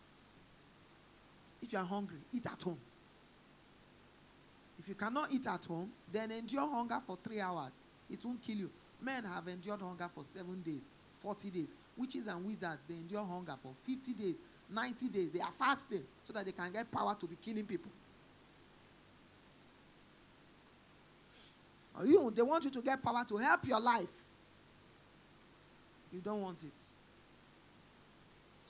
If 1.62 1.74
you 1.74 1.80
are 1.80 1.86
hungry, 1.86 2.18
eat 2.32 2.46
at 2.46 2.62
home. 2.62 2.78
If 4.86 4.90
you 4.90 4.96
cannot 4.96 5.34
eat 5.34 5.48
at 5.48 5.66
home, 5.66 5.90
then 6.14 6.30
endure 6.30 6.70
hunger 6.70 7.02
for 7.08 7.18
three 7.24 7.42
hours. 7.42 7.80
It 8.08 8.24
won't 8.24 8.40
kill 8.44 8.58
you. 8.58 8.70
Men 9.02 9.24
have 9.24 9.48
endured 9.48 9.82
hunger 9.82 10.08
for 10.14 10.24
seven 10.24 10.62
days, 10.62 10.88
40 11.22 11.50
days. 11.50 11.74
Witches 11.98 12.28
and 12.28 12.46
wizards, 12.46 12.84
they 12.88 12.94
endure 12.94 13.26
hunger 13.26 13.56
for 13.64 13.74
50 13.84 14.14
days, 14.14 14.44
90 14.70 15.08
days. 15.08 15.32
They 15.32 15.40
are 15.40 15.52
fasting 15.58 16.04
so 16.24 16.34
that 16.34 16.46
they 16.46 16.52
can 16.52 16.72
get 16.72 16.92
power 16.92 17.16
to 17.20 17.26
be 17.26 17.36
killing 17.42 17.66
people. 17.66 17.90
You, 22.04 22.32
they 22.36 22.44
want 22.44 22.64
you 22.66 22.70
to 22.70 22.82
get 22.82 23.02
power 23.02 23.26
to 23.28 23.38
help 23.38 23.66
your 23.66 23.80
life. 23.80 24.12
You 26.14 26.22
don't 26.22 26.44
want 26.44 26.64
it. 26.64 26.70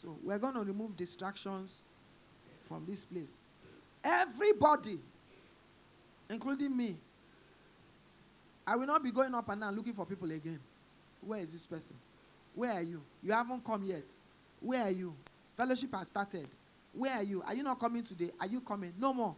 So 0.02 0.16
we're 0.24 0.40
going 0.40 0.54
to 0.54 0.62
remove 0.62 0.96
distractions 0.96 1.82
from 2.70 2.86
this 2.88 3.04
place. 3.04 3.44
Everybody, 4.02 5.00
including 6.30 6.76
me, 6.76 6.98
I 8.68 8.76
will 8.76 8.88
not 8.88 9.04
be 9.04 9.12
going 9.12 9.34
up 9.36 9.48
and 9.50 9.62
down 9.62 9.76
looking 9.76 9.94
for 9.94 10.06
people 10.06 10.30
again. 10.32 10.60
Where 11.22 11.40
is 11.40 11.52
this 11.52 11.66
person? 11.66 11.96
Where 12.54 12.72
are 12.72 12.82
you? 12.82 13.02
You 13.24 13.32
haven't 13.34 13.64
come 13.64 13.84
yet. 13.84 14.04
Where 14.60 14.82
are 14.84 14.92
you? 14.92 15.14
Fellowship 15.58 15.94
has 15.94 16.08
started. 16.08 16.48
Where 16.94 17.14
are 17.14 17.24
you? 17.24 17.44
Are 17.46 17.54
you 17.54 17.64
not 17.64 17.80
coming 17.80 18.04
today? 18.04 18.32
Are 18.40 18.48
you 18.48 18.62
coming? 18.62 18.94
No 18.98 19.14
more. 19.14 19.36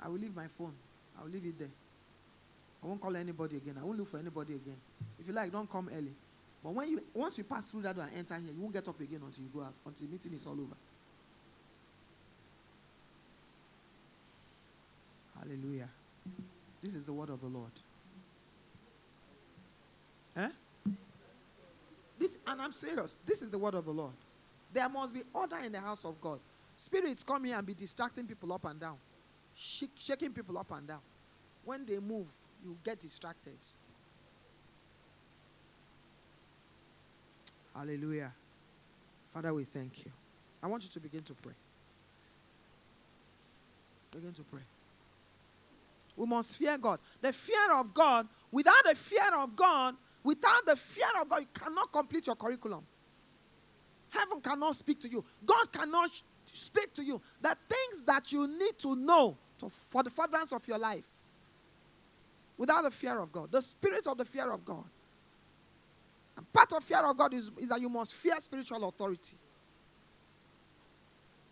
I 0.00 0.08
will 0.08 0.18
leave 0.18 0.34
my 0.34 0.48
phone. 0.48 0.74
I 1.18 1.22
will 1.22 1.30
leave 1.30 1.46
it 1.46 1.58
there. 1.58 1.68
I 2.82 2.86
won't 2.86 3.00
call 3.00 3.16
anybody 3.16 3.58
again. 3.58 3.76
I 3.80 3.84
won't 3.84 3.98
look 3.98 4.10
for 4.10 4.18
anybody 4.18 4.54
again. 4.54 4.76
If 5.20 5.28
you 5.28 5.32
like, 5.32 5.52
don't 5.52 5.70
come 5.70 5.88
early. 5.94 6.12
But 6.62 6.74
when 6.74 6.88
you 6.88 7.02
once 7.14 7.38
you 7.38 7.44
pass 7.44 7.70
through 7.70 7.82
that 7.82 7.94
door 7.94 8.04
and 8.04 8.16
enter 8.16 8.34
here, 8.34 8.52
you 8.52 8.60
won't 8.60 8.72
get 8.72 8.86
up 8.86 9.00
again 9.00 9.20
until 9.24 9.44
you 9.44 9.50
go 9.54 9.62
out, 9.62 9.74
until 9.86 10.06
the 10.06 10.12
meeting 10.12 10.32
is 10.34 10.46
all 10.46 10.52
over. 10.52 10.76
Hallelujah. 15.42 15.88
This 16.80 16.94
is 16.94 17.06
the 17.06 17.12
word 17.12 17.30
of 17.30 17.40
the 17.40 17.46
Lord. 17.46 17.72
Eh? 20.36 20.48
This 22.18 22.38
and 22.46 22.62
I'm 22.62 22.72
serious. 22.72 23.20
This 23.26 23.42
is 23.42 23.50
the 23.50 23.58
word 23.58 23.74
of 23.74 23.84
the 23.84 23.90
Lord. 23.90 24.12
There 24.72 24.88
must 24.88 25.12
be 25.12 25.22
order 25.34 25.58
in 25.58 25.72
the 25.72 25.80
house 25.80 26.04
of 26.04 26.20
God. 26.20 26.38
Spirits 26.76 27.22
come 27.22 27.44
here 27.44 27.56
and 27.56 27.66
be 27.66 27.74
distracting 27.74 28.26
people 28.26 28.52
up 28.52 28.64
and 28.64 28.80
down, 28.80 28.96
shaking 29.54 30.32
people 30.32 30.56
up 30.58 30.70
and 30.72 30.86
down. 30.86 31.00
When 31.64 31.84
they 31.84 31.98
move, 31.98 32.26
you 32.64 32.76
get 32.84 33.00
distracted. 33.00 33.58
Hallelujah. 37.74 38.32
Father, 39.32 39.52
we 39.52 39.64
thank 39.64 40.04
you. 40.04 40.12
I 40.62 40.68
want 40.68 40.84
you 40.84 40.90
to 40.90 41.00
begin 41.00 41.22
to 41.22 41.34
pray. 41.34 41.54
Begin 44.12 44.32
to 44.32 44.42
pray. 44.42 44.60
We 46.16 46.26
must 46.26 46.56
fear 46.56 46.76
God. 46.78 47.00
The 47.20 47.32
fear 47.32 47.78
of 47.78 47.94
God, 47.94 48.28
without 48.50 48.84
the 48.88 48.94
fear 48.94 49.34
of 49.38 49.56
God, 49.56 49.94
without 50.22 50.66
the 50.66 50.76
fear 50.76 51.06
of 51.20 51.28
God, 51.28 51.40
you 51.40 51.48
cannot 51.52 51.92
complete 51.92 52.26
your 52.26 52.36
curriculum. 52.36 52.84
Heaven 54.10 54.40
cannot 54.40 54.76
speak 54.76 55.00
to 55.00 55.08
you. 55.08 55.24
God 55.44 55.72
cannot 55.72 56.10
speak 56.44 56.92
to 56.94 57.04
you. 57.04 57.20
The 57.40 57.56
things 57.68 58.02
that 58.06 58.30
you 58.30 58.46
need 58.46 58.78
to 58.78 58.94
know 58.94 59.36
to, 59.58 59.70
for 59.70 60.02
the 60.02 60.10
furtherance 60.10 60.52
of 60.52 60.66
your 60.68 60.78
life 60.78 61.06
without 62.58 62.82
the 62.82 62.90
fear 62.90 63.18
of 63.18 63.32
God, 63.32 63.50
the 63.50 63.62
spirit 63.62 64.06
of 64.06 64.18
the 64.18 64.24
fear 64.24 64.52
of 64.52 64.64
God. 64.64 64.84
And 66.36 66.50
part 66.52 66.72
of 66.72 66.84
fear 66.84 67.08
of 67.08 67.16
God 67.16 67.32
is, 67.34 67.50
is 67.58 67.68
that 67.68 67.80
you 67.80 67.88
must 67.88 68.14
fear 68.14 68.34
spiritual 68.40 68.84
authority. 68.84 69.36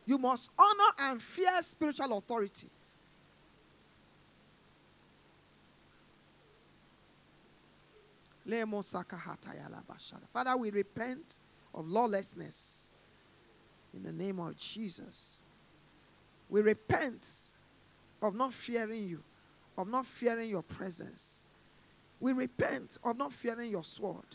You 0.05 0.19
must 0.19 0.51
honor 0.59 1.11
and 1.11 1.23
fear 1.23 1.63
spiritual 1.63 2.17
authority. 2.19 2.69
Father, 10.33 10.57
we 10.57 10.71
repent 10.71 11.37
of 11.75 11.87
lawlessness 11.87 12.89
in 13.95 14.03
the 14.03 14.13
name 14.13 14.41
of 14.41 14.57
Jesus. 14.57 15.41
We 16.49 16.63
repent 16.63 17.53
of 18.23 18.35
not 18.35 18.53
fearing 18.53 19.09
you, 19.09 19.23
of 19.79 19.89
not 19.89 20.07
fearing 20.07 20.51
your 20.51 20.63
presence. 20.63 21.43
We 22.19 22.33
repent 22.33 22.99
of 23.05 23.17
not 23.17 23.33
fearing 23.33 23.71
your 23.71 23.85
sword. 23.85 24.27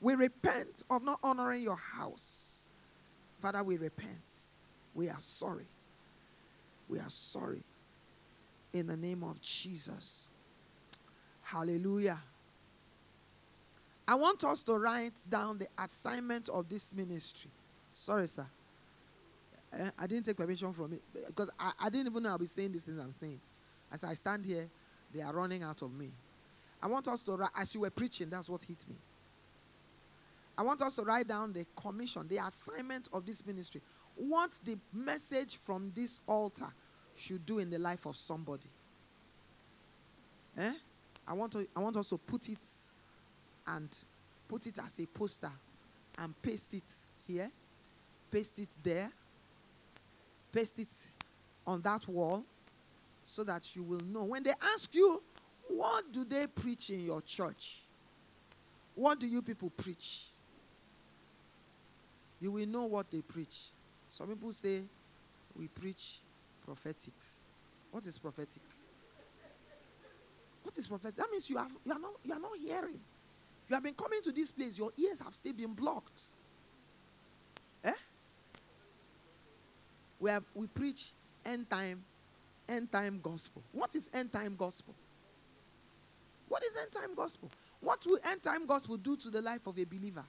We 0.00 0.14
repent 0.14 0.82
of 0.90 1.04
not 1.04 1.20
honoring 1.22 1.62
your 1.62 1.76
house. 1.76 2.66
Father, 3.40 3.62
we 3.62 3.76
repent. 3.76 4.34
We 4.94 5.08
are 5.08 5.20
sorry. 5.20 5.66
We 6.88 6.98
are 6.98 7.10
sorry. 7.10 7.62
In 8.72 8.86
the 8.86 8.96
name 8.96 9.22
of 9.22 9.40
Jesus. 9.40 10.28
Hallelujah. 11.42 12.18
I 14.12 14.14
want 14.14 14.44
us 14.44 14.62
to 14.64 14.74
write 14.74 15.22
down 15.26 15.56
the 15.56 15.68
assignment 15.82 16.50
of 16.50 16.68
this 16.68 16.94
ministry. 16.94 17.50
Sorry, 17.94 18.28
sir. 18.28 18.44
Eh, 19.72 19.88
I 19.98 20.06
didn't 20.06 20.26
take 20.26 20.36
permission 20.36 20.70
from 20.74 20.92
it 20.92 21.00
because 21.28 21.48
I, 21.58 21.72
I 21.80 21.88
didn't 21.88 22.08
even 22.08 22.22
know 22.22 22.28
I'll 22.28 22.36
be 22.36 22.44
saying 22.44 22.72
these 22.72 22.84
things 22.84 22.98
I'm 22.98 23.14
saying. 23.14 23.40
As 23.90 24.04
I 24.04 24.12
stand 24.12 24.44
here, 24.44 24.68
they 25.14 25.22
are 25.22 25.32
running 25.32 25.62
out 25.62 25.80
of 25.80 25.94
me. 25.94 26.10
I 26.82 26.88
want 26.88 27.08
us 27.08 27.22
to 27.22 27.36
write, 27.36 27.52
as 27.56 27.74
you 27.74 27.80
were 27.80 27.90
preaching, 27.90 28.28
that's 28.28 28.50
what 28.50 28.62
hit 28.64 28.86
me. 28.86 28.96
I 30.58 30.62
want 30.62 30.82
us 30.82 30.96
to 30.96 31.04
write 31.04 31.26
down 31.26 31.54
the 31.54 31.64
commission, 31.74 32.28
the 32.28 32.36
assignment 32.36 33.08
of 33.14 33.24
this 33.24 33.46
ministry. 33.46 33.80
What 34.14 34.60
the 34.62 34.76
message 34.92 35.56
from 35.56 35.90
this 35.96 36.20
altar 36.26 36.68
should 37.16 37.46
do 37.46 37.60
in 37.60 37.70
the 37.70 37.78
life 37.78 38.04
of 38.04 38.18
somebody. 38.18 38.68
Eh? 40.58 40.74
I 41.26 41.32
want, 41.32 41.52
to, 41.52 41.66
I 41.74 41.80
want 41.80 41.96
us 41.96 42.10
to 42.10 42.18
put 42.18 42.50
it 42.50 42.62
and 43.66 43.88
put 44.48 44.66
it 44.66 44.78
as 44.84 44.98
a 44.98 45.06
poster 45.06 45.50
and 46.18 46.40
paste 46.42 46.74
it 46.74 46.82
here, 47.26 47.50
paste 48.30 48.58
it 48.58 48.76
there, 48.82 49.10
paste 50.52 50.78
it 50.78 50.88
on 51.66 51.80
that 51.82 52.06
wall 52.08 52.44
so 53.24 53.44
that 53.44 53.74
you 53.74 53.82
will 53.82 54.00
know. 54.00 54.24
When 54.24 54.42
they 54.42 54.52
ask 54.74 54.94
you, 54.94 55.22
what 55.68 56.12
do 56.12 56.24
they 56.24 56.46
preach 56.46 56.90
in 56.90 57.04
your 57.04 57.22
church? 57.22 57.82
What 58.94 59.18
do 59.18 59.26
you 59.26 59.40
people 59.40 59.70
preach? 59.70 60.24
You 62.40 62.50
will 62.50 62.66
know 62.66 62.84
what 62.84 63.10
they 63.10 63.22
preach. 63.22 63.66
Some 64.10 64.26
people 64.26 64.52
say 64.52 64.82
we 65.56 65.68
preach 65.68 66.18
prophetic. 66.66 67.14
What 67.90 68.04
is 68.06 68.18
prophetic? 68.18 68.62
What 70.62 70.76
is 70.76 70.86
prophetic? 70.86 71.16
That 71.16 71.30
means 71.30 71.48
you 71.48 71.56
have 71.56 71.70
you 71.84 71.92
are 71.92 71.98
not 71.98 72.12
you 72.24 72.32
are 72.32 72.40
not 72.40 72.52
hearing. 72.58 73.00
You 73.72 73.76
have 73.76 73.84
been 73.84 73.94
coming 73.94 74.20
to 74.24 74.32
this 74.32 74.52
place, 74.52 74.76
your 74.76 74.90
ears 74.98 75.20
have 75.20 75.34
still 75.34 75.54
been 75.54 75.72
blocked. 75.72 76.24
Eh? 77.82 77.92
We 80.20 80.28
have 80.28 80.44
we 80.54 80.66
preach 80.66 81.12
end 81.42 81.70
time, 81.70 82.04
end 82.68 82.92
time 82.92 83.18
gospel. 83.22 83.62
What 83.72 83.94
is 83.94 84.10
end 84.12 84.30
time 84.30 84.56
gospel? 84.56 84.94
What 86.50 86.62
is 86.62 86.76
end 86.76 86.92
time 86.92 87.14
gospel? 87.16 87.50
What 87.80 88.04
will 88.04 88.18
end 88.30 88.42
time 88.42 88.66
gospel 88.66 88.98
do 88.98 89.16
to 89.16 89.30
the 89.30 89.40
life 89.40 89.66
of 89.66 89.78
a 89.78 89.84
believer? 89.84 90.26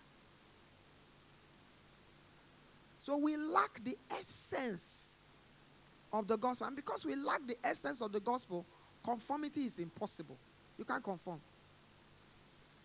So 3.01 3.17
we 3.17 3.35
lack 3.35 3.83
the 3.83 3.97
essence 4.09 5.21
of 6.13 6.29
the 6.29 6.37
gospel. 6.37 6.67
And 6.67 6.77
because 6.77 7.05
we 7.05 7.17
lack 7.17 7.45
the 7.45 7.57
essence 7.61 7.99
of 7.99 8.13
the 8.13 8.21
gospel, 8.21 8.65
conformity 9.03 9.65
is 9.65 9.79
impossible. 9.79 10.37
You 10.77 10.85
can't 10.85 11.03
conform. 11.03 11.41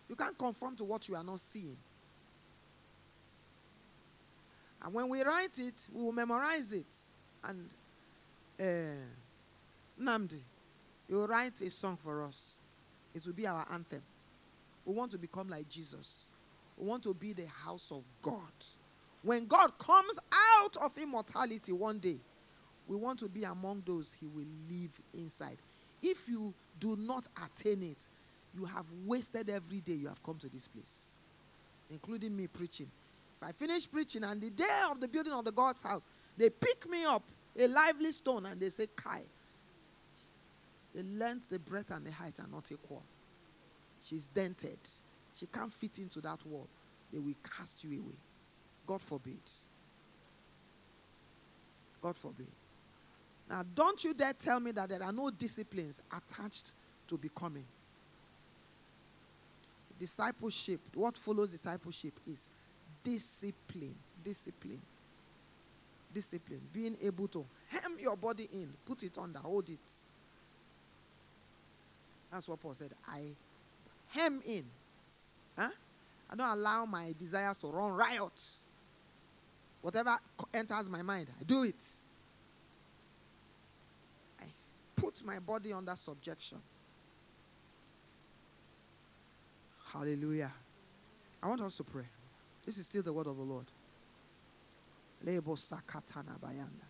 You 0.09 0.15
can't 0.15 0.37
conform 0.37 0.75
to 0.77 0.83
what 0.83 1.07
you 1.07 1.15
are 1.15 1.23
not 1.23 1.39
seeing. 1.39 1.77
And 4.81 4.93
when 4.93 5.07
we 5.07 5.21
write 5.21 5.59
it, 5.59 5.87
we 5.93 6.03
will 6.03 6.11
memorize 6.11 6.71
it. 6.71 6.95
And 7.43 7.69
uh, 8.59 10.01
Nnamdi, 10.01 10.39
he 11.07 11.13
will 11.13 11.27
write 11.27 11.61
a 11.61 11.69
song 11.69 11.97
for 12.01 12.23
us. 12.23 12.53
It 13.13 13.25
will 13.25 13.33
be 13.33 13.45
our 13.45 13.65
anthem. 13.71 14.01
We 14.85 14.93
want 14.93 15.11
to 15.11 15.17
become 15.17 15.49
like 15.49 15.69
Jesus. 15.69 16.25
We 16.77 16.87
want 16.87 17.03
to 17.03 17.13
be 17.13 17.33
the 17.33 17.47
house 17.47 17.91
of 17.91 18.03
God. 18.21 18.39
When 19.21 19.45
God 19.47 19.77
comes 19.77 20.17
out 20.63 20.77
of 20.77 20.97
immortality 20.97 21.73
one 21.73 21.99
day, 21.99 22.17
we 22.87 22.95
want 22.95 23.19
to 23.19 23.29
be 23.29 23.43
among 23.43 23.83
those 23.85 24.15
he 24.19 24.25
will 24.25 24.47
live 24.69 24.99
inside. 25.13 25.57
If 26.01 26.27
you 26.29 26.53
do 26.79 26.95
not 26.95 27.27
attain 27.43 27.83
it, 27.83 28.07
you 28.57 28.65
have 28.65 28.85
wasted 29.05 29.49
every 29.49 29.79
day 29.79 29.93
you 29.93 30.07
have 30.07 30.21
come 30.23 30.37
to 30.39 30.49
this 30.49 30.67
place, 30.67 31.01
including 31.91 32.35
me 32.35 32.47
preaching. 32.47 32.89
If 33.41 33.47
I 33.47 33.51
finish 33.51 33.89
preaching 33.89 34.23
and 34.23 34.41
the 34.41 34.49
day 34.49 34.81
of 34.89 34.99
the 34.99 35.07
building 35.07 35.33
of 35.33 35.45
the 35.45 35.51
God's 35.51 35.81
house, 35.81 36.03
they 36.37 36.49
pick 36.49 36.89
me 36.89 37.05
up, 37.05 37.23
a 37.57 37.67
lively 37.67 38.11
stone, 38.11 38.45
and 38.45 38.59
they 38.59 38.69
say, 38.69 38.87
Kai. 38.95 39.21
The 40.95 41.03
length, 41.03 41.49
the 41.49 41.59
breadth, 41.59 41.91
and 41.91 42.05
the 42.05 42.11
height 42.11 42.39
are 42.39 42.47
not 42.51 42.71
equal. 42.71 43.03
She's 44.03 44.27
dented. 44.27 44.79
She 45.35 45.45
can't 45.45 45.71
fit 45.71 45.99
into 45.99 46.19
that 46.21 46.43
wall. 46.45 46.67
They 47.13 47.19
will 47.19 47.35
cast 47.43 47.83
you 47.83 47.99
away. 47.99 48.15
God 48.87 49.01
forbid. 49.01 49.39
God 52.01 52.17
forbid. 52.17 52.47
Now, 53.49 53.63
don't 53.75 54.03
you 54.03 54.13
dare 54.13 54.33
tell 54.33 54.59
me 54.59 54.71
that 54.71 54.89
there 54.89 55.03
are 55.03 55.11
no 55.11 55.29
disciplines 55.29 56.01
attached 56.11 56.73
to 57.07 57.17
becoming. 57.17 57.65
Discipleship, 59.99 60.79
what 60.93 61.17
follows 61.17 61.51
discipleship 61.51 62.13
is 62.25 62.47
discipline. 63.03 63.95
Discipline. 64.23 64.81
Discipline. 66.13 66.61
Being 66.73 66.97
able 67.01 67.27
to 67.27 67.45
hem 67.67 67.97
your 67.99 68.15
body 68.15 68.47
in, 68.53 68.69
put 68.85 69.03
it 69.03 69.17
under, 69.17 69.39
hold 69.39 69.69
it. 69.69 69.77
That's 72.31 72.47
what 72.47 72.61
Paul 72.61 72.73
said. 72.73 72.91
I 73.07 73.23
hem 74.07 74.41
in. 74.45 74.63
Huh? 75.57 75.69
I 76.31 76.35
don't 76.35 76.47
allow 76.47 76.85
my 76.85 77.13
desires 77.17 77.57
to 77.59 77.67
run 77.67 77.91
riot. 77.91 78.41
Whatever 79.81 80.17
enters 80.53 80.89
my 80.89 81.01
mind, 81.01 81.27
I 81.39 81.43
do 81.43 81.63
it. 81.63 81.81
I 84.39 84.45
put 84.95 85.25
my 85.25 85.39
body 85.39 85.73
under 85.73 85.95
subjection. 85.95 86.59
Hallelujah. 89.93 90.51
I 91.41 91.47
want 91.47 91.61
us 91.61 91.77
to 91.77 91.83
pray. 91.83 92.05
This 92.65 92.77
is 92.77 92.85
still 92.85 93.01
the 93.01 93.11
word 93.11 93.27
of 93.27 93.37
the 93.37 93.43
Lord. 93.43 93.65
Lebo 95.23 95.55
sakatana 95.55 96.37
bayanda. 96.39 96.85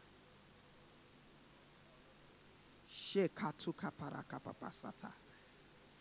Shekatuka 2.89 3.91
parakapapasata. 3.91 5.11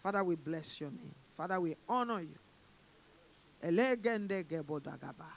Father, 0.02 0.24
we 0.24 0.34
bless 0.36 0.80
your 0.80 0.90
name. 0.90 1.14
Father, 1.36 1.60
we 1.60 1.76
honor 1.88 2.20
you. 2.20 2.38
Elegende 3.62 4.44
gebodagaba. 4.44 5.30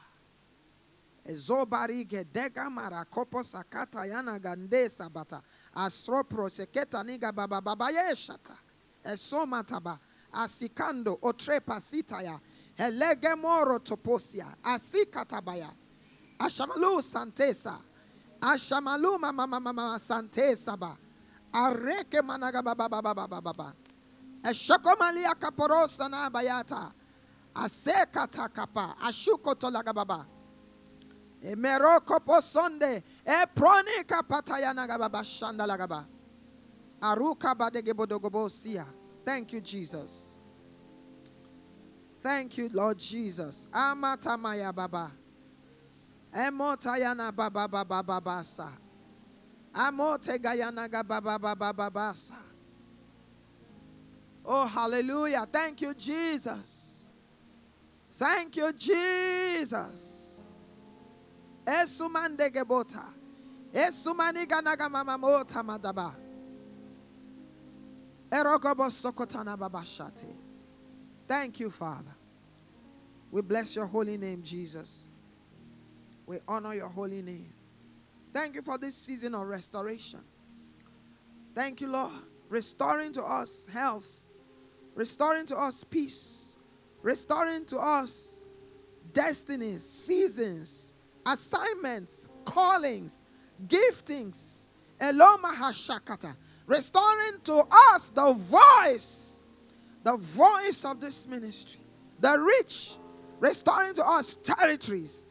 Ezobari 1.27 2.05
gedega 2.05 2.69
marakopo 2.69 3.43
sakata 3.43 4.05
ya 4.07 4.21
na 4.21 4.39
gande 4.39 4.89
sabata. 4.89 5.41
Asropro 5.75 6.49
seketa 6.49 7.03
niga 7.03 7.31
baba 7.31 7.61
baba 7.61 7.91
yeshata. 7.91 8.57
Esomataba. 9.05 9.99
Asikando 10.33 11.17
otrepa 11.21 11.79
sitaya. 11.81 12.39
Elege 12.77 13.35
moro 13.35 13.79
toposia. 13.79 14.55
Asikatabaya. 14.63 15.69
Ashamalu 16.39 17.01
santesa. 17.03 17.79
Ashamalu 18.41 19.19
mama 19.19 19.45
mama 19.47 19.73
mama 19.73 19.99
santesa 19.99 20.77
ba. 20.79 20.97
Areke 21.53 22.21
managa 22.21 22.63
baba 22.63 22.87
baba 22.87 23.13
baba 23.13 23.41
baba. 23.41 23.73
Eshokomalia 24.43 25.35
kaporosa 25.35 26.09
na 26.09 26.29
bayata. 26.29 26.91
Asekata 27.53 28.49
kapa. 28.49 28.95
Ashuko 29.01 29.53
tolaga 29.55 29.93
baba. 29.93 30.25
Emeroko 31.43 32.19
posonde. 32.25 33.03
Eproni 33.25 34.03
kapataya 34.05 34.73
nagababa 34.73 35.23
shanda 35.23 35.67
lagaba. 35.67 36.05
Aruka 37.01 37.53
badegebodogobosia. 37.55 38.85
Thank 39.26 39.53
you, 39.53 39.61
Jesus. 39.61 40.38
Thank 42.22 42.57
you, 42.57 42.69
Lord 42.72 42.98
Jesus. 42.98 43.68
Amatamaya 43.72 44.73
baba. 44.73 45.11
Emotayana 46.34 47.35
baba 47.35 47.68
baba 47.68 48.03
babasa. 48.03 48.69
Amote 49.73 50.38
gayana 50.39 50.88
baba 51.03 51.38
baba 51.39 51.73
babasa. 51.73 52.38
Oh, 54.43 54.65
hallelujah. 54.65 55.48
Thank 55.52 55.81
you, 55.81 55.93
Jesus. 55.93 57.07
Thank 58.18 58.56
you, 58.57 58.72
Jesus. 58.73 60.41
Esumande 61.65 62.49
gebota. 62.52 63.06
Esumani 63.73 64.45
ganaga 64.48 64.89
mama 64.89 65.18
mota 65.18 65.64
madaba. 65.64 66.14
Thank 71.27 71.59
you, 71.59 71.69
Father. 71.69 72.15
We 73.29 73.41
bless 73.41 73.75
your 73.75 73.85
holy 73.85 74.17
name, 74.17 74.41
Jesus. 74.43 75.07
We 76.25 76.39
honor 76.47 76.73
your 76.73 76.87
holy 76.87 77.21
name. 77.21 77.53
Thank 78.33 78.55
you 78.55 78.61
for 78.61 78.77
this 78.77 78.95
season 78.95 79.35
of 79.35 79.47
restoration. 79.47 80.21
Thank 81.53 81.81
you, 81.81 81.87
Lord, 81.87 82.13
restoring 82.49 83.11
to 83.13 83.23
us 83.23 83.65
health, 83.71 84.07
restoring 84.95 85.45
to 85.47 85.57
us 85.57 85.83
peace, 85.83 86.55
restoring 87.01 87.65
to 87.65 87.77
us 87.77 88.41
destinies, 89.11 89.83
seasons, 89.83 90.95
assignments, 91.25 92.27
callings, 92.45 93.23
giftings. 93.67 94.69
Eloma 94.99 95.53
hashakata. 95.53 96.35
Restoring 96.72 97.41
to 97.43 97.64
us 97.91 98.11
the 98.11 98.31
voice, 98.31 99.41
the 100.06 100.15
voice 100.15 100.85
of 100.85 101.02
this 101.02 101.27
ministry, 101.27 101.81
the 102.18 102.39
rich, 102.39 102.93
restoring 103.41 103.93
to 103.93 104.07
us 104.07 104.38
territories. 104.38 105.26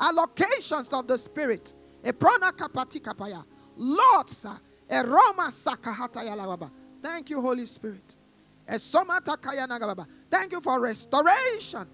Allocations 0.00 0.98
of 0.98 1.06
the 1.06 1.18
spirit. 1.18 1.74
Eprona 2.02 2.52
kapati 2.52 3.02
kapaya. 3.02 3.44
Lords. 3.76 4.46
Eroma 4.88 5.50
sakahata 5.50 6.24
yalababa. 6.24 6.70
Thank 7.02 7.28
you, 7.28 7.42
Holy 7.42 7.66
Spirit. 7.66 8.16
Thank 8.66 10.52
you 10.52 10.60
for 10.62 10.80
restoration. 10.80 11.86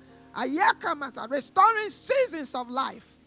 Restoring 1.28 1.90
seasons 1.90 2.54
of 2.54 2.70
life, 2.70 3.18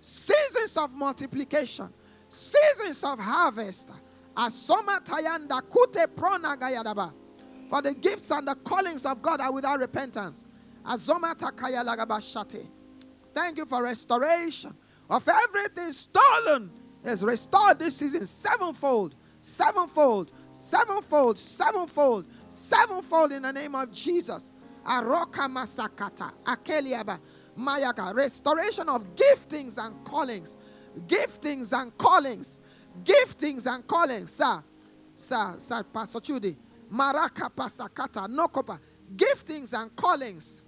seasons 0.00 0.76
of 0.76 0.92
multiplication, 0.92 1.88
seasons 2.28 3.02
of 3.04 3.18
harvest. 3.18 3.90
Asoma 4.36 5.00
tayanda 5.04 5.60
kute 5.62 6.06
prona 6.14 6.56
gayadaba. 6.56 7.12
For 7.68 7.82
the 7.82 7.94
gifts 7.94 8.30
and 8.30 8.48
the 8.48 8.54
callings 8.54 9.04
of 9.04 9.20
God 9.20 9.40
are 9.40 9.52
without 9.52 9.78
repentance. 9.80 10.46
Azoma 10.84 11.34
takaya 11.34 11.84
lagaba. 11.84 12.68
Thank 13.34 13.58
you 13.58 13.66
for 13.66 13.82
restoration 13.82 14.74
of 15.10 15.28
everything 15.28 15.92
stolen 15.92 16.70
is 17.04 17.24
restored 17.24 17.78
this 17.78 17.96
season 17.96 18.26
sevenfold, 18.26 19.14
sevenfold, 19.40 20.32
sevenfold, 20.50 21.38
sevenfold, 21.38 22.26
sevenfold 22.50 23.32
in 23.32 23.42
the 23.42 23.52
name 23.52 23.74
of 23.74 23.92
Jesus. 23.92 24.52
Aroka 24.84 25.46
masakata, 25.48 26.32
akeliaba, 26.44 27.18
mayaka, 27.58 28.14
restoration 28.14 28.88
of 28.88 29.14
giftings 29.14 29.78
and 29.78 30.04
callings, 30.04 30.56
giftings 31.06 31.78
and 31.78 31.96
callings, 31.98 32.60
giftings 33.04 33.66
and 33.72 33.86
callings, 33.86 34.32
sir. 34.32 34.62
Sir, 35.14 35.54
Sir 35.58 35.82
Pastor 35.82 36.20
Chudi. 36.20 36.56
Maraka 36.92 37.50
Pasakata 37.50 38.28
Nokopa. 38.28 38.78
Giftings 39.16 39.72
and 39.78 39.94
callings. 39.96 40.62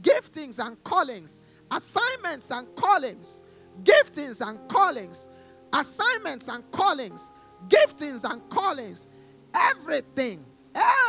Giftings 0.00 0.58
and 0.58 0.82
callings. 0.82 1.40
Assignments 1.70 2.50
and 2.50 2.66
callings. 2.74 3.44
Giftings 3.84 4.40
and 4.46 4.58
callings. 4.68 5.28
Assignments 5.72 6.48
and 6.48 6.68
callings. 6.72 7.32
Giftings 7.68 8.24
and 8.24 8.48
callings. 8.48 9.06
Everything. 9.54 10.46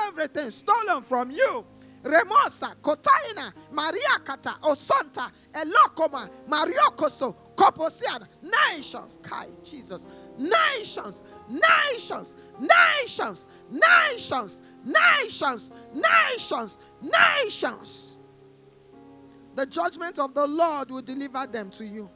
Everything 0.05 0.51
stolen 0.51 1.01
from 1.01 1.31
you. 1.31 1.65
Remosa, 2.03 2.75
Kotaina, 2.81 3.53
Maria 3.71 4.19
Kata, 4.25 4.55
Osonta, 4.63 5.31
Elokoma, 5.53 6.29
Mariokoso, 6.49 7.35
Koposiana, 7.61 8.27
nations, 8.71 9.19
Kai, 9.21 9.47
Jesus, 9.63 10.07
nations, 10.37 11.21
nations, 11.47 12.35
nations, 12.59 13.47
nations, 13.69 14.61
nations, 14.83 15.71
nations, 15.93 16.77
nations. 17.01 18.17
The 19.55 19.65
judgment 19.67 20.17
of 20.19 20.33
the 20.33 20.47
Lord 20.47 20.91
will 20.91 21.03
deliver 21.03 21.45
them 21.47 21.69
to 21.71 21.85
you. 21.85 22.09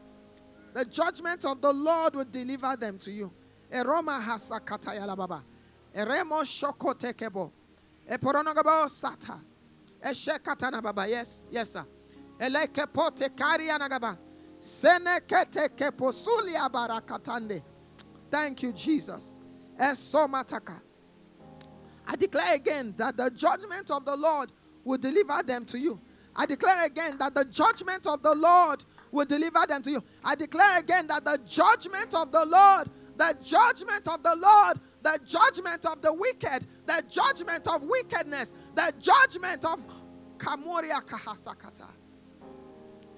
The 0.74 0.86
judgment 0.86 1.46
of 1.46 1.62
the 1.62 1.72
Lord 1.74 2.16
will 2.16 2.26
deliver 2.26 2.76
them 2.78 2.98
to 3.00 3.12
you. 3.12 3.32
Eroma 3.72 4.22
hasakatayala 4.22 5.16
baba. 5.16 5.44
Eremo 5.96 6.42
shoko 6.44 6.96
tekebo. 6.96 7.52
Eporonogabo 8.10 8.88
sata. 8.90 9.40
Eshekatana 10.04 10.82
baba. 10.82 11.08
Yes, 11.08 11.48
yes, 11.52 11.74
sir. 11.74 11.86
Elekepote 12.40 13.30
karianagaba. 13.30 14.18
Thank 18.32 18.64
you, 18.64 18.74
Jesus. 18.74 19.42
I 22.08 22.16
declare 22.18 22.56
again 22.56 22.94
that 22.98 23.16
the 23.16 23.30
judgment 23.36 23.92
of 23.92 24.06
the 24.06 24.16
Lord 24.16 24.52
will 24.84 24.98
deliver 24.98 25.44
them 25.44 25.66
to 25.66 25.78
you. 25.78 26.02
I 26.36 26.46
declare 26.48 26.86
again 26.86 27.18
that 27.20 27.36
the 27.36 27.46
judgment 27.46 28.08
of 28.08 28.24
the 28.24 28.34
Lord 28.34 28.84
will 29.12 29.26
deliver 29.26 29.66
them 29.68 29.84
to 29.84 29.92
you. 29.92 30.04
I 30.24 30.34
declare 30.34 30.80
again 30.80 31.08
that 31.08 31.24
the 31.26 31.40
judgment 31.46 32.16
of 32.16 32.32
the 32.32 32.46
Lord, 32.46 32.90
the 33.18 33.36
judgment 33.44 34.08
of 34.08 34.24
the 34.24 34.36
Lord, 34.36 34.80
the 35.04 35.20
judgment 35.26 35.86
of 35.86 36.02
the 36.02 36.12
wicked, 36.12 36.66
the 36.88 37.04
judgment 37.08 37.68
of 37.68 37.84
wickedness, 37.84 38.54
the 38.74 38.92
judgment 39.00 39.64
of 39.64 39.86
Kamoria 40.38 41.04
Kahasakata. 41.06 41.88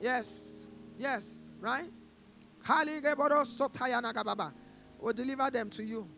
Yes, 0.02 0.56
yes, 0.98 1.48
right? 1.60 1.90
Will 4.99 5.14
deliver 5.14 5.52
them 5.52 5.69
to 5.69 5.84
you. 5.84 6.10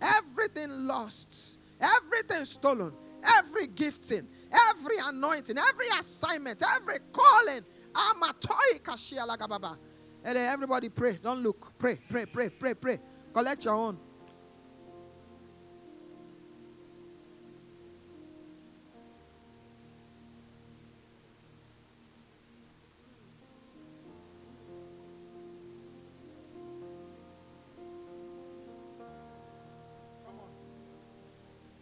Everything 0.00 0.86
lost, 0.86 1.58
everything 1.80 2.44
stolen, 2.44 2.92
every 3.38 3.66
gifting, 3.68 4.26
every 4.70 4.96
anointing, 5.04 5.56
every 5.58 5.86
assignment, 5.98 6.62
every 6.76 6.98
calling. 7.12 7.64
Everybody 10.24 10.88
pray. 10.88 11.18
Don't 11.22 11.42
look. 11.42 11.72
Pray, 11.78 11.98
pray, 12.08 12.26
pray, 12.26 12.48
pray, 12.48 12.74
pray. 12.74 13.00
Collect 13.32 13.64
your 13.64 13.74
own. 13.74 13.98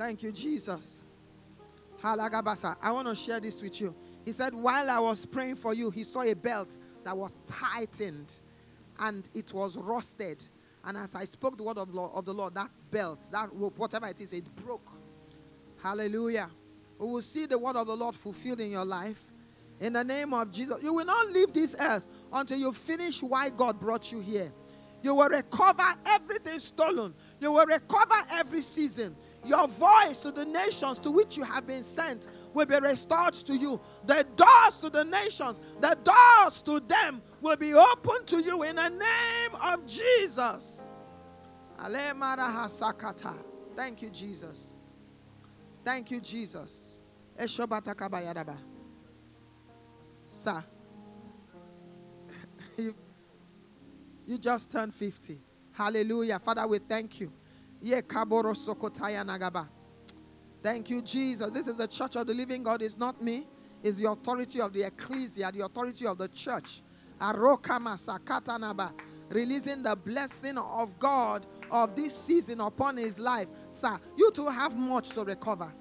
Thank 0.01 0.23
you, 0.23 0.33
Jesus. 0.33 1.03
Halagabasa. 2.03 2.75
I 2.81 2.91
want 2.91 3.07
to 3.09 3.15
share 3.15 3.39
this 3.39 3.61
with 3.61 3.79
you. 3.83 3.95
He 4.25 4.33
said, 4.33 4.55
while 4.55 4.89
I 4.89 4.99
was 4.99 5.27
praying 5.27 5.57
for 5.57 5.75
you, 5.75 5.91
he 5.91 6.05
saw 6.05 6.23
a 6.23 6.33
belt 6.33 6.79
that 7.05 7.15
was 7.15 7.39
tightened 7.47 8.33
and 8.99 9.29
it 9.35 9.53
was 9.53 9.77
rusted. 9.77 10.43
And 10.87 10.97
as 10.97 11.15
I 11.15 11.27
spoke 11.27 11.59
the 11.59 11.65
word 11.65 11.77
of, 11.77 11.93
Lord, 11.93 12.13
of 12.15 12.25
the 12.25 12.33
Lord, 12.33 12.55
that 12.55 12.71
belt, 12.91 13.29
that 13.31 13.51
rope, 13.53 13.77
whatever 13.77 14.07
it 14.07 14.19
is, 14.23 14.33
it 14.33 14.47
broke. 14.57 14.91
Hallelujah. 15.83 16.49
We 16.99 17.07
will 17.07 17.21
see 17.21 17.45
the 17.45 17.59
word 17.59 17.77
of 17.77 17.87
the 17.87 17.95
Lord 17.95 18.15
fulfilled 18.15 18.61
in 18.61 18.71
your 18.71 18.87
life. 18.87 19.21
In 19.81 19.93
the 19.93 20.03
name 20.03 20.33
of 20.33 20.51
Jesus. 20.51 20.83
You 20.83 20.95
will 20.95 21.05
not 21.05 21.31
leave 21.31 21.53
this 21.53 21.77
earth 21.79 22.07
until 22.33 22.57
you 22.57 22.73
finish 22.73 23.23
why 23.23 23.51
God 23.51 23.79
brought 23.79 24.11
you 24.11 24.21
here. 24.21 24.51
You 25.03 25.15
will 25.15 25.29
recover 25.29 25.95
everything 26.07 26.59
stolen. 26.59 27.13
You 27.39 27.53
will 27.53 27.67
recover 27.67 28.17
every 28.33 28.63
season. 28.63 29.15
Your 29.45 29.67
voice 29.69 30.19
to 30.21 30.33
the 30.33 30.45
nations 30.45 30.99
to 31.01 31.11
which 31.11 31.37
you 31.37 31.45
have 31.45 31.67
been 31.67 31.83
sent 31.83 32.29
will 32.53 32.67
be 32.67 32.79
restored 32.79 33.35
to 33.35 33.57
you. 33.57 33.81
The 34.05 34.27
doors 34.37 34.79
to 34.81 34.91
the 34.91 35.05
nations, 35.05 35.61
the 35.81 35.97
doors 36.03 36.63
to 36.63 36.81
them 36.81 37.23
will 37.41 37.57
be 37.57 37.73
opened 37.75 38.27
to 38.29 38.41
you 38.41 38.63
in 38.65 38.77
the 38.77 38.89
name 38.89 39.55
of 39.63 39.87
Jesus. 39.87 40.89
Thank 43.77 44.03
you, 44.03 44.11
Jesus. 44.11 44.75
Thank 45.85 46.11
you, 46.11 46.21
Jesus. 46.21 47.01
Sir, 50.27 50.63
you, 52.77 52.95
you 54.27 54.39
just 54.39 54.71
turned 54.71 54.95
50. 54.95 55.41
Hallelujah. 55.73 56.39
Father, 56.39 56.67
we 56.67 56.79
thank 56.79 57.21
you. 57.21 57.33
Thank 60.63 60.91
you, 60.91 61.01
Jesus. 61.01 61.51
This 61.51 61.67
is 61.67 61.77
the 61.77 61.87
church 61.87 62.17
of 62.17 62.27
the 62.27 62.35
living 62.35 62.63
God. 62.63 62.83
It's 62.83 62.99
not 62.99 63.23
me. 63.23 63.47
It's 63.83 63.97
the 63.97 64.11
authority 64.11 64.61
of 64.61 64.73
the 64.75 64.83
ecclesia, 64.83 65.51
the 65.53 65.65
authority 65.65 66.07
of 66.07 66.19
the 66.19 66.29
church. 66.29 66.83
Releasing 69.31 69.83
the 69.83 69.97
blessing 69.97 70.59
of 70.59 70.99
God 70.99 71.47
of 71.71 71.95
this 71.95 72.15
season 72.19 72.61
upon 72.61 72.97
his 72.97 73.19
life. 73.19 73.49
Sir, 73.71 73.99
you 74.17 74.31
two 74.33 74.49
have 74.49 74.77
much 74.77 75.11
to 75.11 75.25
recover. 75.25 75.73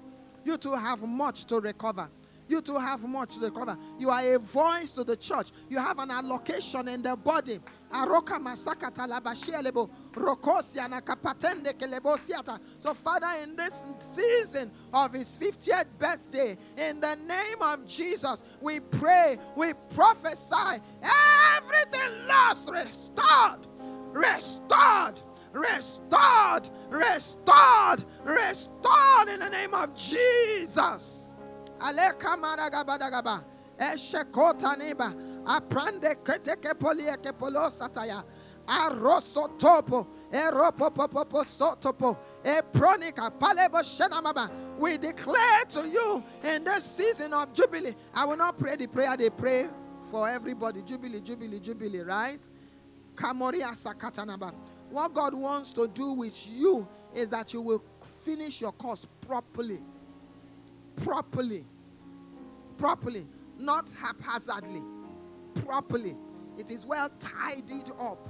You 0.44 0.56
two 0.56 0.74
have 0.74 1.02
much 1.02 1.44
to 1.46 1.60
recover. 1.60 2.08
You 2.50 2.60
two 2.60 2.76
have 2.78 3.04
much 3.04 3.36
to 3.36 3.42
recover. 3.42 3.78
You 3.96 4.10
are 4.10 4.34
a 4.34 4.40
voice 4.40 4.90
to 4.92 5.04
the 5.04 5.14
church. 5.14 5.52
You 5.68 5.78
have 5.78 6.00
an 6.00 6.10
allocation 6.10 6.88
in 6.88 7.00
the 7.00 7.14
body. 7.14 7.60
So, 7.92 8.24
Father, 12.94 13.26
in 13.44 13.54
this 13.54 13.84
season 14.00 14.72
of 14.92 15.12
his 15.12 15.38
50th 15.38 15.84
birthday, 15.96 16.56
in 16.76 16.98
the 16.98 17.14
name 17.28 17.62
of 17.62 17.86
Jesus, 17.86 18.42
we 18.60 18.80
pray, 18.80 19.38
we 19.54 19.72
prophesy 19.94 20.80
everything 21.54 22.26
lost, 22.26 22.68
restored, 22.68 23.68
restored, 24.12 25.22
restored, 25.52 26.68
restored, 26.88 28.04
restored 28.24 29.28
in 29.28 29.38
the 29.38 29.48
name 29.48 29.72
of 29.72 29.94
Jesus. 29.94 31.19
Ale 31.80 32.12
kamara 32.18 32.70
gabadagaba. 32.70 33.44
Eshekota 33.78 34.76
neba. 34.76 35.14
Aprande 35.44 36.14
keteke 36.22 36.78
polie 36.78 37.16
ke 37.22 37.36
polo 37.38 37.70
sataya. 37.70 38.24
Aroso 38.66 39.58
topo. 39.58 40.06
Eropo 40.30 40.94
popo 40.94 41.42
sotopo. 41.42 42.16
Epronika 42.44 43.30
palebo 43.30 43.82
shenamaba. 43.82 44.50
We 44.78 44.98
declare 44.98 45.64
to 45.70 45.88
you 45.88 46.22
in 46.44 46.64
this 46.64 46.84
season 46.84 47.32
of 47.32 47.52
Jubilee. 47.52 47.94
I 48.14 48.24
will 48.24 48.36
not 48.36 48.58
pray 48.58 48.76
the 48.76 48.86
prayer 48.86 49.16
they 49.16 49.30
pray 49.30 49.68
for 50.10 50.28
everybody. 50.28 50.82
Jubilee, 50.82 51.20
Jubilee, 51.20 51.60
Jubilee, 51.60 52.00
right? 52.00 52.40
Kamoria 53.14 53.72
sakatanaba. 53.74 54.54
What 54.90 55.14
God 55.14 55.34
wants 55.34 55.72
to 55.74 55.86
do 55.88 56.12
with 56.12 56.46
you 56.48 56.88
is 57.14 57.28
that 57.28 57.52
you 57.52 57.60
will 57.60 57.82
finish 58.24 58.60
your 58.60 58.72
course 58.72 59.06
properly 59.26 59.82
properly. 60.96 61.66
Properly. 62.76 63.26
Not 63.58 63.90
haphazardly. 63.92 64.82
Properly. 65.64 66.16
It 66.58 66.70
is 66.70 66.86
well 66.86 67.08
tidied 67.18 67.90
up. 68.00 68.28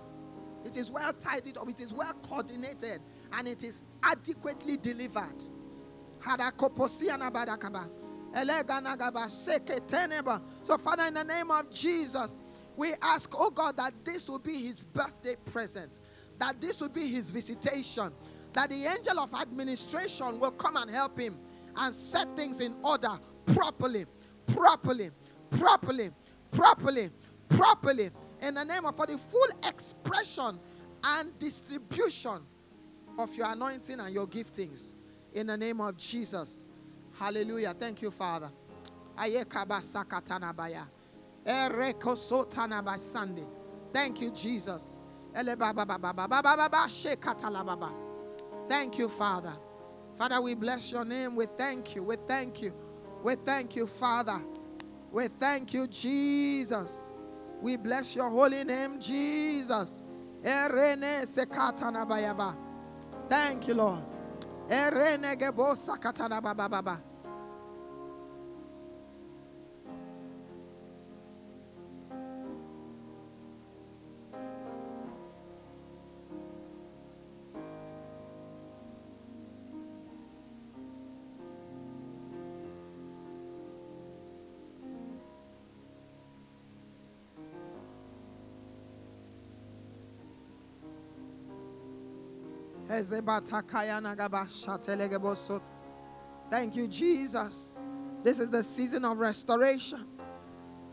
It 0.64 0.76
is 0.76 0.90
well 0.90 1.12
tidied 1.12 1.56
up. 1.56 1.68
It 1.68 1.80
is 1.80 1.92
well 1.92 2.12
coordinated. 2.22 3.00
And 3.32 3.48
it 3.48 3.62
is 3.64 3.82
adequately 4.02 4.76
delivered. 4.76 5.42
So, 10.62 10.78
Father, 10.78 11.04
in 11.06 11.14
the 11.14 11.24
name 11.26 11.50
of 11.50 11.70
Jesus, 11.70 12.38
we 12.76 12.94
ask, 13.02 13.30
oh 13.36 13.50
God, 13.50 13.76
that 13.78 13.92
this 14.04 14.28
will 14.28 14.38
be 14.38 14.54
his 14.54 14.84
birthday 14.84 15.36
present, 15.46 16.00
that 16.38 16.60
this 16.60 16.80
will 16.80 16.88
be 16.88 17.06
his 17.06 17.30
visitation, 17.30 18.12
that 18.52 18.70
the 18.70 18.84
angel 18.84 19.18
of 19.18 19.34
administration 19.34 20.38
will 20.38 20.52
come 20.52 20.76
and 20.76 20.90
help 20.90 21.18
him 21.18 21.38
and 21.76 21.94
set 21.94 22.36
things 22.36 22.60
in 22.60 22.74
order 22.82 23.18
properly, 23.46 24.06
properly, 24.46 25.10
properly, 25.50 26.10
properly, 26.50 27.10
properly, 27.48 28.10
in 28.42 28.54
the 28.54 28.64
name 28.64 28.84
of 28.84 28.96
for 28.96 29.06
the 29.06 29.18
full 29.18 29.48
expression 29.66 30.58
and 31.04 31.38
distribution 31.38 32.40
of 33.18 33.34
your 33.34 33.50
anointing 33.50 34.00
and 34.00 34.14
your 34.14 34.26
giftings. 34.26 34.94
In 35.34 35.46
the 35.46 35.56
name 35.56 35.80
of 35.80 35.96
Jesus. 35.96 36.64
Hallelujah. 37.18 37.74
Thank 37.78 38.02
you, 38.02 38.10
Father. 38.10 38.50
Thank 43.92 44.20
you, 44.20 44.30
Jesus. 44.30 44.94
Thank 48.68 48.98
you, 48.98 49.08
Father. 49.08 49.52
Father, 50.20 50.42
we 50.42 50.52
bless 50.52 50.92
your 50.92 51.06
name. 51.06 51.34
We 51.34 51.46
thank 51.56 51.94
you. 51.94 52.02
We 52.02 52.16
thank 52.28 52.60
you. 52.60 52.74
We 53.24 53.36
thank 53.36 53.74
you, 53.74 53.86
Father. 53.86 54.38
We 55.10 55.28
thank 55.28 55.72
you, 55.72 55.86
Jesus. 55.86 57.08
We 57.62 57.78
bless 57.78 58.14
your 58.14 58.28
holy 58.28 58.62
name, 58.62 59.00
Jesus. 59.00 60.02
Thank 63.30 63.66
you, 63.66 63.74
Lord. 63.74 64.02
Thank 96.50 96.76
you, 96.76 96.86
Jesus. 96.88 97.78
This 98.22 98.38
is 98.38 98.50
the 98.50 98.62
season 98.62 99.04
of 99.04 99.18
restoration. 99.18 100.06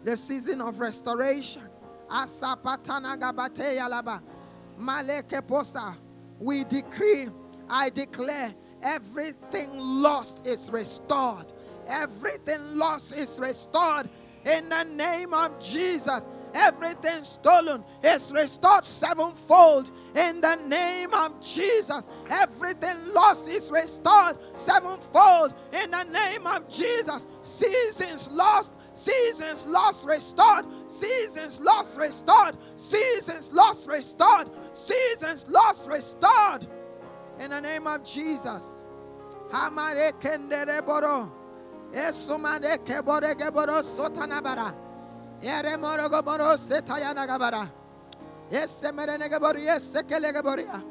The 0.04 0.16
season 0.16 0.62
of 0.62 0.80
restoration. 0.80 1.68
We 6.40 6.64
decree, 6.64 7.28
I 7.70 7.90
declare, 7.90 8.54
everything 8.82 9.72
lost 9.78 10.46
is 10.48 10.70
restored. 10.72 11.52
Everything 11.88 12.78
lost 12.78 13.12
is 13.14 13.40
restored 13.40 14.10
in 14.46 14.70
the 14.70 14.84
name 14.84 15.34
of 15.34 15.60
Jesus. 15.60 16.30
Everything 16.54 17.24
stolen 17.24 17.84
is 18.04 18.32
restored 18.32 18.86
sevenfold 18.86 19.92
in 20.16 20.42
the 20.42 20.56
name 20.68 21.14
of 21.14 21.40
Jesus. 21.42 22.10
Everything 22.30 22.96
lost 23.14 23.48
is 23.48 23.72
restored 23.72 24.38
sevenfold 24.56 25.54
in 25.74 25.92
the 25.92 26.04
name 26.04 26.46
of 26.48 26.68
Jesus. 26.70 27.28
Seasons 27.42 28.30
lost, 28.32 28.76
seasons 28.94 29.66
lost, 29.66 30.06
restored, 30.08 30.66
seasons 30.88 31.60
lost, 31.60 31.98
restored, 31.98 32.58
seasons 32.78 33.52
lost, 33.52 33.88
restored, 33.88 34.50
seasons 34.74 35.46
lost, 35.48 35.90
restored 35.90 36.68
in 37.40 37.52
the 37.52 37.62
name 37.62 37.88
of 37.88 38.04
Jesus. 38.04 38.84
Hamare 39.52 40.12
kendere 40.20 40.86
boro. 40.86 41.32
Esumade 41.92 42.78
kebore 42.86 43.34
geboro 43.36 43.82
sotanabara. 43.82 44.87
Ere 45.42 45.78
moro 45.78 46.10
goboro 46.10 46.58
setayana 46.58 47.28
gabara. 47.28 47.70
Esemere 48.52 49.18
gebori 49.30 49.68
esekele 49.68 50.34
geboria. 50.34 50.84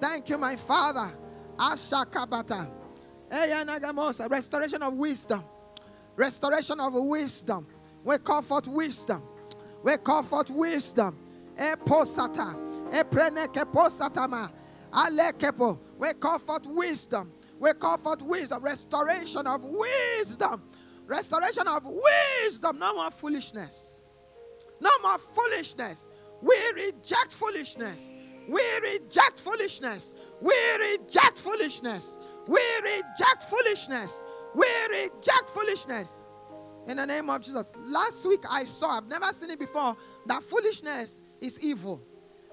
Thank 0.00 0.30
you, 0.30 0.38
my 0.38 0.56
Father. 0.56 1.12
Ashakabata. 1.56 2.68
Eyanagamosa. 3.30 4.30
Restoration 4.30 4.82
of 4.82 4.94
wisdom. 4.94 5.44
Restoration 6.16 6.80
of 6.80 6.94
wisdom. 6.94 7.66
We 8.02 8.18
call 8.18 8.42
forth 8.42 8.66
wisdom. 8.66 9.22
We 9.82 9.96
call 9.98 10.22
forth 10.22 10.50
wisdom. 10.50 11.18
Eposata. 11.56 12.56
Epreneke 12.90 13.64
posatama. 13.72 14.50
Alekepo. 14.92 15.78
We 15.98 16.12
call 16.14 16.38
forth 16.38 16.66
wisdom. 16.66 17.32
We 17.58 17.72
call 17.74 17.98
forth 17.98 18.22
wisdom. 18.22 18.64
Restoration 18.64 19.46
of 19.46 19.62
wisdom. 19.64 20.62
Restoration 21.10 21.66
of 21.66 21.82
wisdom. 21.84 22.78
No 22.78 22.94
more 22.94 23.10
foolishness. 23.10 24.00
No 24.80 24.90
more 25.02 25.18
foolishness. 25.18 26.08
We 26.40 26.56
reject 26.76 27.32
foolishness. 27.32 28.14
We 28.48 28.62
reject 28.80 29.40
foolishness. 29.40 30.14
We 30.40 30.54
reject 30.78 31.38
foolishness. 31.38 32.16
We 32.46 32.62
reject 32.84 33.42
foolishness. 33.42 34.22
We 34.54 34.68
reject 34.88 35.50
foolishness. 35.50 36.22
In 36.86 36.98
the 36.98 37.06
name 37.06 37.28
of 37.28 37.40
Jesus. 37.40 37.74
Last 37.86 38.24
week 38.24 38.44
I 38.48 38.62
saw, 38.62 38.98
I've 38.98 39.08
never 39.08 39.26
seen 39.32 39.50
it 39.50 39.58
before, 39.58 39.96
that 40.26 40.44
foolishness 40.44 41.20
is 41.40 41.58
evil. 41.58 42.00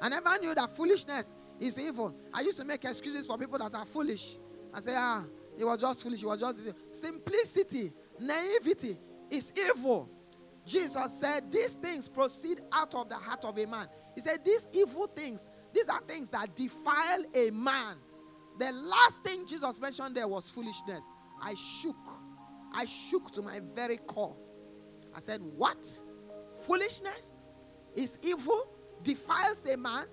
I 0.01 0.09
never 0.09 0.35
knew 0.39 0.55
that 0.55 0.75
foolishness 0.75 1.35
is 1.59 1.79
evil. 1.79 2.15
I 2.33 2.41
used 2.41 2.57
to 2.57 2.65
make 2.65 2.83
excuses 2.85 3.27
for 3.27 3.37
people 3.37 3.59
that 3.59 3.75
are 3.75 3.85
foolish. 3.85 4.39
I 4.73 4.79
say, 4.79 4.93
ah, 4.95 5.25
it 5.57 5.65
was 5.65 5.79
just 5.79 6.03
foolish. 6.03 6.23
It 6.23 6.25
was 6.25 6.39
just 6.39 6.61
simplicity, 6.91 7.91
naivety 8.19 8.97
is 9.29 9.53
evil. 9.57 10.09
Jesus 10.65 11.19
said, 11.19 11.51
These 11.51 11.75
things 11.75 12.07
proceed 12.09 12.61
out 12.71 12.93
of 12.93 13.09
the 13.09 13.15
heart 13.15 13.45
of 13.45 13.57
a 13.57 13.65
man. 13.65 13.87
He 14.15 14.21
said, 14.21 14.43
These 14.43 14.67
evil 14.73 15.07
things, 15.07 15.49
these 15.73 15.89
are 15.89 16.01
things 16.07 16.29
that 16.29 16.55
defile 16.55 17.23
a 17.33 17.49
man. 17.51 17.95
The 18.59 18.71
last 18.71 19.23
thing 19.23 19.45
Jesus 19.45 19.79
mentioned 19.79 20.15
there 20.15 20.27
was 20.27 20.49
foolishness. 20.49 21.09
I 21.41 21.55
shook. 21.55 21.95
I 22.73 22.85
shook 22.85 23.31
to 23.31 23.41
my 23.41 23.61
very 23.73 23.97
core. 23.97 24.35
I 25.15 25.19
said, 25.19 25.41
What? 25.41 26.01
Foolishness 26.65 27.41
is 27.95 28.17
evil, 28.21 28.71
defiles 29.03 29.65
a 29.71 29.77
man, 29.77 30.05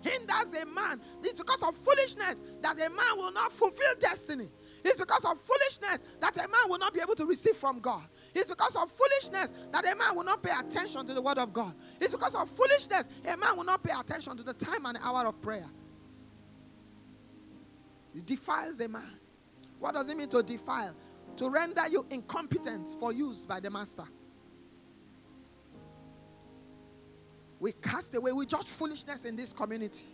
hinders 0.00 0.60
a 0.60 0.66
man. 0.66 1.00
It's 1.22 1.38
because 1.38 1.62
of 1.62 1.74
foolishness 1.76 2.42
that 2.62 2.76
a 2.78 2.90
man 2.90 3.16
will 3.16 3.32
not 3.32 3.52
fulfill 3.52 3.94
destiny. 4.00 4.48
It's 4.84 4.98
because 4.98 5.24
of 5.24 5.40
foolishness 5.40 6.02
that 6.20 6.36
a 6.36 6.48
man 6.48 6.60
will 6.68 6.78
not 6.78 6.94
be 6.94 7.00
able 7.00 7.14
to 7.16 7.26
receive 7.26 7.56
from 7.56 7.80
God. 7.80 8.04
It's 8.34 8.48
because 8.48 8.76
of 8.76 8.90
foolishness 8.90 9.52
that 9.72 9.84
a 9.84 9.94
man 9.96 10.14
will 10.14 10.24
not 10.24 10.42
pay 10.42 10.52
attention 10.58 11.04
to 11.06 11.14
the 11.14 11.22
word 11.22 11.38
of 11.38 11.52
God. 11.52 11.74
It's 12.00 12.12
because 12.12 12.34
of 12.34 12.48
foolishness 12.48 13.08
a 13.26 13.36
man 13.36 13.56
will 13.56 13.64
not 13.64 13.82
pay 13.82 13.92
attention 13.98 14.36
to 14.36 14.42
the 14.42 14.54
time 14.54 14.86
and 14.86 14.98
hour 15.02 15.26
of 15.26 15.40
prayer. 15.40 15.66
It 18.14 18.26
defiles 18.26 18.80
a 18.80 18.88
man. 18.88 19.18
What 19.78 19.94
does 19.94 20.10
it 20.10 20.16
mean 20.16 20.28
to 20.30 20.42
defile? 20.42 20.94
To 21.36 21.50
render 21.50 21.82
you 21.88 22.06
incompetent 22.10 22.88
for 22.98 23.12
use 23.12 23.46
by 23.46 23.60
the 23.60 23.70
master. 23.70 24.04
We 27.60 27.72
cast 27.72 28.14
away, 28.14 28.32
we 28.32 28.46
judge 28.46 28.66
foolishness 28.66 29.24
in 29.24 29.36
this 29.36 29.52
community. 29.52 30.06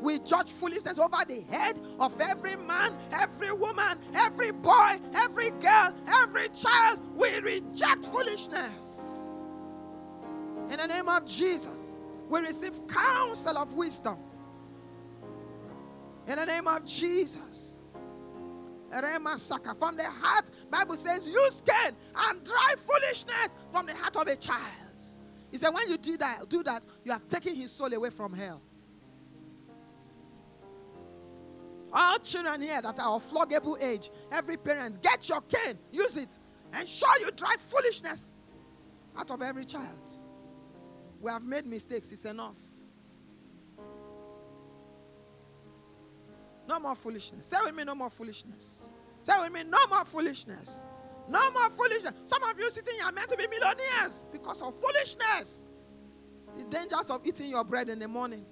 We 0.00 0.18
judge 0.18 0.50
foolishness 0.50 0.98
over 0.98 1.18
the 1.26 1.42
head 1.48 1.78
of 2.00 2.20
every 2.20 2.56
man, 2.56 2.96
every 3.12 3.52
woman, 3.52 3.98
every 4.14 4.50
boy, 4.50 4.96
every 5.14 5.50
girl, 5.52 5.94
every 6.08 6.48
child. 6.48 7.00
We 7.14 7.38
reject 7.38 8.04
foolishness. 8.06 9.38
In 10.70 10.78
the 10.78 10.86
name 10.86 11.08
of 11.08 11.24
Jesus, 11.26 11.92
we 12.28 12.40
receive 12.40 12.86
counsel 12.88 13.58
of 13.58 13.74
wisdom. 13.74 14.18
In 16.26 16.36
the 16.36 16.46
name 16.46 16.66
of 16.66 16.84
Jesus. 16.84 17.80
From 18.90 19.96
the 19.96 20.04
heart, 20.04 20.50
Bible 20.70 20.96
says, 20.96 21.26
you 21.26 21.50
scan 21.50 21.96
and 22.14 22.44
drive 22.44 22.78
foolishness 22.78 23.48
from 23.70 23.86
the 23.86 23.94
heart 23.94 24.16
of 24.16 24.26
a 24.26 24.36
child. 24.36 24.60
He 25.50 25.58
said, 25.58 25.70
when 25.72 25.88
you 25.88 25.96
do 25.96 26.16
that, 26.18 26.48
do 26.48 26.62
that, 26.64 26.84
you 27.04 27.12
have 27.12 27.26
taken 27.28 27.54
his 27.54 27.70
soul 27.70 27.92
away 27.92 28.10
from 28.10 28.34
hell. 28.34 28.60
All 31.92 32.18
children 32.18 32.62
here 32.62 32.80
that 32.80 32.98
are 32.98 33.16
of 33.16 33.30
floggable 33.30 33.80
age, 33.82 34.10
every 34.30 34.56
parent, 34.56 35.02
get 35.02 35.28
your 35.28 35.42
cane, 35.42 35.78
use 35.90 36.16
it, 36.16 36.38
ensure 36.78 37.18
you 37.20 37.30
drive 37.32 37.60
foolishness 37.60 38.38
out 39.18 39.30
of 39.30 39.42
every 39.42 39.64
child. 39.64 40.10
We 41.20 41.30
have 41.30 41.44
made 41.44 41.66
mistakes, 41.66 42.10
it's 42.10 42.24
enough. 42.24 42.56
No 46.66 46.80
more 46.80 46.94
foolishness. 46.94 47.48
Say 47.48 47.56
with 47.64 47.74
me, 47.74 47.84
no 47.84 47.94
more 47.94 48.10
foolishness. 48.10 48.90
Say 49.22 49.32
with 49.42 49.52
me, 49.52 49.62
no 49.64 49.86
more 49.88 50.04
foolishness. 50.04 50.84
No 51.28 51.50
more 51.50 51.70
foolishness. 51.70 52.14
Some 52.24 52.42
of 52.44 52.58
you 52.58 52.70
sitting 52.70 52.94
here 52.94 53.04
are 53.06 53.12
meant 53.12 53.28
to 53.28 53.36
be 53.36 53.46
millionaires 53.46 54.24
because 54.32 54.62
of 54.62 54.74
foolishness. 54.80 55.66
The 56.56 56.64
dangers 56.64 57.10
of 57.10 57.20
eating 57.26 57.50
your 57.50 57.64
bread 57.64 57.88
in 57.88 57.98
the 57.98 58.08
morning. 58.08 58.46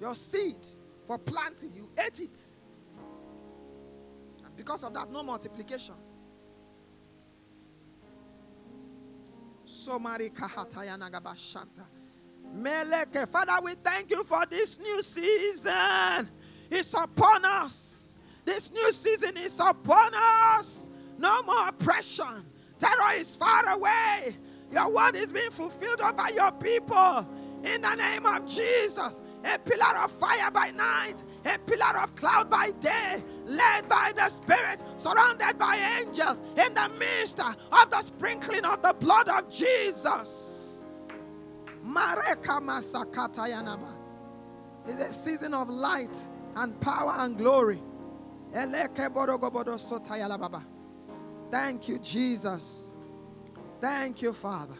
Your 0.00 0.14
seed 0.14 0.66
for 1.06 1.18
planting, 1.18 1.74
you 1.74 1.90
ate 1.98 2.20
it. 2.20 2.38
And 4.44 4.56
because 4.56 4.82
of 4.82 4.94
that, 4.94 5.10
no 5.10 5.22
multiplication. 5.22 5.94
So 9.64 9.98
Mari 9.98 10.30
Kahataya 10.30 10.98
Nagabashanta. 10.98 11.84
Meleke. 12.54 13.28
Father, 13.28 13.56
we 13.62 13.74
thank 13.74 14.10
you 14.10 14.24
for 14.24 14.44
this 14.46 14.78
new 14.78 15.00
season. 15.02 16.28
It's 16.70 16.94
upon 16.94 17.44
us. 17.44 18.16
This 18.44 18.72
new 18.72 18.90
season 18.90 19.36
is 19.36 19.60
upon 19.60 20.12
us. 20.14 20.88
No 21.18 21.42
more 21.42 21.68
oppression. 21.68 22.44
Terror 22.78 23.14
is 23.14 23.36
far 23.36 23.68
away. 23.68 24.36
Your 24.72 24.90
word 24.90 25.16
is 25.16 25.30
being 25.32 25.50
fulfilled 25.50 26.00
over 26.00 26.30
your 26.32 26.50
people. 26.52 27.28
In 27.62 27.82
the 27.82 27.94
name 27.94 28.24
of 28.24 28.46
Jesus, 28.46 29.20
a 29.44 29.58
pillar 29.58 29.96
of 30.02 30.10
fire 30.10 30.50
by 30.50 30.70
night, 30.70 31.22
a 31.44 31.58
pillar 31.58 31.98
of 32.02 32.14
cloud 32.14 32.50
by 32.50 32.70
day, 32.80 33.22
led 33.44 33.88
by 33.88 34.12
the 34.14 34.28
Spirit, 34.28 34.82
surrounded 34.96 35.58
by 35.58 36.00
angels, 36.00 36.42
in 36.56 36.74
the 36.74 36.90
midst 36.98 37.40
of 37.40 37.90
the 37.90 38.02
sprinkling 38.02 38.64
of 38.64 38.82
the 38.82 38.92
blood 38.94 39.28
of 39.28 39.50
Jesus. 39.50 40.84
It's 44.86 45.00
a 45.00 45.12
season 45.12 45.54
of 45.54 45.68
light 45.68 46.28
and 46.56 46.78
power 46.80 47.14
and 47.18 47.36
glory. 47.38 47.80
Thank 51.50 51.88
you, 51.88 51.98
Jesus. 51.98 52.90
Thank 53.80 54.22
you, 54.22 54.32
Father. 54.32 54.74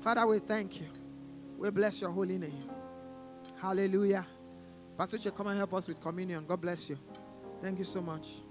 Father, 0.00 0.26
we 0.26 0.38
thank 0.38 0.80
you. 0.80 0.86
We 1.58 1.70
bless 1.70 2.00
your 2.00 2.10
holy 2.10 2.38
name. 2.38 2.71
Hallelujah. 3.62 4.26
Pastor 4.98 5.18
come 5.30 5.46
and 5.46 5.56
help 5.56 5.72
us 5.74 5.86
with 5.86 6.00
communion. 6.00 6.44
God 6.44 6.60
bless 6.60 6.90
you. 6.90 6.98
Thank 7.60 7.78
you 7.78 7.84
so 7.84 8.02
much. 8.02 8.42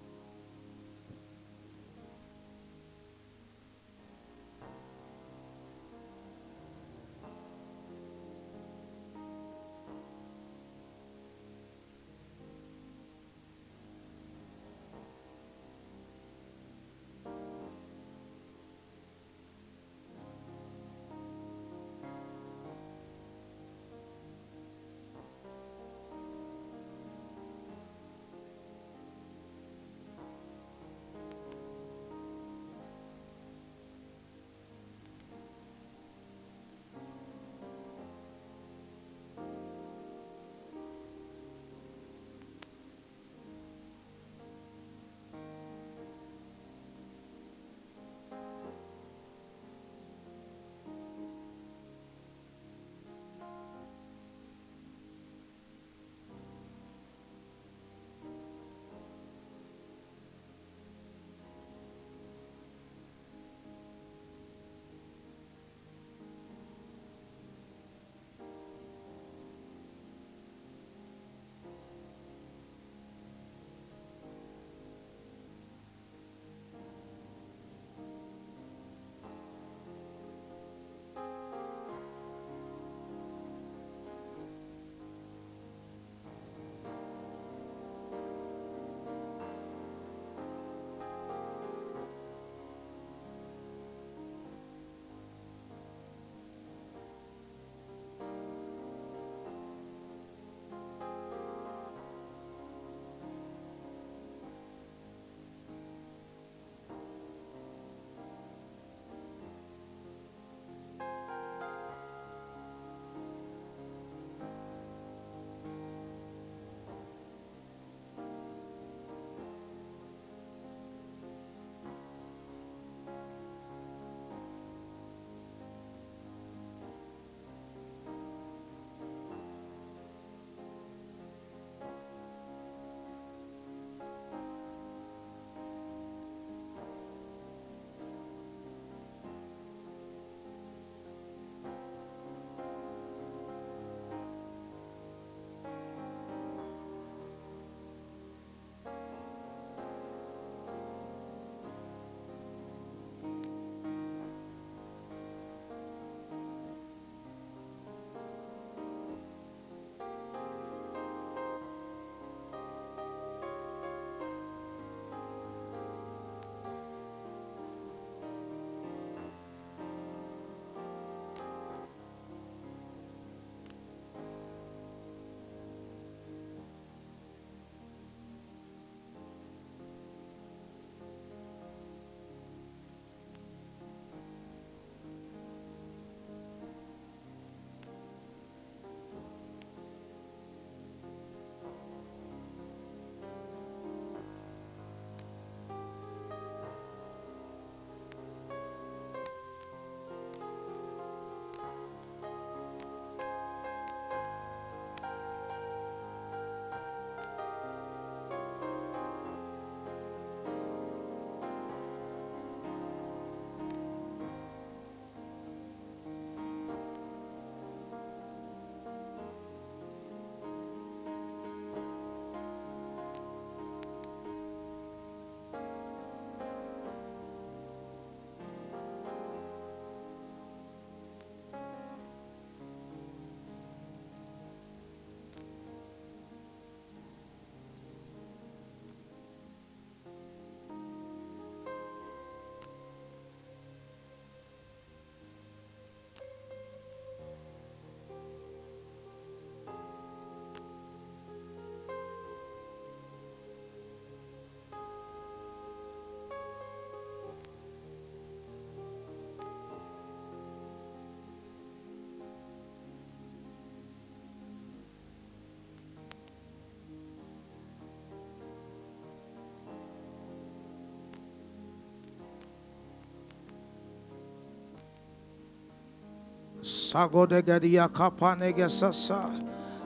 Sagodegedia 276.91 277.88
kapanegesasa. 277.88 279.22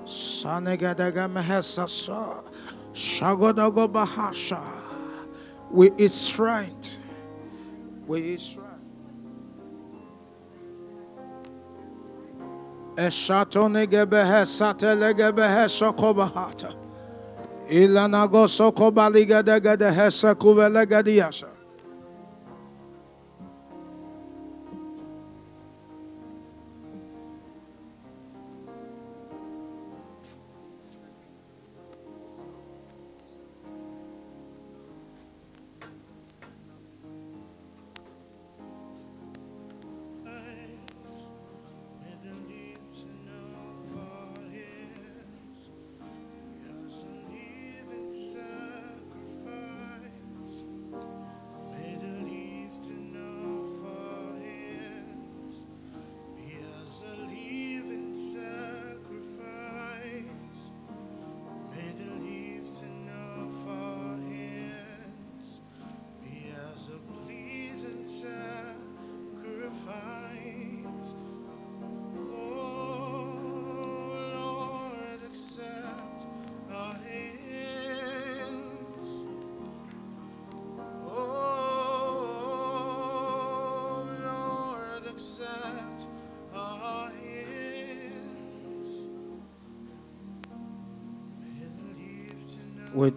Sanegedegemehesasa. 0.07 2.44
Shagodagobahasha. 2.94 4.60
With 5.69 6.02
its 6.02 6.15
strength. 6.15 6.98
With 8.07 8.26
its 8.26 8.44
strength. 8.44 8.65
Eshatonegebehe 12.95 14.45
satelegebehe 14.45 15.69
sokobahata. 15.69 16.73
Ilanago 17.69 18.48
sokobaligedegedehese 18.48 20.36
kubelegediasha. 20.36 21.55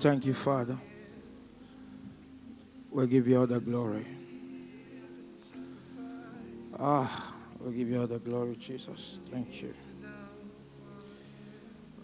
Thank 0.01 0.27
you, 0.27 0.35
Father. 0.35 0.79
We 2.91 3.07
give 3.07 3.29
you 3.29 3.41
all 3.41 3.47
the 3.47 3.61
glory. 3.61 4.07
Ah, 6.79 7.35
we 7.61 7.75
give 7.75 7.89
you 7.89 8.01
all 8.01 8.07
the 8.07 8.19
glory, 8.19 8.57
Jesus. 8.57 9.21
Thank 9.31 9.63
you. 9.63 9.75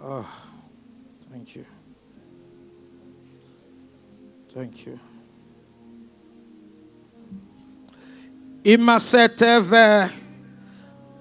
Ah, 0.02 0.44
thank 1.30 1.54
you. 1.56 1.64
Thank 4.52 4.86
you. 4.86 4.98
Imaseteve 8.64 10.10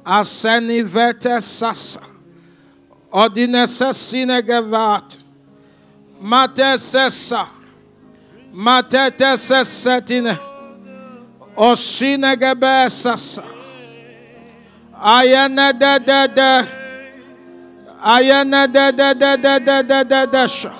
asenivete 0.05 1.41
sasa. 1.41 2.01
Ordinese 3.11 3.93
sinegevat 3.93 5.22
ma 6.23 6.47
tecessa, 6.47 7.47
ma 8.53 8.81
tetecessetine, 8.81 10.39
osinegebessassa, 11.55 13.43
ayenededede, 14.93 16.67
ayenedededededededesha, 18.01 20.71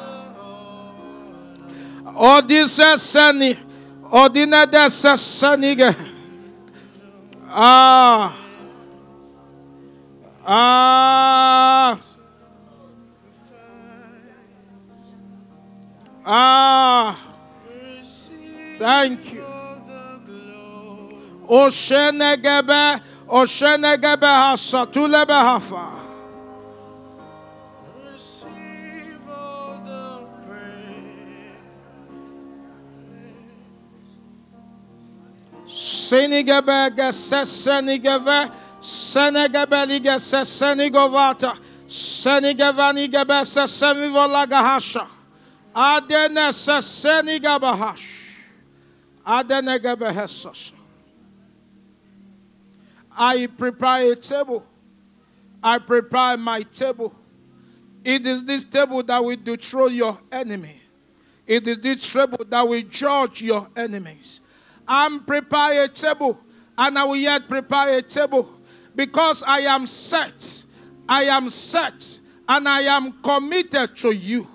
odisesseni, 2.15 3.57
odinedesessenige, 4.11 5.95
ah, 7.51 8.31
ah, 10.47 12.12
Ah. 16.25 17.19
Thank 18.79 19.33
you. 19.33 19.43
Oshenegebe, 21.47 23.01
Oshenegebe 23.27 24.27
hasa, 24.27 24.85
tulebe 24.85 25.33
hafa. 25.33 25.99
Senigebe 35.67 36.89
gese 36.95 37.45
senigebe, 37.45 38.49
senegebe 38.81 39.85
lige 39.85 40.19
se 40.19 40.45
senigovata, 40.45 41.53
senigevani 41.87 43.07
gebe 43.07 43.45
se 43.45 43.67
semivola 43.67 44.45
hasha. 44.49 45.07
I 53.15 53.47
prepare 53.57 54.11
a 54.11 54.15
table. 54.15 54.65
I 55.63 55.79
prepare 55.79 56.37
my 56.37 56.61
table. 56.63 57.15
It 58.03 58.27
is 58.27 58.43
this 58.43 58.63
table 58.65 59.01
that 59.03 59.23
will 59.23 59.37
destroy 59.37 59.87
your 59.87 60.19
enemy. 60.31 60.81
It 61.47 61.67
is 61.67 61.79
this 61.79 62.11
table 62.11 62.45
that 62.49 62.67
will 62.67 62.81
judge 62.83 63.41
your 63.41 63.67
enemies. 63.75 64.41
I'm 64.87 65.23
prepare 65.23 65.83
a 65.83 65.87
table, 65.87 66.39
and 66.77 66.99
I 66.99 67.03
will 67.05 67.15
yet 67.15 67.47
prepare 67.47 67.97
a 67.97 68.01
table 68.01 68.49
because 68.95 69.43
I 69.43 69.59
am 69.59 69.87
set. 69.87 70.65
I 71.07 71.23
am 71.23 71.49
set, 71.49 72.19
and 72.47 72.67
I 72.67 72.81
am 72.81 73.13
committed 73.21 73.95
to 73.97 74.11
you. 74.11 74.47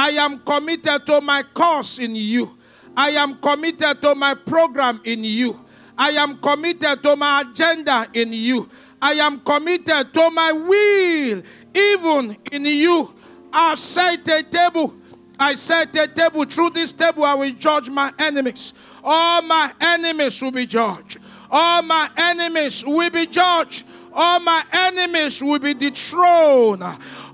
I 0.00 0.12
am 0.12 0.38
committed 0.38 1.04
to 1.04 1.20
my 1.20 1.42
cause 1.52 1.98
in 1.98 2.14
you. 2.16 2.56
I 2.96 3.10
am 3.10 3.36
committed 3.36 4.00
to 4.00 4.14
my 4.14 4.32
program 4.32 4.98
in 5.04 5.22
you. 5.22 5.60
I 5.98 6.12
am 6.12 6.38
committed 6.38 7.02
to 7.02 7.16
my 7.16 7.42
agenda 7.42 8.06
in 8.14 8.32
you. 8.32 8.66
I 9.02 9.12
am 9.12 9.40
committed 9.40 10.14
to 10.14 10.30
my 10.30 10.52
will, 10.52 11.42
even 11.74 12.34
in 12.50 12.64
you. 12.64 13.12
I've 13.52 13.78
set 13.78 14.26
a 14.26 14.42
table. 14.42 14.94
I 15.38 15.52
set 15.52 15.94
a 15.94 16.08
table. 16.08 16.46
Through 16.46 16.70
this 16.70 16.92
table, 16.92 17.24
I 17.24 17.34
will 17.34 17.52
judge 17.52 17.90
my 17.90 18.10
enemies. 18.18 18.72
All 19.04 19.42
my 19.42 19.70
enemies 19.82 20.40
will 20.40 20.50
be 20.50 20.64
judged. 20.64 21.18
All 21.50 21.82
my 21.82 22.08
enemies 22.16 22.82
will 22.86 23.10
be 23.10 23.26
judged. 23.26 23.84
All 24.12 24.40
my 24.40 24.64
enemies 24.72 25.42
will 25.42 25.58
be 25.58 25.74
dethroned. 25.74 26.82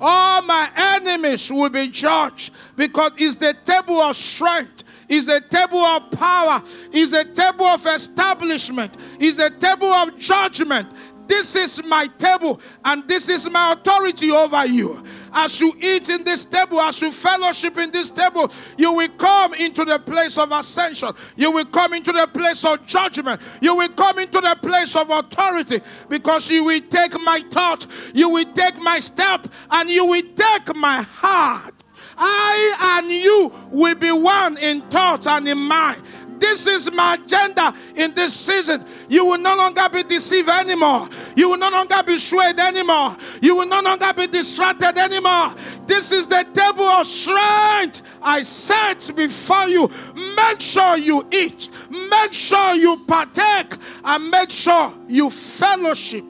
All 0.01 0.43
my 0.43 0.71
enemies 0.77 1.51
will 1.51 1.71
be 1.71 1.89
judged 1.89 2.53
because 2.77 3.13
it's 3.17 3.37
the 3.37 3.55
table 3.65 4.01
of 4.01 4.17
strength 4.17 4.85
is 5.09 5.29
a 5.29 5.41
table 5.41 5.79
of 5.79 6.11
power, 6.13 6.63
is 6.93 7.13
a 7.13 7.25
table 7.25 7.67
of 7.67 7.87
establishment, 7.87 8.97
is 9.21 9.39
a 9.39 9.51
table 9.51 9.89
of 9.89 10.19
judgment. 10.19 10.89
This 11.27 11.57
is 11.57 11.83
my 11.85 12.07
table, 12.19 12.61
and 12.85 13.07
this 13.09 13.29
is 13.29 13.51
my 13.51 13.73
authority 13.73 14.31
over 14.31 14.67
you. 14.67 15.03
As 15.33 15.61
you 15.61 15.73
eat 15.81 16.09
in 16.09 16.25
this 16.25 16.45
table, 16.45 16.81
as 16.81 17.01
you 17.03 17.13
fellowship 17.13 17.79
in 17.79 17.91
this 17.91 18.11
table, 18.11 18.51
you 18.77 18.93
will 18.93 19.09
come 19.11 19.55
into 19.55 19.85
the 19.85 19.99
place 19.99 20.39
of 20.39 20.51
ascension. 20.53 21.13
You 21.37 21.53
will 21.53 21.65
come 21.67 21.95
into 21.95 22.13
the 22.13 22.27
place 22.27 22.65
of 22.65 22.85
judgment. 22.87 23.41
You 23.61 23.77
will 23.77 23.89
come 23.91 24.19
into 24.19 24.41
the 24.41 24.57
place 24.63 24.97
of 24.97 25.11
authority 25.11 25.81
because 26.09 26.51
you 26.51 26.65
will 26.65 26.81
take 26.91 27.21
my 27.21 27.43
thought, 27.51 27.87
you 28.15 28.31
will 28.31 28.53
take 28.55 28.79
my 28.79 28.99
step, 28.99 29.47
and 29.71 29.89
you 29.89 30.07
will 30.07 30.23
take 30.35 30.75
my 30.77 31.03
heart. 31.03 31.75
I 32.19 32.99
and 32.99 33.11
you 33.11 33.53
will 33.71 33.95
be 33.95 34.11
one 34.11 34.57
in 34.59 34.81
thought 34.83 35.27
and 35.27 35.47
in 35.47 35.59
mind. 35.59 36.03
This 36.39 36.67
is 36.67 36.91
my 36.93 37.15
agenda 37.15 37.75
in 37.95 38.15
this 38.15 38.35
season. 38.35 38.85
You 39.09 39.25
will 39.25 39.39
no 39.39 39.57
longer 39.57 39.89
be 39.89 40.03
deceived 40.03 40.49
anymore. 40.49 41.09
You 41.35 41.51
will 41.51 41.59
no 41.59 41.71
longer 41.71 42.03
be 42.03 42.19
swayed 42.19 42.59
anymore. 42.59 43.17
You 43.41 43.57
will 43.57 43.67
no 43.67 43.81
longer 43.81 44.13
be 44.13 44.27
distracted 44.27 44.99
anymore. 44.99 45.55
This 45.87 46.13
is 46.13 46.27
the 46.27 46.45
table 46.53 46.85
of 46.85 47.07
strength 47.07 48.03
I 48.23 48.43
set 48.43 49.11
before 49.17 49.69
you. 49.69 49.91
Make 50.37 50.61
sure 50.61 50.97
you 50.97 51.27
eat, 51.33 51.69
make 51.91 52.33
sure 52.33 52.75
you 52.75 53.05
partake, 53.07 53.75
and 54.05 54.31
make 54.31 54.51
sure 54.51 54.93
you 55.09 55.31
fellowship 55.31 56.25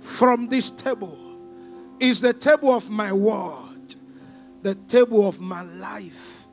from 0.00 0.48
this 0.48 0.70
table 0.70 1.18
is 2.00 2.20
the 2.20 2.32
table 2.32 2.74
of 2.74 2.90
my 2.90 3.12
word, 3.12 3.94
the 4.62 4.74
table 4.74 5.26
of 5.26 5.40
my 5.40 5.62
life, 5.62 6.46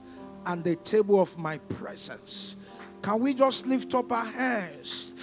and 0.45 0.63
the 0.63 0.75
table 0.77 1.21
of 1.21 1.37
my 1.37 1.57
presence. 1.57 2.57
Can 3.01 3.19
we 3.19 3.33
just 3.33 3.65
lift 3.65 3.93
up 3.95 4.11
our 4.11 4.25
hands? 4.25 5.13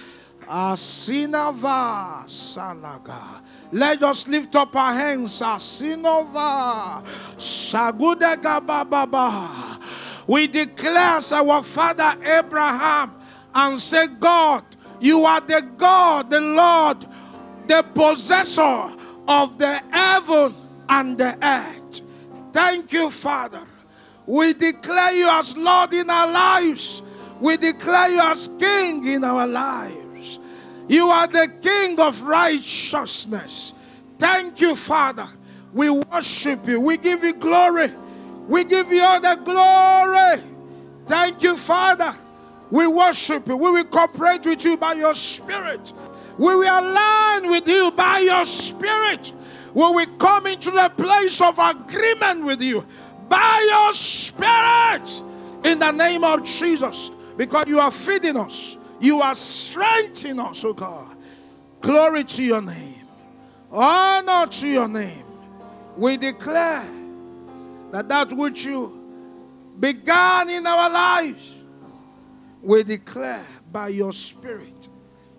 Asinava 0.47 2.25
salaga. 2.25 3.41
Let 3.71 4.01
us 4.03 4.27
lift 4.27 4.55
up 4.55 4.75
our 4.75 4.93
hands. 4.93 5.41
Asinova 5.41 7.03
sagudega 7.37 8.65
baba. 8.65 9.79
We 10.27 10.47
declare 10.47 11.17
as 11.17 11.31
our 11.31 11.63
father 11.63 12.15
Abraham 12.23 13.13
and 13.53 13.79
say, 13.79 14.07
God, 14.19 14.63
you 14.99 15.25
are 15.25 15.41
the 15.41 15.61
God, 15.77 16.29
the 16.29 16.41
Lord, 16.41 17.05
the 17.67 17.83
possessor 17.93 18.89
of 19.27 19.57
the 19.57 19.81
heaven 19.91 20.55
and 20.89 21.17
the 21.17 21.37
earth. 21.41 22.01
Thank 22.51 22.91
you, 22.91 23.09
Father. 23.09 23.61
We 24.25 24.53
declare 24.53 25.13
you 25.13 25.27
as 25.29 25.55
Lord 25.55 25.93
in 25.93 26.09
our 26.09 26.31
lives. 26.31 27.01
We 27.39 27.57
declare 27.57 28.09
you 28.09 28.19
as 28.19 28.49
King 28.59 29.05
in 29.07 29.23
our 29.23 29.47
lives. 29.47 30.39
You 30.87 31.07
are 31.07 31.27
the 31.27 31.51
King 31.61 31.99
of 31.99 32.21
righteousness. 32.23 33.73
Thank 34.17 34.59
you, 34.59 34.75
Father. 34.75 35.27
We 35.73 35.89
worship 35.89 36.67
you. 36.67 36.81
We 36.81 36.97
give 36.97 37.23
you 37.23 37.33
glory. 37.35 37.91
We 38.47 38.63
give 38.63 38.91
you 38.91 39.03
all 39.03 39.21
the 39.21 39.35
glory. 39.43 40.43
Thank 41.05 41.43
you, 41.43 41.55
Father. 41.55 42.15
We 42.71 42.87
worship 42.87 43.47
you. 43.47 43.55
We 43.55 43.71
will 43.71 43.85
cooperate 43.85 44.45
with 44.45 44.65
you 44.65 44.77
by 44.77 44.93
your 44.93 45.15
Spirit. 45.15 45.93
We 46.37 46.55
will 46.55 46.79
align 46.79 47.49
with 47.49 47.67
you 47.67 47.91
by 47.91 48.19
your 48.19 48.45
Spirit. 48.45 49.31
We 49.73 49.83
will 49.83 50.17
come 50.17 50.47
into 50.47 50.71
the 50.71 50.91
place 50.97 51.41
of 51.41 51.57
agreement 51.59 52.45
with 52.45 52.61
you 52.61 52.85
by 53.29 53.67
your 53.69 53.93
Spirit 53.93 55.21
in 55.63 55.79
the 55.79 55.91
name 55.91 56.23
of 56.23 56.43
Jesus. 56.43 57.11
Because 57.39 57.69
you 57.69 57.79
are 57.79 57.89
feeding 57.89 58.35
us, 58.35 58.75
you 58.99 59.21
are 59.21 59.33
strengthening 59.33 60.41
us, 60.41 60.61
oh 60.65 60.73
God. 60.73 61.15
Glory 61.79 62.25
to 62.25 62.43
your 62.43 62.61
name, 62.61 63.07
honor 63.71 64.45
to 64.45 64.67
your 64.67 64.89
name. 64.89 65.23
We 65.95 66.17
declare 66.17 66.85
that 67.91 68.09
that 68.09 68.33
which 68.33 68.65
you 68.65 69.71
began 69.79 70.49
in 70.49 70.67
our 70.67 70.89
lives, 70.89 71.55
we 72.61 72.83
declare 72.83 73.45
by 73.71 73.87
your 73.87 74.11
Spirit 74.11 74.89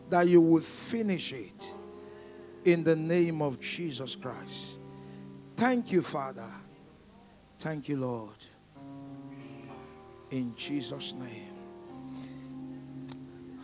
that 0.08 0.26
you 0.26 0.40
will 0.40 0.62
finish 0.62 1.34
it 1.34 1.70
in 2.64 2.82
the 2.82 2.96
name 2.96 3.42
of 3.42 3.60
Jesus 3.60 4.16
Christ. 4.16 4.78
Thank 5.54 5.92
you, 5.92 6.00
Father. 6.00 6.48
Thank 7.58 7.90
you, 7.90 7.98
Lord. 7.98 8.36
In 10.30 10.54
Jesus' 10.56 11.12
name. 11.12 11.39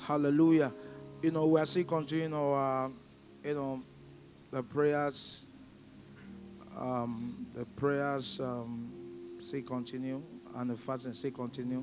Hallelujah. 0.07 0.73
You 1.21 1.33
know, 1.33 1.47
we 1.47 1.59
are 1.61 1.67
still 1.67 1.83
continuing 1.83 2.33
our, 2.33 2.93
you 3.43 3.55
know, 3.55 3.83
the 4.53 4.63
prayers. 4.63 5.45
Um, 6.79 7.45
the 7.53 7.65
prayers 7.65 8.39
um, 8.39 8.93
still 9.41 9.63
continue, 9.63 10.23
and 10.55 10.71
the 10.71 10.77
fasting 10.77 11.13
still 11.13 11.33
continue. 11.33 11.83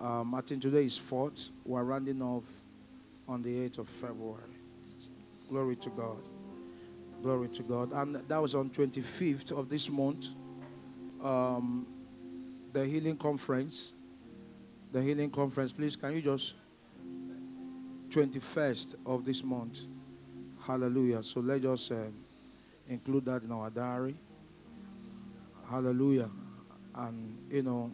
Um, 0.00 0.34
I 0.34 0.40
think 0.40 0.62
today 0.62 0.86
is 0.86 0.96
fourth. 0.96 1.50
We're 1.66 1.82
rounding 1.82 2.22
off 2.22 2.44
on 3.28 3.42
the 3.42 3.68
8th 3.68 3.80
of 3.80 3.90
February. 3.90 4.40
Glory 5.50 5.76
to 5.76 5.90
God. 5.90 6.22
Glory 7.20 7.48
to 7.48 7.62
God. 7.62 7.92
And 7.92 8.14
that 8.26 8.40
was 8.40 8.54
on 8.54 8.70
25th 8.70 9.52
of 9.52 9.68
this 9.68 9.90
month. 9.90 10.28
Um, 11.22 11.86
the 12.72 12.86
healing 12.86 13.18
conference. 13.18 13.92
The 14.92 15.02
healing 15.02 15.28
conference. 15.28 15.72
Please, 15.72 15.94
can 15.94 16.14
you 16.14 16.22
just 16.22 16.54
21st 18.10 18.96
of 19.06 19.24
this 19.24 19.42
month. 19.44 19.80
Hallelujah. 20.60 21.22
So 21.22 21.40
let 21.40 21.64
us 21.64 21.90
uh, 21.90 22.10
include 22.88 23.24
that 23.26 23.42
in 23.42 23.52
our 23.52 23.70
diary. 23.70 24.16
Hallelujah. 25.68 26.30
And, 26.94 27.38
you 27.50 27.62
know, 27.62 27.92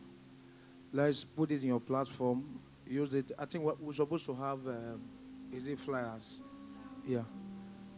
let's 0.93 1.25
put 1.25 1.51
it 1.51 1.63
in 1.63 1.69
your 1.69 1.81
platform. 1.81 2.61
Use 2.87 3.15
it. 3.15 3.33
I 3.39 3.45
think 3.45 3.65
what 3.65 3.81
we're 3.81 3.95
supposed 3.95 4.27
to 4.27 4.35
have 4.35 4.67
um, 4.67 5.01
is 5.53 5.67
it 5.67 5.79
flyers. 5.79 6.41
Yeah. 7.07 7.23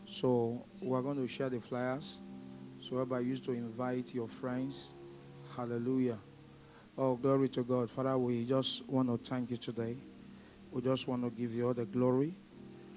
So 0.08 0.64
we're 0.80 1.02
going 1.02 1.16
to 1.16 1.28
share 1.28 1.50
the 1.50 1.60
flyers. 1.60 2.18
So 2.80 2.96
whereby 2.96 3.20
you 3.20 3.36
to 3.36 3.52
invite 3.52 4.14
your 4.14 4.28
friends. 4.28 4.92
Hallelujah. 5.56 6.18
Oh, 6.98 7.14
glory 7.14 7.48
to 7.50 7.62
God. 7.62 7.90
Father, 7.90 8.16
we 8.16 8.44
just 8.44 8.88
want 8.88 9.08
to 9.08 9.30
thank 9.30 9.50
you 9.50 9.56
today. 9.56 9.96
We 10.72 10.82
just 10.82 11.08
want 11.08 11.22
to 11.22 11.30
give 11.30 11.54
you 11.54 11.68
all 11.68 11.74
the 11.74 11.86
glory. 11.86 12.34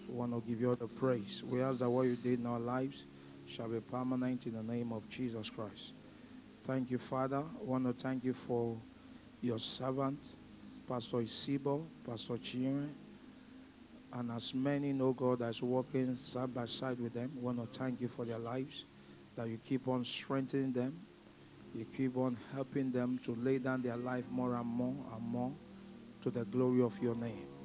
We 0.08 0.16
want 0.16 0.34
to 0.34 0.42
give 0.48 0.60
you 0.60 0.70
all 0.70 0.76
the 0.76 0.88
praise. 0.88 1.44
We 1.46 1.62
ask 1.62 1.80
that 1.80 1.90
what 1.90 2.04
you 2.04 2.16
did 2.16 2.40
in 2.40 2.46
our 2.46 2.60
lives 2.60 3.06
shall 3.46 3.68
be 3.68 3.80
permanent 3.80 4.46
in 4.46 4.56
the 4.56 4.64
name 4.64 4.92
of 4.92 5.08
Jesus 5.10 5.50
Christ. 5.50 5.94
Thank 6.66 6.92
you, 6.92 6.98
Father. 6.98 7.38
I 7.38 7.64
want 7.64 7.86
to 7.86 7.94
thank 7.94 8.24
you 8.24 8.34
for 8.34 8.78
your 9.42 9.60
servant, 9.60 10.36
Pastor 10.88 11.18
Isibo, 11.18 11.86
Pastor 12.06 12.34
Chinwe, 12.34 12.90
and 14.14 14.32
as 14.32 14.54
many 14.54 14.92
know 14.92 15.14
God 15.14 15.40
that's 15.40 15.62
walking 15.62 16.16
side 16.16 16.54
by 16.54 16.66
side 16.66 17.00
with 17.00 17.14
them. 17.14 17.32
We 17.36 17.42
want 17.42 17.60
to 17.72 17.80
thank 17.80 18.02
you 18.02 18.08
for 18.08 18.26
their 18.26 18.40
lives, 18.40 18.86
that 19.36 19.48
you 19.48 19.60
keep 19.64 19.88
on 19.88 20.04
strengthening 20.04 20.74
them. 20.74 21.00
You 21.76 21.86
keep 21.86 22.18
on 22.18 22.36
helping 22.54 22.92
them 22.92 23.20
to 23.24 23.36
lay 23.36 23.60
down 23.60 23.84
their 23.84 23.98
life 23.98 24.26
more 24.32 24.56
and 24.56 24.66
more 24.66 24.96
and 25.14 25.24
more 25.24 25.52
to 26.24 26.32
the 26.32 26.44
glory 26.46 26.82
of 26.82 27.00
your 27.02 27.16
name 27.16 27.59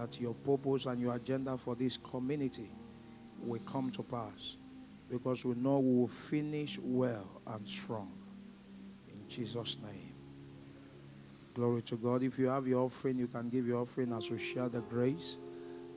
that 0.00 0.18
your 0.18 0.32
purpose 0.32 0.86
and 0.86 0.98
your 0.98 1.14
agenda 1.14 1.58
for 1.58 1.74
this 1.74 1.98
community 1.98 2.70
will 3.42 3.60
come 3.60 3.90
to 3.90 4.02
pass 4.02 4.56
because 5.10 5.44
we 5.44 5.54
know 5.56 5.78
we 5.78 6.00
will 6.00 6.08
finish 6.08 6.78
well 6.82 7.28
and 7.48 7.68
strong. 7.68 8.10
In 9.08 9.28
Jesus' 9.28 9.76
name. 9.82 10.14
Glory 11.52 11.82
to 11.82 11.96
God. 11.96 12.22
If 12.22 12.38
you 12.38 12.46
have 12.46 12.66
your 12.66 12.84
offering, 12.84 13.18
you 13.18 13.26
can 13.26 13.50
give 13.50 13.66
your 13.66 13.82
offering 13.82 14.12
as 14.14 14.30
we 14.30 14.38
share 14.38 14.70
the 14.70 14.80
grace, 14.80 15.36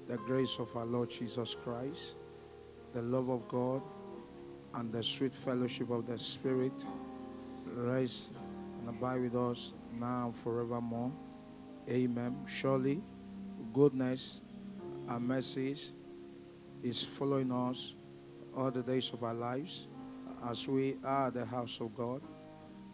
the 0.09 0.17
grace 0.17 0.57
of 0.59 0.75
our 0.75 0.85
Lord 0.85 1.09
Jesus 1.09 1.55
Christ, 1.63 2.15
the 2.91 3.01
love 3.01 3.30
of 3.30 3.47
God, 3.47 3.81
and 4.73 4.91
the 4.91 5.03
sweet 5.03 5.34
fellowship 5.34 5.89
of 5.91 6.07
the 6.07 6.19
Spirit 6.19 6.84
rest 7.73 8.30
and 8.81 8.89
abide 8.89 9.21
with 9.21 9.35
us 9.35 9.71
now 9.97 10.25
and 10.25 10.35
forevermore. 10.35 11.11
Amen. 11.89 12.35
Surely 12.47 13.01
goodness 13.74 14.41
and 15.10 15.28
mercies 15.28 15.91
is 16.84 17.04
following 17.04 17.52
us 17.52 17.95
all 18.56 18.72
the 18.72 18.84
days 18.84 19.12
of 19.12 19.24
our 19.24 19.34
lives 19.34 19.88
as 20.50 20.68
we 20.68 20.95
are 21.04 21.32
the 21.32 21.45
house 21.45 21.80
of 21.82 21.95
God 21.95 22.22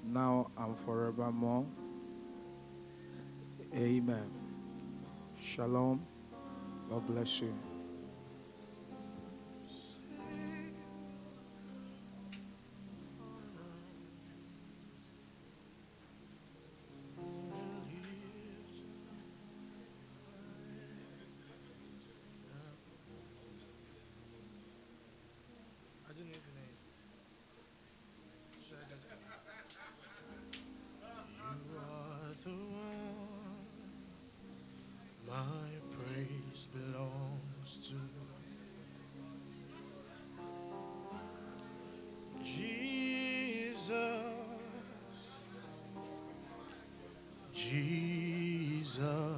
now 0.04 0.50
and 0.58 0.78
forevermore. 0.78 1.66
Amen. 3.76 4.32
Shalom. 5.44 6.02
God 6.90 7.06
bless 7.08 7.42
you. 7.42 7.69
Jesus, 42.56 43.94
Jesus, 47.54 49.29